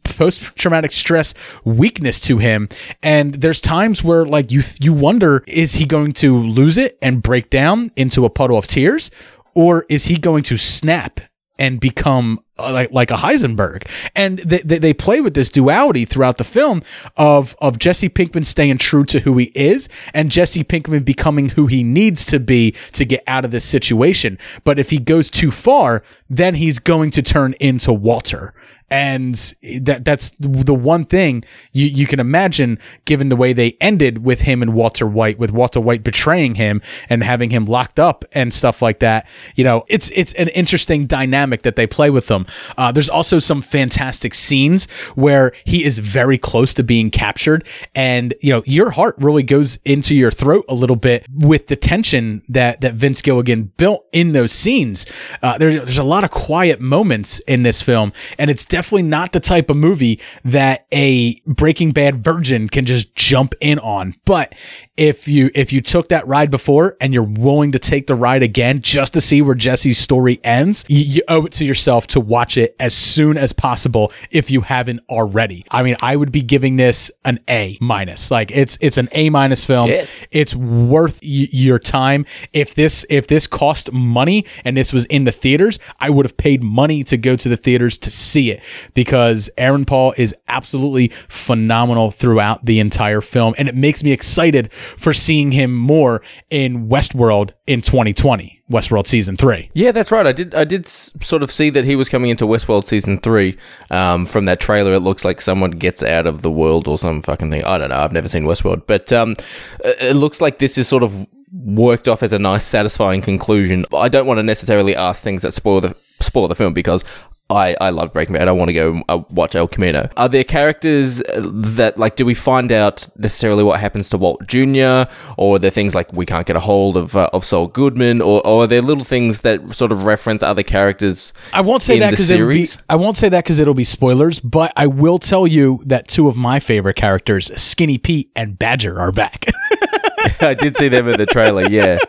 post 0.04 0.42
traumatic 0.56 0.92
stress 0.92 1.36
weakness 1.64 2.20
to 2.20 2.40
him 2.40 2.68
and 3.04 3.36
there's 3.36 3.62
times 3.62 4.04
where 4.04 4.26
like 4.26 4.52
you 4.52 4.64
you 4.80 4.94
wonder 4.94 5.44
is 5.48 5.74
he 5.74 5.86
going 5.86 6.12
to 6.12 6.40
lose 6.42 6.76
it 6.76 6.98
and 7.00 7.22
break 7.22 7.52
down 7.52 7.92
into 7.96 8.26
a 8.26 8.32
puddle 8.32 8.58
of 8.58 8.66
tears 8.66 9.12
or 9.54 9.86
is 9.90 10.06
he 10.06 10.18
going 10.18 10.42
to 10.42 10.58
snap 10.58 11.20
and 11.60 11.80
become 11.80 12.40
uh, 12.60 12.72
like 12.72 12.92
like 12.92 13.12
a 13.12 13.16
Heisenberg. 13.16 13.90
And 14.16 14.40
they, 14.40 14.60
they, 14.60 14.80
they 14.80 14.94
play 14.94 15.22
with 15.22 15.34
this 15.34 15.50
duality 15.50 16.06
throughout 16.06 16.38
the 16.38 16.44
film 16.44 16.84
of 17.16 17.56
of 17.60 17.80
Jesse 17.80 18.10
Pinkman 18.10 18.46
staying 18.46 18.78
true 18.78 19.06
to 19.06 19.20
who 19.20 19.38
he 19.38 19.52
is 19.56 19.90
and 20.14 20.32
Jesse 20.32 20.64
Pinkman 20.64 21.06
becoming 21.06 21.50
who 21.50 21.68
he 21.68 21.84
needs 21.84 22.26
to 22.26 22.40
be 22.40 22.72
to 22.94 23.06
get 23.06 23.24
out 23.28 23.46
of 23.46 23.52
this 23.52 23.66
situation. 23.66 24.38
But 24.64 24.80
if 24.80 24.90
he 24.90 25.00
goes 25.00 25.30
too 25.30 25.52
far, 25.52 26.04
then 26.30 26.56
he's 26.56 26.80
going 26.80 27.12
to 27.12 27.22
turn 27.22 27.54
into 27.60 27.94
Walter 27.94 28.54
and 28.90 29.54
that 29.82 30.06
that's 30.06 30.32
the 30.40 30.74
one 30.74 31.04
thing 31.04 31.44
you, 31.74 31.86
you 31.86 32.08
can 32.08 32.20
imagine 32.20 32.80
given 33.04 33.28
the 33.28 33.36
way 33.36 33.52
they 33.52 33.76
ended 33.82 34.24
with 34.24 34.42
him 34.42 34.62
and 34.62 34.74
Walter 34.74 35.06
White 35.06 35.38
with 35.38 35.52
Walter 35.52 35.82
White 35.82 36.04
betraying 36.04 36.56
him 36.56 36.82
and 37.10 37.22
having 37.22 37.50
him 37.50 37.66
locked 37.66 38.00
up 38.00 38.24
and 38.32 38.54
stuff 38.54 38.82
like 38.82 39.00
that. 39.00 39.28
You 39.56 39.66
know 39.66 39.84
it's 39.90 40.10
it's 40.16 40.34
an 40.34 40.48
interesting 40.50 41.06
dynamic 41.06 41.64
that 41.64 41.76
they 41.76 41.86
play 41.86 42.10
with 42.10 42.28
them. 42.28 42.46
Uh, 42.78 42.92
there's 42.92 43.10
also 43.10 43.40
some 43.40 43.62
fantastic 43.62 44.34
scenes 44.34 44.90
where 45.16 45.52
he 45.66 45.84
is 45.84 45.98
very 45.98 46.38
close 46.38 46.74
to 46.76 46.84
being 46.84 47.12
captured 47.12 47.68
and 47.94 48.34
you 48.42 48.54
know 48.54 48.64
your 48.66 48.92
heart 48.92 49.16
really 49.18 49.44
goes 49.44 49.80
into 49.84 50.16
your 50.16 50.32
throat 50.32 50.64
a 50.70 50.74
little 50.74 50.96
bit 50.96 51.26
with 51.34 51.68
the 51.68 51.76
tension 51.76 52.42
that 52.48 52.80
that 52.80 52.94
Vince 52.94 53.22
Gilligan 53.22 53.64
built 53.76 54.06
in 54.14 54.32
those 54.32 54.54
scenes. 54.54 55.06
Uh, 55.44 55.58
there, 55.58 55.72
there's 55.72 55.98
a 55.98 56.04
lot 56.04 56.24
of 56.24 56.32
quiet 56.32 56.80
moments 56.80 57.40
in 57.40 57.64
this 57.64 57.82
film 57.82 58.14
and 58.38 58.50
it's 58.50 58.64
definitely 58.78 59.02
not 59.02 59.32
the 59.32 59.40
type 59.40 59.72
of 59.72 59.76
movie 59.76 60.22
that 60.46 60.86
a 60.92 61.40
Breaking 61.48 61.94
Bad 61.94 62.24
virgin 62.24 62.70
can 62.70 62.86
just 62.86 63.16
jump 63.16 63.56
in 63.60 63.80
on. 63.80 64.14
But 64.24 64.54
if 64.98 65.28
you 65.28 65.52
if 65.54 65.72
you 65.72 65.80
took 65.80 66.10
that 66.10 66.28
ride 66.28 66.50
before 66.50 66.98
and 67.00 67.14
you're 67.14 67.24
willing 67.24 67.72
to 67.72 67.80
take 67.80 68.08
the 68.08 68.16
ride 68.16 68.42
again 68.42 68.82
just 68.82 69.14
to 69.14 69.22
see 69.22 69.42
where 69.42 69.56
Jesse's 69.56 69.98
story 69.98 70.40
ends, 70.44 70.84
you, 70.88 71.00
you 71.00 71.22
owe 71.28 71.46
it 71.46 71.52
to 71.54 71.66
yourself 71.66 72.08
to 72.08 72.20
watch 72.20 72.58
it 72.58 72.76
as 72.80 72.96
soon 72.96 73.38
as 73.38 73.54
possible 73.54 74.12
if 74.32 74.50
you 74.50 74.62
haven't 74.62 75.02
already. 75.08 75.64
I 75.70 75.84
mean, 75.84 75.96
I 76.02 76.16
would 76.16 76.32
be 76.32 76.42
giving 76.42 76.78
this 76.78 77.12
an 77.24 77.40
A 77.48 77.78
minus. 77.80 78.32
Like 78.32 78.52
it's 78.52 78.78
it's 78.82 78.98
an 78.98 79.08
A 79.12 79.30
minus 79.30 79.66
film. 79.66 79.90
Shit. 79.90 80.12
It's 80.32 80.56
worth 80.56 81.20
y- 81.22 81.48
your 81.52 81.78
time. 81.78 82.26
If 82.52 82.74
this 82.74 83.06
if 83.10 83.28
this 83.28 83.46
cost 83.46 83.92
money 83.94 84.46
and 84.66 84.76
this 84.76 84.92
was 84.92 85.06
in 85.06 85.26
the 85.26 85.32
theaters, 85.32 85.78
I 86.00 86.10
would 86.10 86.26
have 86.26 86.38
paid 86.38 86.64
money 86.64 87.04
to 87.06 87.18
go 87.18 87.36
to 87.36 87.50
the 87.50 87.58
theaters 87.58 88.00
to 88.00 88.10
see 88.10 88.52
it 88.52 88.64
because 88.96 89.50
Aaron 89.58 89.86
Paul 89.86 90.16
is 90.18 90.36
absolutely 90.48 91.10
phenomenal 91.28 92.10
throughout 92.10 92.66
the 92.66 92.80
entire 92.80 93.22
film. 93.22 93.54
And 93.60 93.70
it 93.70 93.76
makes 93.76 94.04
me 94.04 94.12
excited 94.12 94.72
for 94.98 95.14
seeing 95.14 95.52
him 95.52 95.76
more 95.76 96.22
in 96.50 96.88
Westworld 96.88 97.52
in 97.66 97.82
2020. 97.82 98.58
Westworld 98.70 99.08
season 99.08 99.38
three. 99.38 99.72
Yeah, 99.74 99.92
that's 99.94 100.12
right. 100.12 100.28
I 100.28 100.34
did. 100.34 100.54
I 100.54 100.66
did 100.66 100.88
sort 100.88 101.42
of 101.42 101.52
see 101.52 101.70
that 101.70 101.86
he 101.86 101.96
was 101.96 102.10
coming 102.10 102.30
into 102.30 102.46
Westworld 102.46 102.84
season 102.84 103.18
three. 103.20 103.58
Um, 103.92 104.26
from 104.26 104.46
that 104.46 104.60
trailer, 104.60 104.94
it 104.94 105.00
looks 105.00 105.24
like 105.24 105.40
someone 105.40 105.72
gets 105.72 106.04
out 106.04 106.28
of 106.28 106.42
the 106.42 106.52
world 106.52 106.88
or 106.88 106.98
some 106.98 107.22
fucking 107.22 107.50
thing. 107.50 107.64
I 107.64 107.78
don't 107.78 107.90
know. 107.90 108.00
I've 108.00 108.12
never 108.12 108.28
seen 108.28 108.44
Westworld, 108.44 108.84
but 108.86 109.14
um, 109.14 109.36
it 109.84 110.18
looks 110.18 110.42
like 110.42 110.60
this 110.60 110.78
is 110.78 110.88
sort 110.88 111.04
of 111.04 111.26
worked 111.54 112.10
off 112.10 112.24
as 112.24 112.34
a 112.34 112.40
nice, 112.40 112.66
satisfying 112.66 113.22
conclusion. 113.22 113.86
I 113.94 114.10
don't 114.10 114.28
want 114.28 114.40
to 114.40 114.44
necessarily 114.44 114.96
ask 114.96 115.24
things 115.24 115.44
that 115.44 115.54
spoil 115.54 115.80
the 115.80 115.96
spoil 116.20 116.48
the 116.48 116.56
film 116.56 116.74
because. 116.74 117.04
I, 117.50 117.78
I 117.80 117.92
love 117.92 118.12
Breaking 118.12 118.34
Bad. 118.34 118.50
I 118.50 118.52
want 118.52 118.70
to 118.70 118.74
go 118.74 119.02
uh, 119.08 119.24
watch 119.30 119.56
El 119.56 119.68
Camino. 119.68 120.10
Are 120.18 120.28
there 120.28 120.44
characters 120.44 121.22
uh, 121.22 121.50
that, 121.54 121.98
like, 121.98 122.18
do 122.18 122.26
we 122.26 122.34
find 122.34 122.72
out 122.72 123.08
necessarily 123.18 123.64
what 123.64 123.80
happens 123.80 124.10
to 124.10 124.18
Walt 124.18 124.46
Jr., 124.48 125.10
or 125.38 125.56
are 125.56 125.60
there 125.60 125.72
things 125.72 125.96
like 125.96 126.12
we 126.12 126.26
can't 126.26 126.46
get 126.46 126.58
a 126.58 126.60
hold 126.60 126.98
of 126.98 127.16
uh, 127.16 127.30
of 127.32 127.46
Saul 127.46 127.68
Goodman, 127.68 128.22
or, 128.22 128.46
or 128.46 128.64
are 128.64 128.68
there 128.68 128.82
little 128.82 129.06
things 129.06 129.42
that 129.42 129.74
sort 129.74 129.94
of 129.94 130.06
reference 130.06 130.44
other 130.44 130.64
characters? 130.64 131.32
I 131.54 131.62
won't 131.62 131.84
say 131.84 131.96
in 131.96 132.00
that 132.02 132.18
the 132.18 132.46
because. 132.46 132.78
I 132.90 132.96
won't 132.96 133.16
say 133.16 133.30
that 133.30 133.46
because 133.46 133.60
it'll 133.60 133.74
be 133.74 133.86
spoilers. 133.86 134.42
But 134.42 134.74
I 134.76 134.88
will 134.88 135.20
tell 135.20 135.48
you 135.48 135.82
that 135.86 136.10
two 136.10 136.28
of 136.28 136.36
my 136.36 136.60
favorite 136.60 136.96
characters, 136.96 137.50
Skinny 137.60 137.98
Pete 137.98 138.30
and 138.36 138.60
Badger, 138.60 139.00
are 139.00 139.14
back. 139.14 139.46
I 140.42 140.54
did 140.54 140.78
see 140.78 140.90
them 140.90 141.08
in 141.08 141.18
the 141.18 141.26
trailer. 141.26 141.70
Yeah. 141.70 142.00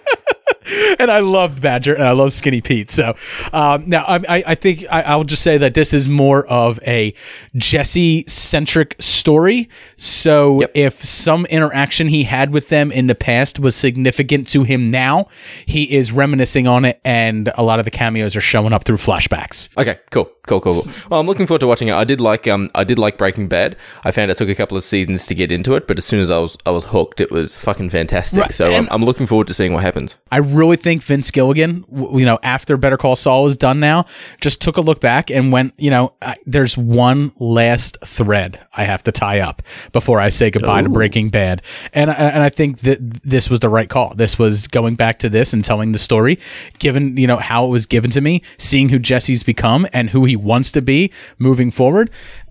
and 1.01 1.11
I 1.11 1.21
loved 1.21 1.63
Badger 1.63 1.95
and 1.95 2.05
I 2.05 2.13
love 2.13 2.33
Skinny 2.33 2.61
Pete. 2.61 2.91
So 2.91 3.15
um, 3.53 3.89
now 3.89 4.05
I, 4.07 4.17
I, 4.17 4.45
I 4.49 4.55
think 4.55 4.85
I, 4.91 5.03
I'll 5.03 5.25
just 5.25 5.43
say 5.43 5.59
that 5.59 5.75
this 5.75 5.93
is 5.93 6.09
more 6.09 6.47
of 6.47 6.81
a 6.87 7.15
Jesse 7.57 8.25
centric 8.27 8.97
story. 8.99 9.69
So 9.97 10.63
if 10.75 11.05
some 11.05 11.47
interaction 11.47 12.09
he 12.09 12.25
had 12.25 12.51
with 12.51 12.69
them 12.69 12.91
in 12.91 13.07
the 13.07 13.15
past 13.15 13.59
was 13.59 13.77
significant 13.77 14.49
to 14.49 14.65
him 14.65 14.91
now, 14.91 15.29
he 15.67 15.95
is 15.95 16.13
reminiscing 16.13 16.67
on 16.67 16.85
it, 16.85 17.01
and 17.05 17.51
a 17.57 17.63
lot 17.63 17.79
of 17.79 17.85
the 17.85 17.91
cameos 17.91 18.37
are 18.37 18.41
showing 18.41 18.73
up 18.73 18.85
through 18.85 18.97
flashbacks. 18.97 19.69
Okay, 19.77 19.99
cool, 20.11 20.31
cool, 20.47 20.61
cool, 20.61 20.73
cool. 20.83 20.93
Well, 21.11 21.21
I'm 21.21 21.27
looking 21.27 21.47
forward 21.47 21.61
to 21.61 21.67
watching 21.67 21.89
it. 21.89 21.95
I 21.95 22.05
did 22.05 22.21
like 22.21 22.49
um, 22.49 22.71
I 22.75 22.85
did 22.85 22.99
like 22.99 23.19
Breaking 23.19 23.49
Bad. 23.49 23.77
I 24.05 24.11
found 24.11 24.31
it 24.31 24.37
took 24.37 24.49
a 24.49 24.55
couple 24.55 24.77
of 24.77 24.85
seasons 24.85 25.27
to 25.27 25.35
get 25.35 25.53
into 25.53 25.75
it, 25.75 25.87
but 25.87 25.99
as 25.99 26.05
soon 26.05 26.21
as 26.21 26.31
I 26.31 26.39
was 26.39 26.57
I 26.67 26.71
was 26.71 26.85
hooked, 26.85 27.21
it 27.21 27.31
was 27.31 27.57
fucking 27.57 27.91
fantastic. 27.91 28.41
Right, 28.41 28.53
So 28.53 28.73
I'm, 28.73 28.89
I'm 28.91 29.05
looking 29.05 29.27
forward 29.27 29.47
to 29.49 29.55
seeing 29.55 29.73
what 29.73 29.83
happens. 29.83 30.17
I 30.31 30.39
really 30.39 30.77
think 30.77 30.88
Vince 30.97 31.31
Gilligan, 31.31 31.85
you 31.93 32.25
know, 32.25 32.39
after 32.43 32.77
Better 32.77 32.97
Call 32.97 33.15
Saul 33.17 33.47
is 33.47 33.57
done 33.57 33.79
now, 33.81 34.07
just 34.41 34.61
took 34.63 34.77
a 34.77 34.81
look 34.81 35.01
back 35.01 35.31
and 35.31 35.53
went, 35.53 35.75
you 35.79 35.91
know, 35.91 36.15
I, 36.23 36.37
there's 36.47 36.77
one 36.79 37.33
last 37.39 37.99
thread 38.05 38.59
I 38.77 38.85
have 38.85 39.03
to 39.05 39.13
tie 39.13 39.41
up 39.41 39.63
before 39.93 40.21
I 40.21 40.31
say 40.31 40.51
goodbye 40.51 40.83
to 40.83 40.89
Breaking 40.89 41.29
Bad. 41.29 41.63
And, 41.93 42.11
I- 42.11 42.15
and 42.15 42.43
I 42.43 42.49
think 42.49 42.81
that 42.81 42.99
this 43.23 43.51
was 43.51 43.61
the 43.61 43.69
right 43.69 43.89
call. 43.89 44.15
This 44.15 44.39
was 44.39 44.67
going 44.67 44.95
back 44.95 45.19
to 45.21 45.29
this 45.29 45.53
and 45.53 45.65
telling 45.65 45.93
the 45.93 45.99
story, 45.99 46.39
given, 46.79 47.17
you 47.17 47.27
know, 47.27 47.37
how 47.37 47.67
it 47.67 47.69
was 47.71 47.87
given 47.87 48.11
to 48.13 48.21
me, 48.21 48.43
seeing 48.57 48.89
who 48.89 48.99
Jesse's 48.99 49.43
become 49.43 49.87
and 49.93 50.11
who 50.11 50.25
he 50.25 50.37
wants 50.37 50.73
to 50.73 50.83
be 50.83 51.13
moving 51.39 51.71
forward. 51.71 52.11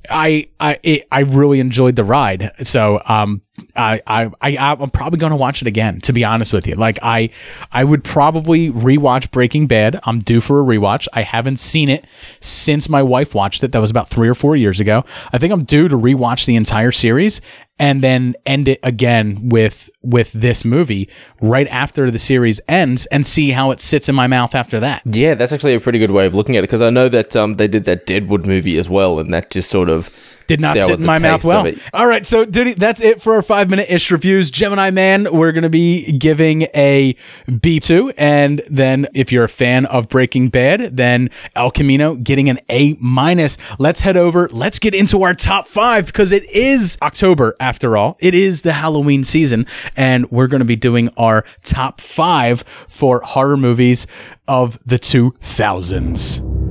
I 0.09 0.47
I 0.59 0.79
it, 0.83 1.07
I 1.11 1.21
really 1.21 1.59
enjoyed 1.59 1.95
the 1.97 2.03
ride. 2.05 2.51
So 2.63 3.01
um 3.09 3.41
I 3.75 4.01
I, 4.05 4.31
I 4.41 4.57
I'm 4.57 4.89
probably 4.89 5.19
going 5.19 5.31
to 5.31 5.35
watch 5.35 5.61
it 5.61 5.67
again 5.67 6.01
to 6.01 6.13
be 6.13 6.23
honest 6.23 6.53
with 6.53 6.67
you. 6.67 6.75
Like 6.75 6.99
I 7.01 7.29
I 7.71 7.83
would 7.83 8.03
probably 8.03 8.71
rewatch 8.71 9.31
Breaking 9.31 9.67
Bad. 9.67 9.99
I'm 10.03 10.19
due 10.19 10.41
for 10.41 10.59
a 10.59 10.63
rewatch. 10.63 11.07
I 11.13 11.21
haven't 11.21 11.57
seen 11.57 11.89
it 11.89 12.05
since 12.39 12.89
my 12.89 13.03
wife 13.03 13.33
watched 13.33 13.63
it. 13.63 13.71
That 13.71 13.79
was 13.79 13.91
about 13.91 14.09
3 14.09 14.27
or 14.27 14.35
4 14.35 14.55
years 14.55 14.79
ago. 14.79 15.05
I 15.31 15.37
think 15.37 15.53
I'm 15.53 15.63
due 15.63 15.87
to 15.87 15.97
rewatch 15.97 16.45
the 16.45 16.55
entire 16.55 16.91
series 16.91 17.41
and 17.79 18.03
then 18.03 18.35
end 18.45 18.67
it 18.67 18.79
again 18.83 19.49
with 19.49 19.89
with 20.01 20.31
this 20.31 20.65
movie 20.65 21.09
right 21.41 21.67
after 21.67 22.09
the 22.09 22.19
series 22.19 22.59
ends 22.67 23.05
and 23.07 23.25
see 23.25 23.51
how 23.51 23.71
it 23.71 23.79
sits 23.79 24.09
in 24.09 24.15
my 24.15 24.27
mouth 24.27 24.55
after 24.55 24.79
that. 24.79 25.01
Yeah, 25.05 25.35
that's 25.35 25.51
actually 25.51 25.73
a 25.73 25.79
pretty 25.79 25.99
good 25.99 26.11
way 26.11 26.25
of 26.25 26.33
looking 26.33 26.55
at 26.55 26.59
it 26.59 26.67
because 26.67 26.81
I 26.81 26.89
know 26.89 27.09
that 27.09 27.35
um, 27.35 27.55
they 27.55 27.67
did 27.67 27.83
that 27.85 28.05
Deadwood 28.05 28.45
movie 28.45 28.77
as 28.77 28.89
well, 28.89 29.19
and 29.19 29.33
that 29.33 29.51
just 29.51 29.69
sort 29.69 29.89
of 29.89 30.09
did 30.47 30.61
not 30.61 30.77
sit 30.77 30.99
in 30.99 31.05
my 31.05 31.19
mouth 31.19 31.43
well. 31.43 31.71
All 31.93 32.07
right, 32.07 32.25
so 32.25 32.45
duty, 32.45 32.73
that's 32.73 33.01
it 33.01 33.21
for 33.21 33.35
our 33.35 33.41
five 33.41 33.69
minute 33.69 33.89
ish 33.89 34.09
reviews. 34.11 34.49
Gemini 34.49 34.91
Man, 34.91 35.27
we're 35.31 35.51
going 35.51 35.63
to 35.63 35.69
be 35.69 36.11
giving 36.13 36.63
a 36.73 37.15
B2. 37.49 38.13
And 38.17 38.61
then 38.69 39.07
if 39.13 39.31
you're 39.31 39.43
a 39.43 39.49
fan 39.49 39.85
of 39.87 40.09
Breaking 40.09 40.49
Bad, 40.49 40.97
then 40.97 41.29
El 41.55 41.71
Camino 41.71 42.15
getting 42.15 42.49
an 42.49 42.59
A 42.69 42.95
minus. 42.99 43.57
Let's 43.79 44.01
head 44.01 44.17
over. 44.17 44.47
Let's 44.49 44.79
get 44.79 44.95
into 44.95 45.23
our 45.23 45.33
top 45.33 45.67
five 45.67 46.05
because 46.05 46.31
it 46.31 46.49
is 46.49 46.97
October 47.01 47.55
after 47.59 47.97
all. 47.97 48.17
It 48.19 48.33
is 48.33 48.61
the 48.61 48.73
Halloween 48.73 49.23
season. 49.23 49.67
And 49.95 50.29
we're 50.31 50.47
going 50.47 50.59
to 50.59 50.65
be 50.65 50.75
doing 50.75 51.09
our 51.17 51.43
top 51.63 52.01
five 52.01 52.63
for 52.87 53.21
horror 53.21 53.57
movies 53.57 54.07
of 54.47 54.79
the 54.85 54.97
2000s. 54.97 56.66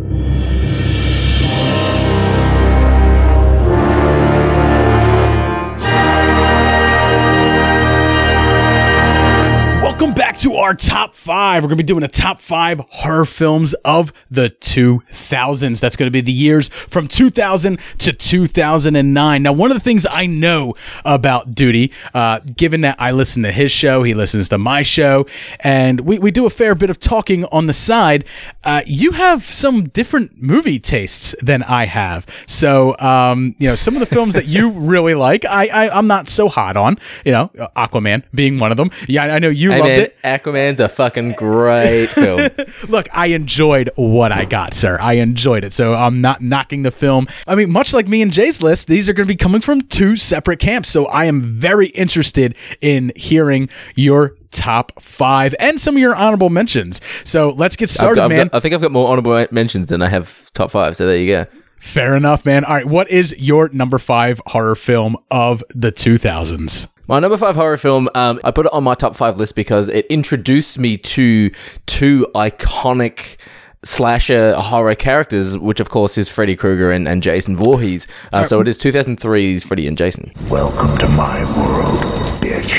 To 10.47 10.55
our 10.55 10.75
top 10.75 11.13
five. 11.13 11.65
We're 11.65 11.71
going 11.71 11.79
to 11.79 11.83
be 11.83 11.87
doing 11.89 12.05
a 12.05 12.09
top 12.09 12.41
five 12.41 12.79
horror 12.91 13.25
films 13.25 13.75
of 13.85 14.13
the 14.31 14.49
2000s. 14.61 15.81
That's 15.81 15.97
going 15.97 16.07
to 16.07 16.13
be 16.13 16.21
the 16.21 16.31
years 16.31 16.69
from 16.69 17.09
2000 17.09 17.81
to 17.99 18.13
2009. 18.13 19.43
Now, 19.43 19.53
one 19.53 19.73
of 19.73 19.77
the 19.77 19.83
things 19.83 20.07
I 20.09 20.27
know 20.27 20.75
about 21.05 21.57
Duty, 21.57 21.91
uh, 22.15 22.39
given 22.57 22.83
that 22.83 22.95
I 23.01 23.11
listen 23.11 23.43
to 23.43 23.51
his 23.51 23.73
show, 23.73 24.05
he 24.05 24.15
listens 24.15 24.49
to 24.51 24.59
my 24.59 24.83
show, 24.83 25.27
and 25.61 26.03
we, 26.03 26.21
we 26.21 26.31
do 26.31 26.47
a 26.47 26.51
fair 26.51 26.77
bit 26.77 26.91
of 26.91 27.01
talking 27.01 27.45
on 27.47 27.67
the 27.67 27.73
side, 27.73 28.25
uh, 28.63 28.83
you 28.87 29.13
have 29.13 29.43
some 29.43 29.83
different 29.83 30.41
movie 30.41 30.79
tastes 30.79 31.35
than 31.43 31.65
I 31.65 31.87
have. 31.87 32.25
So, 32.47 32.97
um, 33.01 33.57
you 33.59 33.67
know, 33.67 33.75
some 33.75 33.95
of 33.95 34.01
the 34.01 34.07
films 34.07 34.35
that 34.35 34.47
you 34.47 34.71
really 34.77 35.15
like, 35.15 35.45
I, 35.45 35.67
I, 35.67 35.99
I'm 35.99 36.07
not 36.07 36.29
so 36.29 36.49
hot 36.49 36.77
on, 36.77 36.99
you 37.25 37.33
know, 37.33 37.51
Aquaman 37.77 38.23
being 38.33 38.61
one 38.61 38.71
of 38.71 38.77
them. 38.77 38.93
Yeah, 39.09 39.25
I 39.25 39.41
know 39.41 39.49
you 39.49 39.71
loved 39.71 39.87
it. 39.99 40.17
Aquaman's 40.43 40.81
a 40.81 40.89
fucking 40.89 41.33
great 41.33 42.07
film. 42.09 42.51
Look, 42.89 43.09
I 43.13 43.27
enjoyed 43.29 43.91
what 43.97 44.33
I 44.33 44.45
got, 44.45 44.75
sir. 44.75 44.99
I 45.01 45.15
enjoyed 45.15 45.65
it. 45.65 45.73
So 45.73 45.95
I'm 45.95 46.21
not 46.21 46.41
knocking 46.43 46.83
the 46.83 46.91
film. 46.91 47.27
I 47.47 47.55
mean, 47.55 47.71
much 47.71 47.93
like 47.95 48.09
me 48.09 48.23
and 48.23 48.33
Jay's 48.33 48.61
list, 48.63 48.89
these 48.89 49.09
are 49.09 49.13
going 49.13 49.27
to 49.27 49.33
be 49.33 49.37
coming 49.37 49.61
from 49.61 49.83
two 49.83 50.17
separate 50.17 50.59
camps. 50.59 50.89
So 50.91 51.07
I 51.07 51.25
am 51.27 51.43
very 51.43 51.89
interested 51.89 52.57
in 52.81 53.13
hearing 53.17 53.69
your 53.95 54.37
top 54.51 54.93
five 55.01 55.55
and 55.59 55.81
some 55.81 55.97
of 55.97 56.01
your 56.01 56.15
honorable 56.15 56.49
mentions. 56.51 57.01
So 57.25 57.51
let's 57.51 57.77
get 57.77 57.91
started, 57.91 58.17
got- 58.17 58.29
man. 58.31 58.47
got- 58.49 58.55
I 58.57 58.61
think 58.61 58.75
I've 58.75 58.81
got 58.81 58.93
more 58.93 59.09
honorable 59.09 59.47
mentions 59.51 59.87
than 59.87 60.03
I 60.03 60.09
have 60.09 60.51
top 60.53 60.71
five. 60.71 60.97
So 60.97 61.07
there 61.07 61.19
you 61.19 61.29
go. 61.29 61.47
Fair 61.79 62.17
enough, 62.17 62.45
man. 62.47 62.65
All 62.65 62.75
right, 62.75 62.87
what 62.87 63.11
is 63.11 63.35
your 63.39 63.69
number 63.69 63.99
five 63.99 64.41
horror 64.47 64.75
film 64.75 65.17
of 65.31 65.63
the 65.75 65.93
2000s? 65.93 66.89
My 67.09 67.21
number 67.21 67.37
five 67.37 67.55
horror 67.55 67.77
film, 67.77 68.09
um, 68.17 68.41
I 68.43 68.51
put 68.51 68.67
it 68.67 68.73
on 68.73 68.83
my 68.83 68.95
top 68.95 69.15
five 69.15 69.39
list 69.39 69.55
because 69.55 69.89
it 69.89 70.07
introduced 70.07 70.77
me 70.77 70.97
to 70.97 71.53
two 71.87 72.27
iconic 72.35 73.37
slasher 73.85 74.57
horror 74.57 74.97
characters, 74.97 75.57
which 75.57 75.79
of 75.79 75.89
course 75.89 76.19
is 76.19 76.29
Freddy 76.29 76.57
Krueger 76.57 76.91
and, 76.91 77.07
and 77.07 77.23
Jason 77.23 77.55
Voorhees. 77.55 78.09
Uh, 78.33 78.43
so 78.43 78.61
it 78.61 78.67
is 78.67 78.77
2003's 78.77 79.63
Freddy 79.63 79.87
and 79.87 79.97
Jason. 79.97 80.33
Welcome 80.51 80.99
to 80.99 81.09
my 81.09 81.45
world, 81.57 82.03
bitch. 82.43 82.75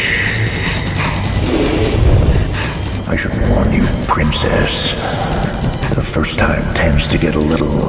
I 3.07 3.15
should 3.15 3.31
warn 3.49 3.71
you, 3.71 3.87
princess. 4.09 4.91
The 5.95 6.03
first 6.03 6.37
time 6.37 6.73
tends 6.73 7.07
to 7.07 7.17
get 7.17 7.35
a 7.35 7.39
little 7.39 7.87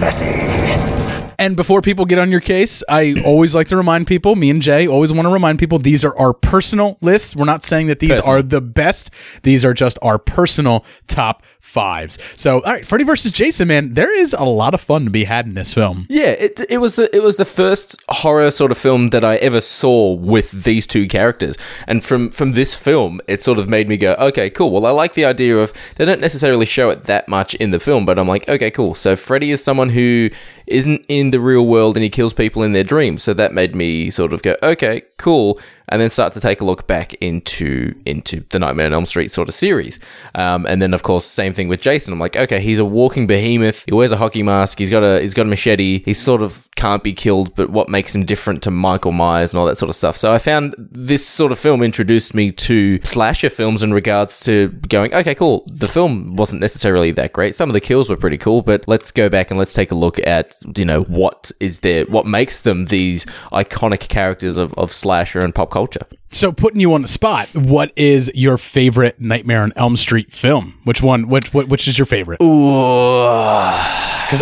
messy. 0.00 1.05
And 1.38 1.56
before 1.56 1.82
people 1.82 2.04
get 2.04 2.18
on 2.18 2.30
your 2.30 2.40
case, 2.40 2.82
I 2.88 3.22
always 3.24 3.54
like 3.54 3.68
to 3.68 3.76
remind 3.76 4.06
people, 4.06 4.36
me 4.36 4.50
and 4.50 4.62
Jay 4.62 4.86
always 4.86 5.12
want 5.12 5.26
to 5.26 5.32
remind 5.32 5.58
people 5.58 5.78
these 5.78 6.04
are 6.04 6.16
our 6.16 6.32
personal 6.32 6.98
lists. 7.00 7.36
We're 7.36 7.44
not 7.44 7.64
saying 7.64 7.88
that 7.88 8.00
these 8.00 8.16
Personal. 8.16 8.36
are 8.36 8.42
the 8.42 8.60
best. 8.60 9.10
These 9.42 9.64
are 9.64 9.74
just 9.74 9.98
our 10.02 10.18
personal 10.18 10.84
top 11.06 11.42
fives. 11.60 12.18
So, 12.36 12.60
all 12.60 12.72
right, 12.72 12.86
Freddy 12.86 13.04
versus 13.04 13.32
Jason, 13.32 13.68
man, 13.68 13.94
there 13.94 14.16
is 14.16 14.32
a 14.32 14.44
lot 14.44 14.72
of 14.72 14.80
fun 14.80 15.04
to 15.04 15.10
be 15.10 15.24
had 15.24 15.44
in 15.46 15.54
this 15.54 15.74
film. 15.74 16.06
Yeah, 16.08 16.30
it, 16.30 16.60
it 16.70 16.78
was 16.78 16.94
the 16.94 17.14
it 17.14 17.22
was 17.22 17.36
the 17.36 17.44
first 17.44 18.00
horror 18.08 18.50
sort 18.50 18.70
of 18.70 18.78
film 18.78 19.10
that 19.10 19.24
I 19.24 19.36
ever 19.36 19.60
saw 19.60 20.14
with 20.14 20.50
these 20.50 20.86
two 20.86 21.06
characters, 21.06 21.56
and 21.86 22.02
from 22.02 22.30
from 22.30 22.52
this 22.52 22.74
film, 22.74 23.20
it 23.26 23.42
sort 23.42 23.58
of 23.58 23.68
made 23.68 23.88
me 23.88 23.96
go, 23.96 24.14
okay, 24.18 24.48
cool. 24.48 24.70
Well, 24.70 24.86
I 24.86 24.90
like 24.90 25.14
the 25.14 25.24
idea 25.24 25.58
of 25.58 25.72
they 25.96 26.04
don't 26.04 26.20
necessarily 26.20 26.66
show 26.66 26.88
it 26.90 27.04
that 27.04 27.28
much 27.28 27.54
in 27.56 27.72
the 27.72 27.80
film, 27.80 28.06
but 28.06 28.18
I'm 28.18 28.28
like, 28.28 28.48
okay, 28.48 28.70
cool. 28.70 28.94
So 28.94 29.16
Freddy 29.16 29.50
is 29.50 29.62
someone 29.62 29.90
who 29.90 30.30
isn't 30.66 31.04
in 31.08 31.30
the 31.30 31.40
real 31.40 31.66
world 31.66 31.96
and 31.96 32.04
he 32.04 32.10
kills 32.10 32.32
people 32.32 32.62
in 32.62 32.72
their 32.72 32.84
dreams, 32.84 33.22
so 33.22 33.34
that 33.34 33.52
made 33.52 33.74
me 33.74 34.10
sort 34.10 34.32
of 34.32 34.42
go, 34.42 34.56
okay, 34.62 35.02
cool. 35.18 35.58
And 35.88 36.00
then 36.00 36.10
start 36.10 36.32
to 36.32 36.40
take 36.40 36.60
a 36.60 36.64
look 36.64 36.86
back 36.86 37.14
into 37.14 37.94
into 38.04 38.44
the 38.50 38.58
Nightmare 38.58 38.86
on 38.86 38.92
Elm 38.92 39.06
Street 39.06 39.30
sort 39.30 39.48
of 39.48 39.54
series, 39.54 40.00
um, 40.34 40.66
and 40.66 40.82
then 40.82 40.92
of 40.92 41.02
course 41.02 41.24
same 41.24 41.54
thing 41.54 41.68
with 41.68 41.80
Jason. 41.80 42.12
I'm 42.12 42.18
like, 42.18 42.36
okay, 42.36 42.60
he's 42.60 42.78
a 42.78 42.84
walking 42.84 43.26
behemoth. 43.26 43.84
He 43.86 43.94
wears 43.94 44.10
a 44.10 44.16
hockey 44.16 44.42
mask. 44.42 44.78
He's 44.78 44.90
got 44.90 45.04
a 45.04 45.20
he's 45.20 45.34
got 45.34 45.46
a 45.46 45.48
machete. 45.48 46.02
He 46.04 46.12
sort 46.12 46.42
of 46.42 46.68
can't 46.74 47.02
be 47.02 47.12
killed, 47.12 47.54
but 47.54 47.70
what 47.70 47.88
makes 47.88 48.14
him 48.14 48.24
different 48.24 48.62
to 48.64 48.70
Michael 48.70 49.12
Myers 49.12 49.52
and 49.52 49.60
all 49.60 49.66
that 49.66 49.76
sort 49.76 49.88
of 49.88 49.94
stuff. 49.96 50.16
So 50.16 50.32
I 50.32 50.38
found 50.38 50.74
this 50.78 51.26
sort 51.26 51.52
of 51.52 51.58
film 51.58 51.82
introduced 51.82 52.34
me 52.34 52.50
to 52.52 53.00
slasher 53.02 53.50
films 53.50 53.82
in 53.82 53.92
regards 53.92 54.40
to 54.40 54.68
going, 54.88 55.14
okay, 55.14 55.34
cool. 55.34 55.64
The 55.66 55.88
film 55.88 56.36
wasn't 56.36 56.60
necessarily 56.60 57.12
that 57.12 57.32
great. 57.32 57.54
Some 57.54 57.70
of 57.70 57.74
the 57.74 57.80
kills 57.80 58.10
were 58.10 58.16
pretty 58.16 58.38
cool, 58.38 58.62
but 58.62 58.84
let's 58.88 59.10
go 59.10 59.28
back 59.28 59.50
and 59.50 59.58
let's 59.58 59.72
take 59.72 59.90
a 59.90 59.94
look 59.94 60.18
at 60.26 60.56
you 60.76 60.84
know 60.84 61.02
what 61.04 61.52
is 61.60 61.80
there, 61.80 62.04
what 62.06 62.26
makes 62.26 62.62
them 62.62 62.86
these 62.86 63.24
iconic 63.52 64.08
characters 64.08 64.56
of, 64.56 64.74
of 64.74 64.92
slasher 64.92 65.40
and 65.40 65.54
pop 65.54 65.75
culture. 65.76 66.06
So, 66.32 66.52
putting 66.52 66.80
you 66.80 66.94
on 66.94 67.02
the 67.02 67.08
spot, 67.08 67.54
what 67.54 67.92
is 67.96 68.30
your 68.34 68.56
favorite 68.56 69.20
Nightmare 69.20 69.60
on 69.60 69.74
Elm 69.76 69.98
Street 69.98 70.32
film? 70.32 70.78
Which 70.84 71.02
one? 71.02 71.28
Which 71.28 71.52
which, 71.52 71.68
which 71.68 71.86
is 71.86 71.98
your 71.98 72.06
favorite? 72.06 72.38
Because 72.38 72.48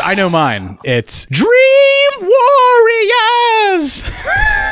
I 0.01 0.15
know 0.15 0.31
mine. 0.31 0.79
It's 0.85 1.27
Dream 1.27 1.51
Warriors. 2.21 4.05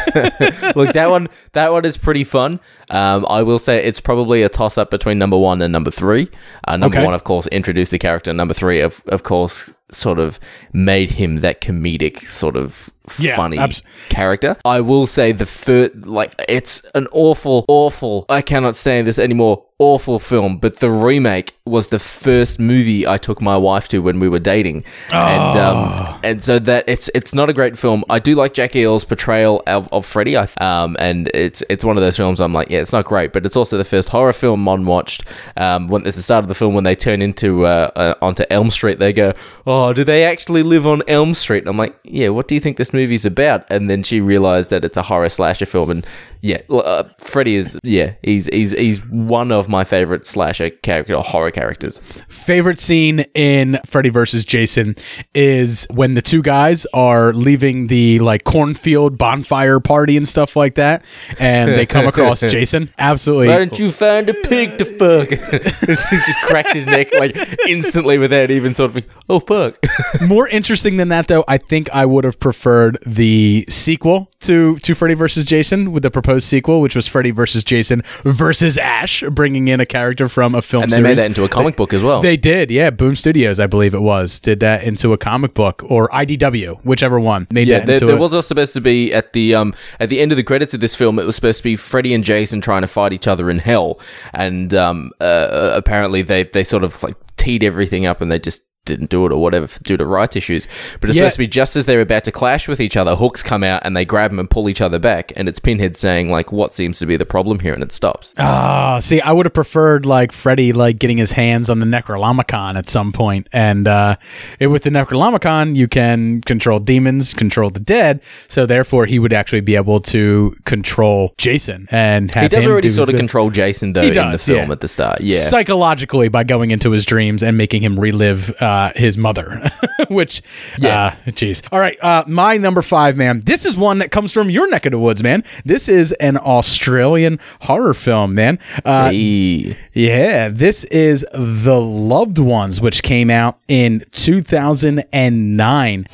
Look, 0.76 0.92
that 0.94 1.06
one 1.10 1.28
that 1.52 1.72
one 1.72 1.84
is 1.84 1.96
pretty 1.96 2.24
fun. 2.24 2.60
Um, 2.90 3.26
I 3.28 3.42
will 3.42 3.58
say 3.58 3.82
it's 3.84 4.00
probably 4.00 4.42
a 4.42 4.48
toss 4.48 4.76
up 4.78 4.90
between 4.90 5.18
number 5.18 5.36
one 5.38 5.62
and 5.62 5.72
number 5.72 5.90
three. 5.90 6.28
Uh, 6.66 6.76
number 6.76 6.96
Okay. 6.98 7.04
one, 7.04 7.14
of 7.14 7.24
course, 7.24 7.46
introduced 7.48 7.90
the 7.90 7.98
character. 7.98 8.32
Number 8.32 8.54
three, 8.54 8.80
of 8.80 9.02
of 9.06 9.22
course, 9.22 9.72
sort 9.90 10.18
of 10.18 10.38
made 10.72 11.10
him 11.12 11.36
that 11.40 11.60
comedic 11.60 12.18
sort 12.18 12.56
of 12.56 12.90
Yeah, 13.18 13.36
funny 13.36 13.58
abs- 13.58 13.82
character. 14.08 14.56
I 14.64 14.80
will 14.80 15.06
say 15.06 15.32
the 15.32 15.44
first, 15.46 15.94
like, 16.06 16.32
it's 16.48 16.82
an 16.94 17.08
awful, 17.12 17.64
awful. 17.68 18.24
I 18.28 18.40
cannot 18.42 18.74
stand 18.74 19.06
this 19.06 19.18
anymore. 19.18 19.64
Awful 19.84 20.20
film, 20.20 20.58
but 20.58 20.78
the 20.78 20.92
remake 20.92 21.56
was 21.64 21.88
the 21.88 21.98
first 21.98 22.60
movie 22.60 23.04
I 23.04 23.18
took 23.18 23.42
my 23.42 23.56
wife 23.56 23.88
to 23.88 23.98
when 23.98 24.20
we 24.20 24.28
were 24.28 24.38
dating, 24.38 24.84
and 25.10 25.56
um, 25.56 26.20
and 26.22 26.42
so 26.42 26.60
that 26.60 26.84
it's 26.86 27.10
it's 27.16 27.34
not 27.34 27.50
a 27.50 27.52
great 27.52 27.76
film. 27.76 28.04
I 28.08 28.20
do 28.20 28.36
like 28.36 28.54
Jackie 28.54 28.84
Earle's 28.84 29.04
portrayal 29.04 29.60
of, 29.66 29.88
of 29.92 30.06
Freddy, 30.06 30.36
I, 30.36 30.46
um, 30.60 30.96
and 31.00 31.28
it's 31.34 31.64
it's 31.68 31.84
one 31.84 31.96
of 31.96 32.02
those 32.04 32.16
films 32.16 32.40
I'm 32.40 32.52
like, 32.52 32.70
yeah, 32.70 32.78
it's 32.78 32.92
not 32.92 33.06
great, 33.06 33.32
but 33.32 33.44
it's 33.44 33.56
also 33.56 33.76
the 33.76 33.84
first 33.84 34.10
horror 34.10 34.32
film 34.32 34.60
Mon 34.62 34.86
watched. 34.86 35.24
Um, 35.56 35.88
when 35.88 36.06
at 36.06 36.14
the 36.14 36.22
start 36.22 36.44
of 36.44 36.48
the 36.48 36.54
film, 36.54 36.74
when 36.74 36.84
they 36.84 36.94
turn 36.94 37.20
into 37.20 37.66
uh, 37.66 37.90
uh, 37.96 38.14
onto 38.22 38.44
Elm 38.50 38.70
Street, 38.70 39.00
they 39.00 39.12
go, 39.12 39.32
oh, 39.66 39.92
do 39.92 40.04
they 40.04 40.24
actually 40.24 40.62
live 40.62 40.86
on 40.86 41.02
Elm 41.08 41.34
Street? 41.34 41.64
And 41.64 41.68
I'm 41.68 41.76
like, 41.76 41.98
yeah, 42.04 42.28
what 42.28 42.46
do 42.46 42.54
you 42.54 42.60
think 42.60 42.76
this 42.76 42.92
movie's 42.92 43.24
about? 43.24 43.68
And 43.68 43.90
then 43.90 44.04
she 44.04 44.20
realized 44.20 44.70
that 44.70 44.84
it's 44.84 44.96
a 44.96 45.02
horror 45.02 45.28
slasher 45.28 45.66
film, 45.66 45.90
and 45.90 46.06
yeah, 46.40 46.60
uh, 46.70 47.04
Freddy 47.18 47.56
is 47.56 47.78
yeah, 47.82 48.14
he's 48.22 48.46
he's 48.46 48.70
he's 48.72 49.04
one 49.06 49.50
of 49.50 49.68
my 49.72 49.82
favorite 49.82 50.26
slasher 50.26 50.70
character 50.70 51.14
or 51.14 51.24
horror 51.24 51.50
characters. 51.50 51.98
favorite 52.28 52.78
scene 52.78 53.24
in 53.34 53.78
Freddy 53.84 54.10
versus 54.10 54.44
Jason 54.44 54.94
is 55.34 55.86
when 55.90 56.14
the 56.14 56.22
two 56.22 56.42
guys 56.42 56.86
are 56.94 57.32
leaving 57.32 57.88
the 57.88 58.18
like 58.20 58.44
cornfield 58.44 59.18
bonfire 59.18 59.80
party 59.80 60.16
and 60.16 60.28
stuff 60.28 60.54
like 60.54 60.76
that, 60.76 61.04
and 61.38 61.70
they 61.70 61.86
come 61.86 62.06
across 62.06 62.40
Jason. 62.56 62.90
Absolutely. 62.98 63.48
Why 63.48 63.58
don't 63.58 63.78
you 63.78 63.90
find 63.90 64.28
a 64.28 64.34
pig 64.34 64.78
to 64.78 64.84
fuck? 64.84 65.28
he 65.80 65.86
just 65.86 66.38
cracks 66.42 66.72
his 66.72 66.86
neck 66.86 67.12
like 67.18 67.36
instantly 67.66 68.18
without 68.18 68.50
even 68.50 68.74
sort 68.74 68.94
of, 68.94 69.06
oh 69.28 69.40
fuck. 69.40 69.78
More 70.20 70.46
interesting 70.48 70.98
than 70.98 71.08
that, 71.08 71.28
though, 71.28 71.44
I 71.48 71.58
think 71.58 71.90
I 71.90 72.06
would 72.06 72.24
have 72.24 72.38
preferred 72.38 72.98
the 73.06 73.64
sequel 73.68 74.30
to 74.42 74.76
to 74.78 74.94
Freddy 74.94 75.14
versus 75.14 75.44
Jason 75.44 75.92
with 75.92 76.02
the 76.02 76.10
proposed 76.10 76.46
sequel, 76.46 76.80
which 76.80 76.94
was 76.96 77.06
Freddy 77.06 77.30
versus 77.30 77.62
Jason 77.64 78.02
versus 78.24 78.76
Ash, 78.78 79.22
bringing 79.30 79.68
in 79.68 79.80
a 79.80 79.86
character 79.86 80.28
from 80.28 80.54
a 80.54 80.62
film. 80.62 80.82
And 80.84 80.92
they 80.92 80.96
series. 80.96 81.08
made 81.10 81.18
that 81.18 81.26
into 81.26 81.44
a 81.44 81.48
comic 81.48 81.76
book 81.76 81.92
as 81.92 82.02
well. 82.04 82.20
They 82.22 82.36
did, 82.36 82.70
yeah. 82.70 82.90
Boom 82.90 83.16
Studios, 83.16 83.58
I 83.60 83.66
believe 83.66 83.94
it 83.94 84.02
was, 84.02 84.38
did 84.38 84.60
that 84.60 84.82
into 84.84 85.12
a 85.12 85.18
comic 85.18 85.54
book 85.54 85.82
or 85.88 86.08
IDW, 86.08 86.84
whichever 86.84 87.18
one 87.20 87.46
made 87.50 87.68
Yeah, 87.68 87.78
that 87.80 87.86
there, 87.86 88.00
there 88.00 88.16
a- 88.16 88.18
was 88.18 88.34
also 88.34 88.40
supposed 88.48 88.72
to 88.74 88.80
be 88.80 89.12
at 89.12 89.32
the 89.32 89.54
um 89.54 89.74
at 90.00 90.08
the 90.08 90.20
end 90.20 90.32
of 90.32 90.36
the 90.36 90.44
credits 90.44 90.74
of 90.74 90.80
this 90.80 90.94
film. 90.94 91.18
It 91.18 91.26
was 91.26 91.36
supposed 91.36 91.58
to 91.58 91.64
be 91.64 91.76
Freddy 91.76 92.14
and 92.14 92.24
Jason 92.24 92.60
trying 92.60 92.82
to 92.82 92.88
fight 92.88 93.12
each 93.12 93.26
other 93.28 93.48
in 93.50 93.58
hell, 93.58 93.98
and 94.32 94.74
um 94.74 95.12
uh, 95.20 95.72
apparently 95.74 96.22
they 96.22 96.44
they 96.44 96.64
sort 96.64 96.84
of 96.84 97.02
like 97.02 97.16
teed 97.36 97.62
everything 97.64 98.06
up 98.06 98.20
and 98.20 98.30
they 98.30 98.38
just 98.38 98.62
didn't 98.84 99.10
do 99.10 99.24
it 99.26 99.32
or 99.32 99.40
whatever 99.40 99.68
due 99.84 99.96
to 99.96 100.04
rights 100.04 100.34
issues. 100.36 100.66
But 101.00 101.08
it's 101.10 101.16
Yeah. 101.16 101.22
supposed 101.24 101.34
to 101.36 101.38
be 101.40 101.46
just 101.46 101.76
as 101.76 101.86
they're 101.86 102.00
about 102.00 102.24
to 102.24 102.32
clash 102.32 102.66
with 102.66 102.80
each 102.80 102.96
other, 102.96 103.14
hooks 103.16 103.42
come 103.42 103.62
out 103.62 103.82
and 103.84 103.96
they 103.96 104.04
grab 104.04 104.30
them 104.32 104.38
and 104.40 104.50
pull 104.50 104.68
each 104.68 104.80
other 104.80 104.98
back, 104.98 105.32
and 105.36 105.48
it's 105.48 105.58
Pinhead 105.60 105.96
saying 105.96 106.30
like, 106.30 106.50
"What 106.52 106.74
seems 106.74 106.98
to 106.98 107.06
be 107.06 107.16
the 107.16 107.24
problem 107.26 107.60
here?" 107.60 107.74
and 107.74 107.82
it 107.82 107.92
stops. 107.92 108.34
Ah, 108.38 108.98
see, 108.98 109.20
I 109.20 109.32
would 109.32 109.46
have 109.46 109.54
preferred 109.54 110.04
like 110.04 110.32
Freddy 110.32 110.72
like 110.72 110.98
getting 110.98 111.18
his 111.18 111.32
hands 111.32 111.70
on 111.70 111.78
the 111.78 111.86
Necronomicon 111.86 112.76
at 112.76 112.88
some 112.88 113.12
point, 113.12 113.48
and 113.52 113.86
uh, 113.86 114.16
it, 114.58 114.66
with 114.66 114.82
the 114.82 114.90
Necronomicon, 114.90 115.76
you 115.76 115.86
can 115.86 116.40
control 116.42 116.80
demons, 116.80 117.34
control 117.34 117.70
the 117.70 117.80
dead. 117.80 118.20
So 118.48 118.66
therefore, 118.66 119.06
he 119.06 119.18
would 119.18 119.32
actually 119.32 119.60
be 119.60 119.76
able 119.76 120.00
to 120.00 120.56
control 120.64 121.34
Jason 121.38 121.86
and 121.90 122.32
have 122.34 122.42
He 122.44 122.48
does 122.48 122.64
him 122.64 122.72
already 122.72 122.88
do 122.88 122.94
sort 122.94 123.08
of 123.08 123.12
his- 123.14 123.20
control 123.20 123.50
Jason 123.50 123.92
though 123.92 124.02
He 124.02 124.08
in 124.08 124.32
the 124.32 124.38
film 124.38 124.66
yeah. 124.66 124.72
at 124.72 124.80
the 124.80 124.88
start. 124.88 125.20
Yeah, 125.20 125.38
psychologically 125.40 126.28
by 126.28 126.42
going 126.44 126.70
into 126.72 126.90
his 126.90 127.04
dreams 127.04 127.42
and 127.42 127.56
making 127.56 127.82
him 127.82 127.98
relive 128.00 128.50
uh, 128.60 128.71
his 128.96 129.16
mother. 129.18 129.60
Which, 130.08 130.42
Yeah. 130.78 131.16
uh, 131.26 131.30
jeez. 131.30 131.62
All 131.72 131.78
right, 131.80 131.96
uh, 132.02 132.24
my 132.26 132.56
number 132.56 132.82
five, 132.82 133.16
man. 133.16 133.40
This 133.44 133.64
is 133.66 133.76
one 133.76 133.98
that 133.98 134.10
comes 134.10 134.32
from 134.32 134.50
your 134.50 134.68
neck 134.70 134.86
of 134.86 134.92
the 134.92 134.98
woods, 134.98 135.22
man. 135.22 135.44
This 135.64 135.88
is 135.88 136.12
an 136.12 136.36
Australian 136.38 137.38
horror 137.62 137.94
film, 137.94 138.34
man. 138.34 138.58
Uh, 138.84 139.10
Hey. 139.10 139.76
yeah, 139.94 140.48
this 140.48 140.84
is 140.84 141.24
The 141.32 141.80
Loved 141.80 142.38
Ones, 142.38 142.80
which 142.80 143.02
came 143.02 143.30
out 143.30 143.58
in 143.68 144.04
2009. 144.12 146.06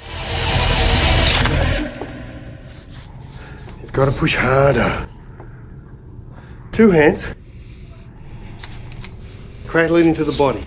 You've 3.80 3.92
got 3.92 4.04
to 4.06 4.12
push 4.12 4.36
harder. 4.36 5.08
Two 6.72 6.90
hands. 6.90 7.34
Cradle 9.66 9.96
it 9.96 10.06
into 10.06 10.24
the 10.24 10.32
body. 10.38 10.64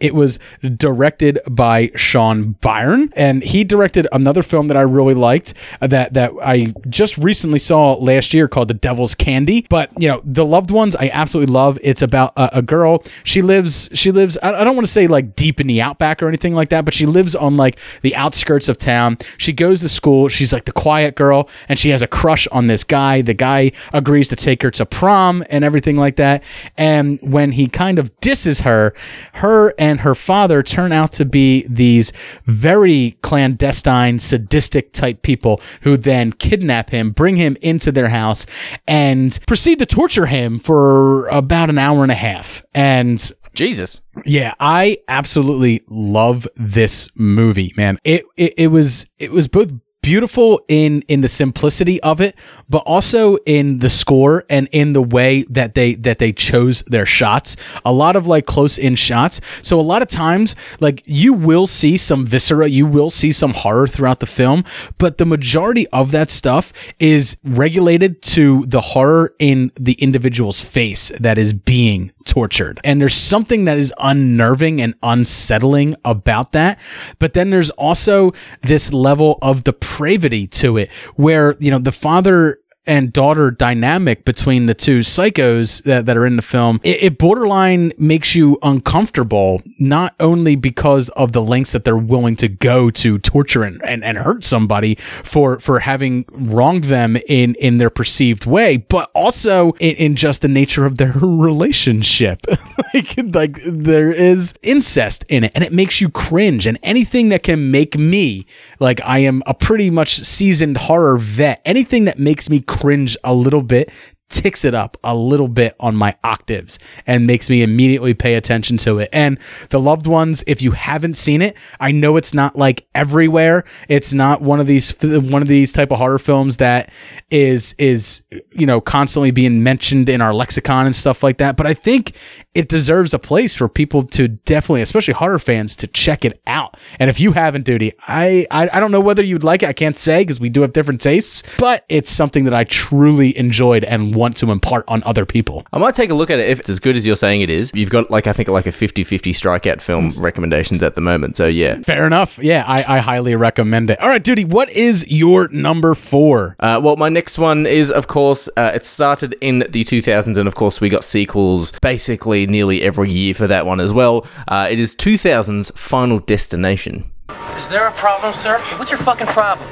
It 0.00 0.14
was 0.14 0.38
directed 0.76 1.38
by 1.48 1.90
Sean 1.94 2.52
Byrne, 2.60 3.12
and 3.16 3.42
he 3.42 3.64
directed 3.64 4.06
another 4.12 4.42
film 4.42 4.68
that 4.68 4.76
I 4.76 4.82
really 4.82 5.14
liked 5.14 5.54
uh, 5.80 5.86
that 5.88 6.14
that 6.14 6.32
I 6.42 6.74
just 6.88 7.18
recently 7.18 7.58
saw 7.58 7.94
last 7.94 8.32
year 8.34 8.48
called 8.48 8.68
The 8.68 8.74
Devil's 8.74 9.14
Candy. 9.14 9.66
But 9.68 9.90
you 10.00 10.08
know, 10.08 10.20
The 10.24 10.44
Loved 10.44 10.70
Ones, 10.70 10.96
I 10.96 11.10
absolutely 11.12 11.52
love. 11.52 11.78
It's 11.82 12.02
about 12.02 12.32
a, 12.36 12.58
a 12.58 12.62
girl. 12.62 13.02
She 13.24 13.42
lives. 13.42 13.88
She 13.94 14.10
lives. 14.10 14.38
I, 14.42 14.54
I 14.54 14.64
don't 14.64 14.76
want 14.76 14.86
to 14.86 14.92
say 14.92 15.06
like 15.06 15.34
deep 15.34 15.60
in 15.60 15.66
the 15.66 15.80
outback 15.80 16.22
or 16.22 16.28
anything 16.28 16.54
like 16.54 16.68
that, 16.70 16.84
but 16.84 16.94
she 16.94 17.06
lives 17.06 17.34
on 17.34 17.56
like 17.56 17.78
the 18.02 18.14
outskirts 18.16 18.68
of 18.68 18.78
town. 18.78 19.18
She 19.36 19.52
goes 19.52 19.80
to 19.80 19.88
school. 19.88 20.28
She's 20.28 20.52
like 20.52 20.64
the 20.64 20.72
quiet 20.72 21.14
girl, 21.14 21.48
and 21.68 21.78
she 21.78 21.90
has 21.90 22.02
a 22.02 22.06
crush 22.06 22.46
on 22.48 22.66
this 22.66 22.84
guy. 22.84 23.22
The 23.22 23.34
guy 23.34 23.72
agrees 23.92 24.28
to 24.28 24.36
take 24.36 24.62
her 24.62 24.70
to 24.72 24.86
prom 24.86 25.44
and 25.50 25.64
everything 25.64 25.96
like 25.96 26.16
that. 26.16 26.44
And 26.76 27.18
when 27.22 27.52
he 27.52 27.68
kind 27.68 27.98
of 27.98 28.14
disses 28.20 28.60
her, 28.60 28.94
her 29.34 29.74
and 29.78 29.87
her 29.96 30.14
father 30.14 30.62
turn 30.62 30.92
out 30.92 31.12
to 31.14 31.24
be 31.24 31.66
these 31.68 32.12
very 32.44 33.16
clandestine, 33.22 34.18
sadistic 34.18 34.92
type 34.92 35.22
people 35.22 35.60
who 35.80 35.96
then 35.96 36.32
kidnap 36.32 36.90
him, 36.90 37.10
bring 37.10 37.36
him 37.36 37.56
into 37.62 37.90
their 37.90 38.10
house, 38.10 38.46
and 38.86 39.38
proceed 39.46 39.78
to 39.78 39.86
torture 39.86 40.26
him 40.26 40.58
for 40.58 41.26
about 41.28 41.70
an 41.70 41.78
hour 41.78 42.02
and 42.02 42.12
a 42.12 42.16
half. 42.16 42.62
And 42.74 43.18
Jesus. 43.54 44.00
yeah, 44.24 44.54
I 44.60 44.98
absolutely 45.08 45.82
love 45.88 46.46
this 46.54 47.08
movie, 47.16 47.72
man. 47.76 47.98
It, 48.04 48.24
it 48.36 48.54
it 48.56 48.66
was 48.68 49.06
it 49.18 49.32
was 49.32 49.48
both 49.48 49.72
beautiful 50.08 50.58
in 50.68 51.02
in 51.02 51.20
the 51.20 51.28
simplicity 51.28 52.00
of 52.02 52.18
it, 52.18 52.34
but 52.70 52.82
also 52.86 53.36
in 53.44 53.80
the 53.80 53.90
score 53.90 54.42
and 54.48 54.66
in 54.72 54.94
the 54.94 55.02
way 55.02 55.44
that 55.50 55.74
they 55.74 55.96
that 55.96 56.18
they 56.18 56.32
chose 56.32 56.82
their 56.86 57.04
shots. 57.04 57.58
A 57.84 57.92
lot 57.92 58.16
of 58.16 58.26
like 58.26 58.46
close 58.46 58.78
in 58.78 58.96
shots. 58.96 59.42
So 59.60 59.78
a 59.78 59.82
lot 59.92 60.00
of 60.00 60.08
times 60.08 60.56
like 60.80 61.02
you 61.04 61.34
will 61.34 61.66
see 61.66 61.98
some 61.98 62.26
viscera, 62.26 62.68
you 62.68 62.86
will 62.86 63.10
see 63.10 63.32
some 63.32 63.52
horror 63.52 63.86
throughout 63.86 64.20
the 64.20 64.26
film, 64.26 64.64
but 64.96 65.18
the 65.18 65.26
majority 65.26 65.86
of 65.88 66.10
that 66.12 66.30
stuff 66.30 66.72
is 66.98 67.36
regulated 67.44 68.22
to 68.36 68.64
the 68.64 68.80
horror 68.80 69.34
in 69.38 69.70
the 69.78 69.92
individual's 69.94 70.62
face 70.62 71.12
that 71.20 71.36
is 71.36 71.52
being 71.52 72.12
tortured. 72.24 72.80
And 72.84 73.00
there's 73.00 73.16
something 73.16 73.64
that 73.64 73.78
is 73.78 73.92
unnerving 73.98 74.80
and 74.80 74.94
unsettling 75.02 75.96
about 76.04 76.52
that. 76.52 76.78
But 77.18 77.32
then 77.32 77.50
there's 77.50 77.70
also 77.70 78.32
this 78.62 78.92
level 78.92 79.38
of 79.42 79.64
depravity 79.98 80.46
to 80.46 80.76
it 80.76 80.90
where, 81.16 81.56
you 81.58 81.70
know, 81.70 81.78
the 81.78 81.92
father 81.92 82.58
and 82.88 83.12
daughter 83.12 83.50
dynamic 83.50 84.24
between 84.24 84.66
the 84.66 84.74
two 84.74 85.00
psychos 85.00 85.82
that, 85.84 86.06
that 86.06 86.16
are 86.16 86.24
in 86.24 86.36
the 86.36 86.42
film, 86.42 86.80
it, 86.82 87.02
it 87.02 87.18
borderline 87.18 87.92
makes 87.98 88.34
you 88.34 88.58
uncomfortable, 88.62 89.62
not 89.78 90.14
only 90.18 90.56
because 90.56 91.10
of 91.10 91.32
the 91.32 91.42
lengths 91.42 91.72
that 91.72 91.84
they're 91.84 91.96
willing 91.96 92.34
to 92.36 92.48
go 92.48 92.90
to 92.90 93.18
torture 93.18 93.62
and, 93.62 93.84
and, 93.84 94.02
and 94.02 94.16
hurt 94.18 94.42
somebody 94.42 94.94
for, 95.22 95.60
for 95.60 95.80
having 95.80 96.24
wronged 96.32 96.84
them 96.84 97.16
in, 97.28 97.54
in 97.56 97.76
their 97.76 97.90
perceived 97.90 98.46
way, 98.46 98.78
but 98.78 99.10
also 99.14 99.72
in, 99.72 99.94
in 99.96 100.16
just 100.16 100.40
the 100.40 100.48
nature 100.48 100.86
of 100.86 100.96
their 100.96 101.12
relationship. 101.22 102.46
like, 102.94 103.14
like 103.34 103.58
there 103.66 104.10
is 104.10 104.54
incest 104.62 105.24
in 105.28 105.44
it 105.44 105.52
and 105.54 105.62
it 105.62 105.72
makes 105.72 106.00
you 106.00 106.08
cringe 106.08 106.66
and 106.66 106.78
anything 106.82 107.28
that 107.28 107.42
can 107.42 107.70
make 107.70 107.98
me, 107.98 108.46
like 108.80 109.02
I 109.04 109.18
am 109.18 109.42
a 109.44 109.52
pretty 109.52 109.90
much 109.90 110.16
seasoned 110.20 110.78
horror 110.78 111.18
vet, 111.18 111.60
anything 111.66 112.06
that 112.06 112.18
makes 112.18 112.48
me 112.48 112.60
cringe 112.60 112.77
a 113.24 113.34
little 113.34 113.62
bit 113.62 113.90
ticks 114.30 114.64
it 114.64 114.74
up 114.74 114.96
a 115.02 115.16
little 115.16 115.48
bit 115.48 115.74
on 115.80 115.96
my 115.96 116.14
octaves 116.22 116.78
and 117.06 117.26
makes 117.26 117.48
me 117.48 117.62
immediately 117.62 118.12
pay 118.12 118.34
attention 118.34 118.76
to 118.76 118.98
it. 118.98 119.08
And 119.12 119.38
The 119.70 119.80
Loved 119.80 120.06
Ones, 120.06 120.44
if 120.46 120.60
you 120.60 120.72
haven't 120.72 121.14
seen 121.14 121.40
it, 121.40 121.56
I 121.80 121.92
know 121.92 122.16
it's 122.16 122.34
not 122.34 122.56
like 122.56 122.86
everywhere. 122.94 123.64
It's 123.88 124.12
not 124.12 124.42
one 124.42 124.60
of 124.60 124.66
these 124.66 124.94
one 125.00 125.42
of 125.42 125.48
these 125.48 125.72
type 125.72 125.90
of 125.90 125.98
horror 125.98 126.18
films 126.18 126.58
that 126.58 126.90
is 127.30 127.74
is 127.78 128.22
you 128.52 128.66
know 128.66 128.80
constantly 128.80 129.30
being 129.30 129.62
mentioned 129.62 130.08
in 130.08 130.20
our 130.20 130.34
lexicon 130.34 130.86
and 130.86 130.94
stuff 130.94 131.22
like 131.22 131.38
that, 131.38 131.56
but 131.56 131.66
I 131.66 131.74
think 131.74 132.12
it 132.58 132.68
deserves 132.68 133.14
a 133.14 133.20
place 133.20 133.54
for 133.54 133.68
people 133.68 134.02
to 134.02 134.26
definitely, 134.26 134.82
especially 134.82 135.14
horror 135.14 135.38
fans, 135.38 135.76
to 135.76 135.86
check 135.86 136.24
it 136.24 136.42
out. 136.48 136.76
And 136.98 137.08
if 137.08 137.20
you 137.20 137.30
haven't, 137.30 137.64
duty, 137.64 137.92
I 138.08 138.48
I, 138.50 138.68
I 138.72 138.80
don't 138.80 138.90
know 138.90 139.00
whether 139.00 139.22
you'd 139.22 139.44
like 139.44 139.62
it. 139.62 139.68
I 139.68 139.72
can't 139.72 139.96
say 139.96 140.22
because 140.22 140.40
we 140.40 140.48
do 140.48 140.62
have 140.62 140.72
different 140.72 141.00
tastes, 141.00 141.44
but 141.56 141.84
it's 141.88 142.10
something 142.10 142.42
that 142.46 142.54
I 142.54 142.64
truly 142.64 143.38
enjoyed 143.38 143.84
and 143.84 144.12
want 144.12 144.36
to 144.38 144.50
impart 144.50 144.84
on 144.88 145.04
other 145.04 145.24
people. 145.24 145.64
I 145.72 145.78
might 145.78 145.94
take 145.94 146.10
a 146.10 146.14
look 146.14 146.30
at 146.30 146.40
it 146.40 146.48
if 146.48 146.58
it's 146.58 146.68
as 146.68 146.80
good 146.80 146.96
as 146.96 147.06
you're 147.06 147.14
saying 147.14 147.42
it 147.42 147.50
is. 147.50 147.70
You've 147.74 147.90
got 147.90 148.10
like 148.10 148.26
I 148.26 148.32
think 148.32 148.48
like 148.48 148.66
a 148.66 148.70
50-50 148.70 149.04
strikeout 149.30 149.80
film 149.80 150.10
recommendations 150.18 150.82
at 150.82 150.96
the 150.96 151.00
moment. 151.00 151.36
So 151.36 151.46
yeah. 151.46 151.78
Fair 151.82 152.08
enough. 152.08 152.38
Yeah, 152.38 152.64
I, 152.66 152.96
I 152.96 152.98
highly 152.98 153.36
recommend 153.36 153.88
it. 153.90 154.00
All 154.00 154.08
right, 154.08 154.22
duty, 154.22 154.44
what 154.44 154.68
is 154.70 155.06
your 155.08 155.46
number 155.50 155.94
four? 155.94 156.56
Uh, 156.58 156.80
well, 156.82 156.96
my 156.96 157.08
next 157.08 157.38
one 157.38 157.66
is, 157.66 157.92
of 157.92 158.08
course, 158.08 158.48
uh, 158.56 158.72
it 158.74 158.84
started 158.84 159.36
in 159.40 159.60
the 159.60 159.84
2000s, 159.84 160.36
and 160.36 160.48
of 160.48 160.56
course, 160.56 160.80
we 160.80 160.88
got 160.88 161.04
sequels 161.04 161.70
basically 161.80 162.47
nearly 162.48 162.82
every 162.82 163.10
year 163.10 163.34
for 163.34 163.46
that 163.46 163.66
one 163.66 163.80
as 163.80 163.92
well. 163.92 164.26
Uh, 164.46 164.68
it 164.70 164.78
is 164.78 164.94
2000's 164.94 165.70
Final 165.76 166.18
Destination. 166.18 167.10
Is 167.56 167.68
there 167.68 167.86
a 167.86 167.92
problem, 167.92 168.32
sir? 168.34 168.58
What's 168.76 168.90
your 168.90 169.00
fucking 169.00 169.26
problem? 169.28 169.68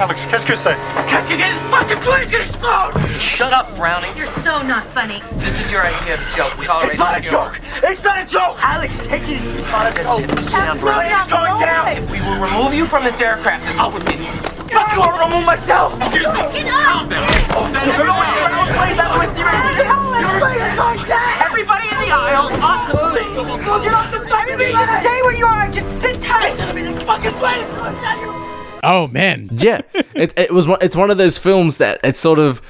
Alex, 0.00 0.24
qu'est-ce 0.30 0.46
que 0.46 0.56
c'est? 0.56 0.76
Qu'est-ce 1.06 1.28
que 1.28 1.36
c'est? 1.36 1.52
This 1.52 1.70
fucking 1.70 1.98
plane's 2.00 2.30
gonna 2.30 2.44
explode! 2.44 2.94
Shut 3.20 3.52
up, 3.52 3.74
Brownie. 3.76 4.08
You're 4.16 4.26
so 4.42 4.62
not 4.62 4.82
funny. 4.84 5.22
This 5.36 5.60
is 5.62 5.70
your 5.70 5.82
idea 5.84 6.14
of 6.14 6.20
a 6.20 6.36
joke. 6.36 6.56
We 6.56 6.64
tolerate 6.66 6.92
It's 6.92 6.98
not 6.98 7.18
a 7.18 7.20
this 7.20 7.30
joke. 7.30 7.60
It's 7.82 8.02
not 8.02 8.18
a 8.18 8.24
joke! 8.26 8.56
Alex, 8.64 8.98
take 9.00 9.22
it 9.24 9.28
easy. 9.28 9.58
It's 9.58 9.70
not 9.70 9.92
a 9.92 10.02
joke. 10.02 10.24
Sit 10.40 10.52
down, 10.52 10.78
Brownie. 10.80 11.10
It's 11.10 11.28
going 11.28 11.60
down. 11.60 12.06
We 12.10 12.18
will 12.22 12.40
remove 12.40 12.72
you 12.72 12.86
from 12.86 13.04
this 13.04 13.20
aircraft 13.20 13.66
and 13.66 13.78
I'll 13.78 13.92
with 13.92 14.08
idiots. 14.08 14.46
Fuck 14.72 14.94
you, 14.94 15.02
I'll 15.02 15.18
remove 15.28 15.44
myself! 15.44 15.92
Excuse 16.00 16.32
me. 16.32 16.40
Get 16.64 16.72
up! 16.72 16.80
Calm 16.80 17.08
down. 17.10 17.28
Everybody 21.44 21.89
aisle, 22.10 22.50
Just 24.72 25.00
stay 25.00 25.22
where 25.22 25.34
you 25.34 25.46
are. 25.46 25.70
Just 25.70 26.00
sit 26.00 26.20
tight. 26.20 26.56
To 26.56 27.00
fucking! 27.06 28.40
Oh 28.82 29.08
man, 29.08 29.48
yeah, 29.52 29.80
it, 30.14 30.38
it 30.38 30.52
was. 30.52 30.66
It's 30.80 30.96
one 30.96 31.10
of 31.10 31.18
those 31.18 31.38
films 31.38 31.78
that 31.78 32.00
it's 32.04 32.20
sort 32.20 32.38
of. 32.38 32.62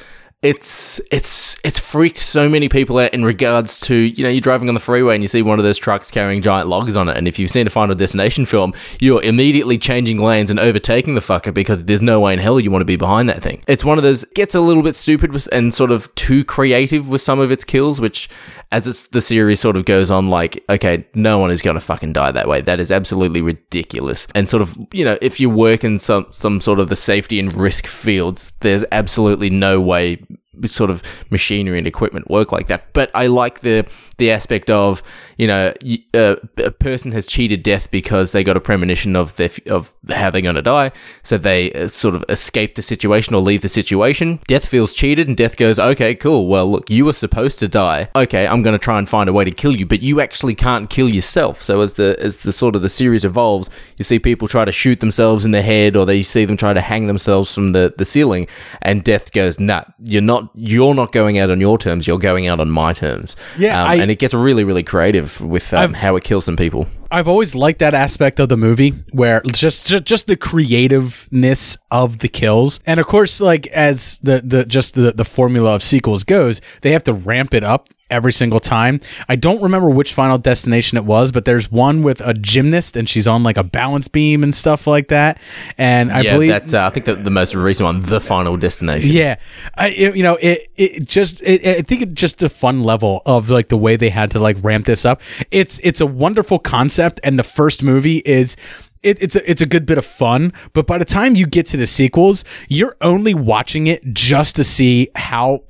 It's 0.43 0.99
it's 1.13 1.59
it's 1.63 1.79
freaked 1.79 2.17
so 2.17 2.49
many 2.49 2.71
people 2.71 2.97
out 2.97 3.13
in 3.13 3.27
regards 3.27 3.79
to 3.81 3.95
you 3.95 4.25
know 4.25 4.31
you're 4.31 4.41
driving 4.41 4.69
on 4.69 4.75
the 4.75 4.81
freeway 4.81 5.13
and 5.13 5.23
you 5.23 5.29
see 5.29 5.43
one 5.43 5.59
of 5.59 5.67
those 5.67 5.77
trucks 5.77 6.11
carrying 6.11 6.41
giant 6.41 6.67
logs 6.67 6.97
on 6.97 7.11
it 7.11 7.19
and 7.19 7.29
if 7.29 7.39
you've 7.39 7.51
seen 7.51 7.67
a 7.67 7.71
Final 7.71 7.95
Destination 7.95 8.47
film 8.47 8.73
you're 9.01 9.23
immediately 9.23 9.77
changing 9.77 10.17
lanes 10.17 10.49
and 10.49 10.59
overtaking 10.59 11.15
the 11.15 11.21
fucker 11.21 11.53
because 11.53 11.85
there's 11.85 12.01
no 12.01 12.21
way 12.21 12.33
in 12.33 12.39
hell 12.39 12.59
you 12.59 12.71
want 12.71 12.81
to 12.81 12.87
be 12.87 12.97
behind 12.97 13.29
that 13.29 13.43
thing. 13.43 13.63
It's 13.67 13.85
one 13.85 13.99
of 13.99 14.03
those 14.03 14.25
gets 14.25 14.55
a 14.55 14.61
little 14.63 14.83
bit 14.83 14.97
stupid 14.97 15.47
and 15.53 15.75
sort 15.75 15.91
of 15.91 16.15
too 16.15 16.43
creative 16.43 17.11
with 17.11 17.21
some 17.21 17.39
of 17.39 17.53
its 17.53 17.63
kills, 17.63 18.01
which 18.01 18.31
as 18.73 19.09
the 19.09 19.21
series 19.21 19.61
sort 19.61 19.77
of 19.77 19.85
goes 19.85 20.11
on, 20.11 20.29
like 20.29 20.65
okay, 20.69 21.07
no 21.15 21.39
one 21.39 21.51
is 21.51 21.63
going 21.63 21.75
to 21.75 21.81
fucking 21.81 22.13
die 22.13 22.33
that 22.33 22.49
way. 22.49 22.61
That 22.61 22.81
is 22.81 22.93
absolutely 22.93 23.43
ridiculous. 23.43 24.27
And 24.35 24.49
sort 24.49 24.63
of 24.63 24.77
you 24.93 25.05
know 25.05 25.19
if 25.21 25.41
you 25.41 25.51
work 25.51 25.85
in 25.85 25.99
some 25.99 26.27
some 26.31 26.61
sort 26.61 26.79
of 26.81 26.89
the 26.89 26.97
safety 26.97 27.39
and 27.39 27.55
risk 27.55 27.87
fields, 27.87 28.53
there's 28.61 28.85
absolutely 28.93 29.51
no 29.51 29.81
way 29.81 30.23
sort 30.69 30.91
of 30.91 31.03
machinery 31.31 31.79
and 31.79 31.87
equipment 31.87 32.31
work 32.31 32.53
like 32.53 32.67
that. 32.69 32.93
But 32.93 33.11
I 33.15 33.27
like 33.27 33.61
the 33.61 33.87
the 34.19 34.31
aspect 34.31 34.69
of 34.69 35.03
you 35.39 35.47
know 35.47 35.73
y- 35.83 36.05
uh, 36.15 36.37
a 36.59 36.71
person 36.71 37.11
has 37.13 37.27
cheated 37.27 37.63
death 37.63 37.91
because 37.91 38.33
they 38.33 38.45
got 38.45 38.57
a 38.57 38.61
premonition 38.61 39.17
of 39.17 39.35
their 39.37 39.51
of 39.67 39.93
how 40.11 40.31
they're 40.31 40.43
going 40.43 40.55
to 40.57 40.63
die, 40.63 40.93
so 41.23 41.39
they 41.39 41.73
uh, 41.73 41.89
sort 41.89 42.15
of 42.15 42.25
escape 42.29 42.75
the 42.75 42.83
situation 42.83 43.35
or 43.35 43.41
leave 43.41 43.63
the 43.63 43.69
situation. 43.69 44.39
Death 44.47 44.67
feels 44.67 44.95
cheated, 44.95 45.27
and 45.27 45.37
death 45.37 45.57
goes, 45.57 45.79
"Okay, 45.79 46.15
cool. 46.15 46.47
Well, 46.49 46.71
look, 46.71 46.91
you 46.91 47.05
were 47.07 47.13
supposed 47.15 47.59
to 47.61 47.69
die. 47.69 48.09
Okay, 48.15 48.47
I'm 48.47 48.63
going 48.63 48.75
to 48.75 48.85
try 48.85 48.99
and 48.99 49.09
find 49.09 49.29
a 49.29 49.33
way 49.33 49.45
to 49.45 49.51
kill 49.51 49.75
you, 49.75 49.87
but 49.87 50.03
you 50.03 50.21
actually 50.21 50.55
can't 50.55 50.91
kill 50.91 51.09
yourself." 51.09 51.63
So 51.63 51.81
as 51.81 51.95
the 51.95 52.17
as 52.21 52.39
the 52.39 52.53
sort 52.53 52.77
of 52.77 52.83
the 52.83 52.89
series 52.91 53.25
evolves, 53.25 53.71
you 53.97 54.05
see 54.05 54.19
people 54.19 54.49
try 54.49 54.65
to 54.65 54.73
shoot 54.73 55.01
themselves 55.01 55.45
in 55.45 55.53
the 55.53 55.63
head, 55.63 55.97
or 55.97 56.05
they 56.05 56.21
see 56.23 56.45
them 56.45 56.57
try 56.59 56.75
to 56.75 56.81
hang 56.81 57.07
themselves 57.07 57.55
from 57.55 57.73
the 57.73 57.95
the 57.97 58.05
ceiling, 58.05 58.47
and 58.83 59.03
death 59.03 59.33
goes, 59.33 59.59
"Nah, 59.59 59.85
you're 60.05 60.21
not. 60.21 60.50
You're 60.55 60.95
not 60.95 61.13
going 61.13 61.39
out 61.39 61.51
on 61.51 61.61
your 61.61 61.79
terms. 61.79 62.07
You're 62.07 62.19
going 62.19 62.47
out 62.47 62.61
on 62.61 62.71
my 62.71 62.93
terms." 62.93 63.37
Yeah, 63.59 63.83
um, 63.83 63.89
I- 63.91 63.95
and 63.97 64.11
it 64.11 64.19
gets 64.19 64.35
really, 64.35 64.65
really 64.65 64.83
creative 64.83 65.41
with 65.41 65.73
um, 65.75 65.95
how 65.95 66.17
it 66.17 66.25
kills 66.25 66.45
some 66.45 66.57
people. 66.57 66.87
I've 67.13 67.27
always 67.27 67.55
liked 67.57 67.81
that 67.81 67.93
aspect 67.95 68.39
of 68.39 68.49
the 68.49 68.57
movie 68.57 68.95
where 69.13 69.43
just 69.53 69.87
just, 69.89 70.05
just 70.05 70.27
the 70.29 70.37
creativeness 70.37 71.77
of 71.91 72.19
the 72.19 72.29
kills. 72.29 72.81
And 72.87 73.01
of 73.01 73.07
course, 73.07 73.41
like 73.41 73.67
as 73.69 74.19
the 74.19 74.43
the 74.45 74.65
just 74.65 74.95
the, 74.95 75.13
the 75.13 75.25
formula 75.25 75.75
of 75.75 75.83
sequels 75.83 76.25
goes, 76.25 76.61
they 76.83 76.93
have 76.93 77.05
to 77.05 77.13
ramp 77.13 77.55
it 77.55 77.65
up 77.65 77.89
every 78.11 78.33
single 78.33 78.61
time. 78.61 79.01
I 79.29 79.37
don't 79.37 79.63
remember 79.63 79.91
which 79.91 80.15
Final 80.15 80.39
Destination 80.39 80.99
it 80.99 81.05
was, 81.05 81.33
but 81.33 81.45
there's 81.45 81.71
one 81.71 82.03
with 82.03 82.21
a 82.21 82.35
gymnast 82.35 82.97
and 82.97 83.09
she's 83.09 83.27
on 83.27 83.43
like 83.43 83.57
a 83.57 83.65
balance 83.65 84.09
beam 84.09 84.43
and 84.43 84.55
stuff 84.55 84.87
like 84.87 85.09
that. 85.09 85.41
And 85.79 86.13
I 86.13 86.23
yeah, 86.23 86.33
believe 86.33 86.51
that's 86.51 86.75
uh, 86.75 86.87
I 86.87 86.91
think 86.91 87.07
the, 87.07 87.15
the 87.15 87.31
most 87.31 87.55
recent 87.55 87.85
one, 87.85 88.03
the 88.03 88.21
Final 88.21 88.57
Destination. 88.57 89.11
yeah, 89.11 89.37
I, 89.75 89.89
it, 89.89 90.17
you 90.17 90.23
know, 90.23 90.37
it 90.37 90.71
it 90.77 91.07
just 91.07 91.43
it, 91.43 91.67
I 91.67 91.83
think 91.83 92.03
it's 92.03 92.13
just 92.13 92.43
a 92.43 92.49
fun 92.49 92.83
level 92.83 93.23
of 93.27 93.51
like 93.51 93.69
the 93.69 93.77
way 93.77 93.97
they 93.97 94.11
had 94.11 94.31
to 94.33 94.39
like 94.39 94.57
ramp 94.63 94.87
this 94.87 95.05
up. 95.05 95.21
It's 95.51 95.81
it's 95.83 96.01
a 96.01 96.07
wonderful 96.07 96.59
concept, 96.59 97.21
and 97.25 97.39
the 97.39 97.45
first 97.45 97.83
movie 97.83 98.19
is. 98.19 98.57
It, 99.03 99.23
it's 99.23 99.35
a 99.35 99.51
it's 99.51 99.63
a 99.63 99.67
good 99.67 99.87
bit 99.87 99.97
of 99.97 100.05
fun, 100.05 100.53
but 100.75 100.87
by 100.87 100.99
the 100.99 101.07
time 101.07 101.35
you 101.35 101.47
get 101.47 101.65
to 101.69 101.79
the 101.79 101.87
sequels, 101.87 102.45
you're 102.69 102.99
only 103.01 103.33
watching 103.33 103.87
it 103.87 104.13
just 104.13 104.57
to 104.57 104.65
see 104.65 105.09
how 105.15 105.63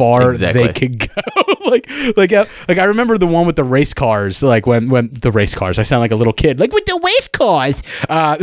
far 0.00 0.32
Exactly. 0.32 0.66
they 0.66 0.72
could 0.72 0.98
go. 1.14 1.22
like 1.66 1.88
like 2.16 2.32
uh, 2.32 2.46
like 2.68 2.78
I 2.78 2.84
remember 2.84 3.18
the 3.18 3.26
one 3.26 3.46
with 3.46 3.56
the 3.56 3.64
race 3.64 3.92
cars. 3.94 4.42
Like 4.42 4.66
when 4.66 4.88
when 4.88 5.10
the 5.12 5.30
race 5.30 5.54
cars, 5.54 5.78
I 5.78 5.82
sound 5.82 6.00
like 6.00 6.10
a 6.10 6.16
little 6.16 6.32
kid. 6.32 6.58
Like 6.58 6.72
with 6.72 6.86
the 6.86 6.98
race 7.02 7.28
cars. 7.28 7.82
Uh, 8.08 8.36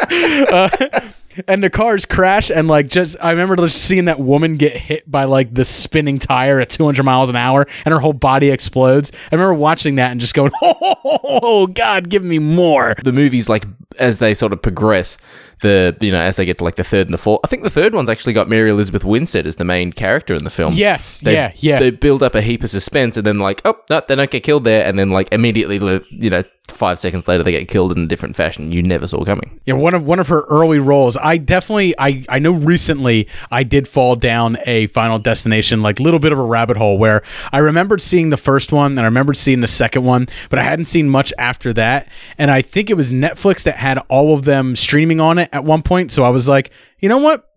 uh, 0.52 1.00
and 1.48 1.64
the 1.64 1.70
cars 1.70 2.04
crash 2.04 2.50
and 2.50 2.68
like 2.68 2.86
just 2.88 3.16
I 3.20 3.30
remember 3.30 3.56
just 3.56 3.82
seeing 3.82 4.04
that 4.04 4.20
woman 4.20 4.54
get 4.56 4.76
hit 4.76 5.10
by 5.10 5.24
like 5.24 5.52
the 5.52 5.64
spinning 5.64 6.18
tire 6.18 6.60
at 6.60 6.70
200 6.70 7.02
miles 7.02 7.28
an 7.28 7.34
hour 7.36 7.66
and 7.84 7.92
her 7.92 7.98
whole 8.00 8.12
body 8.12 8.50
explodes. 8.50 9.10
I 9.32 9.34
remember 9.34 9.54
watching 9.54 9.96
that 9.96 10.12
and 10.12 10.20
just 10.20 10.34
going, 10.34 10.52
"Oh 10.62 11.66
God, 11.72 12.08
give 12.08 12.22
me 12.22 12.38
more." 12.38 12.94
the 13.02 13.12
movies 13.12 13.48
like 13.48 13.64
as 13.98 14.18
they 14.18 14.34
sort 14.34 14.52
of 14.52 14.62
progress 14.62 15.18
the 15.62 15.96
you 16.00 16.10
know 16.12 16.18
as 16.20 16.36
they 16.36 16.44
get 16.44 16.58
to 16.58 16.64
like 16.64 16.76
the 16.76 16.84
third 16.84 17.06
and 17.06 17.14
the 17.14 17.18
fourth 17.18 17.40
i 17.44 17.48
think 17.48 17.62
the 17.62 17.70
third 17.70 17.94
one's 17.94 18.08
actually 18.08 18.32
got 18.32 18.48
mary 18.48 18.70
elizabeth 18.70 19.04
winstead 19.04 19.46
as 19.46 19.56
the 19.56 19.64
main 19.64 19.92
character 19.92 20.34
in 20.34 20.44
the 20.44 20.50
film 20.50 20.74
Yes, 20.74 21.20
They- 21.20 21.34
yeah, 21.34 21.52
yeah. 21.56 21.78
they 21.78 21.90
build 21.90 22.22
up 22.22 22.34
a 22.34 22.40
heap 22.42 22.62
of 22.64 22.70
suspense 22.70 23.16
and 23.16 23.26
then 23.26 23.38
like 23.38 23.60
oh 23.64 23.76
no 23.90 24.02
they 24.06 24.14
don't 24.16 24.30
get 24.30 24.42
killed 24.42 24.64
there 24.64 24.84
and 24.84 24.98
then 24.98 25.08
like 25.10 25.28
immediately 25.32 25.76
you 26.10 26.30
know 26.30 26.42
five 26.68 26.98
seconds 26.98 27.28
later 27.28 27.42
they 27.44 27.52
get 27.52 27.68
killed 27.68 27.92
in 27.92 28.04
a 28.04 28.06
different 28.06 28.34
fashion 28.34 28.72
you 28.72 28.82
never 28.82 29.06
saw 29.06 29.22
coming 29.22 29.60
Yeah, 29.66 29.74
one 29.74 29.92
of 29.94 30.04
one 30.06 30.18
of 30.18 30.28
her 30.28 30.42
early 30.48 30.78
roles. 30.78 31.14
I 31.18 31.36
definitely 31.36 31.94
I 31.98 32.24
I 32.28 32.38
know 32.38 32.52
recently 32.52 33.28
I 33.50 33.64
did 33.64 33.86
fall 33.86 34.16
down 34.16 34.56
a 34.64 34.86
Final 34.88 35.18
Destination 35.18 35.82
like 35.82 36.00
little 36.00 36.18
bit 36.18 36.32
of 36.32 36.38
a 36.38 36.42
rabbit 36.42 36.78
hole 36.78 36.96
where 36.98 37.22
I 37.52 37.58
remembered 37.58 38.00
seeing 38.00 38.30
the 38.30 38.38
first 38.38 38.72
one 38.72 38.92
and 38.92 39.00
I 39.00 39.04
remembered 39.04 39.36
seeing 39.36 39.60
the 39.60 39.66
second 39.66 40.04
one, 40.04 40.26
but 40.48 40.58
I 40.58 40.62
hadn't 40.62 40.86
seen 40.86 41.10
much 41.10 41.34
after 41.38 41.72
that. 41.74 42.08
And 42.38 42.50
I 42.50 42.62
think 42.62 42.88
it 42.88 42.94
was 42.94 43.12
Netflix 43.12 43.62
that 43.64 43.76
had 43.76 43.98
all 44.08 44.34
of 44.34 44.44
them 44.44 44.74
streaming 44.74 45.20
on 45.20 45.38
it 45.38 45.43
at 45.52 45.64
one 45.64 45.82
point. 45.82 46.12
So 46.12 46.22
I 46.22 46.30
was 46.30 46.48
like, 46.48 46.70
you 46.98 47.08
know 47.08 47.18
what? 47.18 47.48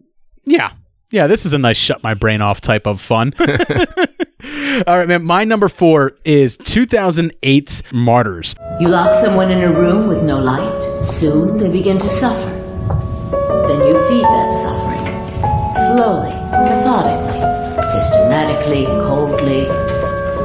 Yeah. 0.45 0.72
Yeah, 1.09 1.27
this 1.27 1.45
is 1.45 1.53
a 1.53 1.57
nice 1.57 1.77
shut 1.77 2.03
my 2.03 2.15
brain 2.15 2.41
off 2.41 2.59
type 2.59 2.85
of 2.85 2.99
fun. 2.99 3.34
All 3.39 4.97
right, 4.97 5.07
man. 5.07 5.23
My 5.23 5.45
number 5.45 5.69
four 5.69 6.18
is 6.26 6.57
2008's 6.57 7.84
Martyrs. 7.93 8.55
You 8.81 8.89
lock 8.89 9.14
someone 9.14 9.49
in 9.49 9.64
a 9.64 9.72
room 9.72 10.07
with 10.07 10.23
no 10.23 10.38
light. 10.38 11.03
Soon 11.05 11.57
they 11.57 11.69
begin 11.69 11.97
to 11.97 12.09
suffer. 12.09 12.49
Then 13.68 13.88
you 13.88 13.95
feed 14.09 14.23
that 14.23 14.51
suffering. 14.51 14.97
Slowly, 15.95 16.34
methodically, 16.51 17.84
systematically, 17.84 18.85
coldly, 19.07 19.65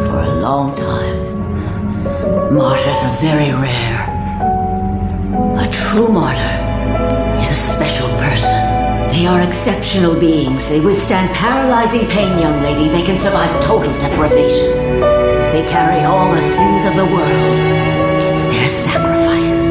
for 0.07 0.21
a 0.21 0.35
long 0.37 0.77
time. 0.77 2.55
Martyrs 2.55 3.05
are 3.05 3.17
very 3.21 3.53
rare. 3.53 4.03
A 5.59 5.69
true 5.73 6.09
martyr 6.09 7.22
is 7.43 7.51
a 7.51 7.55
special 7.75 8.09
person. 8.19 8.55
They 9.11 9.27
are 9.27 9.41
exceptional 9.43 10.19
beings. 10.19 10.71
They 10.71 10.81
withstand 10.81 11.35
paralyzing 11.35 12.09
pain, 12.09 12.39
young 12.39 12.63
lady. 12.63 12.89
They 12.89 13.03
can 13.03 13.17
survive 13.17 13.51
total 13.65 13.93
deprivation. 13.99 14.73
They 15.53 15.67
carry 15.69 16.05
all 16.05 16.33
the 16.33 16.41
sins 16.41 16.85
of 16.87 16.95
the 16.95 17.05
world. 17.05 17.59
It's 18.31 18.43
their 18.43 18.69
sacrifice. 18.69 19.65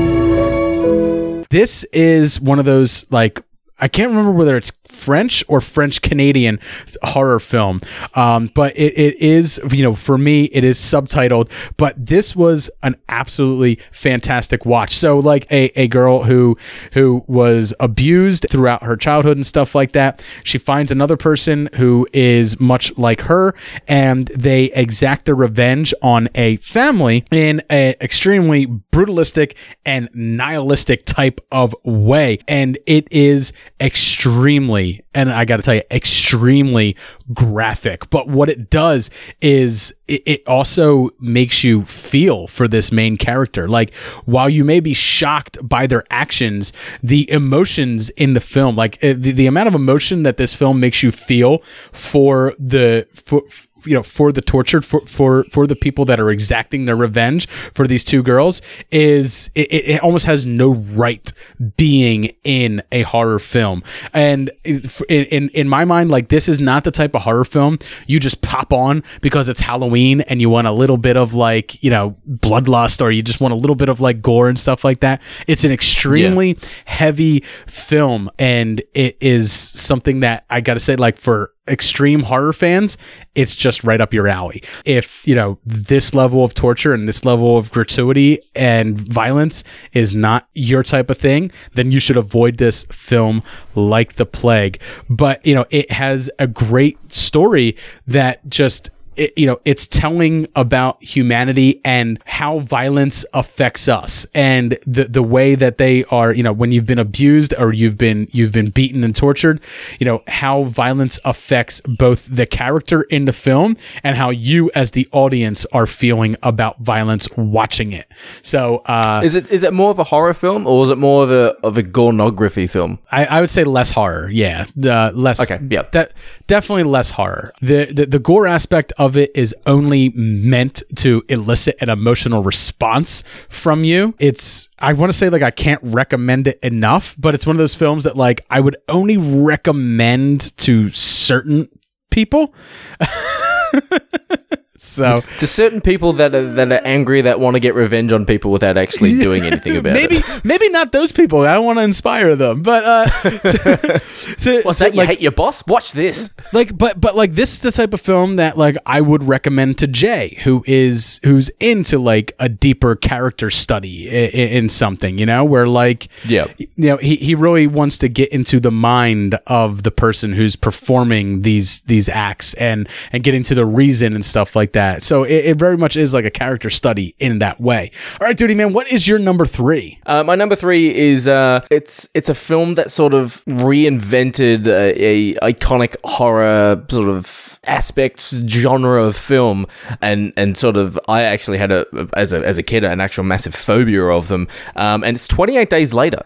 This 1.50 1.86
is 1.86 2.40
one 2.42 2.60
of 2.60 2.66
those 2.66 3.06
like 3.10 3.42
I 3.80 3.88
can't 3.88 4.10
remember 4.10 4.32
whether 4.32 4.58
it's 4.58 4.72
French 4.92 5.44
or 5.48 5.62
French 5.62 6.02
Canadian 6.02 6.60
horror 7.04 7.40
film, 7.40 7.80
um, 8.16 8.50
but 8.54 8.76
it, 8.76 8.94
it 8.98 9.16
is 9.20 9.60
you 9.72 9.84
know 9.84 9.96
for 9.96 10.18
me 10.18 10.46
it 10.46 10.64
is 10.64 10.78
subtitled. 10.78 11.50
But 11.78 12.06
this 12.06 12.36
was 12.36 12.70
an 12.84 12.96
absolutely 13.10 13.80
fantastic 13.92 14.66
watch. 14.66 14.96
So 14.96 15.20
like 15.20 15.52
a, 15.52 15.72
a 15.80 15.88
girl 15.88 16.24
who 16.24 16.58
who 16.94 17.24
was 17.28 17.74
abused 17.80 18.46
throughout 18.50 18.84
her 18.84 18.96
childhood 18.96 19.38
and 19.38 19.46
stuff 19.46 19.76
like 19.76 19.94
that. 19.94 20.26
She 20.44 20.58
finds 20.58 20.92
another 20.92 21.18
person 21.18 21.70
who 21.76 22.08
is 22.14 22.60
much 22.60 22.96
like 22.98 23.22
her, 23.22 23.56
and 23.88 24.28
they 24.28 24.66
exact 24.74 25.26
their 25.26 25.36
revenge 25.36 25.94
on 26.02 26.30
a 26.36 26.58
family 26.58 27.24
in 27.32 27.62
an 27.70 27.96
extremely 28.02 28.66
brutalistic 28.66 29.56
and 29.86 30.10
nihilistic 30.14 31.06
type 31.06 31.42
of 31.52 31.76
way. 31.84 32.40
And 32.48 32.78
it 32.86 33.08
is 33.12 33.54
extremely, 33.80 34.81
and 35.14 35.32
I 35.32 35.46
got 35.46 35.58
to 35.58 35.64
tell 35.64 35.76
you, 35.76 35.84
extremely 35.92 36.96
graphic. 37.34 38.10
But 38.10 38.28
what 38.28 38.50
it 38.50 38.70
does 38.70 39.10
is 39.42 39.94
it, 40.08 40.24
it 40.26 40.48
also 40.48 41.10
makes 41.20 41.64
you 41.64 41.86
feel 41.86 42.48
for 42.48 42.68
this 42.68 42.92
main 42.92 43.18
character. 43.18 43.68
Like, 43.68 43.94
while 44.26 44.50
you 44.50 44.64
may 44.64 44.80
be 44.80 44.94
shocked 44.94 45.58
by 45.62 45.88
their 45.88 46.04
actions, 46.10 46.74
the 47.04 47.30
emotions 47.32 48.10
in 48.12 48.34
the 48.34 48.42
film, 48.42 48.76
like 48.76 48.96
uh, 49.04 49.14
the, 49.18 49.32
the 49.32 49.48
amount 49.48 49.68
of 49.68 49.76
emotion 49.76 50.24
that 50.24 50.38
this 50.38 50.54
film 50.56 50.80
makes 50.80 51.04
you 51.04 51.12
feel 51.12 51.60
for 51.92 52.54
the, 52.60 53.08
for, 53.14 53.44
you 53.86 53.94
know 53.94 54.04
for 54.04 54.32
the 54.32 54.42
tortured 54.42 54.86
for 54.86 55.02
for 55.08 55.44
for 55.46 55.68
the 55.68 55.76
people 55.76 56.06
that 56.06 56.20
are 56.20 56.30
exacting 56.30 56.86
their 56.86 56.96
revenge 56.96 57.48
for 57.74 57.88
these 57.88 58.04
two 58.04 58.24
girls 58.24 58.62
is 58.92 59.50
it, 59.56 59.72
it 59.72 60.02
almost 60.02 60.26
has 60.26 60.46
no 60.46 60.74
right 60.74 61.32
being 61.78 62.34
in 62.44 62.82
a 62.92 63.04
horror 63.04 63.40
film. 63.40 63.84
And 64.14 64.52
in 64.64 64.90
in 65.10 65.50
in 65.50 65.70
my 65.70 65.86
mind 65.86 66.10
like 66.10 66.30
this 66.30 66.48
is 66.48 66.60
not 66.60 66.84
the 66.84 66.92
type 66.92 67.16
of 67.16 67.22
horror 67.22 67.46
film 67.46 67.78
you 68.08 68.20
just 68.20 68.42
pop 68.42 68.74
on 68.74 69.04
because 69.22 69.50
it's 69.50 69.60
Halloween 69.60 70.22
and 70.22 70.42
you 70.42 70.50
want 70.50 70.68
a 70.68 70.72
little 70.72 70.98
bit 70.98 71.18
of 71.18 71.34
like 71.34 71.82
you 71.84 71.90
know 71.90 72.16
bloodlust 72.30 73.02
or 73.02 73.12
you 73.12 73.22
just 73.22 73.42
want 73.42 73.54
a 73.54 73.58
little 73.58 73.76
bit 73.76 73.90
of 73.90 74.02
like 74.02 74.22
gore 74.22 74.50
and 74.50 74.60
stuff 74.60 74.84
like 74.84 75.00
that. 75.02 75.22
It's 75.48 75.64
an 75.64 75.72
extremely 75.72 76.58
heavy 76.86 77.44
film 77.68 78.30
and 78.40 78.82
it 78.94 79.18
is 79.22 79.52
something 79.52 80.22
that 80.22 80.46
I 80.50 80.62
got 80.62 80.76
to 80.76 80.80
say 80.80 80.96
like 80.96 81.18
for 81.18 81.54
extreme 81.72 82.24
horror 82.24 82.54
fans, 82.54 82.98
it's 83.34 83.56
just 83.56 83.84
right 83.84 84.02
up 84.02 84.14
your 84.14 84.28
alley. 84.28 84.62
If, 84.86 85.28
you 85.28 85.34
know, 85.34 85.58
this 85.66 86.14
level 86.14 86.44
of 86.44 86.54
torture 86.54 86.94
and 86.94 87.08
this 87.08 87.26
level 87.26 87.58
of 87.58 87.72
gratuity 87.72 88.40
and 88.54 89.00
violence 89.00 89.64
is 89.94 90.14
not 90.14 90.48
your 90.54 90.84
type 90.84 91.10
of 91.10 91.18
thing, 91.18 91.52
then 91.74 91.92
you 91.92 92.00
should 92.00 92.18
avoid 92.18 92.58
this 92.58 92.86
film 92.92 93.42
like 93.74 94.16
the 94.16 94.26
plague. 94.26 94.82
But, 95.10 95.46
you 95.46 95.56
know, 95.56 95.66
it 95.70 95.92
has 95.92 96.30
a 96.38 96.48
great 96.48 97.12
story 97.12 97.78
that 98.06 98.48
just 98.50 98.90
it, 99.16 99.38
you 99.38 99.46
know, 99.46 99.60
it's 99.66 99.88
telling 99.88 100.48
about 100.56 101.02
humanity 101.04 101.82
and 101.84 102.22
how 102.26 102.60
violence 102.60 103.26
affects 103.34 103.88
us 103.88 104.26
and 104.34 104.78
the, 104.86 105.06
the 105.06 105.24
way 105.24 105.56
that 105.56 105.78
they 105.78 106.04
are, 106.06 106.34
you 106.34 106.44
know, 106.44 106.54
when 106.54 106.72
you've 106.72 106.86
been 106.86 107.00
abused 107.00 107.54
or 107.58 107.74
you've 107.74 107.98
been, 107.98 108.28
you've 108.32 108.52
been 108.52 108.70
beaten 108.70 109.04
and 109.04 109.16
tortured, 109.16 109.62
you 110.00 110.06
know, 110.06 110.24
how 110.28 110.64
violence 110.64 111.20
affects 111.26 111.82
both 111.82 112.28
the 112.34 112.46
character 112.46 113.04
in 113.04 113.26
the 113.26 113.34
film 113.34 113.76
and 114.04 114.16
how 114.16 114.30
you 114.30 114.72
as 114.76 114.92
the 114.92 115.08
audience 115.12 115.66
are 115.74 115.86
feeling 115.86 116.36
about 116.44 116.80
violence 116.80 117.28
watching 117.36 117.92
it. 117.92 118.08
So, 118.42 118.78
uh, 118.86 119.22
is 119.24 119.36
it 119.36 119.52
is 119.52 119.64
it 119.64 119.74
more 119.74 119.92
of 119.92 120.00
a 120.00 120.04
horror 120.06 120.34
film 120.34 120.66
or 120.66 120.84
is 120.84 120.90
it 120.90 120.98
more 120.98 121.24
of 121.24 121.32
a 121.32 121.56
of 121.64 121.78
a 121.78 121.84
gornography 121.84 122.70
film 122.70 123.00
I, 123.12 123.26
I 123.26 123.42
would 123.42 123.50
say 123.50 123.64
less 123.64 123.92
horror. 123.92 124.30
Yeah, 124.30 124.66
uh, 124.84 125.12
less. 125.14 125.42
Okay, 125.42 125.64
yeah. 125.70 125.84
de- 125.92 126.10
definitely 126.48 126.84
less 126.84 127.12
horror. 127.12 127.54
The, 127.62 127.86
the 127.86 128.06
the 128.06 128.20
gore 128.20 128.48
aspect 128.48 128.94
of 129.02 129.18
it 129.18 129.32
is 129.34 129.56
only 129.66 130.10
meant 130.10 130.84
to 130.96 131.24
elicit 131.28 131.76
an 131.82 131.90
emotional 131.90 132.44
response 132.44 133.24
from 133.50 133.84
you. 133.84 134.14
It's 134.20 134.70
I 134.78 134.94
want 134.94 135.12
to 135.12 135.18
say 135.18 135.30
like 135.30 135.42
I 135.42 135.50
can't 135.50 135.82
recommend 135.82 136.48
it 136.48 136.60
enough, 136.62 137.16
but 137.18 137.34
it's 137.34 137.48
one 137.48 137.56
of 137.56 137.58
those 137.58 137.74
films 137.74 138.04
that 138.04 138.16
like 138.16 138.46
I 138.52 138.60
would 138.60 138.78
only 138.88 139.18
recommend 139.18 140.56
to 140.60 140.92
certain 140.92 141.68
people. 142.12 142.54
so 144.84 145.22
to 145.38 145.46
certain 145.46 145.80
people 145.80 146.14
that 146.14 146.34
are, 146.34 146.54
that 146.54 146.72
are 146.72 146.82
angry 146.84 147.22
that 147.22 147.40
want 147.40 147.56
to 147.56 147.60
get 147.60 147.76
revenge 147.76 148.12
on 148.12 148.26
people 148.26 148.50
without 148.52 148.78
actually 148.78 149.16
doing 149.20 149.44
anything 149.44 149.78
about 149.78 149.94
maybe 149.94 150.16
it. 150.18 150.28
maybe 150.28 150.42
maybe 150.44 150.70
not 150.70 150.92
those 150.92 151.12
people. 151.12 151.42
I 151.42 151.58
want 151.60 151.78
to 151.80 151.84
inspire 151.84 152.36
them, 152.36 152.62
but 152.62 152.84
uh, 152.84 153.06
to, 153.50 154.02
to, 154.40 154.62
What's 154.64 154.80
to, 154.80 154.86
that? 154.86 154.94
You 154.94 155.00
like, 155.00 155.10
hate 155.10 155.22
your 155.22 155.32
boss? 155.32 155.66
Watch 155.68 155.92
this. 155.94 156.34
like 156.54 156.78
but 156.78 157.00
but 157.00 157.16
like 157.16 157.34
this 157.34 157.54
is 157.54 157.62
the 157.62 157.72
type 157.72 157.94
of 157.94 158.02
film 158.02 158.38
that 158.38 158.58
like 158.58 158.76
I 158.86 159.02
would 159.02 159.24
recommend 159.24 159.78
to 159.80 159.88
Jay 159.88 160.38
who 160.44 160.64
is 160.68 161.20
who's 161.24 161.50
into 161.60 162.00
like 162.00 162.34
a 162.40 162.50
deeper 162.50 162.96
character 162.96 163.50
study 163.50 164.08
in, 164.10 164.50
in 164.64 164.70
something 164.70 165.18
you 165.18 165.26
know 165.26 165.44
where 165.46 165.68
like 165.68 166.10
Yeah. 166.26 166.48
you 166.58 166.68
know 166.78 166.98
he, 166.98 167.16
he 167.18 167.36
really 167.36 167.68
wants 167.68 167.98
to 168.00 168.08
get 168.10 168.30
into 168.30 168.60
the 168.60 168.72
mind 168.72 169.38
of 169.48 169.84
the 169.84 169.92
person 169.92 170.34
who's 170.34 170.56
performing 170.56 171.42
these 171.44 171.82
these 171.82 172.10
acts 172.10 172.54
and 172.56 172.88
and 173.12 173.24
get 173.24 173.34
into 173.36 173.56
the 173.56 173.66
reason 173.66 174.14
and 174.14 174.26
stuff 174.26 174.56
like 174.56 174.71
that 174.74 175.04
so 175.04 175.24
it, 175.24 175.46
it 175.46 175.58
very 175.58 175.78
much 175.78 175.96
is 175.98 176.14
like 176.14 176.26
a 176.26 176.32
character 176.32 176.70
study 176.70 177.16
in 177.20 177.40
that 177.40 177.60
way 177.60 177.92
all 178.20 178.28
right 178.28 178.38
duty 178.38 178.56
man 178.56 178.74
what 178.74 178.92
is 178.92 179.08
your 179.08 179.20
number 179.20 179.46
three 179.46 180.00
Uh, 180.06 180.24
my 180.24 180.36
number 180.36 180.56
three 180.56 180.94
is 180.96 181.28
uh, 181.28 181.62
it's 181.70 182.08
it's 182.14 182.30
a 182.30 182.36
film 182.36 182.76
that 182.76 182.92
sort 182.92 183.14
of 183.14 183.44
reinvented 183.46 184.68
a, 184.68 184.94
a 185.04 185.34
iconic 185.36 185.96
horror 186.04 186.84
sort 186.90 187.10
of 187.10 187.60
aspects 187.66 188.32
genre 188.48 189.04
of 189.04 189.16
film, 189.16 189.66
and 190.02 190.34
and 190.38 190.58
sort 190.58 190.78
of 190.78 191.00
I 191.08 191.22
actually 191.24 191.58
had 191.58 191.72
a 191.72 191.86
as 192.16 192.34
a 192.34 192.46
as 192.46 192.58
a 192.58 192.64
kid 192.64 192.84
an 192.84 193.00
actual 193.00 193.24
massive 193.24 193.56
phobia 193.56 194.04
of 194.06 194.28
them, 194.28 194.48
um, 194.76 195.04
and 195.04 195.16
it's 195.16 195.28
Twenty 195.28 195.58
Eight 195.58 195.70
Days 195.70 195.94
Later. 195.94 196.24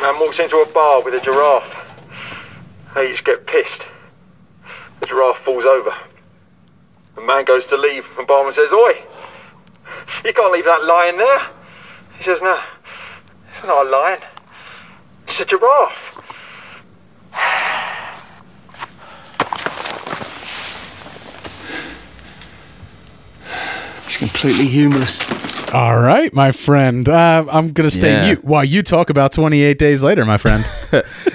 Man 0.00 0.18
walks 0.18 0.38
into 0.38 0.56
a 0.56 0.66
bar 0.72 1.02
with 1.02 1.14
a 1.14 1.20
giraffe. 1.20 1.64
They 2.94 3.10
just 3.12 3.24
get 3.24 3.46
pissed. 3.46 3.82
The 5.00 5.06
giraffe 5.06 5.38
falls 5.44 5.64
over. 5.64 5.92
The 7.18 7.24
man 7.24 7.44
goes 7.44 7.66
to 7.66 7.76
leave, 7.76 8.06
and 8.16 8.28
barman 8.28 8.54
says, 8.54 8.70
Oi! 8.70 8.92
You 10.24 10.32
can't 10.32 10.52
leave 10.52 10.64
that 10.66 10.84
lion 10.84 11.18
there. 11.18 11.40
He 12.16 12.22
says, 12.22 12.38
No, 12.40 12.60
it's 13.58 13.66
not 13.66 13.88
a 13.88 13.90
lion. 13.90 14.20
It's 15.26 15.40
a 15.40 15.44
giraffe. 15.44 15.92
It's 24.06 24.16
completely 24.16 24.66
humorless. 24.66 25.57
All 25.74 25.98
right 25.98 26.32
my 26.32 26.50
friend 26.50 27.08
uh, 27.08 27.44
I'm 27.50 27.72
gonna 27.72 27.90
stay 27.90 28.10
Yeah. 28.12 28.26
you 28.30 28.36
while 28.36 28.64
you 28.64 28.82
talk 28.82 29.10
about 29.10 29.32
28 29.32 29.78
days 29.78 30.02
later 30.02 30.24
my 30.24 30.38
friend 30.38 30.64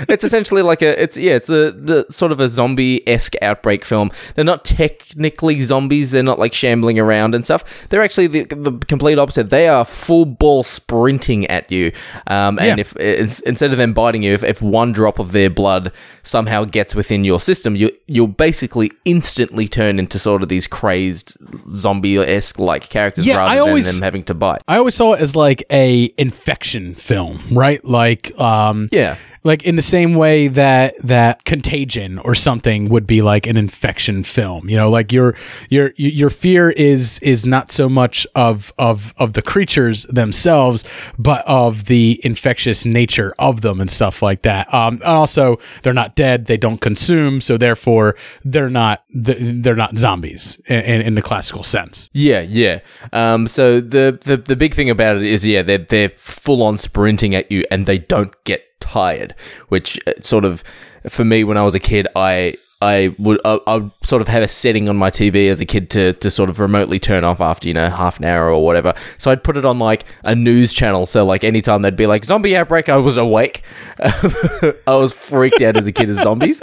it's 0.09 0.23
essentially 0.23 0.61
like 0.63 0.81
a 0.81 1.01
it's 1.01 1.17
yeah 1.17 1.33
it's 1.35 1.49
a 1.49 1.71
the, 1.71 2.05
sort 2.09 2.31
of 2.31 2.39
a 2.39 2.47
zombie 2.47 3.07
esque 3.07 3.35
outbreak 3.41 3.85
film. 3.85 4.11
They're 4.35 4.45
not 4.45 4.65
technically 4.65 5.61
zombies. 5.61 6.09
They're 6.11 6.23
not 6.23 6.39
like 6.39 6.53
shambling 6.53 6.99
around 6.99 7.35
and 7.35 7.45
stuff. 7.45 7.87
They're 7.89 8.01
actually 8.01 8.27
the, 8.27 8.43
the 8.45 8.71
complete 8.87 9.19
opposite. 9.19 9.49
They 9.51 9.67
are 9.67 9.85
full 9.85 10.25
ball 10.25 10.63
sprinting 10.63 11.45
at 11.47 11.71
you. 11.71 11.91
Um, 12.27 12.57
and 12.59 12.79
Yeah. 12.79 12.85
if 12.97 13.41
instead 13.45 13.71
of 13.71 13.77
them 13.77 13.93
biting 13.93 14.23
you, 14.23 14.33
if, 14.33 14.43
if 14.43 14.61
one 14.61 14.91
drop 14.91 15.19
of 15.19 15.31
their 15.33 15.49
blood 15.49 15.91
somehow 16.23 16.63
gets 16.65 16.95
within 16.95 17.23
your 17.23 17.39
system, 17.39 17.75
you 17.75 17.91
you'll 18.07 18.27
basically 18.27 18.91
instantly 19.05 19.67
turn 19.67 19.99
into 19.99 20.17
sort 20.17 20.41
of 20.41 20.49
these 20.49 20.65
crazed 20.65 21.37
zombie 21.69 22.17
esque 22.17 22.57
like 22.59 22.89
characters 22.89 23.27
Yeah, 23.27 23.37
rather 23.37 23.51
I 23.51 23.55
than 23.55 23.67
always- 23.67 23.93
them 23.93 24.01
having 24.01 24.22
to 24.27 24.33
bite. 24.33 24.61
I 24.67 24.77
always 24.77 24.95
saw 24.95 25.13
it 25.13 25.21
as 25.21 25.35
like 25.35 25.63
a 25.71 26.13
infection 26.17 26.95
film, 26.95 27.41
right? 27.51 27.83
Like, 27.83 28.37
um, 28.39 28.89
Yeah. 28.91 29.17
Like 29.43 29.63
in 29.63 29.75
the 29.75 29.81
same 29.81 30.15
way 30.15 30.47
that 30.47 30.95
that 31.03 31.43
Contagion 31.43 32.19
or 32.19 32.35
something 32.35 32.89
would 32.89 33.05
be 33.05 33.21
like 33.21 33.45
an 33.45 33.57
infection 33.57 34.23
film. 34.23 34.69
You 34.69 34.77
know, 34.77 34.89
like 34.89 35.11
your 35.11 35.35
your 35.69 35.93
your 35.97 36.29
fear 36.29 36.69
is 36.71 37.19
is 37.19 37.45
not 37.45 37.71
so 37.71 37.89
much 37.89 38.25
of 38.35 38.71
of 38.77 39.13
of 39.17 39.33
the 39.33 39.41
creatures 39.41 40.03
themselves, 40.05 40.85
but 41.17 41.45
of 41.47 41.85
the 41.85 42.19
infectious 42.23 42.85
nature 42.85 43.33
of 43.39 43.61
them 43.61 43.81
and 43.81 43.91
stuff 43.91 44.21
like 44.21 44.43
that. 44.43 44.73
Um, 44.73 44.93
and 44.93 45.03
also 45.03 45.59
they're 45.81 45.93
not 45.93 46.15
dead; 46.15 46.45
they 46.45 46.57
don't 46.57 46.79
consume, 46.79 47.41
so 47.41 47.57
therefore 47.57 48.15
they're 48.43 48.69
not 48.69 49.03
they're 49.13 49.75
not 49.75 49.97
zombies 49.97 50.61
in, 50.67 51.01
in, 51.01 51.15
the 51.15 51.21
classical 51.21 51.63
sense. 51.63 52.09
Yeah, 52.13 52.41
yeah. 52.41 52.79
Um, 53.11 53.47
so 53.47 53.81
the, 53.81 54.19
the 54.23 54.37
the 54.37 54.55
big 54.55 54.73
thing 54.73 54.89
about 54.89 55.17
it 55.17 55.23
is, 55.23 55.45
yeah, 55.45 55.61
they're 55.61 55.77
they're 55.79 56.09
full 56.09 56.63
on 56.63 56.77
sprinting 56.77 57.35
at 57.35 57.51
you, 57.51 57.63
and 57.71 57.85
they 57.85 57.97
don't 57.97 58.31
get 58.43 58.72
tired. 58.83 59.33
Which 59.69 59.99
uh, 60.05 60.13
sort 60.19 60.45
of, 60.45 60.63
for 61.09 61.25
me, 61.25 61.43
when 61.43 61.57
I 61.57 61.63
was 61.63 61.73
a 61.73 61.79
kid, 61.79 62.07
I 62.15 62.57
I 62.83 63.15
would 63.17 63.39
I, 63.45 63.59
I 63.65 63.75
would 63.77 63.91
sort 64.03 64.21
of 64.21 64.27
have 64.27 64.43
a 64.43 64.47
setting 64.47 64.89
on 64.89 64.97
my 64.97 65.09
TV 65.09 65.49
as 65.49 65.61
a 65.61 65.65
kid 65.65 65.89
to 65.91 66.11
to 66.11 66.29
sort 66.29 66.49
of 66.49 66.59
remotely 66.59 66.99
turn 66.99 67.23
off 67.23 67.39
after 67.39 67.65
you 67.69 67.73
know 67.73 67.89
half 67.89 68.19
an 68.19 68.25
hour 68.25 68.51
or 68.51 68.63
whatever. 68.65 68.93
So 69.17 69.31
I'd 69.31 69.41
put 69.41 69.55
it 69.55 69.63
on 69.63 69.79
like 69.79 70.03
a 70.23 70.35
news 70.35 70.73
channel. 70.73 71.05
So 71.05 71.25
like 71.25 71.45
anytime 71.45 71.81
they'd 71.81 71.95
be 71.95 72.07
like 72.07 72.25
zombie 72.25 72.57
outbreak, 72.57 72.89
I 72.89 72.97
was 72.97 73.15
awake. 73.15 73.63
I 73.99 74.73
was 74.87 75.13
freaked 75.13 75.61
out 75.61 75.77
as 75.77 75.87
a 75.87 75.93
kid 75.93 76.09
as 76.09 76.17
zombies. 76.17 76.61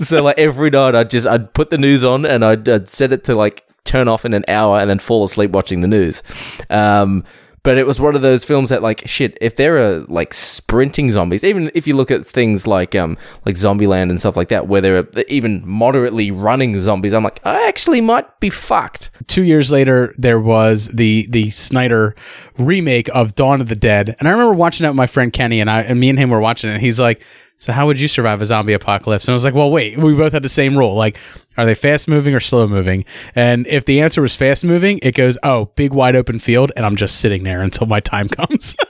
So 0.00 0.24
like 0.24 0.38
every 0.38 0.70
night 0.70 0.96
I'd 0.96 1.10
just 1.10 1.28
I'd 1.28 1.54
put 1.54 1.70
the 1.70 1.78
news 1.78 2.02
on 2.02 2.26
and 2.26 2.44
I'd, 2.44 2.68
I'd 2.68 2.88
set 2.88 3.12
it 3.12 3.22
to 3.24 3.36
like 3.36 3.64
turn 3.84 4.08
off 4.08 4.24
in 4.24 4.34
an 4.34 4.44
hour 4.48 4.78
and 4.78 4.90
then 4.90 4.98
fall 4.98 5.22
asleep 5.22 5.52
watching 5.52 5.82
the 5.82 5.88
news. 5.88 6.22
Um, 6.68 7.24
but 7.62 7.76
it 7.76 7.86
was 7.86 8.00
one 8.00 8.14
of 8.14 8.22
those 8.22 8.44
films 8.44 8.70
that 8.70 8.82
like 8.82 9.06
shit. 9.06 9.36
If 9.40 9.56
there 9.56 9.76
are 9.78 10.00
like 10.00 10.32
sprinting 10.32 11.10
zombies, 11.10 11.44
even 11.44 11.70
if 11.74 11.86
you 11.86 11.94
look 11.94 12.10
at 12.10 12.26
things 12.26 12.66
like 12.66 12.94
um 12.94 13.18
like 13.44 13.56
Zombieland 13.56 14.10
and 14.10 14.18
stuff 14.18 14.36
like 14.36 14.48
that, 14.48 14.66
where 14.66 14.80
there 14.80 14.98
are 14.98 15.06
even 15.28 15.62
moderately 15.66 16.30
running 16.30 16.78
zombies, 16.78 17.12
I'm 17.12 17.24
like 17.24 17.40
I 17.44 17.68
actually 17.68 18.00
might 18.00 18.40
be 18.40 18.50
fucked. 18.50 19.10
two 19.26 19.42
years 19.42 19.70
later 19.70 20.14
there 20.16 20.40
was 20.40 20.88
the 20.88 21.26
the 21.30 21.50
Snyder 21.50 22.14
remake 22.58 23.08
of 23.14 23.34
Dawn 23.34 23.60
of 23.60 23.68
the 23.68 23.76
Dead, 23.76 24.16
and 24.18 24.28
I 24.28 24.30
remember 24.32 24.54
watching 24.54 24.86
it 24.86 24.90
with 24.90 24.96
my 24.96 25.06
friend 25.06 25.32
Kenny, 25.32 25.60
and 25.60 25.70
I 25.70 25.82
and 25.82 26.00
me 26.00 26.08
and 26.08 26.18
him 26.18 26.30
were 26.30 26.40
watching 26.40 26.70
it. 26.70 26.74
And 26.74 26.82
he's 26.82 27.00
like, 27.00 27.22
"So 27.60 27.72
how 27.72 27.86
would 27.86 28.00
you 28.00 28.08
survive 28.08 28.42
a 28.42 28.46
zombie 28.46 28.72
apocalypse?" 28.72 29.24
And 29.26 29.32
I 29.32 29.34
was 29.34 29.44
like, 29.44 29.54
"Well, 29.54 29.70
wait, 29.70 29.96
we 29.98 30.12
both 30.14 30.32
had 30.32 30.42
the 30.42 30.48
same 30.48 30.76
rule. 30.76 30.94
Like, 30.94 31.16
are 31.56 31.64
they 31.64 31.76
fast 31.76 32.08
moving 32.08 32.34
or 32.34 32.40
slow 32.40 32.66
moving?" 32.66 33.04
And 33.36 33.66
if 33.68 33.84
the 33.84 34.00
answer 34.00 34.20
was 34.20 34.34
fast 34.34 34.64
moving, 34.64 34.98
it 35.02 35.14
goes, 35.14 35.38
"Oh, 35.44 35.66
big 35.76 35.92
wide 35.92 36.16
open 36.16 36.38
field," 36.40 36.72
and 36.76 36.84
I'm 36.84 36.96
just 36.96 37.20
sitting 37.20 37.44
there 37.44 37.62
until 37.62 37.86
my 37.86 38.00
time 38.00 38.28
comes. 38.40 38.74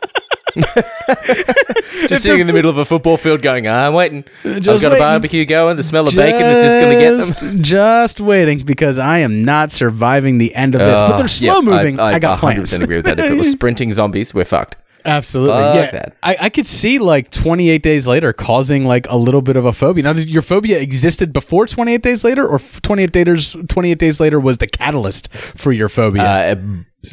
Just 2.08 2.22
sitting 2.24 2.40
in 2.40 2.46
the 2.48 2.52
middle 2.52 2.70
of 2.70 2.78
a 2.78 2.84
football 2.84 3.16
field, 3.16 3.40
going, 3.42 3.66
ah, 3.68 3.86
"I'm 3.86 3.94
waiting. 3.94 4.24
I've 4.44 4.60
Just 4.62 4.82
got 4.82 4.88
a 4.88 4.90
waiting. 4.90 4.98
barbecue 4.98 5.44
going. 5.44 5.76
The 5.76 5.82
smell 5.84 6.08
of 6.08 6.14
bacon 6.16 6.40
is 6.42 6.62
just 6.64 6.74
going 6.74 6.94
to 6.96 7.00
get 7.00 7.40
them." 7.40 7.62
Just- 7.62 7.70
Just 7.70 8.20
waiting 8.20 8.60
because 8.64 8.98
I 8.98 9.18
am 9.18 9.44
not 9.44 9.70
surviving 9.70 10.38
the 10.38 10.52
end 10.54 10.74
of 10.74 10.80
this. 10.80 11.00
but 11.00 11.16
they're 11.16 11.24
Uh, 11.26 11.28
slow 11.28 11.54
yeah, 11.56 11.60
moving. 11.60 12.00
I, 12.00 12.18
got 12.18 12.38
100% 12.38 12.40
plans. 12.40 12.72
agree 12.74 12.96
with 12.96 13.04
that. 13.04 13.20
If 13.20 13.30
it 13.30 13.36
was 13.36 13.50
sprinting 13.52 13.92
zombies, 13.92 14.34
we're 14.34 14.44
fucked. 14.44 14.76
Absolutely. 15.04 15.54
Fuck 15.54 15.74
yeah. 15.74 15.90
that. 15.90 16.16
I, 16.22 16.36
I 16.42 16.48
could 16.48 16.66
see 16.66 16.98
like 16.98 17.30
28 17.30 17.82
days 17.82 18.06
later 18.06 18.32
causing 18.32 18.84
like 18.84 19.06
a 19.08 19.16
little 19.16 19.42
bit 19.42 19.56
of 19.56 19.64
a 19.64 19.72
phobia. 19.72 20.04
Now, 20.04 20.12
did 20.12 20.30
your 20.30 20.42
phobia 20.42 20.78
existed 20.78 21.32
before 21.32 21.66
28 21.66 22.02
days 22.02 22.24
later 22.24 22.46
or 22.46 22.58
28 22.58 23.12
days 23.12 23.56
28 23.68 23.98
days 23.98 24.20
later 24.20 24.40
was 24.40 24.58
the 24.58 24.66
catalyst 24.66 25.32
for 25.32 25.72
your 25.72 25.88
phobia? 25.88 26.22
Uh, 26.22 26.54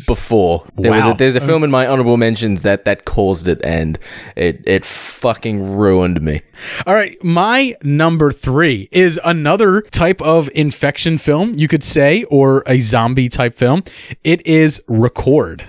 before 0.05 0.65
there 0.77 0.91
was 0.91 1.05
Wow. 1.05 1.11
a, 1.11 1.15
there's 1.17 1.35
a 1.35 1.41
film 1.41 1.63
in 1.63 1.71
my 1.71 1.87
honorable 1.87 2.17
mentions 2.17 2.61
that 2.63 2.83
that 2.83 3.05
caused 3.05 3.47
it, 3.47 3.61
and 3.63 3.97
it 4.35 4.61
it 4.65 4.83
fucking 4.83 5.77
ruined 5.77 6.21
me. 6.21 6.41
All 6.85 6.93
right, 6.93 7.21
my 7.23 7.73
number 7.83 8.31
3 8.33 8.89
is 8.91 9.17
another 9.23 9.81
type 9.91 10.21
of 10.21 10.49
infection 10.53 11.17
film, 11.17 11.53
you 11.55 11.69
could 11.69 11.85
say, 11.85 12.25
or 12.25 12.63
a 12.67 12.79
zombie 12.79 13.29
type 13.29 13.55
film. 13.55 13.83
It 14.25 14.45
is 14.45 14.81
Record. 14.89 15.63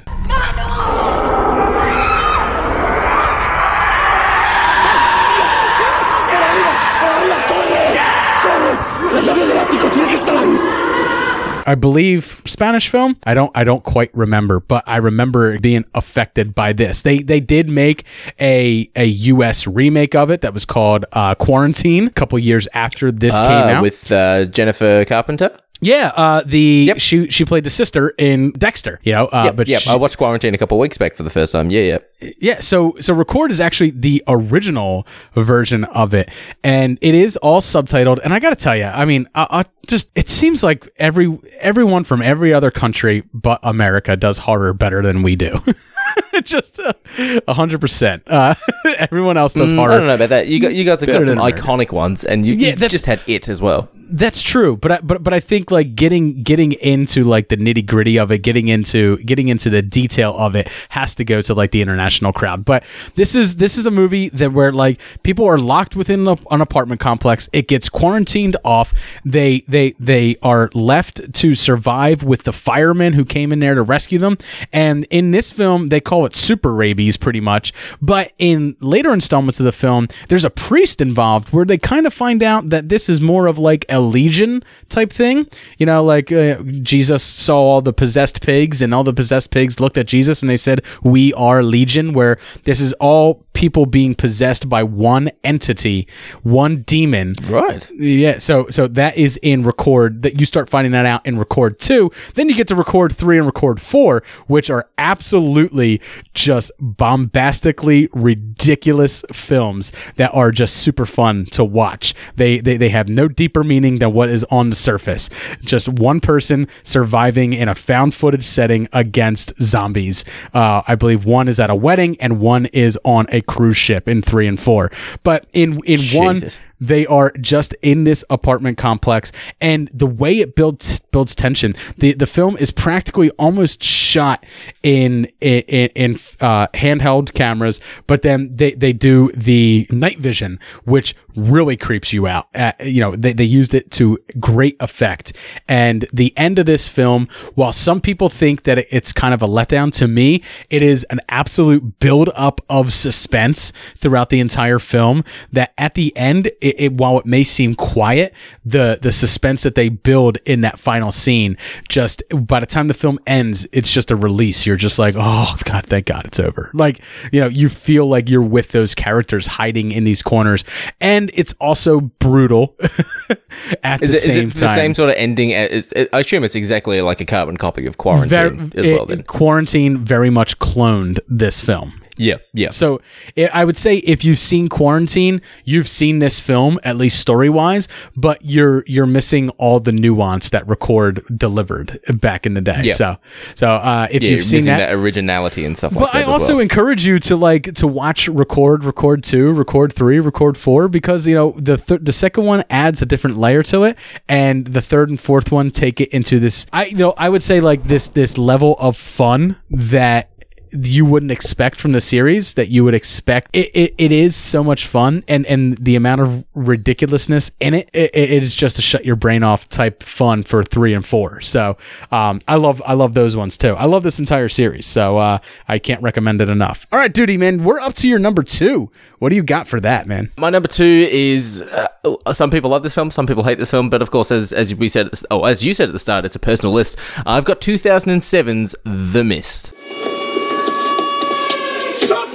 I 11.68 11.74
believe 11.74 12.40
Spanish 12.46 12.88
film. 12.88 13.16
I 13.26 13.34
don't 13.34 13.50
I 13.54 13.62
don't 13.64 13.84
quite 13.84 14.10
remember, 14.16 14.58
but 14.60 14.84
I 14.86 14.96
remember 14.96 15.58
being 15.58 15.84
affected 15.94 16.54
by 16.54 16.72
this. 16.72 17.02
They 17.02 17.18
they 17.18 17.40
did 17.40 17.68
make 17.68 18.04
a 18.40 18.90
a 18.96 19.04
US 19.04 19.66
remake 19.66 20.14
of 20.14 20.30
it 20.30 20.40
that 20.40 20.54
was 20.54 20.64
called 20.64 21.04
uh, 21.12 21.34
Quarantine 21.34 22.06
a 22.06 22.10
couple 22.10 22.38
years 22.38 22.66
after 22.72 23.12
this 23.12 23.34
Ah, 23.34 23.46
came 23.46 23.76
out. 23.76 23.82
with 23.82 24.10
uh, 24.10 24.46
Jennifer 24.46 25.04
Carpenter. 25.04 25.50
Yeah, 25.80 26.12
uh, 26.14 26.42
the 26.44 26.94
she 26.98 27.30
she 27.30 27.44
played 27.44 27.64
the 27.64 27.70
sister 27.70 28.14
in 28.18 28.50
Dexter, 28.52 29.00
you 29.02 29.12
know, 29.12 29.26
uh, 29.26 29.44
yep, 29.46 29.56
but 29.56 29.68
yep. 29.68 29.82
she- 29.82 29.90
I 29.90 29.96
watched 29.96 30.18
Quarantine 30.18 30.54
a 30.54 30.58
couple 30.58 30.76
of 30.76 30.80
weeks 30.80 30.98
back 30.98 31.14
for 31.14 31.22
the 31.22 31.30
first 31.30 31.52
time. 31.52 31.70
Yeah, 31.70 31.82
yeah. 31.82 31.98
yeah 32.38 32.60
so 32.60 32.94
so 33.00 33.14
record 33.14 33.50
is 33.50 33.60
actually 33.60 33.90
the 33.90 34.22
original 34.26 35.06
version 35.34 35.84
of 35.84 36.14
it 36.14 36.28
and 36.64 36.98
it 37.00 37.14
is 37.14 37.36
all 37.38 37.60
subtitled 37.60 38.18
and 38.24 38.34
i 38.34 38.40
gotta 38.40 38.56
tell 38.56 38.76
you 38.76 38.84
i 38.84 39.04
mean 39.04 39.28
I, 39.36 39.46
I 39.50 39.64
just 39.86 40.10
it 40.16 40.28
seems 40.28 40.64
like 40.64 40.88
every 40.96 41.38
everyone 41.60 42.02
from 42.04 42.20
every 42.22 42.52
other 42.52 42.70
country 42.72 43.22
but 43.32 43.60
america 43.62 44.16
does 44.16 44.38
horror 44.38 44.72
better 44.72 45.00
than 45.02 45.22
we 45.22 45.36
do 45.36 45.62
just 46.44 46.78
a 46.78 47.54
hundred 47.54 47.80
percent 47.80 48.22
uh 48.26 48.54
everyone 48.98 49.36
else 49.36 49.54
does 49.54 49.72
Mm, 49.72 49.76
horror 49.76 49.92
I 49.92 49.98
don't 49.98 50.06
know 50.06 50.14
about 50.14 50.28
that. 50.30 50.46
You 50.48 50.60
got 50.60 50.74
you 50.74 50.84
guys 50.84 51.00
have 51.00 51.08
got 51.08 51.24
some 51.24 51.38
America. 51.38 51.62
iconic 51.62 51.92
ones, 51.92 52.24
and 52.24 52.46
you, 52.46 52.54
Yeah, 52.54 52.74
just 52.74 53.06
had 53.06 53.20
it 53.26 53.48
as 53.48 53.60
well. 53.60 53.88
That's 54.10 54.40
true, 54.40 54.74
but 54.76 54.90
I, 54.90 55.00
but 55.02 55.22
but 55.22 55.34
I 55.34 55.40
think 55.40 55.70
like 55.70 55.94
getting 55.94 56.42
getting 56.42 56.72
into 56.72 57.24
like 57.24 57.48
the 57.48 57.58
nitty 57.58 57.84
gritty 57.84 58.18
of 58.18 58.30
it, 58.30 58.38
getting 58.38 58.68
into 58.68 59.18
getting 59.18 59.48
into 59.48 59.68
the 59.68 59.82
detail 59.82 60.34
of 60.38 60.54
it 60.54 60.66
has 60.88 61.14
to 61.16 61.24
go 61.24 61.42
to 61.42 61.52
like 61.52 61.72
the 61.72 61.82
international 61.82 62.32
crowd. 62.32 62.64
But 62.64 62.84
this 63.16 63.34
is 63.34 63.56
this 63.56 63.76
is 63.76 63.84
a 63.84 63.90
movie 63.90 64.30
that 64.30 64.54
where 64.54 64.72
like 64.72 64.98
people 65.22 65.44
are 65.44 65.58
locked 65.58 65.94
within 65.94 66.26
a, 66.26 66.36
an 66.50 66.62
apartment 66.62 67.00
complex. 67.02 67.50
It 67.52 67.68
gets 67.68 67.90
quarantined 67.90 68.56
off. 68.64 68.94
They 69.26 69.60
they 69.68 69.92
they 69.98 70.36
are 70.42 70.70
left 70.72 71.34
to 71.34 71.54
survive 71.54 72.22
with 72.22 72.44
the 72.44 72.52
firemen 72.54 73.12
who 73.12 73.26
came 73.26 73.52
in 73.52 73.58
there 73.60 73.74
to 73.74 73.82
rescue 73.82 74.18
them. 74.18 74.38
And 74.72 75.04
in 75.10 75.32
this 75.32 75.50
film, 75.52 75.88
they 75.88 76.00
call 76.00 76.24
it 76.24 76.27
super 76.34 76.74
rabies, 76.74 77.16
pretty 77.16 77.40
much. 77.40 77.72
But 78.00 78.32
in 78.38 78.76
later 78.80 79.12
installments 79.12 79.60
of 79.60 79.64
the 79.64 79.72
film, 79.72 80.08
there's 80.28 80.44
a 80.44 80.50
priest 80.50 81.00
involved 81.00 81.52
where 81.52 81.64
they 81.64 81.78
kind 81.78 82.06
of 82.06 82.14
find 82.14 82.42
out 82.42 82.70
that 82.70 82.88
this 82.88 83.08
is 83.08 83.20
more 83.20 83.46
of 83.46 83.58
like 83.58 83.84
a 83.88 84.00
legion 84.00 84.62
type 84.88 85.12
thing. 85.12 85.46
You 85.78 85.86
know, 85.86 86.02
like 86.02 86.32
uh, 86.32 86.62
Jesus 86.82 87.22
saw 87.22 87.58
all 87.58 87.82
the 87.82 87.92
possessed 87.92 88.42
pigs, 88.42 88.80
and 88.80 88.94
all 88.94 89.04
the 89.04 89.14
possessed 89.14 89.50
pigs 89.50 89.80
looked 89.80 89.98
at 89.98 90.06
Jesus 90.06 90.42
and 90.42 90.50
they 90.50 90.56
said, 90.56 90.84
"We 91.02 91.32
are 91.34 91.62
legion." 91.62 92.12
Where 92.12 92.38
this 92.64 92.80
is 92.80 92.92
all 92.94 93.44
people 93.58 93.86
being 93.86 94.14
possessed 94.14 94.68
by 94.68 94.84
one 94.84 95.32
entity, 95.42 96.06
one 96.44 96.82
demon. 96.82 97.32
Right. 97.48 97.90
Yeah. 97.90 98.38
So 98.38 98.68
so 98.70 98.86
that 98.86 99.16
is 99.16 99.36
in 99.42 99.64
record. 99.64 100.22
That 100.22 100.38
you 100.38 100.46
start 100.46 100.70
finding 100.70 100.92
that 100.92 101.06
out 101.06 101.26
in 101.26 101.40
record 101.40 101.80
two. 101.80 102.12
Then 102.34 102.48
you 102.48 102.54
get 102.54 102.68
to 102.68 102.76
record 102.76 103.12
three 103.14 103.36
and 103.36 103.46
record 103.46 103.80
four, 103.80 104.22
which 104.46 104.70
are 104.70 104.88
absolutely 104.96 106.00
just 106.34 106.70
bombastically 106.78 108.08
ridiculous 108.12 109.24
films 109.32 109.90
that 110.14 110.32
are 110.32 110.52
just 110.52 110.76
super 110.76 111.04
fun 111.04 111.44
to 111.46 111.64
watch. 111.64 112.14
They 112.36 112.60
they, 112.60 112.76
they 112.76 112.90
have 112.90 113.08
no 113.08 113.26
deeper 113.26 113.64
meaning 113.64 113.98
than 113.98 114.12
what 114.12 114.28
is 114.28 114.44
on 114.52 114.70
the 114.70 114.76
surface. 114.76 115.30
Just 115.62 115.88
one 115.88 116.20
person 116.20 116.68
surviving 116.84 117.54
in 117.54 117.68
a 117.68 117.74
found 117.74 118.14
footage 118.14 118.44
setting 118.44 118.88
against 118.92 119.52
zombies. 119.60 120.24
Uh, 120.54 120.82
I 120.86 120.94
believe 120.94 121.24
one 121.24 121.48
is 121.48 121.58
at 121.58 121.70
a 121.70 121.74
wedding 121.74 122.16
and 122.20 122.38
one 122.38 122.66
is 122.66 122.96
on 123.04 123.26
a 123.30 123.42
cruise 123.48 123.76
ship 123.76 124.06
in 124.06 124.22
three 124.22 124.46
and 124.46 124.60
four. 124.60 124.92
But 125.24 125.46
in 125.52 125.80
in 125.84 126.00
one 126.16 126.36
Jesus. 126.36 126.60
They 126.80 127.06
are 127.06 127.32
just 127.40 127.74
in 127.82 128.04
this 128.04 128.24
apartment 128.30 128.78
complex. 128.78 129.32
And 129.60 129.90
the 129.92 130.06
way 130.06 130.38
it 130.38 130.54
builds 130.54 131.00
builds 131.10 131.34
tension 131.34 131.74
the 131.96 132.12
the 132.12 132.26
film 132.26 132.56
is 132.58 132.70
practically 132.70 133.30
almost 133.30 133.82
shot 133.82 134.44
in 134.82 135.24
in, 135.40 135.88
in 135.94 136.12
uh, 136.40 136.66
handheld 136.68 137.32
cameras 137.34 137.80
but 138.06 138.22
then 138.22 138.54
they 138.54 138.72
they 138.72 138.92
do 138.92 139.30
the 139.32 139.86
night 139.90 140.18
vision 140.18 140.58
which 140.84 141.14
really 141.34 141.76
creeps 141.76 142.12
you 142.12 142.26
out. 142.26 142.48
Uh, 142.54 142.72
you 142.84 143.00
know 143.00 143.14
they, 143.14 143.32
they 143.32 143.44
used 143.44 143.74
it 143.74 143.90
to 143.92 144.18
great 144.40 144.76
effect. 144.80 145.32
And 145.68 146.06
the 146.12 146.36
end 146.36 146.58
of 146.58 146.66
this 146.66 146.88
film 146.88 147.28
while 147.54 147.72
some 147.72 148.00
people 148.00 148.28
think 148.28 148.64
that 148.64 148.86
it's 148.90 149.12
kind 149.12 149.32
of 149.32 149.42
a 149.42 149.46
letdown 149.46 149.92
to 149.94 150.08
me 150.08 150.42
it 150.70 150.82
is 150.82 151.04
an 151.04 151.20
absolute 151.28 151.98
build 152.00 152.30
up 152.34 152.60
of 152.68 152.92
suspense 152.92 153.72
throughout 153.96 154.30
the 154.30 154.40
entire 154.40 154.78
film 154.78 155.24
that 155.52 155.72
at 155.78 155.94
the 155.94 156.14
end 156.16 156.50
it, 156.76 156.92
while 156.94 157.18
it 157.18 157.26
may 157.26 157.44
seem 157.44 157.74
quiet, 157.74 158.34
the 158.64 158.98
the 159.00 159.12
suspense 159.12 159.62
that 159.62 159.74
they 159.74 159.88
build 159.88 160.38
in 160.44 160.60
that 160.62 160.78
final 160.78 161.12
scene, 161.12 161.56
just 161.88 162.22
by 162.34 162.60
the 162.60 162.66
time 162.66 162.88
the 162.88 162.94
film 162.94 163.18
ends, 163.26 163.66
it's 163.72 163.90
just 163.90 164.10
a 164.10 164.16
release. 164.16 164.66
You're 164.66 164.76
just 164.76 164.98
like, 164.98 165.14
oh 165.16 165.56
god, 165.64 165.86
thank 165.86 166.06
God 166.06 166.26
it's 166.26 166.40
over. 166.40 166.70
Like 166.74 167.00
you 167.32 167.40
know, 167.40 167.48
you 167.48 167.68
feel 167.68 168.06
like 168.06 168.28
you're 168.28 168.42
with 168.42 168.70
those 168.72 168.94
characters 168.94 169.46
hiding 169.46 169.92
in 169.92 170.04
these 170.04 170.22
corners, 170.22 170.64
and 171.00 171.30
it's 171.34 171.54
also 171.60 172.00
brutal 172.00 172.76
at 173.82 174.02
Is 174.02 174.10
the 174.10 174.16
it, 174.16 174.22
is 174.22 174.22
same 174.24 174.48
it 174.48 174.54
time. 174.54 174.60
the 174.68 174.74
same 174.74 174.94
sort 174.94 175.10
of 175.10 175.16
ending? 175.16 175.52
As, 175.54 175.92
it, 175.92 176.08
I 176.12 176.20
assume 176.20 176.44
it's 176.44 176.54
exactly 176.54 177.00
like 177.00 177.20
a 177.20 177.24
carbon 177.24 177.56
copy 177.56 177.86
of 177.86 177.98
Quarantine 177.98 178.70
Ver- 178.70 178.80
as 178.80 178.86
well. 178.86 179.02
it- 179.04 179.08
Then, 179.08 179.22
Quarantine 179.24 179.96
very 179.98 180.30
much 180.30 180.58
cloned 180.58 181.18
this 181.28 181.60
film. 181.60 182.00
Yeah, 182.18 182.38
yeah. 182.52 182.70
So 182.70 183.00
i 183.36 183.48
I 183.58 183.64
would 183.64 183.76
say 183.76 183.96
if 183.98 184.24
you've 184.24 184.38
seen 184.38 184.68
Quarantine, 184.68 185.40
you've 185.64 185.88
seen 185.88 186.18
this 186.18 186.38
film 186.38 186.78
at 186.84 186.96
least 186.96 187.18
story 187.20 187.48
wise, 187.48 187.88
but 188.16 188.44
you're 188.44 188.84
you're 188.86 189.06
missing 189.06 189.50
all 189.50 189.80
the 189.80 189.92
nuance 189.92 190.50
that 190.50 190.66
Record 190.68 191.24
delivered 191.36 191.98
back 192.20 192.46
in 192.46 192.54
the 192.54 192.60
day. 192.60 192.82
Yeah. 192.84 192.92
So 192.94 193.16
so 193.54 193.68
uh, 193.68 194.08
if 194.10 194.22
yeah, 194.22 194.30
you've 194.30 194.44
seen 194.44 194.64
that. 194.64 194.78
that, 194.78 194.94
originality 194.94 195.64
and 195.64 195.76
stuff 195.76 195.94
but 195.94 196.02
like 196.02 196.12
that. 196.12 196.18
I 196.28 196.30
also 196.30 196.54
well. 196.54 196.60
encourage 196.60 197.06
you 197.06 197.18
to 197.20 197.36
like 197.36 197.74
to 197.74 197.86
watch 197.86 198.28
record, 198.28 198.84
record 198.84 199.22
two, 199.22 199.52
record 199.52 199.92
three, 199.92 200.20
record 200.20 200.56
four 200.56 200.88
because 200.88 201.26
you 201.26 201.34
know 201.34 201.54
the 201.56 201.76
th- 201.76 202.00
the 202.02 202.12
second 202.12 202.44
one 202.44 202.64
adds 202.70 203.02
a 203.02 203.06
different 203.06 203.38
layer 203.38 203.62
to 203.64 203.84
it, 203.84 203.96
and 204.28 204.66
the 204.66 204.82
third 204.82 205.10
and 205.10 205.20
fourth 205.20 205.50
one 205.50 205.70
take 205.70 206.00
it 206.00 206.08
into 206.10 206.38
this. 206.38 206.66
I 206.72 206.86
you 206.86 206.96
know 206.96 207.14
I 207.16 207.28
would 207.28 207.42
say 207.42 207.60
like 207.60 207.84
this 207.84 208.08
this 208.08 208.38
level 208.38 208.76
of 208.78 208.96
fun 208.96 209.56
that 209.70 210.30
you 210.72 211.04
wouldn't 211.04 211.32
expect 211.32 211.80
from 211.80 211.92
the 211.92 212.00
series 212.00 212.54
that 212.54 212.68
you 212.68 212.84
would 212.84 212.94
expect. 212.94 213.50
It, 213.54 213.70
it, 213.74 213.94
it 213.98 214.12
is 214.12 214.36
so 214.36 214.62
much 214.64 214.86
fun 214.86 215.24
and 215.28 215.46
and 215.46 215.76
the 215.78 215.96
amount 215.96 216.20
of 216.20 216.44
ridiculousness 216.54 217.50
in 217.60 217.74
it, 217.74 217.90
it 217.92 218.10
it 218.14 218.42
is 218.42 218.54
just 218.54 218.78
a 218.78 218.82
shut 218.82 219.04
your 219.04 219.16
brain 219.16 219.42
off 219.42 219.68
type 219.68 220.02
fun 220.02 220.42
for 220.42 220.62
three 220.62 220.94
and 220.94 221.04
four. 221.04 221.40
So 221.40 221.76
um 222.10 222.40
i 222.48 222.56
love 222.56 222.82
i 222.86 222.94
love 222.94 223.14
those 223.14 223.36
ones 223.36 223.56
too. 223.56 223.74
I 223.74 223.84
love 223.86 224.02
this 224.02 224.18
entire 224.18 224.48
series. 224.48 224.86
So 224.86 225.18
uh 225.18 225.38
i 225.68 225.78
can't 225.78 226.02
recommend 226.02 226.40
it 226.40 226.48
enough. 226.48 226.86
All 226.92 226.98
right 226.98 227.12
duty 227.12 227.36
man 227.36 227.64
we're 227.64 227.80
up 227.80 227.94
to 227.94 228.08
your 228.08 228.18
number 228.18 228.42
two. 228.42 228.90
What 229.18 229.30
do 229.30 229.36
you 229.36 229.42
got 229.42 229.66
for 229.66 229.80
that 229.80 230.06
man? 230.06 230.30
My 230.36 230.50
number 230.50 230.68
two 230.68 231.08
is 231.10 231.62
uh, 231.62 231.88
some 232.32 232.50
people 232.50 232.70
love 232.70 232.82
this 232.82 232.94
film, 232.94 233.10
some 233.10 233.26
people 233.26 233.42
hate 233.42 233.58
this 233.58 233.70
film, 233.70 233.90
but 233.90 234.02
of 234.02 234.10
course, 234.10 234.30
as 234.30 234.52
as 234.52 234.74
we 234.74 234.88
said, 234.88 235.10
oh, 235.30 235.44
as 235.44 235.64
you 235.64 235.74
said 235.74 235.88
at 235.88 235.92
the 235.92 235.98
start, 235.98 236.24
it's 236.24 236.36
a 236.36 236.40
personal 236.40 236.72
list. 236.72 236.98
I've 237.26 237.44
got 237.44 237.60
2007's 237.60 238.74
The 238.84 239.24
Mist. 239.24 239.72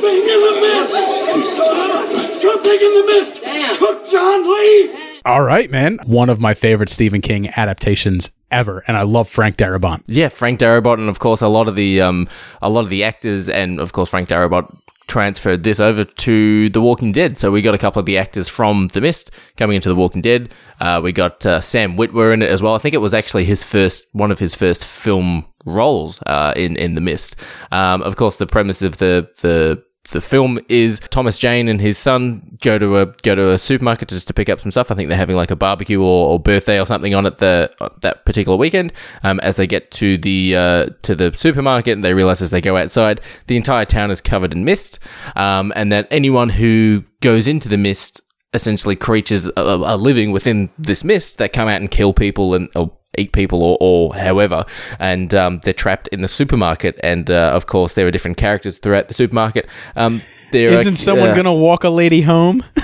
Something 0.03 0.29
in 0.29 0.41
the 0.41 0.59
mist! 0.59 2.41
Something 2.41 2.73
in 2.73 2.93
the 2.93 3.05
mist! 3.07 3.79
Took 3.79 4.11
John 4.11 4.53
Lee! 4.53 4.99
all 5.25 5.41
right 5.41 5.71
man 5.71 5.97
one 6.05 6.29
of 6.29 6.41
my 6.41 6.53
favorite 6.53 6.89
stephen 6.89 7.21
king 7.21 7.47
adaptations 7.51 8.29
ever 8.51 8.83
and 8.87 8.97
i 8.97 9.01
love 9.03 9.29
frank 9.29 9.55
darabont 9.55 10.03
Yeah, 10.07 10.27
Frank 10.27 10.59
Darabont, 10.59 10.95
and 10.95 11.07
of 11.07 11.19
course, 11.19 11.39
a 11.39 11.47
lot 11.47 11.69
of 11.69 11.75
the 11.75 12.01
um, 12.01 12.27
a 12.61 12.69
lot 12.69 12.81
of 12.81 12.89
the 12.89 13.05
actors, 13.05 13.47
and 13.47 13.79
of 13.79 13.93
course, 13.93 14.09
Frank 14.09 14.27
Darabont 14.27 14.77
transferred 15.07 15.63
this 15.63 15.79
over 15.79 16.03
to 16.03 16.69
The 16.69 16.81
Walking 16.81 17.13
Dead. 17.13 17.37
So 17.37 17.51
we 17.51 17.61
got 17.61 17.73
a 17.75 17.77
couple 17.77 18.01
of 18.01 18.05
the 18.05 18.17
actors 18.17 18.49
from 18.49 18.89
The 18.89 18.99
Mist 18.99 19.31
coming 19.55 19.75
into 19.77 19.87
The 19.89 19.95
Walking 19.95 20.21
Dead. 20.21 20.53
Uh, 20.81 20.99
we 21.01 21.13
got 21.13 21.45
uh, 21.45 21.61
Sam 21.61 21.95
Witwer 21.95 22.33
in 22.33 22.41
it 22.41 22.49
as 22.49 22.61
well. 22.61 22.75
I 22.75 22.77
think 22.79 22.93
it 22.93 22.99
was 22.99 23.13
actually 23.13 23.45
his 23.45 23.63
first 23.63 24.05
one 24.11 24.31
of 24.31 24.39
his 24.39 24.53
first 24.53 24.83
film 24.83 25.45
roles 25.65 26.21
uh, 26.25 26.51
in 26.57 26.75
in 26.75 26.95
The 26.95 27.01
Mist. 27.01 27.37
Um, 27.71 28.01
of 28.01 28.17
course, 28.17 28.35
the 28.35 28.45
premise 28.47 28.81
of 28.81 28.97
the 28.97 29.29
the 29.39 29.81
the 30.11 30.21
film 30.21 30.59
is 30.67 30.99
Thomas 30.99 31.37
Jane 31.37 31.67
and 31.67 31.79
his 31.79 31.97
son 31.97 32.57
go 32.61 32.77
to 32.77 32.97
a 32.97 33.05
go 33.23 33.35
to 33.35 33.51
a 33.51 33.57
supermarket 33.57 34.09
just 34.09 34.27
to 34.27 34.33
pick 34.33 34.49
up 34.49 34.59
some 34.59 34.69
stuff. 34.69 34.91
I 34.91 34.95
think 34.95 35.09
they're 35.09 35.17
having 35.17 35.35
like 35.35 35.51
a 35.51 35.55
barbecue 35.55 36.01
or, 36.01 36.33
or 36.33 36.39
birthday 36.39 36.79
or 36.79 36.85
something 36.85 37.15
on 37.15 37.25
it 37.25 37.37
the 37.37 37.71
that 38.01 38.25
particular 38.25 38.57
weekend. 38.57 38.91
Um, 39.23 39.39
as 39.39 39.55
they 39.55 39.65
get 39.65 39.91
to 39.91 40.17
the 40.17 40.55
uh, 40.55 40.85
to 41.03 41.15
the 41.15 41.33
supermarket, 41.35 42.01
they 42.01 42.13
realize 42.13 42.41
as 42.41 42.51
they 42.51 42.61
go 42.61 42.75
outside, 42.75 43.21
the 43.47 43.55
entire 43.55 43.85
town 43.85 44.11
is 44.11 44.21
covered 44.21 44.53
in 44.53 44.65
mist, 44.65 44.99
um, 45.35 45.71
and 45.75 45.91
that 45.91 46.07
anyone 46.11 46.49
who 46.49 47.03
goes 47.21 47.47
into 47.47 47.69
the 47.69 47.77
mist 47.77 48.21
essentially 48.53 48.95
creatures 48.95 49.47
are, 49.49 49.83
are 49.83 49.97
living 49.97 50.31
within 50.31 50.69
this 50.77 51.03
mist 51.03 51.37
that 51.39 51.53
come 51.53 51.67
out 51.67 51.81
and 51.81 51.89
kill 51.89 52.13
people 52.13 52.53
and 52.53 52.69
or 52.75 52.95
eat 53.17 53.31
people 53.31 53.61
or, 53.63 53.77
or 53.79 54.15
however 54.15 54.65
and 54.99 55.33
um, 55.33 55.59
they're 55.63 55.73
trapped 55.73 56.07
in 56.09 56.21
the 56.21 56.27
supermarket 56.27 56.99
and 57.03 57.29
uh, 57.29 57.51
of 57.53 57.67
course 57.67 57.93
there 57.93 58.07
are 58.07 58.11
different 58.11 58.37
characters 58.37 58.77
throughout 58.77 59.07
the 59.07 59.13
supermarket. 59.13 59.67
Um, 59.95 60.21
there 60.51 60.69
are, 60.69 60.73
isn't 60.73 60.97
someone 60.97 61.29
uh, 61.29 61.35
gonna 61.35 61.53
walk 61.53 61.83
a 61.83 61.89
lady 61.89 62.21
home 62.21 62.63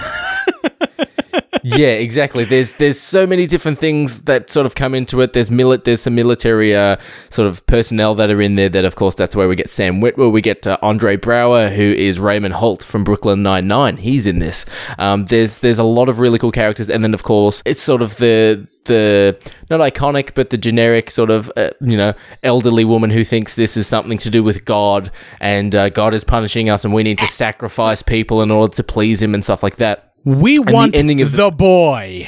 yeah, 1.78 1.94
exactly. 1.94 2.46
There's 2.46 2.74
there's 2.74 3.00
so 3.00 3.28
many 3.28 3.46
different 3.46 3.78
things 3.78 4.22
that 4.22 4.50
sort 4.50 4.66
of 4.66 4.76
come 4.76 4.96
into 4.96 5.22
it. 5.22 5.34
There's 5.34 5.50
mili- 5.50 5.84
there's 5.84 6.02
some 6.02 6.16
military 6.16 6.76
uh, 6.76 6.98
sort 7.30 7.48
of 7.48 7.66
personnel 7.68 8.16
that 8.16 8.30
are 8.32 8.42
in 8.42 8.56
there. 8.56 8.70
That 8.70 8.86
of 8.86 8.96
course 8.96 9.16
that's 9.16 9.36
where 9.36 9.48
we 9.48 9.56
get 9.56 9.70
Sam 9.70 10.02
Witwer. 10.02 10.32
We 10.32 10.42
get 10.42 10.66
uh, 10.66 10.78
Andre 10.82 11.18
Braugher, 11.18 11.74
who 11.74 11.84
is 11.84 12.20
Raymond 12.20 12.56
Holt 12.56 12.84
from 12.84 13.04
Brooklyn 13.04 13.44
Nine 13.44 13.68
Nine. 13.68 13.98
He's 13.98 14.26
in 14.26 14.40
this. 14.40 14.66
Um, 14.98 15.26
there's 15.26 15.60
there's 15.60 15.80
a 15.80 15.84
lot 15.84 16.10
of 16.10 16.20
really 16.20 16.40
cool 16.40 16.52
characters, 16.52 16.90
and 16.90 17.04
then 17.04 17.14
of 17.14 17.24
course 17.24 17.62
it's 17.66 17.82
sort 17.82 18.02
of 18.02 18.18
the 18.18 18.68
the 18.86 19.38
not 19.70 19.80
iconic 19.82 20.34
but 20.34 20.50
the 20.50 20.58
generic 20.58 21.12
sort 21.12 21.30
of 21.30 21.52
uh, 21.56 21.70
you 21.80 21.96
know 21.96 22.14
elderly 22.44 22.84
woman 22.84 23.10
who 23.10 23.24
thinks 23.24 23.54
this 23.56 23.78
is 23.78 23.88
something 23.88 24.18
to 24.18 24.30
do 24.30 24.42
with 24.42 24.66
God 24.66 25.12
and 25.40 25.76
uh, 25.76 25.90
God 25.90 26.14
is 26.14 26.24
punishing 26.24 26.70
us 26.70 26.84
and 26.84 26.94
we 26.94 27.04
need 27.04 27.20
to 27.20 27.28
sacrifice 27.28 28.02
people 28.02 28.42
in 28.42 28.50
order 28.50 28.74
to 28.76 28.84
please 28.84 29.22
him 29.22 29.34
and 29.34 29.44
stuff 29.44 29.62
like 29.62 29.76
that. 29.76 30.09
We 30.24 30.58
the 30.58 30.72
want 30.74 30.96
ending 30.96 31.22
of 31.22 31.32
the 31.34 31.52
boy 31.52 32.28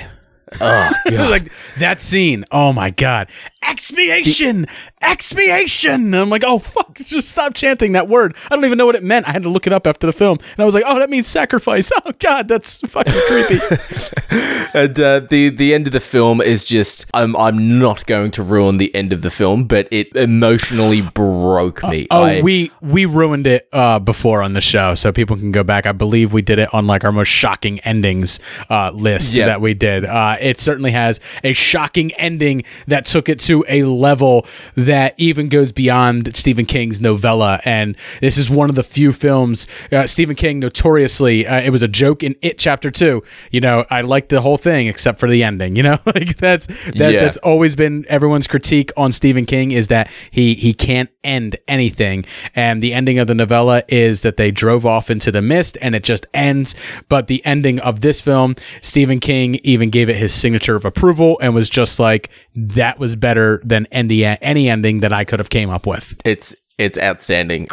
Oh, 0.60 0.92
God. 1.10 1.32
like 1.32 1.52
that 1.80 2.02
scene. 2.02 2.44
Oh 2.52 2.74
my 2.74 2.90
god! 2.90 3.30
Expiation, 3.66 4.68
expiation. 5.02 5.92
And 5.92 6.16
I'm 6.16 6.30
like, 6.30 6.44
oh 6.46 6.60
fuck, 6.60 6.96
just 7.06 7.30
stop 7.30 7.54
chanting 7.54 7.94
that 7.94 8.08
word. 8.08 8.36
I 8.50 8.56
don't 8.56 8.66
even 8.66 8.78
know 8.78 8.86
what 8.86 8.96
it 8.96 9.04
meant. 9.04 9.28
I 9.28 9.32
had 9.32 9.44
to 9.44 9.50
look 9.50 9.68
it 9.68 9.74
up 9.74 9.88
after 9.88 10.08
the 10.08 10.14
film, 10.14 10.38
and 10.40 10.60
I 10.60 10.66
was 10.66 10.74
like, 10.74 10.84
oh, 10.86 11.00
that 11.00 11.10
means 11.10 11.28
sacrifice. 11.28 11.92
Oh 12.04 12.14
god, 12.20 12.48
that's 12.48 12.80
fucking 12.82 13.14
creepy. 13.28 13.60
and 14.74 15.00
uh, 15.00 15.20
the 15.30 15.50
the 15.50 15.74
end 15.74 15.86
of 15.88 15.94
the 15.94 16.00
film 16.00 16.42
is 16.42 16.64
just 16.64 17.06
I'm 17.14 17.36
I'm 17.36 17.78
not 17.80 18.06
going 18.08 18.32
to 18.32 18.44
ruin 18.44 18.78
the 18.78 18.94
end 18.96 19.14
of 19.14 19.22
the 19.22 19.30
film, 19.30 19.66
but 19.66 19.88
it 19.92 20.16
emotionally 20.16 21.02
broke 21.02 21.84
me. 21.84 22.08
Oh, 22.10 22.24
I- 22.24 22.42
we 22.42 22.72
we 22.82 23.06
ruined 23.06 23.46
it 23.46 23.68
uh, 23.72 24.00
before 24.00 24.42
on 24.42 24.54
the 24.54 24.62
show, 24.62 24.96
so 24.96 25.12
people 25.12 25.36
can 25.38 25.52
go 25.52 25.64
back. 25.64 25.86
I 25.86 25.92
believe 25.92 26.34
we 26.34 26.42
did 26.42 26.58
it 26.60 26.74
on 26.74 26.88
like 26.88 27.04
our 27.04 27.12
most 27.12 27.28
shocking 27.28 27.80
endings 27.82 28.40
uh, 28.70 28.90
list 28.92 29.34
Yeah. 29.34 29.46
that 29.48 29.62
we 29.62 29.74
did. 29.76 30.06
Uh, 30.06 30.38
it 30.42 30.60
certainly 30.60 30.92
has 30.92 31.20
a 31.44 31.54
shocking 31.54 32.12
ending 32.14 32.64
that 32.88 33.06
took 33.06 33.30
it 33.30 33.40
to 33.42 33.64
a 33.68 33.84
level 33.84 34.46
that 34.76 34.91
even 35.18 35.50
goes 35.50 35.72
beyond 35.72 36.36
Stephen 36.36 36.66
King's 36.66 37.00
novella. 37.02 37.60
And 37.66 37.96
this 38.20 38.38
is 38.38 38.50
one 38.50 38.70
of 38.70 38.76
the 38.76 38.84
few 38.84 39.12
films 39.12 39.68
uh, 39.92 40.08
Stephen 40.08 40.36
King 40.36 40.60
notoriously. 40.60 41.46
Uh, 41.48 41.62
it 41.62 41.70
was 41.70 41.82
a 41.82 41.88
joke 41.88 42.24
in 42.24 42.36
It 42.42 42.58
Chapter 42.58 42.92
Two. 42.92 43.24
You 43.52 43.62
know, 43.62 43.86
I 43.90 44.02
liked 44.02 44.30
the 44.30 44.42
whole 44.42 44.58
thing 44.58 44.88
except 44.88 45.20
for 45.20 45.30
the 45.30 45.44
ending. 45.44 45.76
You 45.76 45.84
know, 45.84 45.98
like 46.06 46.38
that's 46.38 46.68
that, 46.68 46.96
Yeah. 47.14 47.22
that's 47.22 47.38
always 47.38 47.76
been 47.76 48.06
everyone's 48.08 48.48
critique 48.48 48.92
on 48.98 49.12
Stephen 49.12 49.46
King 49.46 49.72
is 49.72 49.88
that 49.90 50.10
he 50.32 50.54
he 50.56 50.74
can't 50.74 51.10
end 51.24 51.56
anything 51.68 52.26
and 52.56 52.82
the 52.82 52.94
ending 52.96 53.20
of 53.20 53.28
the 53.28 53.36
novella 53.36 53.84
is 53.88 54.24
that 54.24 54.38
they 54.38 54.50
drove 54.50 54.88
off 54.88 55.12
into 55.12 55.32
the 55.32 55.42
mist 55.42 55.78
and 55.80 55.94
it 55.94 56.04
just 56.04 56.26
ends 56.34 56.74
but 57.10 57.28
the 57.28 57.46
ending 57.46 57.80
of 57.82 58.02
this 58.02 58.20
film 58.20 58.56
Stephen 58.82 59.20
King 59.20 59.54
even 59.64 59.92
gave 59.92 60.10
it 60.10 60.16
his 60.16 60.34
signature 60.34 60.76
of 60.76 60.84
approval 60.84 61.38
and 61.40 61.54
was 61.54 61.70
just 61.70 62.00
like 62.00 62.32
that 62.56 62.98
was 62.98 63.16
better 63.16 63.62
than 63.64 63.86
any 63.92 64.26
any 64.26 64.68
ending 64.68 64.81
that 64.82 65.14
I 65.14 65.24
could 65.26 65.40
have 65.40 65.50
came 65.50 65.70
up 65.70 65.86
with 65.88 66.20
it's 66.26 66.56
it's 66.78 66.98
outstanding. 66.98 67.68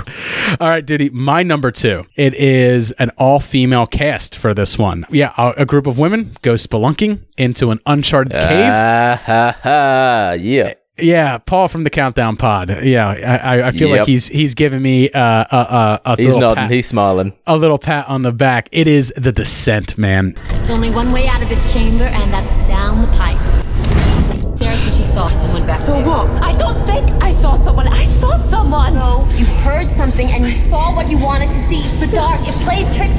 all 0.60 0.68
right, 0.68 0.84
Duty. 0.84 1.08
My 1.10 1.42
number 1.42 1.70
two. 1.70 2.04
It 2.16 2.34
is 2.34 2.92
an 2.92 3.10
all-female 3.16 3.86
cast 3.86 4.36
for 4.36 4.52
this 4.52 4.76
one. 4.76 5.06
Yeah, 5.10 5.32
a, 5.38 5.62
a 5.62 5.64
group 5.66 5.86
of 5.86 5.98
women 5.98 6.36
go 6.42 6.54
spelunking 6.54 7.24
into 7.38 7.70
an 7.70 7.80
uncharted 7.86 8.32
cave. 8.32 8.42
Ah, 8.70 9.22
ha, 9.24 9.58
ha, 9.62 10.36
yeah. 10.38 10.74
Yeah, 11.00 11.38
Paul 11.38 11.68
from 11.68 11.82
the 11.82 11.90
Countdown 11.90 12.34
Pod. 12.36 12.82
Yeah, 12.84 13.08
I, 13.08 13.36
I- 13.60 13.68
I 13.68 13.70
feel 13.70 13.88
Yep. 13.88 13.98
like 14.00 14.06
he's 14.08 14.26
he's 14.28 14.54
giving 14.56 14.82
me 14.82 15.08
uh, 15.10 15.44
a 15.50 15.56
a, 15.56 16.00
a 16.04 16.16
He's 16.16 16.26
little 16.26 16.40
nodding. 16.40 16.56
pat, 16.64 16.70
He's 16.72 16.86
smiling. 16.88 17.32
a 17.46 17.56
little 17.56 17.78
pat 17.78 18.08
on 18.08 18.22
the 18.22 18.32
back. 18.32 18.68
It 18.72 18.88
is 18.88 19.10
the 19.16 19.30
descent, 19.32 19.96
man. 19.96 20.34
There's 20.50 20.70
only 20.70 20.90
one 20.90 21.12
way 21.12 21.28
out 21.28 21.40
of 21.40 21.48
this 21.48 21.72
chamber, 21.72 22.02
and 22.04 22.32
that's 22.32 22.50
down 22.68 23.00
the 23.00 23.16
pipe. 23.16 23.38
Sarah 25.18 25.28
thinks 25.30 25.40
she 25.40 25.42
saw 25.42 25.46
someone 25.46 25.66
back 25.66 25.78
So 25.78 25.92
there. 25.94 26.06
what? 26.06 26.28
I 26.42 26.56
don't 26.56 26.86
think 26.86 27.10
I 27.22 27.30
saw 27.30 27.54
someone. 27.54 27.88
I 27.88 28.04
saw 28.04 28.36
someone. 28.36 28.94
No, 28.94 29.26
you 29.34 29.46
heard 29.64 29.90
something 29.90 30.28
and 30.28 30.44
you 30.44 30.52
saw 30.52 30.94
what 30.94 31.08
you 31.08 31.18
wanted 31.18 31.48
to 31.48 31.54
see. 31.68 31.78
It's 31.78 31.98
the 32.00 32.06
dark. 32.08 32.40
It 32.46 32.54
plays 32.64 32.94
tricks. 32.96 33.16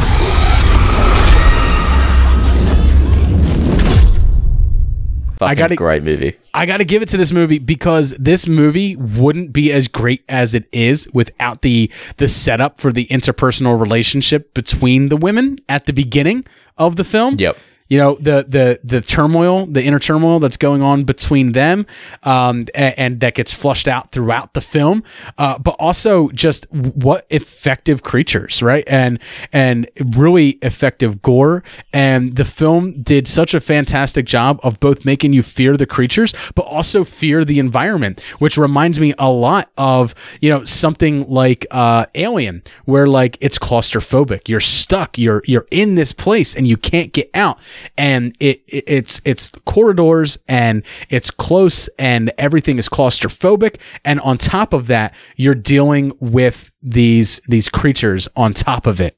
Fucking 5.37 5.57
gotta- 5.57 5.75
great 5.77 6.03
movie. 6.03 6.35
I 6.53 6.65
got 6.65 6.77
to 6.77 6.83
give 6.83 7.01
it 7.01 7.07
to 7.09 7.17
this 7.17 7.31
movie 7.31 7.59
because 7.59 8.09
this 8.19 8.45
movie 8.45 8.97
wouldn't 8.97 9.53
be 9.53 9.71
as 9.71 9.87
great 9.87 10.21
as 10.27 10.53
it 10.53 10.65
is 10.73 11.07
without 11.13 11.61
the 11.61 11.89
the 12.17 12.27
setup 12.27 12.77
for 12.77 12.91
the 12.91 13.07
interpersonal 13.07 13.79
relationship 13.79 14.53
between 14.53 15.07
the 15.07 15.15
women 15.15 15.57
at 15.69 15.85
the 15.85 15.93
beginning 15.93 16.43
of 16.77 16.97
the 16.97 17.05
film. 17.05 17.37
Yep. 17.39 17.57
You 17.89 17.97
know 17.97 18.15
the 18.15 18.45
the 18.47 18.79
the 18.83 19.01
turmoil, 19.01 19.65
the 19.65 19.83
inner 19.83 19.99
turmoil 19.99 20.39
that's 20.39 20.57
going 20.57 20.81
on 20.83 21.03
between 21.05 21.53
them, 21.53 21.87
um, 22.23 22.67
a- 22.75 22.99
and, 22.99 23.19
that 23.19 23.33
gets 23.35 23.51
flushed 23.51 23.87
out 23.87 24.11
throughout 24.11 24.53
the 24.53 24.61
film. 24.61 25.03
Uh, 25.37 25.57
but 25.57 25.75
also 25.79 26.29
just 26.29 26.71
what 26.71 27.25
effective 27.31 28.03
creatures, 28.03 28.61
right? 28.61 28.83
And 28.87 29.19
and 29.51 29.89
really 30.15 30.49
effective 30.61 31.21
gore. 31.23 31.63
And 31.91 32.35
the 32.35 32.45
film 32.45 33.01
did 33.01 33.27
such 33.27 33.53
a 33.55 33.59
fantastic 33.59 34.25
job 34.25 34.59
of 34.63 34.79
both 34.79 35.03
making 35.03 35.33
you 35.33 35.41
fear 35.41 35.75
the 35.75 35.87
creatures, 35.87 36.33
but 36.53 36.67
also 36.67 37.03
fear 37.03 37.43
the 37.43 37.57
environment, 37.59 38.21
which 38.37 38.57
reminds 38.57 38.99
me 38.99 39.13
a 39.17 39.31
lot 39.31 39.71
of 39.77 40.13
you 40.41 40.49
know 40.49 40.63
something 40.63 41.27
like 41.27 41.65
uh, 41.71 42.05
Alien, 42.13 42.61
where 42.85 43.07
like 43.07 43.37
it's 43.41 43.57
claustrophobic. 43.57 44.47
You're 44.47 44.59
stuck. 44.59 45.17
You're 45.17 45.41
you're 45.45 45.65
in 45.71 45.95
this 45.95 46.11
place 46.11 46.55
and 46.55 46.67
you 46.67 46.77
can't 46.77 47.11
get 47.11 47.31
out. 47.33 47.57
And 47.97 48.35
it, 48.39 48.63
it 48.67 48.83
it's 48.87 49.21
it's 49.25 49.51
corridors 49.65 50.37
and 50.47 50.83
it's 51.09 51.31
close 51.31 51.87
and 51.99 52.31
everything 52.37 52.77
is 52.77 52.89
claustrophobic. 52.89 53.77
And 54.05 54.19
on 54.21 54.37
top 54.37 54.73
of 54.73 54.87
that, 54.87 55.13
you're 55.35 55.55
dealing 55.55 56.13
with 56.19 56.71
these 56.81 57.39
these 57.47 57.69
creatures 57.69 58.27
on 58.35 58.53
top 58.53 58.87
of 58.87 59.01
it 59.01 59.17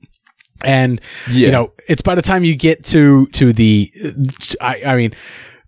and 0.64 1.02
you 1.30 1.52
know 1.52 1.74
it's 1.88 2.02
by 2.02 2.16
the 2.16 2.22
time 2.22 2.44
you 2.44 2.56
get 2.56 2.84
to 2.84 3.28
to 3.28 3.54
the 3.54 3.92
I, 4.60 4.84
I 4.86 4.96
mean 4.96 5.14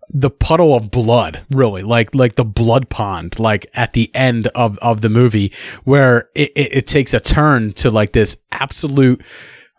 the 0.09 0.29
puddle 0.29 0.75
of 0.75 0.91
blood 0.91 1.43
really 1.51 1.81
like 1.81 2.13
like 2.13 2.35
the 2.35 2.45
blood 2.45 2.89
pond 2.89 3.39
like 3.39 3.65
at 3.73 3.93
the 3.93 4.13
end 4.13 4.47
of 4.47 4.77
of 4.79 5.01
the 5.01 5.09
movie 5.09 5.51
where 5.83 6.29
it, 6.35 6.51
it, 6.55 6.75
it 6.75 6.87
takes 6.87 7.13
a 7.13 7.19
turn 7.19 7.71
to 7.73 7.89
like 7.89 8.13
this 8.13 8.37
absolute 8.51 9.23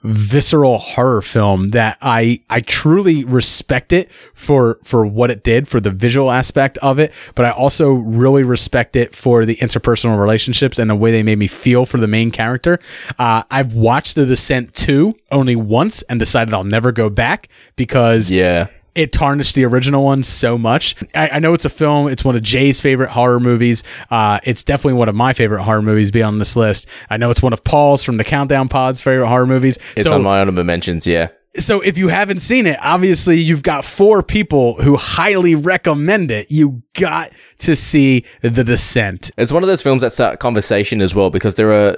visceral 0.04 0.76
horror 0.78 1.22
film 1.22 1.70
that 1.70 1.96
I 2.02 2.40
I 2.50 2.60
truly 2.60 3.24
respect 3.24 3.90
it 3.90 4.12
for 4.34 4.78
for 4.84 5.06
what 5.06 5.30
it 5.30 5.42
did 5.42 5.66
for 5.66 5.80
the 5.80 5.90
visual 5.90 6.30
aspect 6.30 6.76
of 6.78 6.98
it 6.98 7.12
but 7.34 7.46
I 7.46 7.50
also 7.50 7.92
really 7.92 8.42
respect 8.42 8.96
it 8.96 9.14
for 9.14 9.46
the 9.46 9.56
interpersonal 9.56 10.20
relationships 10.20 10.78
and 10.78 10.90
the 10.90 10.94
way 10.94 11.10
they 11.10 11.22
made 11.22 11.38
me 11.38 11.46
feel 11.46 11.86
for 11.86 11.96
the 11.96 12.06
main 12.06 12.30
character 12.30 12.78
uh, 13.18 13.44
I've 13.50 13.72
watched 13.72 14.14
The 14.14 14.26
Descent 14.26 14.74
2 14.74 15.14
only 15.30 15.56
once 15.56 16.02
and 16.02 16.20
decided 16.20 16.52
I'll 16.52 16.64
never 16.64 16.92
go 16.92 17.08
back 17.08 17.48
because 17.76 18.30
Yeah. 18.30 18.66
It 18.94 19.12
tarnished 19.12 19.54
the 19.54 19.64
original 19.64 20.04
one 20.04 20.22
so 20.22 20.56
much. 20.56 20.94
I, 21.14 21.30
I 21.30 21.38
know 21.38 21.54
it's 21.54 21.64
a 21.64 21.70
film. 21.70 22.08
It's 22.08 22.24
one 22.24 22.36
of 22.36 22.42
Jay's 22.42 22.80
favorite 22.80 23.10
horror 23.10 23.40
movies. 23.40 23.82
Uh, 24.10 24.40
it's 24.44 24.62
definitely 24.62 24.94
one 24.94 25.08
of 25.08 25.14
my 25.14 25.32
favorite 25.32 25.62
horror 25.62 25.82
movies. 25.82 26.10
Be 26.10 26.22
on 26.22 26.38
this 26.38 26.56
list. 26.56 26.86
I 27.10 27.16
know 27.16 27.30
it's 27.30 27.42
one 27.42 27.52
of 27.52 27.64
Paul's 27.64 28.04
from 28.04 28.16
the 28.16 28.24
Countdown 28.24 28.68
Pod's 28.68 29.00
favorite 29.00 29.28
horror 29.28 29.46
movies. 29.46 29.78
It's 29.96 30.04
so, 30.04 30.14
on 30.14 30.22
my 30.22 30.40
honorable 30.40 30.64
mentions, 30.64 31.06
yeah. 31.06 31.28
so 31.58 31.80
if 31.80 31.98
you 31.98 32.08
haven't 32.08 32.40
seen 32.40 32.66
it, 32.66 32.78
obviously 32.80 33.38
you've 33.38 33.62
got 33.62 33.84
four 33.84 34.22
people 34.22 34.74
who 34.82 34.96
highly 34.96 35.54
recommend 35.54 36.30
it. 36.30 36.50
You 36.50 36.82
got 36.94 37.32
to 37.58 37.74
see 37.76 38.24
The 38.42 38.64
Descent. 38.64 39.30
It's 39.36 39.52
one 39.52 39.62
of 39.62 39.68
those 39.68 39.82
films 39.82 40.02
that 40.02 40.12
start 40.12 40.40
conversation 40.40 41.00
as 41.00 41.14
well 41.14 41.30
because 41.30 41.56
there 41.56 41.72
are 41.72 41.96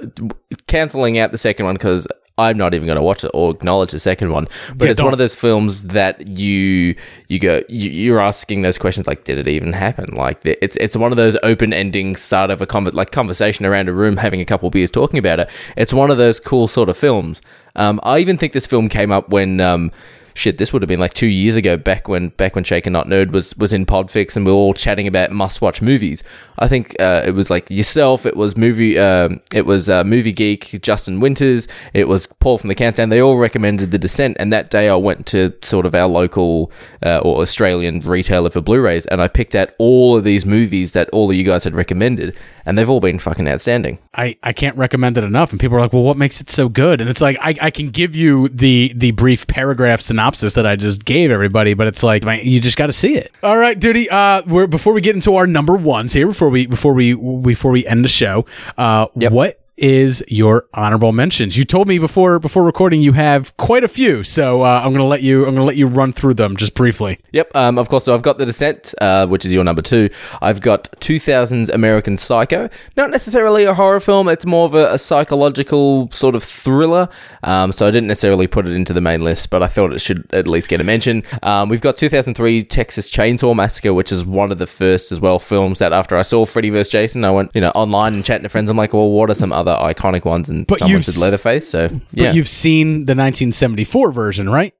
canceling 0.67 1.17
out 1.19 1.31
the 1.31 1.37
second 1.37 1.65
one 1.65 1.75
because 1.75 2.07
I'm 2.37 2.57
not 2.57 2.73
even 2.73 2.85
going 2.85 2.97
to 2.97 3.01
watch 3.01 3.23
it 3.23 3.31
or 3.33 3.51
acknowledge 3.51 3.91
the 3.91 3.99
second 3.99 4.31
one. 4.31 4.47
But 4.75 4.85
Yeah, 4.85 4.91
it's 4.91 4.97
don't. 4.97 5.05
one 5.05 5.13
of 5.13 5.17
those 5.17 5.35
films 5.35 5.87
that 5.87 6.27
you 6.27 6.95
you 7.27 7.39
go 7.39 7.63
you, 7.67 7.89
you're 7.89 8.19
asking 8.19 8.61
those 8.61 8.77
questions 8.77 9.07
like, 9.07 9.23
did 9.23 9.37
it 9.39 9.47
even 9.47 9.73
happen? 9.73 10.13
Like 10.15 10.39
it's 10.45 10.75
it's 10.77 10.95
one 10.95 11.11
of 11.11 11.17
those 11.17 11.37
open 11.43 11.73
ending 11.73 12.15
start 12.15 12.51
of 12.51 12.61
a 12.61 12.67
conver- 12.67 12.93
like 12.93 13.11
conversation 13.11 13.65
around 13.65 13.89
a 13.89 13.93
room, 13.93 14.17
having 14.17 14.39
a 14.41 14.45
couple 14.45 14.69
beers, 14.69 14.91
talking 14.91 15.17
about 15.17 15.39
it. 15.39 15.49
It's 15.75 15.93
one 15.93 16.11
of 16.11 16.17
those 16.17 16.39
cool 16.39 16.67
sort 16.67 16.89
of 16.89 16.97
films. 16.97 17.41
Um, 17.75 17.99
I 18.03 18.19
even 18.19 18.37
think 18.37 18.53
this 18.53 18.67
film 18.67 18.87
came 18.89 19.11
up 19.11 19.29
when. 19.29 19.59
Um, 19.59 19.91
Shit, 20.37 20.59
this 20.59 20.71
would 20.71 20.83
have 20.83 20.87
been 20.87 20.99
like 20.99 21.15
two 21.15 21.25
years 21.25 21.55
ago, 21.55 21.77
back 21.77 22.07
when 22.07 22.29
back 22.29 22.53
when 22.53 22.63
Shake 22.63 22.85
and 22.85 22.93
Not 22.93 23.07
Nerd 23.07 23.31
was 23.31 23.57
was 23.57 23.73
in 23.73 23.87
Podfix, 23.87 24.35
and 24.35 24.45
we 24.45 24.51
were 24.51 24.57
all 24.57 24.75
chatting 24.75 25.07
about 25.07 25.31
must 25.31 25.63
watch 25.63 25.81
movies. 25.81 26.21
I 26.59 26.67
think 26.67 26.95
uh, 26.99 27.23
it 27.25 27.31
was 27.31 27.49
like 27.49 27.69
yourself, 27.71 28.23
it 28.23 28.35
was 28.35 28.55
movie, 28.55 28.99
um, 28.99 29.41
it 29.51 29.65
was 29.65 29.89
uh, 29.89 30.03
movie 30.03 30.31
geek, 30.31 30.79
Justin 30.81 31.19
Winters, 31.19 31.67
it 31.93 32.07
was 32.07 32.27
Paul 32.27 32.59
from 32.59 32.67
the 32.67 32.75
Countdown. 32.75 33.09
They 33.09 33.19
all 33.19 33.37
recommended 33.37 33.89
The 33.89 33.97
Descent, 33.97 34.37
and 34.39 34.53
that 34.53 34.69
day 34.69 34.89
I 34.89 34.95
went 34.95 35.25
to 35.27 35.53
sort 35.63 35.87
of 35.87 35.95
our 35.95 36.07
local 36.07 36.71
uh, 37.03 37.19
or 37.19 37.41
Australian 37.41 38.01
retailer 38.01 38.51
for 38.51 38.61
Blu-rays, 38.61 39.07
and 39.07 39.21
I 39.21 39.27
picked 39.27 39.55
out 39.55 39.69
all 39.79 40.15
of 40.15 40.23
these 40.23 40.45
movies 40.45 40.93
that 40.93 41.09
all 41.09 41.29
of 41.29 41.35
you 41.35 41.43
guys 41.43 41.63
had 41.63 41.75
recommended, 41.75 42.37
and 42.67 42.77
they've 42.77 42.89
all 42.89 42.99
been 42.99 43.17
fucking 43.17 43.47
outstanding. 43.47 43.97
I, 44.13 44.37
I 44.43 44.51
can't 44.51 44.75
recommend 44.75 45.17
it 45.17 45.23
enough. 45.23 45.51
And 45.51 45.59
people 45.59 45.77
are 45.77 45.79
like, 45.79 45.93
well, 45.93 46.03
what 46.03 46.17
makes 46.17 46.41
it 46.41 46.49
so 46.49 46.67
good? 46.67 46.99
And 46.99 47.09
it's 47.09 47.21
like, 47.21 47.37
I, 47.41 47.55
I 47.61 47.71
can 47.71 47.91
give 47.91 48.13
you 48.13 48.49
the, 48.49 48.91
the 48.93 49.11
brief 49.11 49.47
paragraph 49.47 50.01
synopsis 50.01 50.53
that 50.55 50.67
I 50.67 50.75
just 50.75 51.05
gave 51.05 51.31
everybody, 51.31 51.75
but 51.75 51.87
it's 51.87 52.03
like, 52.03 52.25
man, 52.25 52.41
you 52.43 52.59
just 52.59 52.75
got 52.75 52.87
to 52.87 52.93
see 52.93 53.15
it. 53.15 53.31
All 53.41 53.57
right, 53.57 53.79
duty. 53.79 54.09
Uh, 54.09 54.41
we're, 54.45 54.67
before 54.67 54.91
we 54.91 54.99
get 54.99 55.15
into 55.15 55.35
our 55.35 55.47
number 55.47 55.77
ones 55.77 56.11
here, 56.11 56.27
before 56.27 56.49
we, 56.49 56.67
before 56.67 56.93
we, 56.93 57.13
before 57.13 57.71
we 57.71 57.87
end 57.87 58.03
the 58.03 58.09
show, 58.09 58.45
uh, 58.77 59.07
what 59.13 59.61
is 59.77 60.23
your 60.27 60.67
honorable 60.73 61.11
mentions? 61.11 61.55
You 61.57 61.63
told 61.63 61.87
me 61.87 61.99
before 61.99 62.39
before 62.39 62.63
recording 62.63 63.01
you 63.01 63.13
have 63.13 63.55
quite 63.57 63.83
a 63.83 63.87
few, 63.87 64.23
so 64.23 64.63
uh, 64.63 64.81
I'm 64.83 64.91
gonna 64.91 65.05
let 65.05 65.21
you 65.21 65.45
I'm 65.45 65.53
gonna 65.53 65.65
let 65.65 65.77
you 65.77 65.87
run 65.87 66.11
through 66.11 66.33
them 66.33 66.57
just 66.57 66.73
briefly. 66.73 67.19
Yep, 67.31 67.55
um, 67.55 67.77
of 67.77 67.87
course. 67.89 68.05
So 68.05 68.15
I've 68.15 68.23
got 68.23 68.37
The 68.39 68.45
Descent, 68.45 68.93
uh, 68.99 69.27
which 69.27 69.45
is 69.45 69.53
your 69.53 69.63
number 69.63 69.81
two. 69.81 70.09
I've 70.41 70.61
got 70.61 70.89
2000's 70.99 71.69
American 71.69 72.17
Psycho. 72.17 72.69
Not 72.95 73.11
necessarily 73.11 73.65
a 73.65 73.73
horror 73.73 73.99
film, 73.99 74.27
it's 74.27 74.45
more 74.45 74.65
of 74.65 74.73
a, 74.73 74.93
a 74.93 74.97
psychological 74.97 76.09
sort 76.11 76.35
of 76.35 76.43
thriller. 76.43 77.09
Um, 77.43 77.71
so 77.71 77.87
I 77.87 77.91
didn't 77.91 78.07
necessarily 78.07 78.47
put 78.47 78.67
it 78.67 78.73
into 78.73 78.93
the 78.93 79.01
main 79.01 79.21
list, 79.21 79.49
but 79.49 79.61
I 79.61 79.67
thought 79.67 79.93
it 79.93 79.99
should 79.99 80.25
at 80.33 80.47
least 80.47 80.69
get 80.69 80.81
a 80.81 80.83
mention. 80.83 81.23
Um, 81.43 81.69
we've 81.69 81.81
got 81.81 81.97
2003 81.97 82.63
Texas 82.63 83.11
Chainsaw 83.11 83.55
Massacre, 83.55 83.93
which 83.93 84.11
is 84.11 84.25
one 84.25 84.51
of 84.51 84.57
the 84.57 84.67
first 84.67 85.11
as 85.11 85.19
well 85.19 85.37
films 85.39 85.79
that 85.79 85.93
after 85.93 86.15
I 86.15 86.23
saw 86.23 86.45
Freddy 86.45 86.69
vs. 86.69 86.89
Jason, 86.89 87.23
I 87.23 87.31
went, 87.31 87.51
you 87.53 87.61
know, 87.61 87.71
online 87.71 88.13
and 88.15 88.25
chatting 88.25 88.43
to 88.43 88.49
friends. 88.49 88.69
I'm 88.69 88.77
like, 88.77 88.93
well, 88.93 89.09
what 89.11 89.29
are 89.29 89.35
some 89.35 89.53
other 89.53 89.66
iconic 89.75 90.23
ones? 90.25 90.49
And 90.49 90.65
But 90.67 90.79
someone 90.79 91.03
said 91.03 91.19
Leatherface. 91.19 91.67
So, 91.69 91.89
yeah. 92.11 92.27
But 92.29 92.35
you've 92.35 92.47
seen 92.47 93.05
the 93.05 93.15
1974 93.15 94.11
version, 94.11 94.49
right? 94.49 94.73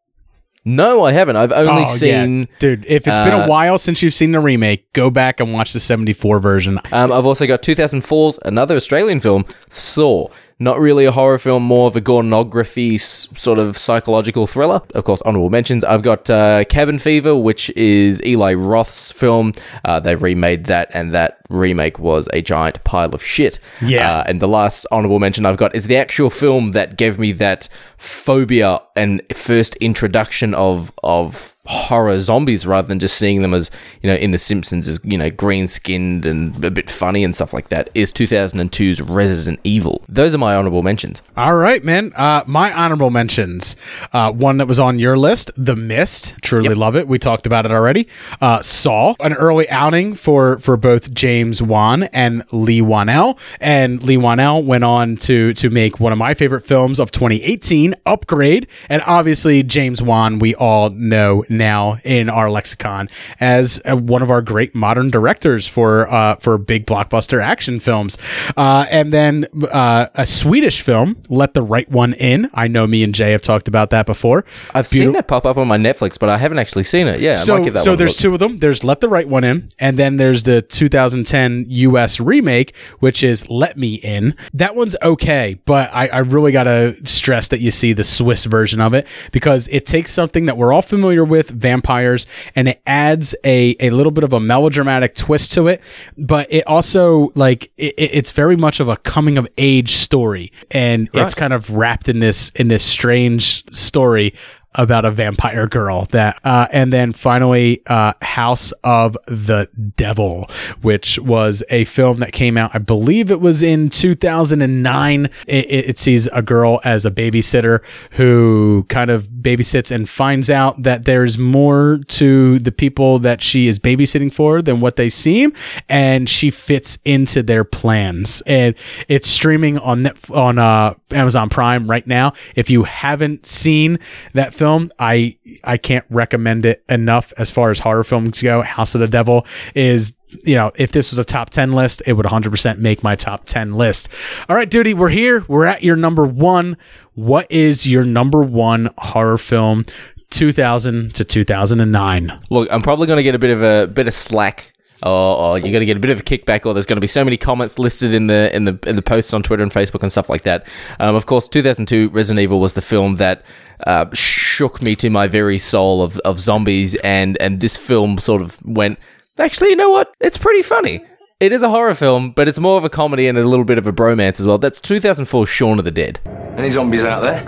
no, 0.66 1.06
I 1.06 1.14
haven't. 1.14 1.38
I've 1.38 1.54
only 1.54 1.84
Oh, 1.84 1.98
yeah. 2.02 2.24
seen. 2.26 2.48
dude. 2.60 2.86
If 2.88 3.08
it's 3.08 3.18
been 3.20 3.34
uh, 3.34 3.46
a 3.46 3.48
while 3.48 3.78
since 3.78 4.04
you've 4.04 4.14
seen 4.14 4.32
the 4.34 4.42
remake, 4.42 4.92
go 4.92 5.10
back 5.10 5.40
and 5.40 5.54
watch 5.54 5.72
the 5.72 5.80
74 5.80 6.40
version. 6.40 6.78
Um, 6.92 7.10
I've 7.14 7.26
also 7.26 7.48
got 7.48 7.62
2004's 7.62 8.38
another 8.44 8.76
Australian 8.76 9.22
film, 9.22 9.46
Saw. 9.70 10.28
Not 10.60 10.80
really 10.80 11.06
a 11.06 11.12
horror 11.12 11.38
film, 11.38 11.64
more 11.64 11.88
of 11.88 11.96
a 11.96 12.02
gornography 12.02 13.00
sort 13.00 13.60
of 13.60 13.78
psychological 13.78 14.48
thriller. 14.48 14.82
Of 14.96 15.04
course, 15.04 15.22
honorable 15.24 15.52
mentions. 15.52 15.84
I've 15.84 16.02
got 16.02 16.30
uh, 16.32 16.64
Cabin 16.66 16.98
Fever, 16.98 17.36
which 17.36 17.70
is 17.72 18.22
Eli 18.24 18.54
Roth's 18.56 19.12
film. 19.12 19.52
Uh, 19.86 20.00
they 20.00 20.16
remade 20.16 20.66
that, 20.66 20.90
and 20.94 21.14
that 21.14 21.42
remake 21.50 22.00
was 22.00 22.28
a 22.34 22.42
giant 22.42 22.84
pile 22.84 23.14
of 23.14 23.24
shit. 23.24 23.60
Yeah. 23.82 24.18
Uh, 24.18 24.24
and 24.26 24.42
the 24.42 24.48
last 24.48 24.88
honorable 24.92 25.20
mention 25.20 25.46
I've 25.46 25.58
got 25.58 25.76
is 25.76 25.86
the 25.86 25.98
actual 25.98 26.32
film 26.32 26.72
that 26.72 26.98
gave 26.98 27.20
me 27.20 27.34
that 27.34 27.70
phobia 27.98 28.80
and 28.96 29.22
first 29.34 29.76
introduction 29.76 30.54
of 30.56 30.92
of 31.04 31.56
horror 31.68 32.20
zombies 32.20 32.66
rather 32.66 32.88
than 32.88 33.00
just 33.00 33.18
seeing 33.18 33.42
them 33.42 33.54
as 33.54 33.70
you 34.02 34.10
know 34.10 34.16
in 34.16 34.32
the 34.32 34.38
simpsons 34.38 34.88
as 34.88 35.00
you 35.04 35.18
know 35.18 35.30
green 35.30 35.68
skinned 35.68 36.26
and 36.26 36.64
a 36.64 36.72
bit 36.72 36.90
funny 36.90 37.24
and 37.24 37.36
stuff 37.36 37.54
like 37.54 37.70
that 37.70 37.90
is 37.94 38.12
2002's 38.12 39.02
resident 39.02 39.60
evil 39.64 40.02
those 40.08 40.34
are 40.34 40.38
my 40.38 40.56
honorable 40.56 40.82
mentions 40.84 41.22
All 41.36 41.56
right, 41.56 41.84
man. 41.84 42.12
Uh, 42.16 42.44
my 42.48 42.72
honorable 42.74 43.10
mentions. 43.10 43.76
Uh, 44.14 44.32
one 44.32 44.58
that 44.58 44.68
was 44.68 44.80
on 44.80 45.00
your 45.00 45.18
list, 45.18 45.52
The 45.58 45.76
Mist. 45.76 46.36
Truly 46.42 46.74
love 46.74 46.96
it. 46.96 47.08
We 47.08 47.20
talked 47.20 47.46
about 47.46 47.66
it 47.66 47.72
already. 47.72 48.08
Uh, 48.42 48.62
Saw, 48.62 49.16
an 49.22 49.34
early 49.34 49.70
outing 49.70 50.16
for 50.16 50.58
for 50.60 50.78
both 50.78 51.14
James 51.14 51.62
Wan 51.62 52.04
and 52.04 52.44
Leigh 52.52 52.82
Whannell. 52.82 53.38
And 53.60 54.02
Leigh 54.04 54.18
Whannell 54.18 54.64
went 54.64 54.84
on 54.84 55.18
to 55.18 55.54
to 55.54 55.70
make 55.70 56.00
one 56.00 56.12
of 56.12 56.18
my 56.18 56.34
favorite 56.34 56.66
films 56.66 57.00
of 57.00 57.12
2018, 57.12 57.96
Upgrade. 58.06 58.68
And 58.90 59.02
obviously, 59.06 59.64
James 59.64 60.02
Wan, 60.02 60.40
we 60.40 60.56
all 60.56 60.90
know 60.92 61.44
now 61.58 62.00
in 62.04 62.30
our 62.30 62.50
lexicon 62.50 63.10
as 63.40 63.82
uh, 63.90 63.96
one 63.96 64.22
of 64.22 64.32
our 64.32 64.42
great 64.42 64.76
modern 64.76 65.10
directors 65.10 65.68
for 65.68 66.12
uh, 66.12 66.36
for 66.36 66.58
big 66.58 66.86
blockbuster 66.86 67.42
action 67.44 67.80
films. 67.80 68.18
Uh, 68.56 68.86
and 68.90 69.12
then 69.12 69.48
uh, 69.72 70.08
a 70.16 70.26
Swedish 70.26 70.82
film, 70.82 71.22
Let 71.30 71.54
the 71.54 71.62
Right 71.62 71.90
One 71.90 72.14
In. 72.14 72.50
I 72.54 72.68
know 72.68 72.88
me 72.88 73.04
and 73.04 73.14
Jay 73.14 73.32
have 73.32 73.42
talked 73.42 73.68
about 73.68 73.90
that 73.90 74.06
before. 74.06 74.46
i've 74.74 74.88
seen 74.88 75.12
that 75.12 75.28
pop 75.28 75.46
up 75.46 75.58
on 75.58 75.68
my 75.68 75.78
netflix 75.78 76.20
but 76.20 76.30
i 76.30 76.38
haven't 76.38 76.60
actually 76.60 76.84
seen 76.84 77.08
it 77.08 77.20
yeah 77.20 77.36
so, 77.36 77.64
give 77.64 77.74
that 77.74 77.84
so 77.84 77.96
there's 77.96 78.16
two 78.16 78.34
of 78.34 78.40
them. 78.40 78.58
There's 78.58 78.84
Let 78.84 79.02
the 79.02 79.10
Right 79.10 79.28
One 79.28 79.44
In, 79.44 79.72
and 79.80 79.98
then 79.98 80.18
there's 80.18 80.44
the 80.44 80.62
2010 80.62 81.66
US 81.68 82.20
remake, 82.20 82.76
which 83.00 83.24
is 83.24 83.50
Let 83.50 83.78
Me 83.78 83.96
In. 83.96 84.36
That 84.54 84.76
one's 84.76 84.96
okay, 85.02 85.60
but 85.66 85.90
I, 85.94 86.08
I 86.08 86.18
really 86.20 86.52
got 86.52 86.64
to 86.64 86.96
stress 87.06 87.48
that 87.50 87.60
you 87.60 87.72
see 87.72 87.94
the 87.94 88.04
Swiss 88.04 88.46
version 88.46 88.82
of 88.82 88.94
it 88.94 89.08
because 89.32 89.68
it 89.70 89.86
takes 89.86 90.12
something 90.12 90.46
that 90.46 90.58
we're 90.58 90.74
all 90.74 90.82
familiar 90.82 91.24
with, 91.24 91.47
vampires, 91.50 92.28
and 92.56 92.68
it 92.68 92.82
adds 92.88 93.36
a, 93.44 93.76
a 93.80 93.90
little 93.92 94.12
bit 94.12 94.24
of 94.24 94.34
a 94.34 94.40
melodramatic 94.40 95.16
twist 95.16 95.54
to 95.54 95.68
it, 95.68 95.82
but 96.18 96.48
it 96.52 96.66
also, 96.68 97.32
like, 97.36 97.72
it, 97.78 97.94
it- 97.98 98.12
it's 98.18 98.32
very 98.32 98.56
much 98.58 98.80
of 98.80 98.90
a 98.90 98.98
coming 98.98 99.38
of 99.38 99.48
age 99.58 99.92
story, 99.96 100.52
and 100.72 101.10
it's 101.26 101.34
kind 101.36 101.54
of 101.54 101.70
wrapped 101.70 102.10
in 102.10 102.20
this 102.20 102.50
in 102.56 102.68
this 102.68 102.84
strange 102.84 103.64
story 103.76 104.34
about 104.76 105.06
a 105.06 105.12
vampire 105.12 105.66
girl 105.68 106.06
that 106.12 106.40
uh, 106.44 106.68
and 106.72 106.94
then 106.94 107.12
finally 107.12 107.82
uh, 107.88 108.14
house 108.22 108.72
of 108.84 109.18
the 109.26 109.68
devil 109.96 110.48
which 110.84 111.18
was 111.20 111.64
a 111.70 111.84
film 111.86 112.20
that 112.20 112.32
came 112.32 112.58
out 112.58 112.70
i 112.76 112.78
believe 112.78 113.32
it 113.32 113.40
was 113.42 113.64
in 113.64 113.90
2009 113.90 115.26
it, 115.26 115.32
it, 115.48 115.90
it 115.90 115.98
sees 116.00 116.28
a 116.28 116.42
girl 116.44 116.80
as 116.84 117.06
a 117.08 117.12
babysitter 117.12 117.82
who 118.12 118.86
kind 118.90 119.10
of 119.10 119.37
babysits 119.48 119.92
and 119.92 120.10
finds 120.10 120.50
out 120.50 120.84
that 120.84 121.06
there's 121.06 121.38
more 121.38 122.00
to 122.08 122.60
the 122.60 122.72
people 122.72 123.20
that 123.20 123.42
she 123.42 123.68
is 123.68 123.80
babysitting 123.80 124.34
for 124.34 124.62
than 124.62 124.82
what 124.82 124.98
they 124.98 125.10
seem 125.10 125.54
and 125.88 126.30
she 126.30 126.52
fits 126.52 126.98
into 127.06 127.42
their 127.42 127.64
plans. 127.64 128.42
And 128.46 128.76
it's 129.08 129.30
streaming 129.30 129.78
on 129.78 130.12
on 130.34 130.60
uh, 130.60 130.96
amazon 131.12 131.50
prime 131.50 131.90
right 131.90 132.06
now. 132.06 132.34
If 132.56 132.70
you 132.70 132.84
haven't 132.84 133.46
seen 133.46 134.00
that 134.34 134.54
film 134.54 134.90
i 135.00 135.38
i 135.64 135.78
can't 135.78 136.06
recommend 136.10 136.66
it 136.66 136.84
enough 136.90 137.32
as 137.38 137.50
far 137.50 137.72
as 137.72 137.80
horror 137.80 138.04
films 138.04 138.42
go. 138.42 138.62
House 138.62 138.96
of 138.96 139.02
the 139.02 139.08
devil 139.08 139.46
is 139.76 140.14
you 140.44 140.56
know 140.56 140.72
if 140.76 140.92
this 140.92 141.12
was 141.12 141.18
a 141.18 141.26
top 141.26 141.50
10 141.50 141.72
list 141.72 142.02
it 142.06 142.14
would 142.14 142.26
100% 142.26 142.78
make 142.80 143.02
my 143.04 143.16
top 143.16 143.46
10 143.46 143.74
list 143.74 144.10
all 144.50 144.56
right 144.56 144.70
duty 144.70 144.94
we're 144.94 145.10
here 145.10 145.46
we're 145.48 145.66
at 145.66 145.84
your 145.84 145.96
number 145.96 146.26
one 146.26 146.76
what 147.16 147.50
is 147.50 147.88
your 147.88 148.04
number 148.04 148.44
one 148.44 148.90
horror 148.98 149.38
film 149.38 149.86
2000 150.30 151.16
to 151.16 151.24
2009 151.24 152.40
Look, 152.50 152.68
I'm 152.72 152.82
probably 152.82 153.08
going 153.08 153.18
to 153.18 153.24
get 153.24 153.36
a 153.36 153.40
bit 153.40 153.52
of 153.52 153.64
a 153.64 153.88
bit 153.88 154.08
of 154.08 154.14
slack, 154.14 154.74
or, 155.04 155.10
or 155.10 155.58
you're 155.60 155.72
going 155.72 155.80
to 155.80 155.86
get 155.86 155.98
a 155.98 156.00
bit 156.00 156.10
of 156.10 156.20
a 156.20 156.24
kickback, 156.24 156.66
or 156.66 156.74
there's 156.74 156.86
going 156.86 156.98
to 156.98 157.02
be 157.02 157.08
so 157.08 157.24
many 157.24 157.38
comments 157.38 157.80
listed 157.80 158.14
in 158.14 158.28
the 158.28 158.54
in 158.56 158.66
the 158.66 158.78
in 158.86 158.96
the 158.96 159.02
posts 159.02 159.34
on 159.34 159.44
Twitter 159.44 159.64
and 159.64 159.72
Facebook 159.72 160.02
and 160.02 160.12
stuff 160.12 160.30
like 160.30 160.42
that. 160.44 160.68
Um, 161.00 161.16
of 161.16 161.26
course, 161.26 161.48
2002 161.48 162.10
Resident 162.10 162.42
Evil 162.42 162.60
was 162.60 162.74
the 162.74 162.82
film 162.82 163.16
that 163.16 163.44
uh, 163.86 164.06
shook 164.14 164.82
me 164.82 164.96
to 164.96 165.10
my 165.10 165.28
very 165.28 165.58
soul 165.58 166.02
of, 166.02 166.18
of 166.20 166.40
zombies, 166.40 166.96
and 166.96 167.38
and 167.42 167.60
this 167.60 167.78
film 167.78 168.18
sort 168.18 168.42
of 168.42 168.64
went. 168.66 169.00
Actually, 169.40 169.70
you 169.70 169.76
know 169.76 169.90
what? 169.90 170.14
It's 170.20 170.38
pretty 170.38 170.62
funny. 170.62 171.04
It 171.40 171.52
is 171.52 171.62
a 171.62 171.70
horror 171.70 171.94
film, 171.94 172.32
but 172.32 172.48
it's 172.48 172.60
more 172.60 172.78
of 172.78 172.84
a 172.84 172.90
comedy 172.90 173.28
and 173.28 173.38
a 173.38 173.44
little 173.44 173.66
bit 173.66 173.78
of 173.78 173.86
a 173.86 173.94
bromance 173.94 174.40
as 174.40 174.48
well. 174.48 174.58
That's 174.58 174.82
2004 174.82 175.46
Shaun 175.46 175.78
of 175.78 175.86
the 175.86 175.92
Dead. 175.92 176.20
Any 176.58 176.72
zombies 176.72 177.04
out 177.04 177.22
there? 177.22 177.48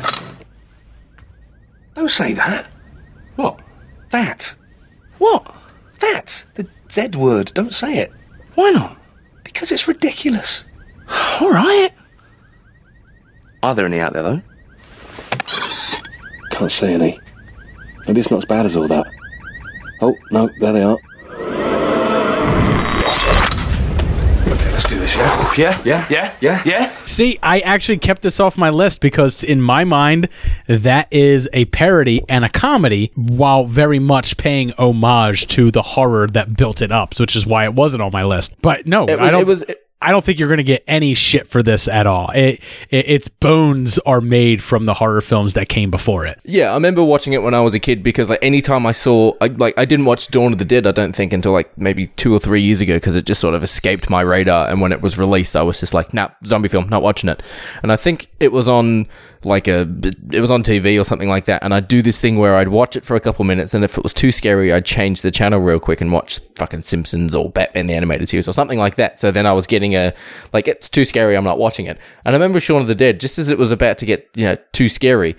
Don't 1.95 2.09
say 2.09 2.33
that. 2.33 2.67
What? 3.35 3.59
That? 4.11 4.55
What? 5.17 5.55
That? 5.99 6.45
The 6.53 6.67
Z 6.91 7.17
word. 7.17 7.51
Don't 7.55 7.73
say 7.73 7.97
it. 7.97 8.11
Why 8.53 8.69
not? 8.69 8.97
Because 9.43 9.71
it's 9.71 9.87
ridiculous. 9.87 10.65
All 11.41 11.49
right. 11.49 11.89
Are 13.63 13.73
there 13.73 13.85
any 13.85 13.99
out 13.99 14.13
there, 14.13 14.23
though? 14.23 14.41
Can't 16.51 16.71
see 16.71 16.93
any. 16.93 17.19
Maybe 18.07 18.21
it's 18.21 18.31
not 18.31 18.37
as 18.37 18.45
bad 18.45 18.65
as 18.65 18.75
all 18.75 18.87
that. 18.87 19.07
Oh, 20.01 20.15
no, 20.31 20.49
there 20.59 20.73
they 20.73 20.81
are. 20.81 20.97
Do 24.89 24.99
this, 24.99 25.15
yeah? 25.15 25.53
Yeah? 25.57 25.81
Yeah? 25.85 26.07
Yeah? 26.09 26.35
Yeah? 26.41 26.61
Yeah? 26.65 26.95
See, 27.05 27.37
I 27.43 27.59
actually 27.59 27.97
kept 27.99 28.21
this 28.21 28.39
off 28.39 28.57
my 28.57 28.69
list 28.69 29.01
because 29.01 29.43
in 29.43 29.61
my 29.61 29.83
mind, 29.83 30.29
that 30.67 31.07
is 31.11 31.47
a 31.53 31.65
parody 31.65 32.21
and 32.27 32.43
a 32.43 32.49
comedy 32.49 33.11
while 33.15 33.65
very 33.65 33.99
much 33.99 34.37
paying 34.37 34.71
homage 34.77 35.47
to 35.49 35.69
the 35.71 35.81
horror 35.81 36.27
that 36.27 36.55
built 36.57 36.81
it 36.81 36.91
up, 36.91 37.17
which 37.19 37.35
is 37.35 37.45
why 37.45 37.65
it 37.65 37.73
wasn't 37.73 38.01
on 38.01 38.11
my 38.11 38.23
list. 38.23 38.55
But 38.61 38.87
no, 38.87 39.05
It 39.05 39.19
I 39.19 39.29
don't. 39.31 39.41
it 39.41 39.47
was- 39.47 39.63
I 40.01 40.11
don't 40.11 40.23
think 40.23 40.39
you're 40.39 40.47
going 40.47 40.59
to 40.59 40.63
get 40.63 40.83
any 40.87 41.13
shit 41.13 41.49
for 41.49 41.61
this 41.61 41.87
at 41.89 42.07
all. 42.07 42.31
It, 42.31 42.61
it, 42.89 43.09
its 43.09 43.27
bones 43.27 43.99
are 43.99 44.21
made 44.21 44.63
from 44.63 44.85
the 44.85 44.93
horror 44.93 45.19
films 45.19 45.55
that 45.55 45.67
came 45.67 45.91
before 45.91 46.25
it. 46.25 46.39
Yeah, 46.45 46.71
I 46.71 46.75
remember 46.75 47.03
watching 47.03 47.33
it 47.33 47.41
when 47.41 47.53
I 47.53 47.59
was 47.59 47.73
a 47.73 47.79
kid 47.79 48.01
because 48.01 48.29
like 48.29 48.39
anytime 48.41 48.85
I 48.85 48.93
saw 48.93 49.33
I, 49.41 49.47
like 49.47 49.77
I 49.77 49.83
didn't 49.83 50.05
watch 50.05 50.29
Dawn 50.29 50.53
of 50.53 50.57
the 50.57 50.65
Dead 50.65 50.87
I 50.87 50.91
don't 50.91 51.13
think 51.13 51.33
until 51.33 51.51
like 51.51 51.77
maybe 51.77 52.07
2 52.07 52.33
or 52.33 52.39
3 52.39 52.61
years 52.61 52.79
ago 52.79 52.95
because 52.95 53.15
it 53.15 53.25
just 53.25 53.41
sort 53.41 53.55
of 53.55 53.63
escaped 53.63 54.09
my 54.09 54.21
radar 54.21 54.69
and 54.69 54.79
when 54.79 54.93
it 54.93 55.01
was 55.01 55.17
released 55.19 55.55
I 55.55 55.63
was 55.63 55.79
just 55.79 55.93
like 55.93 56.13
nah 56.13 56.29
zombie 56.45 56.69
film 56.69 56.87
not 56.87 57.01
watching 57.01 57.29
it. 57.29 57.43
And 57.83 57.91
I 57.91 57.97
think 57.97 58.29
it 58.39 58.53
was 58.53 58.69
on 58.69 59.07
like 59.45 59.67
a 59.67 59.87
it 60.31 60.41
was 60.41 60.51
on 60.51 60.63
TV 60.63 60.99
or 61.01 61.05
something 61.05 61.29
like 61.29 61.45
that 61.45 61.63
and 61.63 61.73
I'd 61.73 61.87
do 61.87 62.01
this 62.01 62.19
thing 62.19 62.37
where 62.37 62.55
I'd 62.55 62.67
watch 62.67 62.95
it 62.95 63.05
for 63.05 63.15
a 63.15 63.19
couple 63.19 63.45
minutes 63.45 63.73
and 63.73 63.83
if 63.83 63.97
it 63.97 64.03
was 64.03 64.13
too 64.13 64.31
scary 64.31 64.73
I'd 64.73 64.85
change 64.85 65.21
the 65.21 65.31
channel 65.31 65.59
real 65.59 65.79
quick 65.79 66.01
and 66.01 66.11
watch 66.11 66.39
fucking 66.55 66.81
Simpsons 66.81 67.33
or 67.35 67.49
Batman 67.49 67.87
the 67.87 67.93
animated 67.93 68.27
series 68.27 68.47
or 68.47 68.53
something 68.53 68.79
like 68.79 68.95
that. 68.95 69.19
So 69.19 69.31
then 69.31 69.45
I 69.45 69.53
was 69.53 69.67
getting 69.67 69.95
a 69.95 70.13
like 70.51 70.67
it's 70.67 70.89
too 70.89 71.05
scary 71.05 71.37
I'm 71.37 71.43
not 71.43 71.57
watching 71.57 71.85
it. 71.85 71.97
And 72.25 72.35
I 72.35 72.37
remember 72.37 72.59
Shaun 72.59 72.81
of 72.81 72.87
the 72.87 72.95
Dead 72.95 73.19
just 73.19 73.39
as 73.39 73.49
it 73.49 73.57
was 73.57 73.71
about 73.71 73.97
to 73.99 74.05
get, 74.05 74.29
you 74.35 74.45
know, 74.45 74.57
too 74.73 74.89
scary 74.89 75.35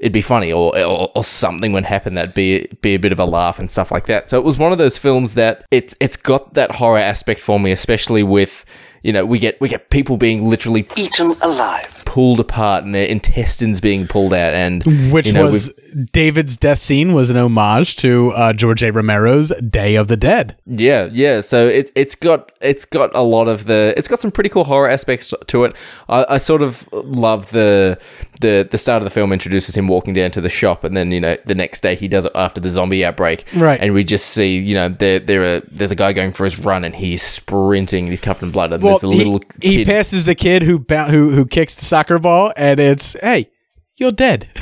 it'd 0.00 0.12
be 0.12 0.22
funny 0.22 0.50
or, 0.50 0.76
or 0.78 1.12
or 1.14 1.22
something 1.22 1.72
would 1.72 1.84
happen 1.84 2.14
that'd 2.14 2.34
be 2.34 2.66
be 2.80 2.94
a 2.94 2.98
bit 2.98 3.12
of 3.12 3.20
a 3.20 3.24
laugh 3.24 3.58
and 3.58 3.70
stuff 3.70 3.92
like 3.92 4.06
that. 4.06 4.30
So 4.30 4.38
it 4.38 4.44
was 4.44 4.58
one 4.58 4.72
of 4.72 4.78
those 4.78 4.98
films 4.98 5.34
that 5.34 5.64
it's 5.70 5.94
it's 6.00 6.16
got 6.16 6.54
that 6.54 6.76
horror 6.76 6.98
aspect 6.98 7.40
for 7.40 7.60
me, 7.60 7.70
especially 7.70 8.22
with 8.22 8.64
you 9.02 9.12
know, 9.12 9.24
we 9.24 9.38
get 9.38 9.60
we 9.60 9.68
get 9.68 9.90
people 9.90 10.16
being 10.16 10.48
literally 10.48 10.86
Eaten 10.96 11.30
alive. 11.42 12.02
pulled 12.06 12.40
apart 12.40 12.84
and 12.84 12.94
their 12.94 13.06
intestines 13.06 13.80
being 13.80 14.06
pulled 14.06 14.34
out, 14.34 14.52
and 14.52 15.12
Which 15.12 15.28
you 15.28 15.32
know, 15.32 15.46
was 15.46 15.72
David's 16.12 16.56
death 16.56 16.80
scene 16.80 17.12
was 17.12 17.30
an 17.30 17.36
homage 17.36 17.96
to 17.96 18.30
uh, 18.32 18.52
George 18.52 18.82
A. 18.82 18.92
Romero's 18.92 19.50
Day 19.56 19.94
of 19.96 20.08
the 20.08 20.16
Dead. 20.16 20.56
Yeah, 20.66 21.08
yeah. 21.10 21.40
So 21.40 21.66
it's 21.66 21.90
it's 21.94 22.14
got 22.14 22.52
it's 22.60 22.84
got 22.84 23.14
a 23.14 23.22
lot 23.22 23.48
of 23.48 23.64
the 23.64 23.94
it's 23.96 24.08
got 24.08 24.20
some 24.20 24.30
pretty 24.30 24.50
cool 24.50 24.64
horror 24.64 24.88
aspects 24.88 25.32
to 25.46 25.64
it. 25.64 25.76
I, 26.08 26.26
I 26.30 26.38
sort 26.38 26.62
of 26.62 26.88
love 26.92 27.50
the 27.50 27.98
the 28.40 28.68
the 28.70 28.78
start 28.78 29.02
of 29.02 29.04
the 29.04 29.10
film 29.10 29.32
introduces 29.32 29.76
him 29.76 29.86
walking 29.86 30.14
down 30.14 30.30
to 30.32 30.40
the 30.40 30.50
shop, 30.50 30.84
and 30.84 30.96
then 30.96 31.10
you 31.10 31.20
know 31.20 31.36
the 31.46 31.54
next 31.54 31.82
day 31.82 31.94
he 31.94 32.08
does 32.08 32.24
it 32.24 32.32
after 32.34 32.60
the 32.60 32.68
zombie 32.68 33.04
outbreak, 33.04 33.44
Right. 33.54 33.80
And 33.80 33.94
we 33.94 34.04
just 34.04 34.26
see 34.30 34.58
you 34.58 34.74
know 34.74 34.88
there 34.88 35.18
there 35.18 35.42
are 35.42 35.60
there's 35.70 35.90
a 35.90 35.96
guy 35.96 36.12
going 36.12 36.32
for 36.32 36.44
his 36.44 36.58
run, 36.58 36.84
and 36.84 36.94
he's 36.94 37.22
sprinting, 37.22 38.04
and 38.04 38.12
he's 38.12 38.20
covered 38.20 38.44
in 38.44 38.50
blood, 38.50 38.72
and 38.72 38.82
Well, 38.82 38.89
there's 38.90 39.00
the 39.00 39.08
little 39.08 39.40
he, 39.60 39.78
he 39.78 39.84
passes 39.84 40.24
the 40.24 40.34
kid 40.34 40.62
who 40.62 40.84
who 40.88 41.30
who 41.30 41.46
kicks 41.46 41.74
the 41.74 41.84
soccer 41.84 42.18
ball, 42.18 42.52
and 42.56 42.80
it's 42.80 43.14
hey, 43.20 43.50
you're 43.96 44.12
dead. 44.12 44.48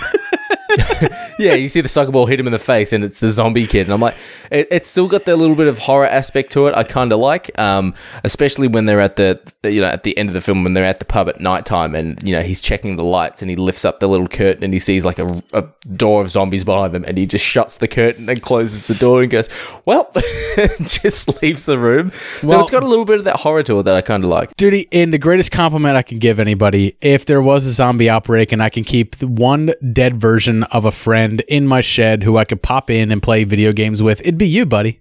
yeah, 1.39 1.55
you 1.55 1.69
see 1.69 1.81
the 1.81 1.89
soccer 1.89 2.11
ball 2.11 2.27
hit 2.27 2.41
him 2.41 2.47
in 2.47 2.53
the 2.53 2.59
face, 2.59 2.93
and 2.93 3.05
it's 3.05 3.21
the 3.21 3.29
zombie 3.29 3.67
kid. 3.67 3.83
And 3.83 3.93
I'm 3.93 4.01
like, 4.01 4.17
it, 4.51 4.69
it's 4.71 4.89
still 4.89 5.09
got 5.09 5.25
that 5.25 5.37
little 5.37 5.57
bit 5.57 5.67
of 5.67 5.79
horror 5.79 6.07
aspect 6.07 6.53
to 6.53 6.67
it. 6.67 6.75
I 6.75 6.85
kind 6.85 7.13
of 7.13 7.19
like, 7.19 7.57
um, 7.59 7.95
especially 8.25 8.69
when 8.69 8.87
they're 8.87 9.01
at 9.01 9.17
the, 9.17 9.41
you 9.65 9.81
know, 9.81 9.89
at 9.89 10.03
the 10.03 10.17
end 10.19 10.29
of 10.29 10.35
the 10.35 10.41
film 10.41 10.65
when 10.65 10.75
they're 10.75 10.85
at 10.85 10.99
the 10.99 11.05
pub 11.05 11.29
at 11.29 11.41
nighttime, 11.41 11.95
and 11.95 12.23
you 12.23 12.35
know 12.35 12.43
he's 12.43 12.61
checking 12.61 12.97
the 12.97 13.05
lights, 13.05 13.43
and 13.43 13.51
he 13.51 13.57
lifts 13.57 13.85
up 13.85 14.01
the 14.01 14.09
little 14.09 14.29
curtain, 14.29 14.65
and 14.65 14.73
he 14.73 14.79
sees 14.79 15.05
like 15.05 15.19
a, 15.19 15.43
a 15.53 15.65
door 15.93 16.23
of 16.23 16.31
zombies 16.31 16.65
behind 16.65 16.95
them, 16.95 17.05
and 17.05 17.17
he 17.17 17.27
just 17.27 17.45
shuts 17.45 17.79
the 17.79 17.89
curtain 17.89 18.29
and 18.29 18.43
closes 18.43 18.85
the 18.85 18.95
door 18.95 19.23
and 19.23 19.31
goes, 19.31 19.49
well, 19.85 20.11
just 20.81 21.41
leaves 21.43 21.67
the 21.67 21.79
room. 21.79 22.11
So 22.11 22.61
it's 22.61 22.71
got 22.71 22.83
a 22.83 22.89
little 22.89 23.05
bit 23.05 23.19
of 23.19 23.25
that 23.25 23.37
horror 23.37 23.63
to 23.65 23.79
it 23.79 23.85
that 23.85 23.95
I 23.95 24.01
kind 24.01 24.25
of 24.25 24.31
like. 24.31 24.57
Duty, 24.57 24.89
and 24.93 25.13
the 25.13 25.19
greatest 25.19 25.51
compliment 25.51 25.97
I 25.97 26.03
can 26.03 26.19
give 26.19 26.41
anybody, 26.41 26.97
if 27.01 27.27
there 27.27 27.43
was 27.43 27.67
a 27.67 27.73
zombie 27.73 28.11
outbreak 28.11 28.53
and 28.53 28.63
I 28.63 28.71
can 28.71 28.85
keep 28.85 29.21
one 29.23 29.73
dead 29.93 30.21
version 30.21 30.65
of 30.65 30.85
a 30.85 30.93
friend 30.93 31.28
in 31.49 31.67
my 31.67 31.81
shed 31.81 32.23
who 32.23 32.37
I 32.37 32.45
could 32.45 32.63
pop 32.63 32.91
in 32.91 33.11
and 33.13 33.23
play 33.23 33.45
video 33.45 33.73
games 33.73 34.03
with, 34.03 34.21
it'd 34.21 34.39
be 34.39 34.49
you, 34.49 34.67
buddy. 34.67 35.01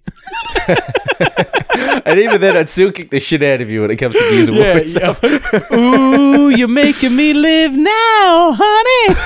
and 0.68 2.18
even 2.18 2.40
then, 2.40 2.56
I'd 2.56 2.68
still 2.68 2.92
kick 2.92 3.10
the 3.10 3.20
shit 3.20 3.42
out 3.42 3.60
of 3.60 3.70
you 3.70 3.82
when 3.82 3.90
it 3.90 3.96
comes 3.96 4.16
to 4.16 4.24
of 4.24 4.50
War. 4.50 4.60
Yeah. 4.78 5.72
Ooh, 5.76 6.50
you're 6.50 6.68
making 6.68 7.14
me 7.16 7.32
live 7.32 7.72
now, 7.72 8.52
honey. 8.56 9.20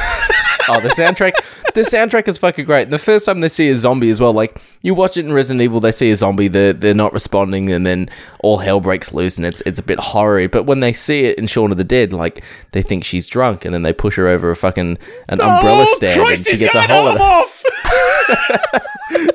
oh, 0.69 0.81
the 0.81 0.89
soundtrack. 0.89 1.33
The 1.75 1.81
soundtrack 1.83 2.29
is 2.29 2.39
fucking 2.39 2.65
great. 2.65 2.83
And 2.83 2.93
the 2.93 2.99
first 2.99 3.25
time 3.27 3.41
they 3.41 3.49
see 3.49 3.71
a 3.71 3.77
zombie 3.77 4.11
as 4.11 4.21
well, 4.21 4.33
like 4.33 4.61
you 4.83 4.95
watch 4.95 5.17
it 5.17 5.25
in 5.25 5.33
Resident 5.33 5.63
Evil, 5.63 5.81
they 5.81 5.93
see 5.93 6.11
a 6.11 6.17
zombie, 6.17 6.49
they're 6.49 6.73
they're 6.73 6.95
not 6.95 7.13
responding, 7.13 7.71
and 7.71 7.87
then 7.87 8.09
all 8.41 8.59
hell 8.59 8.81
breaks 8.81 9.13
loose, 9.15 9.37
and 9.37 9.47
it's 9.47 9.63
it's 9.65 9.81
a 9.81 9.83
bit 9.83 9.99
horror 9.99 10.49
But 10.49 10.65
when 10.65 10.81
they 10.81 10.93
see 10.93 11.21
it 11.25 11.39
in 11.39 11.47
Shaun 11.47 11.71
of 11.71 11.79
the 11.79 11.85
Dead, 11.85 12.13
like 12.13 12.45
they 12.73 12.83
think 12.83 13.05
she's 13.05 13.27
drunk, 13.27 13.65
and 13.65 13.73
then 13.73 13.83
they 13.83 13.93
push 13.93 14.17
her 14.17 14.29
over 14.29 14.51
a 14.51 14.57
fucking 14.57 14.99
an 15.29 15.41
oh, 15.41 15.57
umbrella 15.57 15.87
Oh, 15.89 15.95
stand, 15.95 16.21
Christ, 16.21 16.49
and 16.49 16.59
she 16.59 16.65
gets 16.65 16.75
a 16.75 16.83
hole. 16.83 17.09
in 17.09 17.09
arm 17.09 17.17
her- 17.19 17.23
off. 17.23 17.63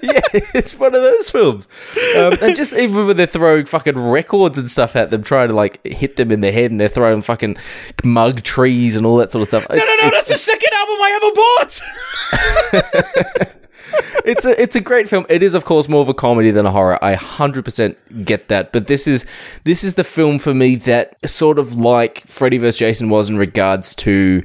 yeah, 0.01 0.21
it's 0.53 0.77
one 0.77 0.93
of 0.95 1.01
those 1.01 1.29
films. 1.29 1.67
Um, 2.15 2.37
and 2.41 2.55
just 2.55 2.73
even 2.73 3.07
when 3.07 3.17
they're 3.17 3.27
throwing 3.27 3.65
fucking 3.65 3.97
records 3.97 4.57
and 4.57 4.69
stuff 4.69 4.95
at 4.95 5.11
them, 5.11 5.23
trying 5.23 5.49
to 5.49 5.53
like 5.53 5.85
hit 5.85 6.15
them 6.15 6.31
in 6.31 6.41
the 6.41 6.51
head, 6.51 6.71
and 6.71 6.79
they're 6.79 6.87
throwing 6.87 7.21
fucking 7.21 7.57
mug 8.03 8.43
trees 8.43 8.95
and 8.95 9.05
all 9.05 9.17
that 9.17 9.31
sort 9.31 9.41
of 9.41 9.47
stuff. 9.47 9.67
No, 9.69 9.75
no, 9.75 9.83
no, 9.83 10.09
that's 10.11 10.29
the 10.29 10.37
second 10.37 10.69
album 10.73 10.95
I 11.01 11.11
ever 11.15 11.31
bought. 11.35 11.81
it's 14.25 14.45
a 14.45 14.61
it's 14.61 14.75
a 14.75 14.81
great 14.81 15.07
film. 15.07 15.25
It 15.29 15.43
is, 15.43 15.53
of 15.53 15.65
course, 15.65 15.87
more 15.87 16.01
of 16.01 16.09
a 16.09 16.13
comedy 16.13 16.51
than 16.51 16.65
a 16.65 16.71
horror. 16.71 17.03
I 17.03 17.15
hundred 17.15 17.65
percent 17.65 17.97
get 18.25 18.47
that. 18.49 18.71
But 18.71 18.87
this 18.87 19.07
is 19.07 19.25
this 19.63 19.83
is 19.83 19.95
the 19.95 20.03
film 20.03 20.39
for 20.39 20.53
me 20.53 20.75
that 20.75 21.29
sort 21.29 21.59
of 21.59 21.75
like 21.75 22.25
Freddy 22.25 22.57
vs 22.57 22.77
Jason 22.77 23.09
was 23.09 23.29
in 23.29 23.37
regards 23.37 23.95
to 23.95 24.43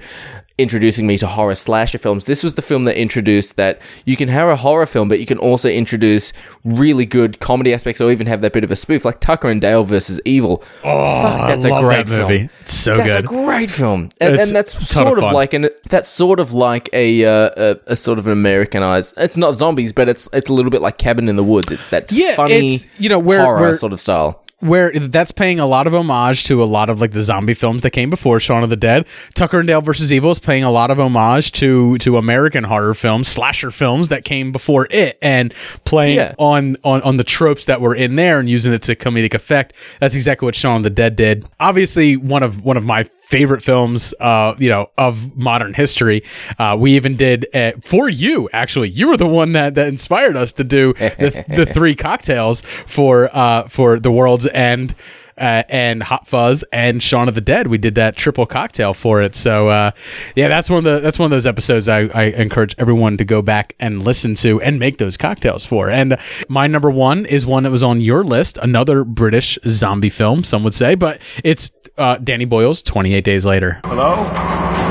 introducing 0.63 1.07
me 1.07 1.19
to 1.19 1.27
horror 1.27 1.55
slasher 1.55 1.99
films. 1.99 2.25
This 2.25 2.43
was 2.43 2.55
the 2.55 2.63
film 2.63 2.85
that 2.85 2.97
introduced 3.01 3.57
that 3.57 3.81
you 4.05 4.17
can 4.17 4.29
have 4.29 4.49
a 4.49 4.57
horror 4.57 4.87
film, 4.87 5.09
but 5.09 5.21
you 5.21 5.27
can 5.27 5.39
also 5.39 5.69
introduce 5.69 6.33
really 6.65 7.05
good 7.05 7.41
comedy 7.41 7.75
aspects, 7.75 8.01
or 8.01 8.11
even 8.11 8.27
have 8.27 8.41
that 8.41 8.53
bit 8.53 8.65
of 8.65 8.71
a 8.71 8.77
spoof, 8.77 9.05
like 9.05 9.21
Tucker 9.21 9.49
and 9.51 9.61
Dale 9.61 9.85
versus 9.85 10.21
Evil. 10.25 10.63
Oh, 10.85 11.23
Fuck, 11.23 11.49
that's 11.49 11.65
I 11.65 11.69
a 11.69 11.73
love 11.73 11.85
great 11.85 12.07
that 12.07 12.21
movie. 12.29 12.49
It's 12.61 12.75
so 12.75 12.97
that's 12.97 13.09
good. 13.09 13.15
That's 13.25 13.25
a 13.33 13.45
great 13.45 13.71
film, 13.71 14.11
and, 14.21 14.37
and 14.37 14.51
that's 14.51 14.75
a 14.75 14.77
ton 14.95 15.07
of 15.07 15.09
sort 15.11 15.19
of, 15.25 15.33
like 15.33 15.55
an 15.55 15.69
that's 15.91 16.09
sort 16.09 16.41
of 16.41 16.53
like 16.55 16.89
a, 16.93 17.25
uh, 17.25 17.51
a 17.57 17.77
a 17.93 17.97
sort 17.97 18.19
of 18.19 18.27
an 18.27 18.33
Americanized. 18.33 19.15
It's 19.17 19.37
not 19.37 19.57
zombies, 19.57 19.93
but 19.93 20.09
it's 20.09 20.29
it's 20.33 20.49
a 20.49 20.53
little 20.53 20.71
bit 20.71 20.83
like 20.83 20.99
Cabin 20.99 21.29
in 21.29 21.37
the 21.37 21.45
Woods. 21.45 21.73
It's 21.73 21.89
that 21.89 22.11
Yeah, 22.13 22.35
funny, 22.37 22.75
it's, 22.75 22.87
you 22.99 23.09
know, 23.09 23.19
where- 23.19 23.43
horror 23.43 23.61
where- 23.61 23.75
sort 23.75 23.93
of 23.93 24.01
style. 24.01 24.39
Where 24.63 24.93
that's 24.93 25.33
paying 25.33 25.59
a 25.59 25.67
lot 25.67 25.87
of 25.87 25.95
homage 25.95 26.45
to 26.45 26.63
a 26.63 26.65
lot 26.65 26.89
of 26.89 27.01
like 27.01 27.11
the 27.11 27.23
zombie 27.23 27.55
films 27.55 27.83
that 27.83 27.91
came 27.91 28.11
before 28.11 28.39
Shaun 28.41 28.63
of 28.63 28.71
the 28.71 28.77
Dead. 28.77 29.07
Tucker 29.35 29.59
and 29.59 29.67
Dale 29.67 29.81
versus 29.81 30.13
Evil 30.13 30.31
is 30.31 30.39
paying 30.39 30.63
a 30.65 30.71
lot 30.71 30.91
of 30.91 31.01
homage 31.01 31.51
to 31.53 31.99
to 31.99 32.17
American 32.17 32.65
horror 32.65 32.95
films, 32.95 33.27
slasher 33.29 33.71
films 33.71 34.09
that 34.11 34.25
came 34.25 34.53
before 34.53 34.87
it, 34.91 35.19
and 35.21 35.55
playing 35.85 36.17
Yeah. 36.17 36.35
on 36.39 36.77
on 36.85 37.03
on 37.03 37.17
the 37.17 37.25
tropes 37.25 37.67
that 37.67 37.81
were 37.81 37.95
in 37.95 38.17
there 38.17 38.39
and 38.39 38.49
using 38.49 38.73
it 38.73 38.83
to 38.83 38.95
comedic 38.95 39.35
effect. 39.35 39.73
That's 40.01 40.15
exactly 40.15 40.47
what 40.47 40.55
Shaun 40.55 40.77
of 40.77 40.83
the 40.85 40.91
Dead 40.91 41.17
did. 41.17 41.45
Obviously, 41.59 42.17
one 42.17 42.43
of 42.43 42.65
one 42.65 42.77
of 42.77 42.85
my 42.85 43.09
favorite 43.33 43.63
films 43.63 44.13
uh 44.21 44.55
you 44.59 44.69
know 44.69 44.91
of 44.99 45.35
modern 45.37 45.73
history. 45.73 46.23
Uh 46.59 46.77
we 46.79 46.93
even 46.93 47.17
did 47.17 47.47
uh, 47.55 47.73
for 47.81 48.09
you 48.09 48.49
actually. 48.53 48.91
You 48.91 49.09
were 49.09 49.17
the 49.17 49.27
one 49.27 49.53
that 49.53 49.75
that 49.77 49.89
inspired 49.89 50.37
us 50.37 50.53
to 50.53 50.65
do 50.65 50.93
the, 50.93 51.45
the 51.49 51.67
three 51.77 51.95
cocktails 51.95 52.61
for 52.87 53.31
uh 53.33 53.69
for 53.69 53.99
the 53.99 54.13
world's. 54.13 54.47
End 54.53 54.95
uh, 55.39 55.63
and 55.69 56.03
Hot 56.03 56.27
Fuzz 56.27 56.65
and 56.73 57.03
Shaun 57.03 57.29
of 57.29 57.35
the 57.35 57.41
Dead. 57.41 57.67
We 57.67 57.79
did 57.79 57.95
that 57.97 58.17
triple 58.17 58.47
cocktail 58.47 58.95
for 58.95 59.23
it. 59.23 59.35
So 59.35 59.69
uh, 59.69 59.91
yeah, 60.35 60.49
that's 60.49 60.69
one 60.71 60.79
of 60.79 60.85
the 60.85 61.01
that's 61.01 61.19
one 61.19 61.27
of 61.27 61.31
those 61.31 61.47
episodes 61.47 61.89
I, 61.89 62.01
I 62.15 62.25
encourage 62.25 62.75
everyone 62.79 63.17
to 63.19 63.25
go 63.25 63.43
back 63.43 63.75
and 63.81 64.03
listen 64.03 64.35
to 64.37 64.61
and 64.61 64.79
make 64.79 64.99
those 64.99 65.17
cocktails 65.17 65.65
for. 65.65 65.91
And 65.91 66.19
my 66.49 66.67
number 66.67 66.91
one 66.91 67.27
is 67.27 67.47
one 67.47 67.63
that 67.65 67.71
was 67.71 67.83
on 67.83 68.01
your 68.01 68.25
list, 68.25 68.59
another 68.59 69.05
British 69.05 69.59
zombie 69.67 70.09
film, 70.09 70.45
some 70.45 70.65
would 70.65 70.75
say, 70.75 70.95
but 70.95 71.21
it's 71.45 71.71
uh, 71.99 72.17
Danny 72.17 72.45
Boyle's 72.45 72.83
Twenty 72.83 73.15
Eight 73.15 73.25
Days 73.25 73.45
Later. 73.45 73.81
Hello? 73.85 74.82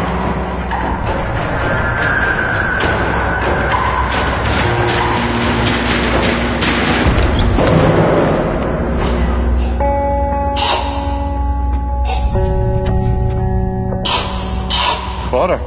Quarter. 15.41 15.59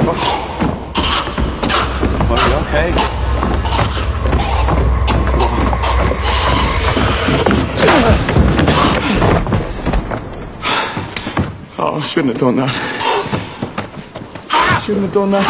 Oh. 0.00 0.16
Are 2.30 2.40
you 2.48 2.54
okay? 2.62 2.88
Oh, 11.78 11.92
I 11.96 12.02
shouldn't 12.06 12.32
have 12.32 12.40
done 12.40 12.56
that. 12.56 12.72
I 14.50 14.80
Shouldn't 14.86 15.04
have 15.04 15.12
done 15.12 15.30
that. 15.32 15.46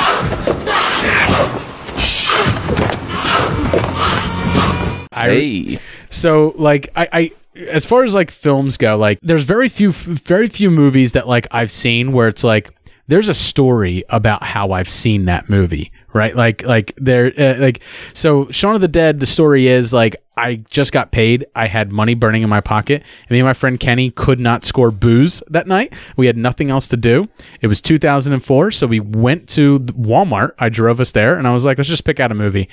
I, 5.13 5.29
Hey. 5.29 5.79
So 6.11 6.53
like 6.57 6.89
I, 6.97 7.09
I 7.13 7.31
as 7.55 7.85
far 7.85 8.05
as 8.05 8.15
like 8.15 8.31
films 8.31 8.77
go, 8.77 8.97
like 8.97 9.19
there's 9.23 9.45
very 9.45 9.69
few 9.69 9.93
very 9.93 10.49
few 10.49 10.71
movies 10.71 11.13
that 11.13 11.29
like 11.29 11.47
I've 11.51 11.71
seen 11.71 12.13
where 12.13 12.29
it's 12.29 12.45
like 12.45 12.71
there's 13.09 13.29
a 13.29 13.35
story 13.35 14.05
about 14.09 14.43
how 14.43 14.73
I've 14.73 14.89
seen 14.89 15.27
that 15.27 15.51
movie, 15.51 15.93
right? 16.13 16.35
Like 16.35 16.63
like 16.63 16.95
there 16.97 17.33
uh, 17.37 17.61
like 17.61 17.83
so 18.15 18.49
Shaun 18.51 18.75
of 18.75 18.81
the 18.81 18.89
Dead 18.89 19.21
the 19.21 19.27
story 19.27 19.67
is 19.67 19.93
like 19.93 20.17
I 20.37 20.57
just 20.57 20.93
got 20.93 21.13
paid. 21.13 21.47
I 21.55 21.67
had 21.67 21.93
money 21.93 22.15
burning 22.15 22.43
in 22.43 22.49
my 22.49 22.61
pocket. 22.61 23.03
And 23.23 23.31
me 23.31 23.41
and 23.41 23.47
my 23.47 23.53
friend 23.53 23.79
Kenny 23.79 24.11
could 24.11 24.41
not 24.41 24.65
score 24.65 24.91
booze 24.91 25.43
that 25.49 25.67
night. 25.67 25.93
We 26.17 26.27
had 26.27 26.37
nothing 26.39 26.71
else 26.71 26.89
to 26.89 26.97
do. 26.97 27.29
It 27.61 27.67
was 27.67 27.81
2004, 27.83 28.71
so 28.71 28.87
we 28.87 29.01
went 29.01 29.49
to 29.51 29.81
Walmart. 29.81 30.53
I 30.59 30.71
drove 30.71 31.01
us 31.01 31.13
there, 31.13 31.37
and 31.37 31.47
I 31.47 31.53
was 31.53 31.65
like, 31.65 31.77
let's 31.77 31.89
just 31.89 32.05
pick 32.05 32.19
out 32.19 32.33
a 32.33 32.35
movie. 32.35 32.69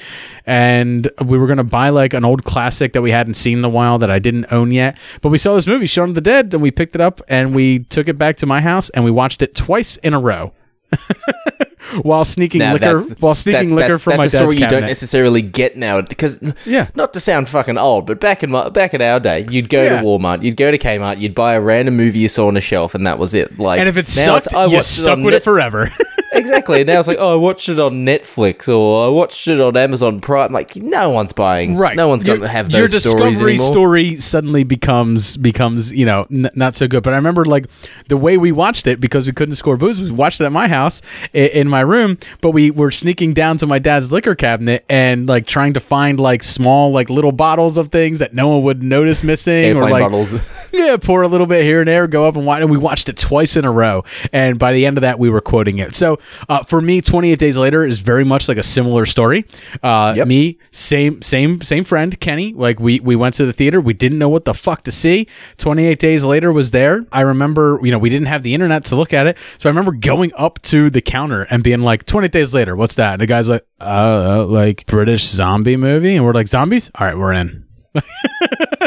And 0.46 1.10
we 1.24 1.38
were 1.38 1.48
gonna 1.48 1.64
buy 1.64 1.90
like 1.90 2.14
an 2.14 2.24
old 2.24 2.46
classic 2.46 2.94
that 2.94 3.02
we 3.02 3.12
hadn't 3.12 3.34
seen 3.34 3.58
in 3.60 3.66
a 3.66 3.70
while 3.70 4.00
that 4.00 4.10
I 4.10 4.20
didn't 4.20 4.52
own 4.52 4.72
yet. 4.72 4.98
But 5.22 5.30
we 5.30 5.38
saw 5.38 5.56
this 5.56 5.68
movie, 5.68 5.86
Shaun 5.86 6.10
of 6.10 6.16
the 6.16 6.22
Dead, 6.22 6.54
and 6.54 6.64
we 6.64 6.72
picked 6.72 6.96
it 6.96 7.02
up 7.02 7.22
and 7.28 7.54
we 7.54 7.80
took 7.80 8.08
it 8.08 8.18
back 8.18 8.38
to 8.38 8.46
my 8.46 8.62
house 8.62 8.90
and 8.92 9.04
we 9.04 9.12
watched 9.12 9.42
it 9.42 9.54
twice 9.54 9.98
in 9.98 10.14
a 10.14 10.20
row. 10.20 10.54
while 12.02 12.26
sneaking 12.26 12.60
Now, 12.60 12.74
liquor, 12.74 13.00
while 13.20 13.36
sneaking 13.36 13.70
that's- 13.70 13.72
liquor 13.76 13.88
that's- 13.98 14.02
from 14.02 14.12
my 14.18 14.24
that's 14.24 14.34
dad's 14.34 14.42
a 14.42 14.46
story 14.46 14.58
you 14.58 14.68
don't 14.68 14.86
necessarily 14.88 15.42
get 15.42 15.78
now 15.78 16.02
because 16.02 16.40
Yeah. 16.66 16.88
not 16.96 17.14
to 17.14 17.20
sound 17.20 17.50
fucking 17.50 17.78
old, 17.78 18.06
but 18.06 18.20
back 18.20 18.44
in 18.44 18.52
my 18.52 18.70
back 18.70 18.94
in 18.94 19.02
our 19.02 19.20
day, 19.20 19.46
you'd 19.50 19.70
go 19.70 19.84
Yeah. 19.84 20.00
to 20.02 20.06
Walmart, 20.06 20.44
you'd 20.44 20.58
go 20.58 20.72
to 20.72 20.78
Kmart, 20.78 21.20
you'd 21.20 21.36
buy 21.36 21.54
a 21.56 21.62
random 21.62 21.96
movie 21.98 22.20
you 22.20 22.30
saw 22.30 22.48
on 22.48 22.58
a 22.58 22.62
shelf, 22.62 22.96
and 22.96 23.06
that 23.08 23.18
was 23.20 23.34
it. 23.34 23.60
Like, 23.60 23.80
and 23.80 23.90
if 23.90 23.98
it 23.98 24.08
sucked, 24.08 24.48
it's- 24.48 24.54
I 24.60 24.66
you 24.72 24.78
it 24.78 24.84
stuck 24.84 25.18
with 25.18 25.26
Net- 25.26 25.34
it 25.36 25.44
forever. 25.44 25.92
exactly. 26.34 26.82
And 26.82 26.88
now 26.88 27.00
it's 27.00 27.08
like, 27.08 27.18
oh, 27.20 27.34
I 27.34 27.36
watched 27.36 27.70
it 27.70 27.80
on 27.80 28.06
Netflix 28.06 28.68
or 28.68 29.06
I 29.06 29.10
watched 29.10 29.48
it 29.48 29.60
on 29.60 29.76
Amazon 29.76 30.22
Prime. 30.22 30.52
Like, 30.52 30.76
no 30.76 31.10
one's 31.10 31.34
buying. 31.34 31.76
Right. 31.76 31.96
No 31.96 32.08
one's 32.08 32.24
going 32.24 32.42
to 32.42 32.48
have 32.48 32.70
your 32.72 32.88
those 32.88 33.04
stories 33.04 33.38
discovery 33.38 33.52
anymore. 33.54 33.68
story 33.68 34.16
suddenly 34.18 34.64
becomes 34.64 35.38
becomes 35.38 35.92
you 35.92 36.06
know 36.06 36.26
n- 36.32 36.50
not 36.56 36.76
so 36.76 36.88
good. 36.88 37.04
But 37.04 37.14
I 37.14 37.16
remember 37.18 37.46
like 37.46 37.66
the 38.08 38.18
way 38.18 38.38
we 38.38 38.52
watched 38.52 38.88
it 38.88 39.00
because 39.00 39.26
we 39.26 39.34
couldn't 39.34 39.56
score 39.56 39.78
booze. 39.78 40.02
We 40.02 40.12
watched 40.12 40.42
it 40.42 40.46
at 40.46 40.52
my 40.52 40.68
house 40.68 41.02
i- 41.34 41.38
in 41.38 41.68
my 41.68 41.82
room, 41.82 42.18
but 42.42 42.52
we 42.52 42.72
were 42.72 42.92
sneaking 42.92 43.34
down 43.34 43.58
to 43.58 43.68
my 43.68 43.80
dad's 43.80 44.12
liquor 44.12 44.36
cabinet 44.36 44.86
and 44.90 45.28
like 45.28 45.46
trying 45.48 45.74
to 45.74 45.80
find 45.80 46.20
like 46.20 46.44
small 46.44 46.92
like 46.92 47.10
little 47.10 47.32
bottles 47.32 47.78
of 47.78 47.90
things 47.92 48.20
that 48.20 48.34
no 48.34 48.50
one 48.50 48.64
would 48.64 48.84
notice 48.84 49.24
missing 49.24 49.78
or 49.78 49.90
like 49.92 50.04
bottles. 50.04 50.34
yeah, 50.74 50.98
pour 50.98 51.22
a 51.24 51.28
little 51.28 51.48
bit 51.48 51.64
here 51.64 51.80
and 51.82 51.88
there, 51.88 52.08
go 52.08 52.26
up 52.26 52.36
and 52.36 52.46
watch. 52.46 52.62
And 52.62 52.70
we 52.70 52.78
watched 52.78 53.10
it 53.10 53.18
twice 53.18 53.56
in 53.56 53.66
a 53.66 53.72
row. 53.72 54.04
And 54.32 54.60
by 54.60 54.74
the 54.74 54.86
end 54.86 54.98
of 54.98 55.02
that, 55.02 55.18
we 55.20 55.30
were 55.30 55.42
quoting 55.42 55.80
it. 55.80 55.96
So 55.96 56.19
uh, 56.48 56.64
for 56.64 56.82
me, 56.82 57.02
28 57.02 57.40
Days 57.40 57.58
Later 57.58 57.86
is 57.86 58.00
very 58.00 58.24
much 58.24 58.48
like 58.48 58.58
a 58.58 58.64
similar 58.64 59.06
story. 59.06 59.46
Uh, 59.82 60.16
Me, 60.26 60.58
same, 60.72 61.22
same, 61.22 61.62
same 61.62 61.84
friend, 61.84 62.20
Kenny. 62.20 62.54
Like 62.54 62.80
we 62.80 63.00
we 63.00 63.16
went 63.16 63.36
to 63.36 63.46
the 63.46 63.54
theater. 63.54 63.82
We 63.82 63.94
didn't 63.94 64.20
know 64.20 64.30
what 64.30 64.46
the 64.46 64.54
fuck 64.54 64.84
to 64.84 64.92
see. 64.92 65.28
28 65.58 66.00
Days 66.00 66.26
Later 66.26 66.52
was 66.52 66.72
there. 66.72 67.06
I 67.12 67.22
remember, 67.22 67.80
you 67.84 67.92
know, 67.92 68.00
we 68.00 68.10
didn't 68.10 68.28
have 68.28 68.44
the 68.44 68.54
internet 68.54 68.86
to 68.86 68.96
look 68.96 69.14
at 69.14 69.28
it, 69.28 69.38
so 69.58 69.70
I 69.70 69.72
remember 69.72 69.92
going 69.92 70.32
up 70.36 70.62
to 70.64 70.90
the 70.90 71.02
counter 71.02 71.44
and 71.50 71.64
being 71.64 71.82
like, 71.82 72.06
"28 72.06 72.32
Days 72.32 72.54
Later, 72.54 72.76
what's 72.76 72.96
that?" 72.96 73.14
And 73.14 73.22
the 73.22 73.28
guy's 73.28 73.50
like, 73.50 73.66
"Uh, 73.80 74.46
like 74.46 74.86
British 74.86 75.26
zombie 75.26 75.78
movie," 75.78 76.16
and 76.16 76.26
we're 76.26 76.34
like, 76.34 76.48
"Zombies? 76.48 76.92
All 76.96 77.08
right, 77.08 77.18
we're 77.18 77.34
in." 77.34 77.66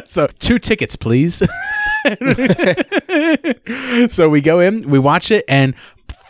so 0.06 0.28
two 0.38 0.58
tickets, 0.58 0.96
please. 0.96 1.42
so 4.08 4.28
we 4.28 4.40
go 4.40 4.60
in, 4.60 4.88
we 4.88 4.98
watch 4.98 5.30
it, 5.30 5.44
and 5.48 5.74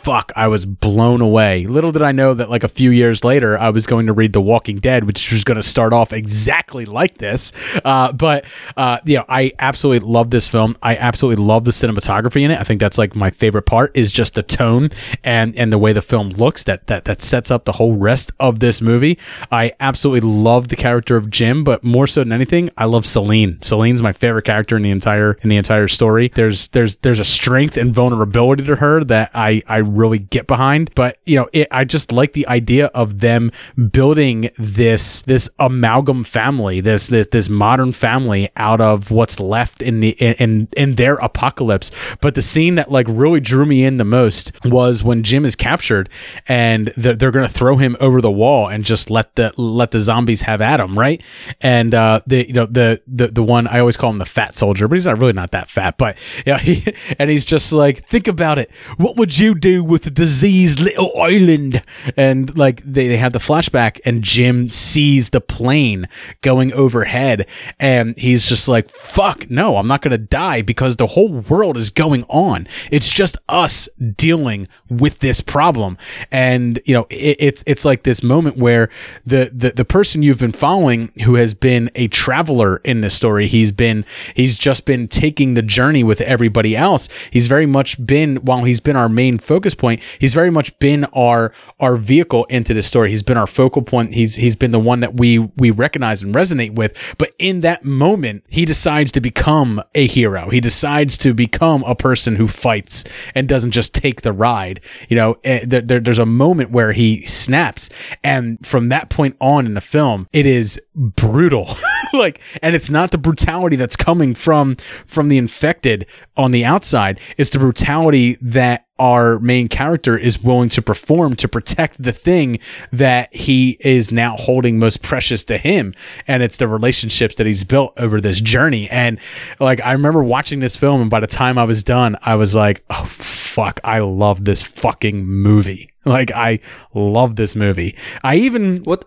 fuck, 0.03 0.33
I 0.35 0.49
was 0.49 0.65
blown 0.65 1.21
away. 1.21 1.65
Little 1.65 1.93
did 1.93 2.01
I 2.01 2.11
know 2.11 2.33
that 2.33 2.49
like 2.49 2.65
a 2.65 2.67
few 2.67 2.91
years 2.91 3.23
later, 3.23 3.57
I 3.57 3.69
was 3.69 3.85
going 3.85 4.07
to 4.07 4.13
read 4.13 4.33
The 4.33 4.41
Walking 4.41 4.79
Dead, 4.79 5.05
which 5.05 5.31
was 5.31 5.45
going 5.45 5.55
to 5.55 5.63
start 5.63 5.93
off 5.93 6.11
exactly 6.11 6.85
like 6.85 7.17
this. 7.19 7.53
Uh, 7.85 8.11
but 8.11 8.43
uh, 8.75 8.99
you 9.05 9.17
know, 9.17 9.25
I 9.29 9.53
absolutely 9.59 10.07
love 10.07 10.29
this 10.29 10.47
film. 10.49 10.75
I 10.83 10.97
absolutely 10.97 11.43
love 11.43 11.63
the 11.63 11.71
cinematography 11.71 12.41
in 12.41 12.51
it. 12.51 12.59
I 12.59 12.63
think 12.63 12.81
that's 12.81 12.97
like 12.97 13.15
my 13.15 13.29
favorite 13.29 13.65
part 13.65 13.95
is 13.95 14.11
just 14.11 14.35
the 14.35 14.43
tone 14.43 14.89
and 15.23 15.55
and 15.55 15.71
the 15.71 15.77
way 15.77 15.93
the 15.93 16.01
film 16.01 16.29
looks. 16.29 16.63
That 16.65 16.87
that 16.87 17.05
that 17.05 17.21
sets 17.21 17.49
up 17.49 17.63
the 17.63 17.73
whole 17.73 17.95
rest 17.95 18.33
of 18.39 18.59
this 18.59 18.81
movie. 18.81 19.17
I 19.51 19.71
absolutely 19.79 20.29
love 20.29 20.67
the 20.67 20.75
character 20.75 21.15
of 21.15 21.29
Jim, 21.29 21.63
but 21.63 21.83
more 21.83 22.07
so 22.07 22.21
than 22.21 22.33
anything, 22.33 22.69
I 22.77 22.85
love 22.85 23.05
Celine. 23.05 23.61
Celine's 23.61 24.01
my 24.01 24.11
favorite 24.11 24.43
character 24.43 24.75
in 24.75 24.83
the 24.83 24.91
entire 24.91 25.33
in 25.41 25.49
the 25.49 25.57
entire 25.57 25.87
story. 25.87 26.29
There's 26.35 26.67
there's 26.69 26.97
there's 26.97 27.19
a 27.19 27.25
strength 27.25 27.77
and 27.77 27.93
vulnerability 27.93 28.65
to 28.65 28.75
her 28.75 29.03
that 29.05 29.31
I 29.33 29.63
I 29.67 29.92
really 29.95 30.19
get 30.19 30.47
behind. 30.47 30.93
But 30.95 31.19
you 31.25 31.37
know, 31.37 31.49
it, 31.53 31.67
I 31.71 31.83
just 31.85 32.11
like 32.11 32.33
the 32.33 32.47
idea 32.47 32.87
of 32.87 33.19
them 33.19 33.51
building 33.91 34.49
this 34.57 35.21
this 35.23 35.49
amalgam 35.59 36.23
family, 36.23 36.81
this 36.81 37.07
this 37.07 37.27
this 37.31 37.49
modern 37.49 37.91
family 37.91 38.49
out 38.57 38.81
of 38.81 39.11
what's 39.11 39.39
left 39.39 39.81
in 39.81 39.99
the 39.99 40.09
in 40.19 40.67
in 40.75 40.95
their 40.95 41.15
apocalypse. 41.15 41.91
But 42.21 42.35
the 42.35 42.41
scene 42.41 42.75
that 42.75 42.91
like 42.91 43.07
really 43.09 43.39
drew 43.39 43.65
me 43.65 43.83
in 43.83 43.97
the 43.97 44.05
most 44.05 44.51
was 44.65 45.03
when 45.03 45.23
Jim 45.23 45.45
is 45.45 45.55
captured 45.55 46.09
and 46.47 46.91
they're, 46.97 47.15
they're 47.15 47.31
going 47.31 47.47
to 47.47 47.53
throw 47.53 47.77
him 47.77 47.95
over 47.99 48.21
the 48.21 48.31
wall 48.31 48.67
and 48.67 48.83
just 48.83 49.09
let 49.09 49.35
the 49.35 49.53
let 49.57 49.91
the 49.91 49.99
zombies 49.99 50.41
have 50.41 50.61
at 50.61 50.79
him, 50.79 50.97
right? 50.97 51.21
And 51.61 51.93
uh, 51.93 52.21
the 52.27 52.47
you 52.47 52.53
know 52.53 52.65
the 52.65 53.01
the 53.07 53.27
the 53.27 53.43
one 53.43 53.67
I 53.67 53.79
always 53.79 53.97
call 53.97 54.09
him 54.09 54.17
the 54.17 54.25
fat 54.25 54.57
soldier, 54.57 54.87
but 54.87 54.95
he's 54.95 55.05
not 55.05 55.19
really 55.19 55.33
not 55.33 55.51
that 55.51 55.69
fat. 55.69 55.97
But 55.97 56.17
yeah, 56.45 56.57
he, 56.59 56.93
and 57.19 57.29
he's 57.29 57.45
just 57.45 57.71
like, 57.71 58.07
think 58.07 58.27
about 58.27 58.59
it. 58.59 58.71
What 58.97 59.17
would 59.17 59.37
you 59.37 59.55
do 59.55 59.82
with 59.83 60.05
a 60.07 60.09
diseased 60.09 60.79
little 60.79 61.11
island? 61.19 61.83
And 62.17 62.55
like 62.57 62.81
they 62.83 63.07
they 63.07 63.17
have 63.17 63.33
the 63.33 63.39
flashback, 63.39 63.99
and 64.05 64.23
Jim 64.23 64.69
sees 64.69 65.29
the 65.29 65.41
plane 65.41 66.07
going 66.41 66.73
overhead, 66.73 67.47
and 67.79 68.17
he's 68.17 68.47
just 68.47 68.67
like, 68.67 68.89
fuck, 68.89 69.49
no, 69.49 69.77
I'm 69.77 69.87
not 69.87 70.01
gonna 70.01 70.17
die 70.17 70.61
because 70.61 70.95
the 70.95 71.07
whole 71.07 71.29
world 71.29 71.77
is 71.77 71.89
going 71.89 72.23
on. 72.29 72.67
It's 72.91 73.09
just 73.09 73.37
us 73.49 73.89
dealing 74.17 74.67
with 74.89 75.19
this 75.19 75.41
problem, 75.41 75.97
and 76.31 76.79
you 76.85 76.93
know, 76.93 77.07
it, 77.09 77.37
it's 77.39 77.63
it's 77.67 77.85
like 77.85 78.03
this 78.03 78.23
moment 78.23 78.57
where 78.57 78.89
the, 79.25 79.51
the 79.53 79.71
the 79.71 79.85
person 79.85 80.23
you've 80.23 80.39
been 80.39 80.51
following, 80.51 81.11
who 81.23 81.35
has 81.35 81.53
been 81.53 81.89
a 81.95 82.07
traveler 82.07 82.77
in 82.77 83.01
this 83.01 83.13
story, 83.13 83.47
he's 83.47 83.71
been 83.71 84.05
he's 84.35 84.57
just 84.57 84.85
been 84.85 85.07
taking 85.07 85.53
the 85.53 85.61
journey 85.61 86.03
with 86.03 86.21
everybody 86.21 86.75
else. 86.75 87.09
He's 87.31 87.47
very 87.47 87.65
much 87.65 88.03
been 88.05 88.37
while 88.37 88.63
he's 88.63 88.79
been 88.79 88.95
our 88.95 89.09
main 89.09 89.37
focus 89.37 89.72
point, 89.75 90.01
he's 90.19 90.33
very 90.33 90.51
much 90.51 90.77
been 90.79 91.05
our 91.13 91.53
our 91.79 91.97
vehicle 91.97 92.45
into 92.45 92.73
this 92.73 92.87
story. 92.87 93.09
He's 93.09 93.23
been 93.23 93.37
our 93.37 93.47
focal 93.47 93.81
point. 93.81 94.13
He's 94.13 94.35
he's 94.35 94.55
been 94.55 94.71
the 94.71 94.79
one 94.79 94.99
that 95.01 95.15
we 95.15 95.39
we 95.39 95.71
recognize 95.71 96.21
and 96.21 96.33
resonate 96.33 96.75
with. 96.75 97.15
But 97.17 97.33
in 97.39 97.61
that 97.61 97.83
moment, 97.83 98.43
he 98.49 98.65
decides 98.65 99.11
to 99.13 99.21
become 99.21 99.81
a 99.95 100.07
hero. 100.07 100.49
He 100.49 100.59
decides 100.59 101.17
to 101.19 101.33
become 101.33 101.83
a 101.83 101.95
person 101.95 102.35
who 102.35 102.47
fights 102.47 103.03
and 103.35 103.47
doesn't 103.47 103.71
just 103.71 103.93
take 103.93 104.21
the 104.21 104.33
ride. 104.33 104.81
You 105.09 105.15
know, 105.15 105.37
eh, 105.43 105.65
there, 105.65 105.81
there, 105.81 105.99
there's 105.99 106.19
a 106.19 106.25
moment 106.25 106.71
where 106.71 106.93
he 106.93 107.25
snaps, 107.25 107.89
and 108.23 108.65
from 108.65 108.89
that 108.89 109.09
point 109.09 109.35
on 109.39 109.65
in 109.65 109.73
the 109.73 109.81
film, 109.81 110.27
it 110.33 110.45
is 110.45 110.79
brutal. 110.95 111.75
like, 112.13 112.39
and 112.61 112.75
it's 112.75 112.89
not 112.89 113.11
the 113.11 113.17
brutality 113.17 113.75
that's 113.75 113.95
coming 113.95 114.33
from 114.35 114.75
from 115.05 115.29
the 115.29 115.37
infected 115.37 116.05
on 116.37 116.51
the 116.51 116.65
outside. 116.65 117.19
It's 117.37 117.49
the 117.49 117.59
brutality 117.59 118.37
that 118.41 118.82
our 118.99 119.39
main 119.39 119.67
character 119.67 120.15
is 120.17 120.43
willing 120.43 120.69
to 120.69 120.81
perform 120.81 121.35
to 121.35 121.47
protect 121.47 122.01
the 122.01 122.11
thing 122.11 122.59
that 122.91 123.33
he 123.33 123.77
is 123.79 124.11
now 124.11 124.35
holding 124.37 124.77
most 124.77 125.01
precious 125.01 125.43
to 125.43 125.57
him 125.57 125.93
and 126.27 126.43
it's 126.43 126.57
the 126.57 126.67
relationships 126.67 127.35
that 127.35 127.47
he's 127.47 127.63
built 127.63 127.91
over 127.97 128.21
this 128.21 128.39
journey 128.39 128.87
and 128.91 129.19
like 129.59 129.81
i 129.81 129.91
remember 129.93 130.23
watching 130.23 130.59
this 130.59 130.77
film 130.77 131.01
and 131.01 131.09
by 131.09 131.19
the 131.19 131.25
time 131.27 131.57
i 131.57 131.63
was 131.63 131.81
done 131.81 132.15
i 132.21 132.35
was 132.35 132.53
like 132.53 132.83
oh 132.91 133.03
fuck 133.05 133.79
i 133.83 133.99
love 133.99 134.45
this 134.45 134.61
fucking 134.61 135.25
movie 135.25 135.91
like 136.05 136.31
i 136.31 136.59
love 136.93 137.35
this 137.35 137.55
movie 137.55 137.97
i 138.23 138.35
even 138.35 138.77
what 138.83 139.05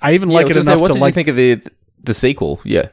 i 0.00 0.14
even 0.14 0.30
Yeah, 0.30 0.36
like 0.36 0.46
it 0.46 0.54
gonna 0.54 0.62
say, 0.62 0.72
enough 0.72 0.80
what 0.80 0.86
to 0.88 0.94
did 0.94 1.00
like 1.00 1.10
you 1.10 1.14
think 1.14 1.28
of 1.28 1.36
the 1.36 1.62
the 2.02 2.14
sequel? 2.14 2.60
Yeah. 2.64 2.88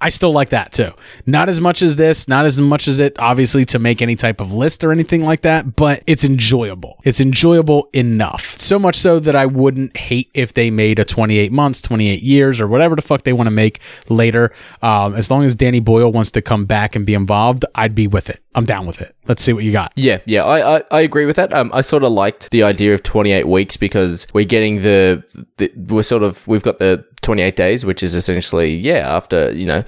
I 0.00 0.10
still 0.10 0.32
like 0.32 0.50
that 0.50 0.72
too. 0.72 0.92
Not 1.26 1.48
as 1.48 1.60
much 1.60 1.82
as 1.82 1.96
this, 1.96 2.28
not 2.28 2.44
as 2.44 2.58
much 2.60 2.88
as 2.88 2.98
it, 2.98 3.18
obviously, 3.18 3.64
to 3.66 3.78
make 3.78 4.02
any 4.02 4.16
type 4.16 4.40
of 4.40 4.52
list 4.52 4.84
or 4.84 4.92
anything 4.92 5.22
like 5.22 5.42
that, 5.42 5.76
but 5.76 6.02
it's 6.06 6.24
enjoyable. 6.24 6.98
It's 7.04 7.20
enjoyable 7.20 7.88
enough. 7.92 8.58
So 8.58 8.78
much 8.78 8.96
so 8.96 9.18
that 9.20 9.36
I 9.36 9.46
wouldn't 9.46 9.96
hate 9.96 10.30
if 10.34 10.54
they 10.54 10.70
made 10.70 10.98
a 10.98 11.04
28 11.04 11.52
months, 11.52 11.80
28 11.80 12.22
years, 12.22 12.60
or 12.60 12.68
whatever 12.68 12.96
the 12.96 13.02
fuck 13.02 13.22
they 13.22 13.32
want 13.32 13.46
to 13.46 13.54
make 13.54 13.80
later. 14.08 14.52
Um, 14.82 15.14
as 15.14 15.30
long 15.30 15.44
as 15.44 15.54
Danny 15.54 15.80
Boyle 15.80 16.12
wants 16.12 16.30
to 16.32 16.42
come 16.42 16.64
back 16.64 16.94
and 16.94 17.06
be 17.06 17.14
involved, 17.14 17.64
I'd 17.74 17.94
be 17.94 18.06
with 18.06 18.30
it. 18.30 18.42
I'm 18.54 18.64
down 18.64 18.86
with 18.86 19.00
it. 19.00 19.14
Let's 19.28 19.42
see 19.42 19.52
what 19.52 19.62
you 19.62 19.70
got. 19.70 19.92
Yeah, 19.94 20.18
yeah, 20.26 20.44
I, 20.44 20.78
I, 20.78 20.82
I 20.90 21.00
agree 21.00 21.26
with 21.26 21.36
that. 21.36 21.52
Um, 21.52 21.70
I 21.72 21.80
sort 21.80 22.02
of 22.02 22.10
liked 22.10 22.50
the 22.50 22.64
idea 22.64 22.92
of 22.92 23.04
28 23.04 23.46
weeks 23.46 23.76
because 23.76 24.26
we're 24.32 24.44
getting 24.44 24.82
the, 24.82 25.22
the 25.58 25.72
we're 25.76 26.02
sort 26.02 26.24
of 26.24 26.46
we've 26.48 26.62
got 26.62 26.78
the 26.78 27.04
28 27.20 27.54
days, 27.54 27.84
which 27.84 28.02
is 28.02 28.16
essentially 28.16 28.74
yeah 28.74 29.14
after 29.14 29.52
you 29.52 29.66
know 29.66 29.84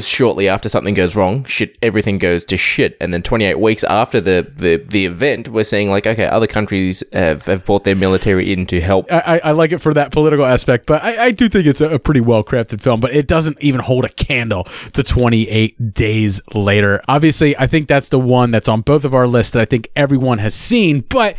shortly 0.00 0.48
after 0.48 0.68
something 0.68 0.94
goes 0.94 1.16
wrong, 1.16 1.44
shit, 1.44 1.76
everything 1.82 2.18
goes 2.18 2.44
to 2.46 2.56
shit, 2.56 2.96
and 3.00 3.12
then 3.12 3.22
28 3.22 3.58
weeks 3.60 3.84
after 3.84 4.20
the 4.20 4.50
the, 4.56 4.76
the 4.76 5.06
event, 5.06 5.48
we're 5.48 5.64
seeing 5.64 5.90
like 5.90 6.06
okay, 6.06 6.26
other 6.26 6.46
countries 6.46 7.02
have, 7.12 7.46
have 7.46 7.64
brought 7.64 7.84
their 7.84 7.96
military 7.96 8.52
in 8.52 8.66
to 8.66 8.80
help. 8.80 9.10
I, 9.10 9.40
I 9.44 9.52
like 9.52 9.72
it 9.72 9.78
for 9.78 9.94
that 9.94 10.12
political 10.12 10.44
aspect, 10.44 10.86
but 10.86 11.02
I, 11.02 11.26
I 11.26 11.30
do 11.30 11.48
think 11.48 11.66
it's 11.66 11.80
a, 11.80 11.94
a 11.94 11.98
pretty 11.98 12.20
well 12.20 12.44
crafted 12.44 12.80
film. 12.80 13.00
But 13.00 13.14
it 13.14 13.26
doesn't 13.26 13.58
even 13.60 13.80
hold 13.80 14.04
a 14.04 14.08
candle 14.08 14.64
to 14.92 15.02
28 15.02 15.94
days 15.94 16.40
later. 16.54 17.02
Obviously, 17.08 17.56
I 17.56 17.66
think 17.66 17.88
that's 17.88 18.08
the 18.08 18.20
one 18.20 18.50
that's 18.50 18.68
on 18.68 18.80
both 18.80 19.04
of 19.04 19.14
our 19.14 19.26
lists 19.26 19.52
that 19.52 19.60
I 19.60 19.64
think 19.64 19.90
everyone 19.96 20.38
has 20.38 20.54
seen. 20.54 21.00
But 21.00 21.36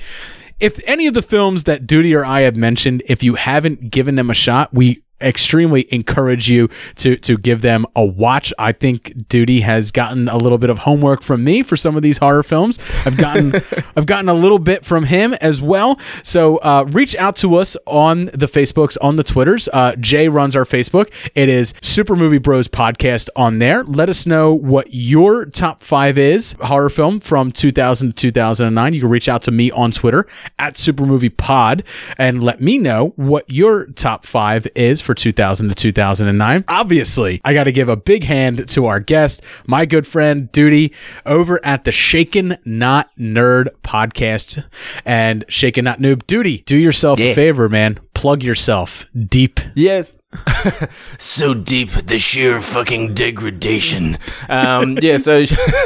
if 0.60 0.80
any 0.86 1.08
of 1.08 1.14
the 1.14 1.22
films 1.22 1.66
that 1.66 1.86
Duty 1.86 2.16
or 2.16 2.26
I 2.26 2.42
have 2.42 2.56
mentioned, 2.56 3.04
if 3.06 3.22
you 3.22 3.36
haven't 3.36 3.92
given 3.92 4.16
them 4.16 4.30
a 4.30 4.34
shot, 4.34 4.74
we 4.74 5.04
extremely 5.22 5.92
encourage 5.94 6.50
you 6.50 6.70
to 6.96 7.18
to 7.18 7.38
give 7.38 7.62
them 7.62 7.86
a 7.96 8.06
watch. 8.06 8.54
I 8.60 8.72
think 8.72 9.28
Duty 9.28 9.62
has 9.62 9.92
gotten 9.92 10.30
a 10.30 10.38
little 10.38 10.58
bit 10.58 10.70
of 10.70 10.80
homework 10.80 11.22
from 11.24 11.44
me 11.44 11.64
for 11.64 11.78
some 11.78 11.96
of 11.96 12.02
these 12.02 12.18
horror 12.18 12.44
films. 12.44 12.80
I've 13.06 13.18
gotten 13.18 13.56
I've 13.96 14.06
gotten 14.06 14.30
a 14.30 14.34
little 14.34 14.60
bit 14.60 14.86
from 14.86 15.06
him 15.06 15.34
as 15.36 15.62
well. 15.62 16.00
So 16.24 16.58
uh, 16.58 16.86
reach 16.90 17.16
out 17.16 17.36
to 17.38 17.56
us 17.56 17.76
on 17.86 18.26
the 18.26 18.48
Facebooks, 18.48 18.98
on 19.02 19.16
the 19.16 19.24
Twitters. 19.24 19.68
Uh, 19.72 19.96
Jay 19.96 20.28
runs 20.28 20.56
our 20.56 20.66
Facebook. 20.66 21.12
It 21.36 21.50
is 21.50 21.74
Super 21.82 22.16
Movie 22.16 22.38
Bros 22.38 22.68
Podcast 22.68 23.30
on 23.36 23.60
there. 23.60 23.84
Let 23.84 24.10
us 24.10 24.26
know 24.28 24.54
what 24.54 24.88
your 24.92 25.46
top 25.46 25.84
five 25.84 26.18
is 26.18 26.56
horror 26.62 26.90
film 26.90 27.20
from 27.20 27.52
2000 27.52 28.10
to 28.10 28.14
2009. 28.14 28.94
You 28.94 29.02
can 29.02 29.10
reach 29.10 29.30
out 29.30 29.42
to 29.44 29.52
me 29.52 29.72
on 29.72 29.92
Twitter 29.92 30.28
at 30.60 30.78
Super 30.78 31.06
Movie 31.06 31.30
Pod 31.30 31.84
and 32.18 32.44
let 32.44 32.62
me 32.62 32.78
know 32.78 33.14
what 33.16 33.50
your 33.50 33.86
top 33.88 34.26
five 34.26 34.68
is 34.76 35.02
for 35.08 35.16
2000 35.16 35.70
to 35.70 35.76
2009. 35.76 36.66
Obviously, 36.68 37.42
I 37.44 37.54
got 37.54 37.64
to 37.64 37.72
give 37.72 37.90
a 37.90 37.96
big 37.96 38.24
hand 38.26 38.68
to 38.70 38.86
our 38.86 39.00
guest, 39.00 39.42
my 39.66 39.86
good 39.86 40.06
friend 40.06 40.52
Duty, 40.52 40.94
over 41.26 41.64
at 41.66 41.86
the 41.86 41.92
Shaken 41.92 42.58
Not 42.66 43.10
Nerd 43.18 43.70
podcast 43.84 44.66
and 45.06 45.46
Shaken 45.48 45.86
Not 45.86 46.00
Noob. 46.00 46.28
Duty, 46.28 46.60
do 46.66 46.76
yourself 46.76 47.20
a 47.20 47.34
favor, 47.34 47.70
man. 47.70 48.00
Plug 48.14 48.44
yourself 48.44 49.08
deep. 49.16 49.60
Yes. 49.76 50.17
So 51.18 51.54
deep, 51.54 51.90
the 51.90 52.20
sheer 52.20 52.60
fucking 52.60 53.14
degradation. 53.14 54.18
Um, 54.50 54.98
yeah, 55.02 55.18
so 55.18 55.44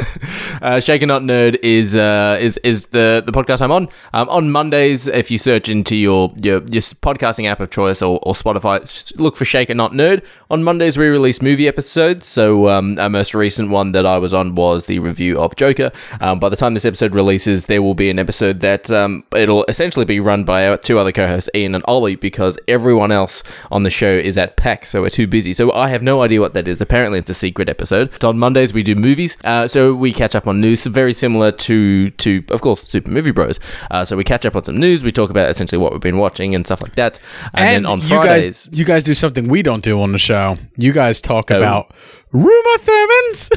uh, 0.62 0.80
Shaken 0.80 1.08
Not 1.08 1.22
Nerd 1.22 1.58
is 1.62 1.96
uh, 1.96 2.38
is 2.40 2.58
is 2.58 2.86
the 2.86 3.22
the 3.24 3.32
podcast 3.32 3.60
I'm 3.60 3.72
on. 3.72 3.88
Um, 4.12 4.28
on 4.28 4.50
Mondays, 4.50 5.06
if 5.06 5.30
you 5.30 5.38
search 5.38 5.68
into 5.68 5.96
your 5.96 6.32
your, 6.42 6.62
your 6.64 6.82
podcasting 6.82 7.46
app 7.46 7.60
of 7.60 7.70
choice 7.70 8.02
or, 8.02 8.18
or 8.22 8.34
Spotify, 8.34 9.18
look 9.18 9.36
for 9.36 9.44
Shaken 9.44 9.76
Not 9.76 9.92
Nerd. 9.92 10.24
On 10.50 10.62
Mondays, 10.62 10.98
we 10.98 11.06
release 11.08 11.42
movie 11.42 11.68
episodes. 11.68 12.26
So 12.26 12.68
um, 12.68 12.98
our 12.98 13.10
most 13.10 13.34
recent 13.34 13.70
one 13.70 13.92
that 13.92 14.06
I 14.06 14.18
was 14.18 14.34
on 14.34 14.54
was 14.54 14.86
the 14.86 14.98
review 14.98 15.38
of 15.38 15.56
Joker. 15.56 15.90
Um, 16.20 16.38
by 16.38 16.48
the 16.48 16.56
time 16.56 16.74
this 16.74 16.84
episode 16.84 17.14
releases, 17.14 17.66
there 17.66 17.82
will 17.82 17.94
be 17.94 18.10
an 18.10 18.18
episode 18.18 18.60
that 18.60 18.90
um, 18.90 19.24
it'll 19.34 19.64
essentially 19.64 20.04
be 20.04 20.20
run 20.20 20.44
by 20.44 20.68
our 20.68 20.76
two 20.76 20.98
other 20.98 21.12
co-hosts, 21.12 21.50
Ian 21.54 21.74
and 21.74 21.84
Ollie, 21.86 22.16
because 22.16 22.58
everyone 22.68 23.12
else 23.12 23.42
on 23.70 23.82
the 23.82 23.90
show 23.90 24.10
is 24.10 24.36
at 24.42 24.56
PAX, 24.56 24.90
so 24.90 25.02
we're 25.02 25.08
too 25.10 25.26
busy. 25.26 25.52
So 25.52 25.72
I 25.72 25.88
have 25.88 26.02
no 26.02 26.22
idea 26.22 26.40
what 26.40 26.54
that 26.54 26.66
is. 26.68 26.80
Apparently, 26.80 27.18
it's 27.18 27.30
a 27.30 27.34
secret 27.34 27.68
episode. 27.68 28.22
On 28.24 28.38
Mondays, 28.38 28.72
we 28.74 28.82
do 28.82 28.94
movies, 28.94 29.36
uh, 29.44 29.68
so 29.68 29.94
we 29.94 30.12
catch 30.12 30.34
up 30.34 30.46
on 30.46 30.60
news, 30.60 30.84
very 30.86 31.12
similar 31.12 31.50
to 31.52 32.10
to 32.10 32.42
of 32.50 32.60
course 32.60 32.82
Super 32.82 33.10
Movie 33.10 33.30
Bros. 33.30 33.58
Uh, 33.90 34.04
so 34.04 34.16
we 34.16 34.24
catch 34.24 34.44
up 34.44 34.56
on 34.56 34.64
some 34.64 34.78
news. 34.78 35.02
We 35.04 35.12
talk 35.12 35.30
about 35.30 35.48
essentially 35.50 35.78
what 35.78 35.92
we've 35.92 36.00
been 36.00 36.18
watching 36.18 36.54
and 36.54 36.66
stuff 36.66 36.82
like 36.82 36.94
that. 36.96 37.18
And, 37.54 37.84
then 37.84 37.86
on 37.86 38.00
you 38.00 38.08
Fridays, 38.08 38.66
guys, 38.66 38.78
you 38.78 38.84
guys 38.84 39.04
do 39.04 39.14
something 39.14 39.48
we 39.48 39.62
don't 39.62 39.82
do 39.84 40.00
on 40.02 40.12
the 40.12 40.18
show. 40.18 40.58
You 40.76 40.92
guys 40.92 41.20
talk 41.20 41.50
Oh. 41.50 41.56
about 41.58 41.94
Uma 42.34 42.78
Thurmans. 42.80 43.50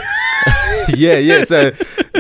yeah, 0.98 1.16
yeah. 1.16 1.46
So 1.46 1.72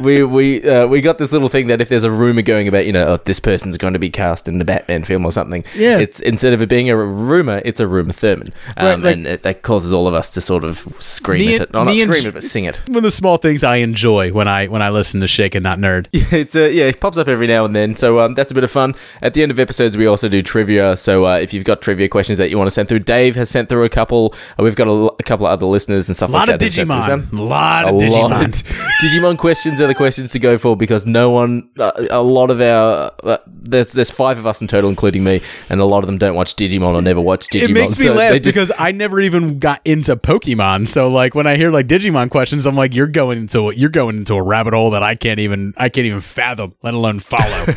we 0.02 0.24
we 0.24 0.64
uh, 0.68 0.88
we 0.88 1.02
got 1.02 1.18
this 1.18 1.32
little 1.32 1.50
thing 1.50 1.68
that 1.68 1.82
if 1.82 1.90
there's 1.90 2.04
a 2.06 2.12
rumor 2.12 2.42
going 2.42 2.68
about, 2.68 2.86
you 2.86 2.94
know, 2.94 3.06
oh, 3.08 3.18
this 3.18 3.40
person's 3.40 3.78
going 3.78 3.94
to 3.94 4.00
be 4.00 4.10
cast 4.10 4.48
in 4.48 4.58
the 4.58 4.66
Batman 4.66 5.04
film 5.04 5.26
or 5.26 5.32
something, 5.32 5.64
Yeah. 5.76 5.98
it's 6.00 6.20
instead 6.22 6.54
of 6.54 6.62
it 6.62 6.70
being 6.70 6.90
a 6.90 6.96
rumor, 6.98 7.62
it's 7.66 7.80
a 7.80 7.88
rumor 7.88 8.14
Thurman, 8.14 8.54
um, 8.78 8.86
Right, 8.86 9.00
like- 9.00 9.14
and 9.18 9.28
it, 9.28 9.44
that 9.44 9.62
causes 9.64 9.92
all 9.92 10.08
of 10.08 10.14
us 10.14 10.30
to 10.32 10.42
sort 10.42 10.64
of 10.64 10.78
scream 11.00 11.56
at 11.56 11.62
it. 11.64 11.70
Oh, 11.74 11.84
not 11.84 11.96
scream 11.98 12.26
it, 12.28 12.34
but 12.34 12.44
sing 12.44 12.66
it. 12.66 12.78
One 12.88 12.98
of 12.98 13.04
the 13.04 13.12
small 13.12 13.38
things 13.38 13.64
I 13.64 13.78
enjoy 13.78 14.32
when 14.32 14.48
I 14.48 14.68
when 14.68 14.82
I 14.82 14.90
listen 14.90 15.20
to 15.22 15.28
Shaken 15.28 15.64
Not 15.64 15.80
Nerd. 15.80 16.08
Yeah, 16.14 16.24
it's 16.32 16.56
uh, 16.56 16.62
yeah, 16.66 16.86
it 16.86 17.00
pops 17.02 17.18
up 17.18 17.28
every 17.28 17.48
now 17.48 17.66
and 17.66 17.76
then. 17.76 17.96
So 17.96 18.20
um, 18.20 18.34
that's 18.34 18.52
a 18.52 18.56
bit 18.56 18.64
of 18.64 18.72
fun. 18.72 18.96
At 19.22 19.34
the 19.34 19.44
end 19.44 19.52
of 19.52 19.60
episodes, 19.60 19.98
we 19.98 20.06
also 20.08 20.30
do 20.30 20.42
trivia. 20.42 20.96
So 20.96 21.26
uh, 21.26 21.36
if 21.38 21.54
you've 21.54 21.66
got 21.66 21.82
trivia 21.82 22.08
questions 22.08 22.38
that 22.38 22.50
you 22.50 22.58
want 22.58 22.68
to 22.68 22.72
send 22.72 22.88
through, 22.88 23.00
Dave 23.00 23.36
has 23.36 23.50
sent 23.50 23.68
through 23.68 23.84
a 23.84 23.90
couple. 23.90 24.34
Uh, 24.58 24.64
we've 24.64 24.76
got 24.76 24.88
a, 24.88 24.92
l- 24.92 25.16
a 25.20 25.24
couple 25.24 25.46
of 25.46 25.52
other 25.52 25.66
listeners 25.66 26.08
and 26.08 26.16
stuff 26.16 26.30
Lot 26.48 26.54
of 26.54 26.60
that. 26.60 26.66
who've 26.66 26.74
sent 26.74 26.90
through 26.90 26.98
Digimon. 26.98 27.30
some. 27.30 27.38
Lot 27.50 27.86
of 27.86 27.96
Digimon. 27.96 28.90
Digimon 29.04 29.38
questions 29.38 29.82
are 29.82 29.88
the 29.88 29.96
questions 29.96 30.32
to 30.32 30.40
go 30.40 30.58
for 30.58 30.76
because 30.78 31.06
no 31.06 31.30
one, 31.30 31.70
uh, 31.80 31.92
a 32.10 32.22
lot 32.22 32.50
of 32.52 32.62
our, 32.62 33.12
uh, 33.24 33.38
there's 33.48 33.94
there's 33.94 34.10
five 34.12 34.38
of 34.38 34.46
us 34.46 34.62
in 34.62 34.68
total, 34.68 34.90
including 34.90 35.24
me, 35.24 35.42
and 35.70 35.80
a 35.82 35.86
lot 35.86 36.00
of 36.00 36.08
them 36.08 36.18
don't 36.18 36.36
watch 36.36 36.56
Digimon 36.56 36.94
or 36.96 37.02
never 37.02 37.22
watch 37.22 37.48
Digimon. 37.48 37.70
It 37.70 37.72
makes 37.74 38.00
me 38.00 38.06
so 38.06 38.14
laugh 38.14 38.34
just- 38.34 38.44
because 38.44 38.72
I 38.78 38.92
never 38.92 39.20
even 39.22 39.60
got 39.60 39.82
into 39.86 40.16
Pokemon. 40.16 40.88
So 40.88 41.10
like 41.10 41.36
when 41.36 41.48
I 41.48 41.56
hear 41.58 41.72
like 41.72 41.88
Digimon 41.88 42.30
questions, 42.30 42.66
I'm 42.66 42.76
like, 42.76 42.94
you're 42.96 43.08
going 43.08 43.38
into 43.40 43.72
you're 43.76 43.90
going 43.90 44.18
into 44.18 44.36
a 44.36 44.42
rabbit 44.44 44.74
hole 44.74 44.92
that 44.92 45.04
I 45.04 45.16
can't 45.16 45.40
even 45.40 45.74
I 45.78 45.90
can't 45.90 46.06
even 46.06 46.22
fathom, 46.22 46.76
let 46.84 46.94
alone 46.94 47.20
follow. 47.20 47.66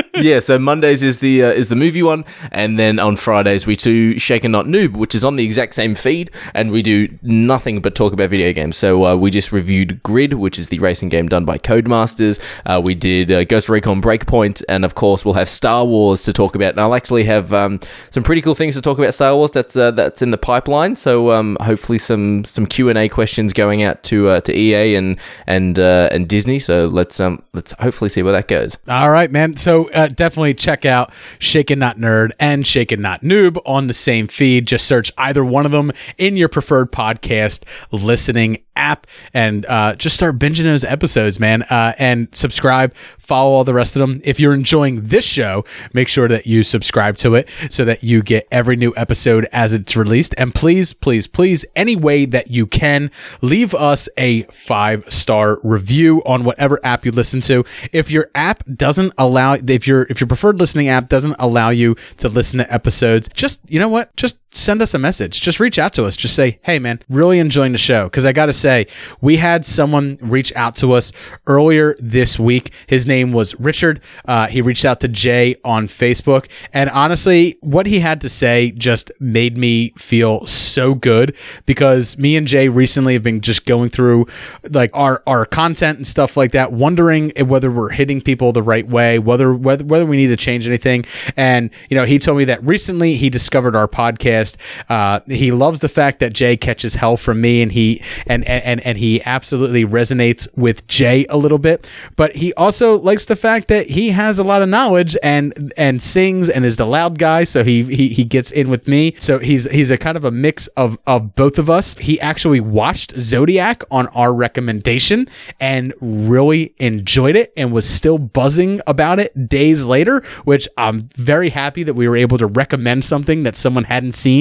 yeah, 0.14 0.40
so 0.40 0.58
Mondays 0.58 1.02
is 1.02 1.18
the 1.18 1.44
uh, 1.44 1.50
is 1.50 1.68
the 1.68 1.76
movie 1.76 2.02
one, 2.02 2.24
and 2.50 2.78
then 2.78 2.98
on 2.98 3.16
Fridays 3.16 3.66
we 3.66 3.76
do 3.76 4.18
Shaken 4.18 4.50
Not 4.52 4.66
Noob, 4.66 4.94
which 4.94 5.14
is 5.14 5.24
on 5.24 5.36
the 5.36 5.44
exact 5.44 5.74
same 5.74 5.94
feed, 5.94 6.30
and 6.54 6.70
we 6.70 6.82
do 6.82 7.08
nothing 7.22 7.80
but 7.80 7.94
talk 7.94 8.12
about 8.12 8.30
video 8.30 8.52
games. 8.52 8.76
So 8.76 9.04
uh, 9.04 9.16
we 9.16 9.30
just 9.30 9.52
reviewed 9.52 10.02
Grid, 10.02 10.34
which 10.34 10.58
is 10.58 10.68
the 10.68 10.78
racing 10.78 11.08
game 11.08 11.28
done 11.28 11.44
by 11.44 11.58
Codemasters. 11.58 12.40
Uh, 12.66 12.80
we 12.80 12.94
did 12.94 13.30
uh, 13.30 13.44
Ghost 13.44 13.68
Recon 13.68 14.00
Breakpoint, 14.00 14.62
and 14.68 14.84
of 14.84 14.94
course 14.94 15.24
we'll 15.24 15.34
have 15.34 15.48
Star 15.48 15.84
Wars 15.84 16.22
to 16.24 16.32
talk 16.32 16.54
about. 16.54 16.70
And 16.70 16.80
I'll 16.80 16.94
actually 16.94 17.24
have 17.24 17.52
um, 17.52 17.80
some 18.10 18.22
pretty 18.22 18.42
cool 18.42 18.54
things 18.54 18.74
to 18.74 18.80
talk 18.80 18.98
about 18.98 19.14
Star 19.14 19.34
Wars. 19.36 19.50
That's 19.50 19.76
uh, 19.76 19.90
that's 19.90 20.22
in 20.22 20.30
the 20.30 20.38
pipeline. 20.38 20.96
So 20.96 21.30
um, 21.32 21.56
hopefully 21.60 21.98
some 21.98 22.44
some 22.44 22.66
Q 22.66 22.88
and 22.88 22.98
A 22.98 23.08
questions 23.08 23.52
going 23.52 23.82
out 23.82 24.02
to 24.04 24.28
uh, 24.28 24.40
to 24.42 24.56
EA 24.56 24.94
and 24.94 25.18
and 25.46 25.78
and 25.78 26.28
Disney. 26.28 26.58
So 26.58 26.86
let's 26.86 27.20
um 27.20 27.42
let's 27.52 27.72
hopefully 27.72 28.08
see 28.08 28.22
where 28.22 28.32
that 28.32 28.48
goes. 28.48 28.76
All 28.88 29.10
right, 29.10 29.30
man. 29.30 29.56
So 29.56 29.81
uh, 29.90 30.08
definitely 30.08 30.54
check 30.54 30.84
out 30.84 31.12
Shaken 31.38 31.78
Not 31.78 31.98
Nerd 31.98 32.32
and 32.38 32.66
Shaken 32.66 33.00
Not 33.00 33.22
Noob 33.22 33.60
on 33.64 33.86
the 33.86 33.94
same 33.94 34.26
feed. 34.28 34.66
Just 34.66 34.86
search 34.86 35.12
either 35.18 35.44
one 35.44 35.66
of 35.66 35.72
them 35.72 35.92
in 36.18 36.36
your 36.36 36.48
preferred 36.48 36.92
podcast 36.92 37.64
listening 37.90 38.58
app 38.76 39.06
and 39.34 39.66
uh, 39.66 39.94
just 39.94 40.16
start 40.16 40.38
binging 40.38 40.64
those 40.64 40.84
episodes, 40.84 41.38
man. 41.38 41.62
Uh, 41.62 41.92
and 41.98 42.28
subscribe, 42.32 42.94
follow 43.18 43.52
all 43.52 43.64
the 43.64 43.74
rest 43.74 43.96
of 43.96 44.00
them. 44.00 44.20
If 44.24 44.40
you're 44.40 44.54
enjoying 44.54 45.06
this 45.06 45.24
show, 45.24 45.64
make 45.92 46.08
sure 46.08 46.28
that 46.28 46.46
you 46.46 46.62
subscribe 46.62 47.16
to 47.18 47.34
it 47.34 47.48
so 47.70 47.84
that 47.84 48.02
you 48.02 48.22
get 48.22 48.46
every 48.50 48.76
new 48.76 48.92
episode 48.96 49.46
as 49.52 49.72
it's 49.72 49.96
released. 49.96 50.34
And 50.38 50.54
please, 50.54 50.92
please, 50.92 51.26
please, 51.26 51.64
any 51.76 51.96
way 51.96 52.24
that 52.26 52.50
you 52.50 52.66
can, 52.66 53.10
leave 53.40 53.74
us 53.74 54.08
a 54.16 54.42
five 54.44 55.10
star 55.12 55.58
review 55.62 56.22
on 56.24 56.44
whatever 56.44 56.80
app 56.84 57.04
you 57.04 57.12
listen 57.12 57.40
to. 57.42 57.64
If 57.92 58.10
your 58.10 58.30
app 58.34 58.64
doesn't 58.74 59.12
allow, 59.18 59.54
if 59.54 59.86
your 59.86 60.02
if 60.10 60.20
your 60.20 60.28
preferred 60.28 60.58
listening 60.58 60.88
app 60.88 61.08
doesn't 61.08 61.36
allow 61.38 61.70
you 61.70 61.96
to 62.18 62.28
listen 62.28 62.58
to 62.58 62.72
episodes, 62.72 63.28
just 63.34 63.60
you 63.68 63.78
know 63.78 63.88
what, 63.88 64.14
just 64.16 64.38
send 64.52 64.82
us 64.82 64.92
a 64.92 64.98
message. 64.98 65.40
Just 65.40 65.58
reach 65.58 65.78
out 65.78 65.94
to 65.94 66.04
us. 66.04 66.16
Just 66.16 66.36
say, 66.36 66.58
hey, 66.62 66.78
man, 66.78 67.00
really 67.08 67.38
enjoying 67.38 67.72
the 67.72 67.78
show. 67.78 68.04
Because 68.04 68.26
I 68.26 68.32
got 68.32 68.46
to 68.46 68.52
say, 68.52 68.86
we 69.20 69.36
had 69.36 69.64
someone 69.64 70.18
reach 70.20 70.52
out 70.54 70.76
to 70.76 70.92
us 70.92 71.12
earlier 71.46 71.96
this 71.98 72.38
week. 72.38 72.72
His 72.86 73.06
name 73.06 73.32
was 73.32 73.58
Richard. 73.58 74.00
Uh, 74.26 74.48
he 74.48 74.60
reached 74.60 74.84
out 74.84 75.00
to 75.00 75.08
Jay 75.08 75.56
on 75.64 75.88
Facebook. 75.88 76.48
And 76.72 76.90
honestly, 76.90 77.56
what 77.60 77.86
he 77.86 78.00
had 78.00 78.20
to 78.20 78.28
say 78.28 78.72
just 78.72 79.10
made 79.18 79.56
me 79.56 79.94
feel 79.96 80.46
so 80.46 80.94
good 80.94 81.34
because 81.64 82.18
me 82.18 82.36
and 82.36 82.46
Jay 82.46 82.68
recently 82.68 83.14
have 83.14 83.22
been 83.22 83.40
just 83.40 83.64
going 83.64 83.88
through 83.88 84.26
like 84.70 84.90
our, 84.92 85.22
our 85.26 85.46
content 85.46 85.96
and 85.96 86.06
stuff 86.06 86.36
like 86.36 86.52
that, 86.52 86.72
wondering 86.72 87.32
whether 87.46 87.70
we're 87.70 87.88
hitting 87.88 88.20
people 88.20 88.52
the 88.52 88.62
right 88.62 88.86
way, 88.86 89.18
whether, 89.18 89.54
whether, 89.54 89.84
whether 89.84 90.04
we 90.04 90.18
need 90.18 90.28
to 90.28 90.36
change 90.36 90.68
anything. 90.68 91.06
And, 91.36 91.70
you 91.88 91.96
know, 91.96 92.04
he 92.04 92.18
told 92.18 92.36
me 92.36 92.44
that 92.44 92.62
recently 92.64 93.14
he 93.14 93.30
discovered 93.30 93.74
our 93.74 93.88
podcast. 93.88 94.41
Uh, 94.88 95.20
he 95.26 95.52
loves 95.52 95.80
the 95.80 95.88
fact 95.88 96.18
that 96.20 96.32
Jay 96.32 96.56
catches 96.56 96.94
hell 96.94 97.16
from 97.16 97.40
me 97.40 97.62
and 97.62 97.72
he, 97.72 98.02
and, 98.26 98.44
and, 98.46 98.80
and 98.80 98.98
he 98.98 99.22
absolutely 99.24 99.84
resonates 99.84 100.48
with 100.56 100.86
Jay 100.86 101.26
a 101.28 101.36
little 101.36 101.58
bit, 101.58 101.88
but 102.16 102.34
he 102.36 102.52
also 102.54 102.98
likes 102.98 103.26
the 103.26 103.36
fact 103.36 103.68
that 103.68 103.88
he 103.88 104.10
has 104.10 104.38
a 104.38 104.44
lot 104.44 104.62
of 104.62 104.68
knowledge 104.68 105.16
and, 105.22 105.72
and 105.76 106.02
sings 106.02 106.48
and 106.48 106.64
is 106.64 106.76
the 106.76 106.86
loud 106.86 107.18
guy. 107.18 107.44
So 107.44 107.64
he, 107.64 107.82
he, 107.84 108.08
he 108.08 108.24
gets 108.24 108.50
in 108.50 108.70
with 108.70 108.88
me. 108.88 109.14
So 109.18 109.38
he's, 109.38 109.70
he's 109.70 109.90
a 109.90 109.98
kind 109.98 110.16
of 110.16 110.24
a 110.24 110.30
mix 110.30 110.66
of, 110.68 110.98
of 111.06 111.34
both 111.34 111.58
of 111.58 111.68
us. 111.68 111.94
He 111.96 112.20
actually 112.20 112.60
watched 112.60 113.18
Zodiac 113.18 113.84
on 113.90 114.06
our 114.08 114.32
recommendation 114.32 115.28
and 115.60 115.92
really 116.00 116.74
enjoyed 116.78 117.36
it 117.36 117.52
and 117.56 117.72
was 117.72 117.88
still 117.88 118.18
buzzing 118.18 118.80
about 118.86 119.20
it 119.20 119.48
days 119.48 119.84
later, 119.84 120.20
which 120.44 120.68
I'm 120.76 121.08
very 121.16 121.50
happy 121.50 121.82
that 121.82 121.94
we 121.94 122.08
were 122.08 122.16
able 122.16 122.38
to 122.38 122.46
recommend 122.46 123.04
something 123.04 123.42
that 123.42 123.56
someone 123.56 123.84
hadn't 123.84 124.12
seen 124.12 124.31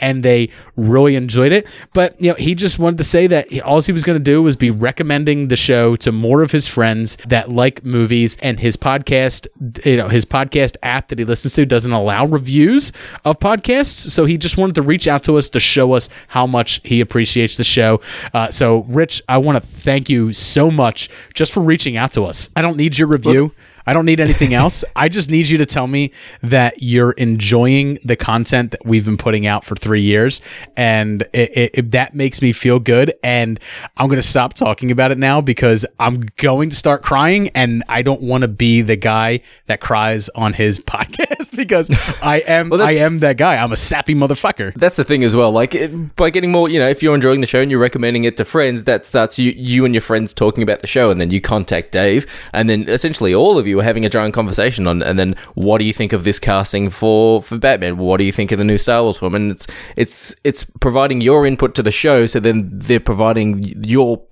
and 0.00 0.22
they 0.22 0.50
really 0.76 1.14
enjoyed 1.16 1.52
it. 1.52 1.66
But, 1.92 2.20
you 2.22 2.30
know, 2.30 2.36
he 2.36 2.54
just 2.54 2.78
wanted 2.78 2.98
to 2.98 3.04
say 3.04 3.26
that 3.26 3.50
he, 3.50 3.60
all 3.60 3.80
he 3.80 3.92
was 3.92 4.04
going 4.04 4.18
to 4.18 4.24
do 4.24 4.42
was 4.42 4.56
be 4.56 4.70
recommending 4.70 5.48
the 5.48 5.56
show 5.56 5.96
to 5.96 6.12
more 6.12 6.42
of 6.42 6.50
his 6.50 6.66
friends 6.66 7.16
that 7.28 7.50
like 7.50 7.84
movies 7.84 8.36
and 8.42 8.58
his 8.58 8.76
podcast, 8.76 9.46
you 9.84 9.96
know, 9.96 10.08
his 10.08 10.24
podcast 10.24 10.76
app 10.82 11.08
that 11.08 11.18
he 11.18 11.24
listens 11.24 11.54
to 11.54 11.66
doesn't 11.66 11.92
allow 11.92 12.26
reviews 12.26 12.92
of 13.24 13.38
podcasts. 13.38 14.10
So 14.10 14.24
he 14.24 14.38
just 14.38 14.56
wanted 14.56 14.74
to 14.76 14.82
reach 14.82 15.06
out 15.06 15.22
to 15.24 15.36
us 15.36 15.48
to 15.50 15.60
show 15.60 15.92
us 15.92 16.08
how 16.28 16.46
much 16.46 16.80
he 16.84 17.00
appreciates 17.00 17.56
the 17.56 17.64
show. 17.64 18.00
Uh, 18.32 18.50
so, 18.50 18.84
Rich, 18.88 19.22
I 19.28 19.38
want 19.38 19.62
to 19.62 19.68
thank 19.68 20.08
you 20.08 20.32
so 20.32 20.70
much 20.70 21.08
just 21.34 21.52
for 21.52 21.62
reaching 21.62 21.96
out 21.96 22.12
to 22.12 22.24
us. 22.24 22.48
I 22.56 22.62
don't 22.62 22.76
need 22.76 22.98
your 22.98 23.08
review. 23.08 23.52
I 23.86 23.92
don't 23.92 24.04
need 24.06 24.20
anything 24.20 24.52
else. 24.62 24.84
I 24.94 25.08
just 25.08 25.30
need 25.30 25.48
you 25.48 25.58
to 25.58 25.66
tell 25.66 25.86
me 25.86 26.12
that 26.42 26.82
you're 26.82 27.12
enjoying 27.12 27.98
the 28.04 28.16
content 28.16 28.72
that 28.72 28.84
we've 28.84 29.04
been 29.04 29.16
putting 29.16 29.46
out 29.46 29.64
for 29.64 29.76
three 29.76 30.00
years. 30.00 30.40
And 30.76 31.22
it, 31.32 31.56
it, 31.56 31.70
it- 31.74 31.90
that 31.92 32.14
makes 32.14 32.42
me 32.42 32.52
feel 32.52 32.78
good. 32.80 33.14
And 33.22 33.60
I'm 33.96 34.08
going 34.08 34.20
to 34.20 34.26
stop 34.26 34.54
talking 34.54 34.90
about 34.90 35.12
it 35.12 35.18
now 35.18 35.40
because 35.40 35.86
I'm 36.00 36.26
going 36.36 36.70
to 36.70 36.76
start 36.76 37.02
crying. 37.02 37.48
And 37.54 37.84
I 37.88 38.02
don't 38.02 38.20
want 38.22 38.42
to 38.42 38.48
be 38.48 38.82
the 38.82 38.96
guy 38.96 39.40
that 39.66 39.80
cries 39.80 40.28
on 40.30 40.52
his 40.52 40.80
podcast 40.84 41.54
because 41.56 41.88
I 42.22 42.38
am, 42.46 42.72
I 42.72 42.92
am 42.96 43.20
that 43.20 43.36
guy. 43.36 43.56
I'm 43.56 43.70
a 43.72 43.76
sappy 43.76 44.14
motherfucker. 44.14 44.74
That's 44.74 44.96
the 44.96 45.04
thing 45.04 45.22
as 45.22 45.36
well. 45.36 45.52
Like 45.52 45.74
it, 45.74 46.16
by 46.16 46.30
getting 46.30 46.50
more, 46.50 46.68
you 46.68 46.78
know, 46.80 46.88
if 46.88 47.02
you're 47.02 47.14
enjoying 47.14 47.40
the 47.40 47.46
show 47.46 47.60
and 47.60 47.70
you're 47.70 47.80
recommending 47.80 48.24
it 48.24 48.36
to 48.38 48.44
friends, 48.44 48.84
that 48.84 49.04
starts 49.04 49.38
you, 49.38 49.52
you 49.52 49.84
and 49.84 49.94
your 49.94 50.00
friends 50.00 50.32
talking 50.34 50.62
about 50.62 50.80
the 50.80 50.86
show, 50.88 51.10
and 51.10 51.20
then 51.20 51.30
you 51.30 51.40
contact 51.40 51.92
Dave, 51.92 52.26
and 52.52 52.68
then 52.68 52.88
essentially 52.88 53.32
all 53.34 53.58
of 53.58 53.66
you. 53.66 53.75
We're 53.76 53.82
having 53.84 54.04
a 54.04 54.08
giant 54.08 54.34
conversation 54.34 54.86
on, 54.86 55.02
and 55.02 55.18
then 55.18 55.34
what 55.54 55.78
do 55.78 55.84
you 55.84 55.92
think 55.92 56.12
of 56.12 56.24
this 56.24 56.38
casting 56.38 56.90
for 56.90 57.42
for 57.42 57.58
Batman? 57.58 57.96
What 57.98 58.16
do 58.18 58.24
you 58.24 58.32
think 58.32 58.52
of 58.52 58.58
the 58.58 58.64
new 58.64 58.78
Star 58.78 59.02
Wars 59.02 59.18
film? 59.18 59.34
And 59.34 59.52
it's 59.52 59.66
it's 59.96 60.34
it's 60.44 60.64
providing 60.80 61.20
your 61.20 61.46
input 61.46 61.74
to 61.76 61.82
the 61.82 61.92
show, 61.92 62.26
so 62.26 62.40
then 62.40 62.68
they're 62.72 63.00
providing 63.00 63.62
your 63.86 64.22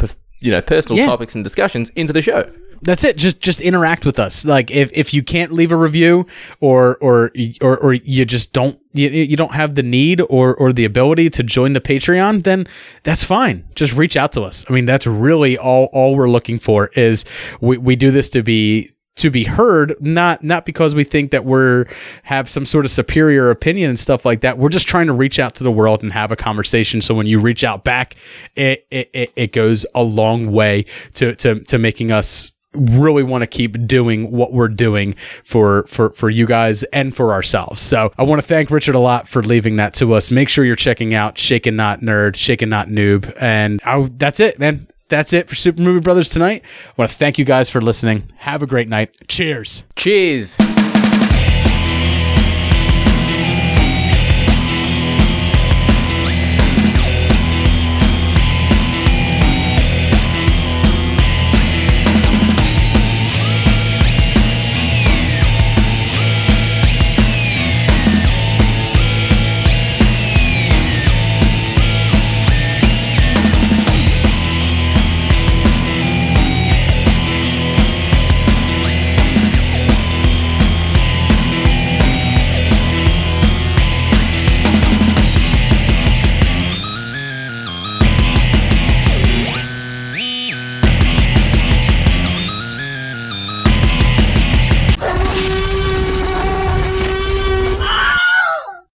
you 0.41 0.51
know 0.51 0.61
personal 0.63 0.99
Yeah. 0.99 1.07
topics 1.07 1.35
and 1.35 1.45
discussions 1.45 1.91
into 1.91 2.13
the 2.13 2.23
show. 2.23 2.51
That's 2.83 3.03
it. 3.03 3.17
Just 3.17 3.41
just 3.41 3.61
interact 3.63 4.05
with 4.05 4.19
us. 4.19 4.45
Like 4.45 4.71
if, 4.71 4.91
if 4.93 5.15
you 5.15 5.23
can't 5.23 5.53
leave 5.53 5.73
a 5.73 5.77
review 5.77 6.27
or 6.61 6.99
or 7.01 7.33
or, 7.63 7.79
or 7.79 7.95
you 7.95 8.27
just 8.27 8.53
don't 8.53 8.79
you, 8.93 9.09
you 9.09 9.37
don't 9.39 9.55
have 9.55 9.75
the 9.75 9.83
need 9.83 10.21
or 10.29 10.55
or 10.57 10.71
the 10.71 10.85
ability 10.85 11.31
to 11.31 11.43
join 11.43 11.73
the 11.73 11.81
Patreon, 11.81 12.43
then 12.43 12.67
that's 13.03 13.25
fine. 13.25 13.65
Just 13.75 13.95
reach 13.95 14.19
out 14.19 14.33
to 14.33 14.43
us. 14.43 14.67
I 14.69 14.75
mean, 14.75 14.85
that's 14.85 15.07
really 15.07 15.57
all 15.57 15.89
all 15.95 16.15
we're 16.15 16.29
looking 16.29 16.59
for 16.59 16.89
is 16.89 17.25
we, 17.63 17.79
we 17.79 17.97
do 17.97 18.11
this 18.11 18.29
to 18.31 18.43
be 18.43 18.91
to 19.17 19.31
be 19.31 19.45
heard 19.45 19.95
not 20.01 20.43
not 20.43 20.67
because 20.67 20.95
we 20.95 21.05
think 21.05 21.31
that 21.31 21.45
we're 21.45 21.87
have 22.25 22.49
some 22.49 22.67
sort 22.67 22.85
of 22.85 22.91
superior 22.91 23.51
opinion 23.51 23.89
and 23.89 23.99
stuff 23.99 24.25
like 24.25 24.41
that 24.41 24.59
we're 24.59 24.69
just 24.69 24.89
trying 24.89 25.07
to 25.07 25.13
reach 25.13 25.39
out 25.39 25.55
to 25.55 25.63
the 25.63 25.71
world 25.71 26.03
and 26.03 26.13
have 26.13 26.33
a 26.33 26.37
conversation 26.37 27.01
so 27.01 27.15
when 27.15 27.27
you 27.27 27.39
reach 27.39 27.63
out 27.63 27.85
back 27.85 28.17
it 28.57 28.87
it, 28.91 29.33
it, 29.37 29.53
goes 29.53 29.87
a 29.95 30.03
long 30.03 30.51
way 30.51 30.85
to 31.13 31.35
to 31.37 31.61
to 31.61 31.79
making 31.79 32.11
us 32.11 32.53
really 32.75 33.23
want 33.23 33.43
to 33.43 33.47
keep 33.47 33.87
doing 33.87 34.31
what 34.31 34.53
we're 34.53 34.69
doing 34.69 35.15
for 35.45 35.85
for 35.87 36.11
for 36.11 36.29
you 36.29 36.47
guys 36.47 36.83
and 36.85 37.15
for 37.15 37.33
ourselves. 37.33 37.81
So 37.81 38.13
I 38.19 38.25
want 38.25 38.41
to 38.41 38.47
thank 38.47 38.71
Richard 38.71 38.95
a 38.95 39.01
lot 39.01 39.29
for 39.29 39.43
leaving 39.43 39.77
that 39.77 39.95
to 39.95 40.13
us. 40.15 40.31
Make 40.31 40.49
sure 40.49 40.65
you're 40.65 40.77
checking 40.77 41.15
out 41.15 41.39
Shaken 41.39 41.77
Not 41.77 42.01
Nerd, 42.01 42.37
Shaken 42.37 42.69
Not 42.69 42.89
Noob, 42.89 43.33
and 43.41 43.81
I, 43.85 44.09
that's 44.17 44.41
it, 44.41 44.59
man. 44.59 44.89
That's 45.09 45.33
it 45.33 45.49
for 45.49 45.55
Super 45.55 45.83
Movie 45.83 46.01
Brothers 46.01 46.29
tonight. 46.31 46.63
I 46.89 46.93
want 46.97 47.11
to 47.11 47.17
thank 47.17 47.39
you 47.39 47.45
guys 47.45 47.69
for 47.69 47.81
listening. 47.81 48.31
Have 48.37 48.63
a 48.63 48.67
great 48.67 48.89
night. 48.89 49.17
Cheers. 49.29 49.85
Cheers. 49.97 50.59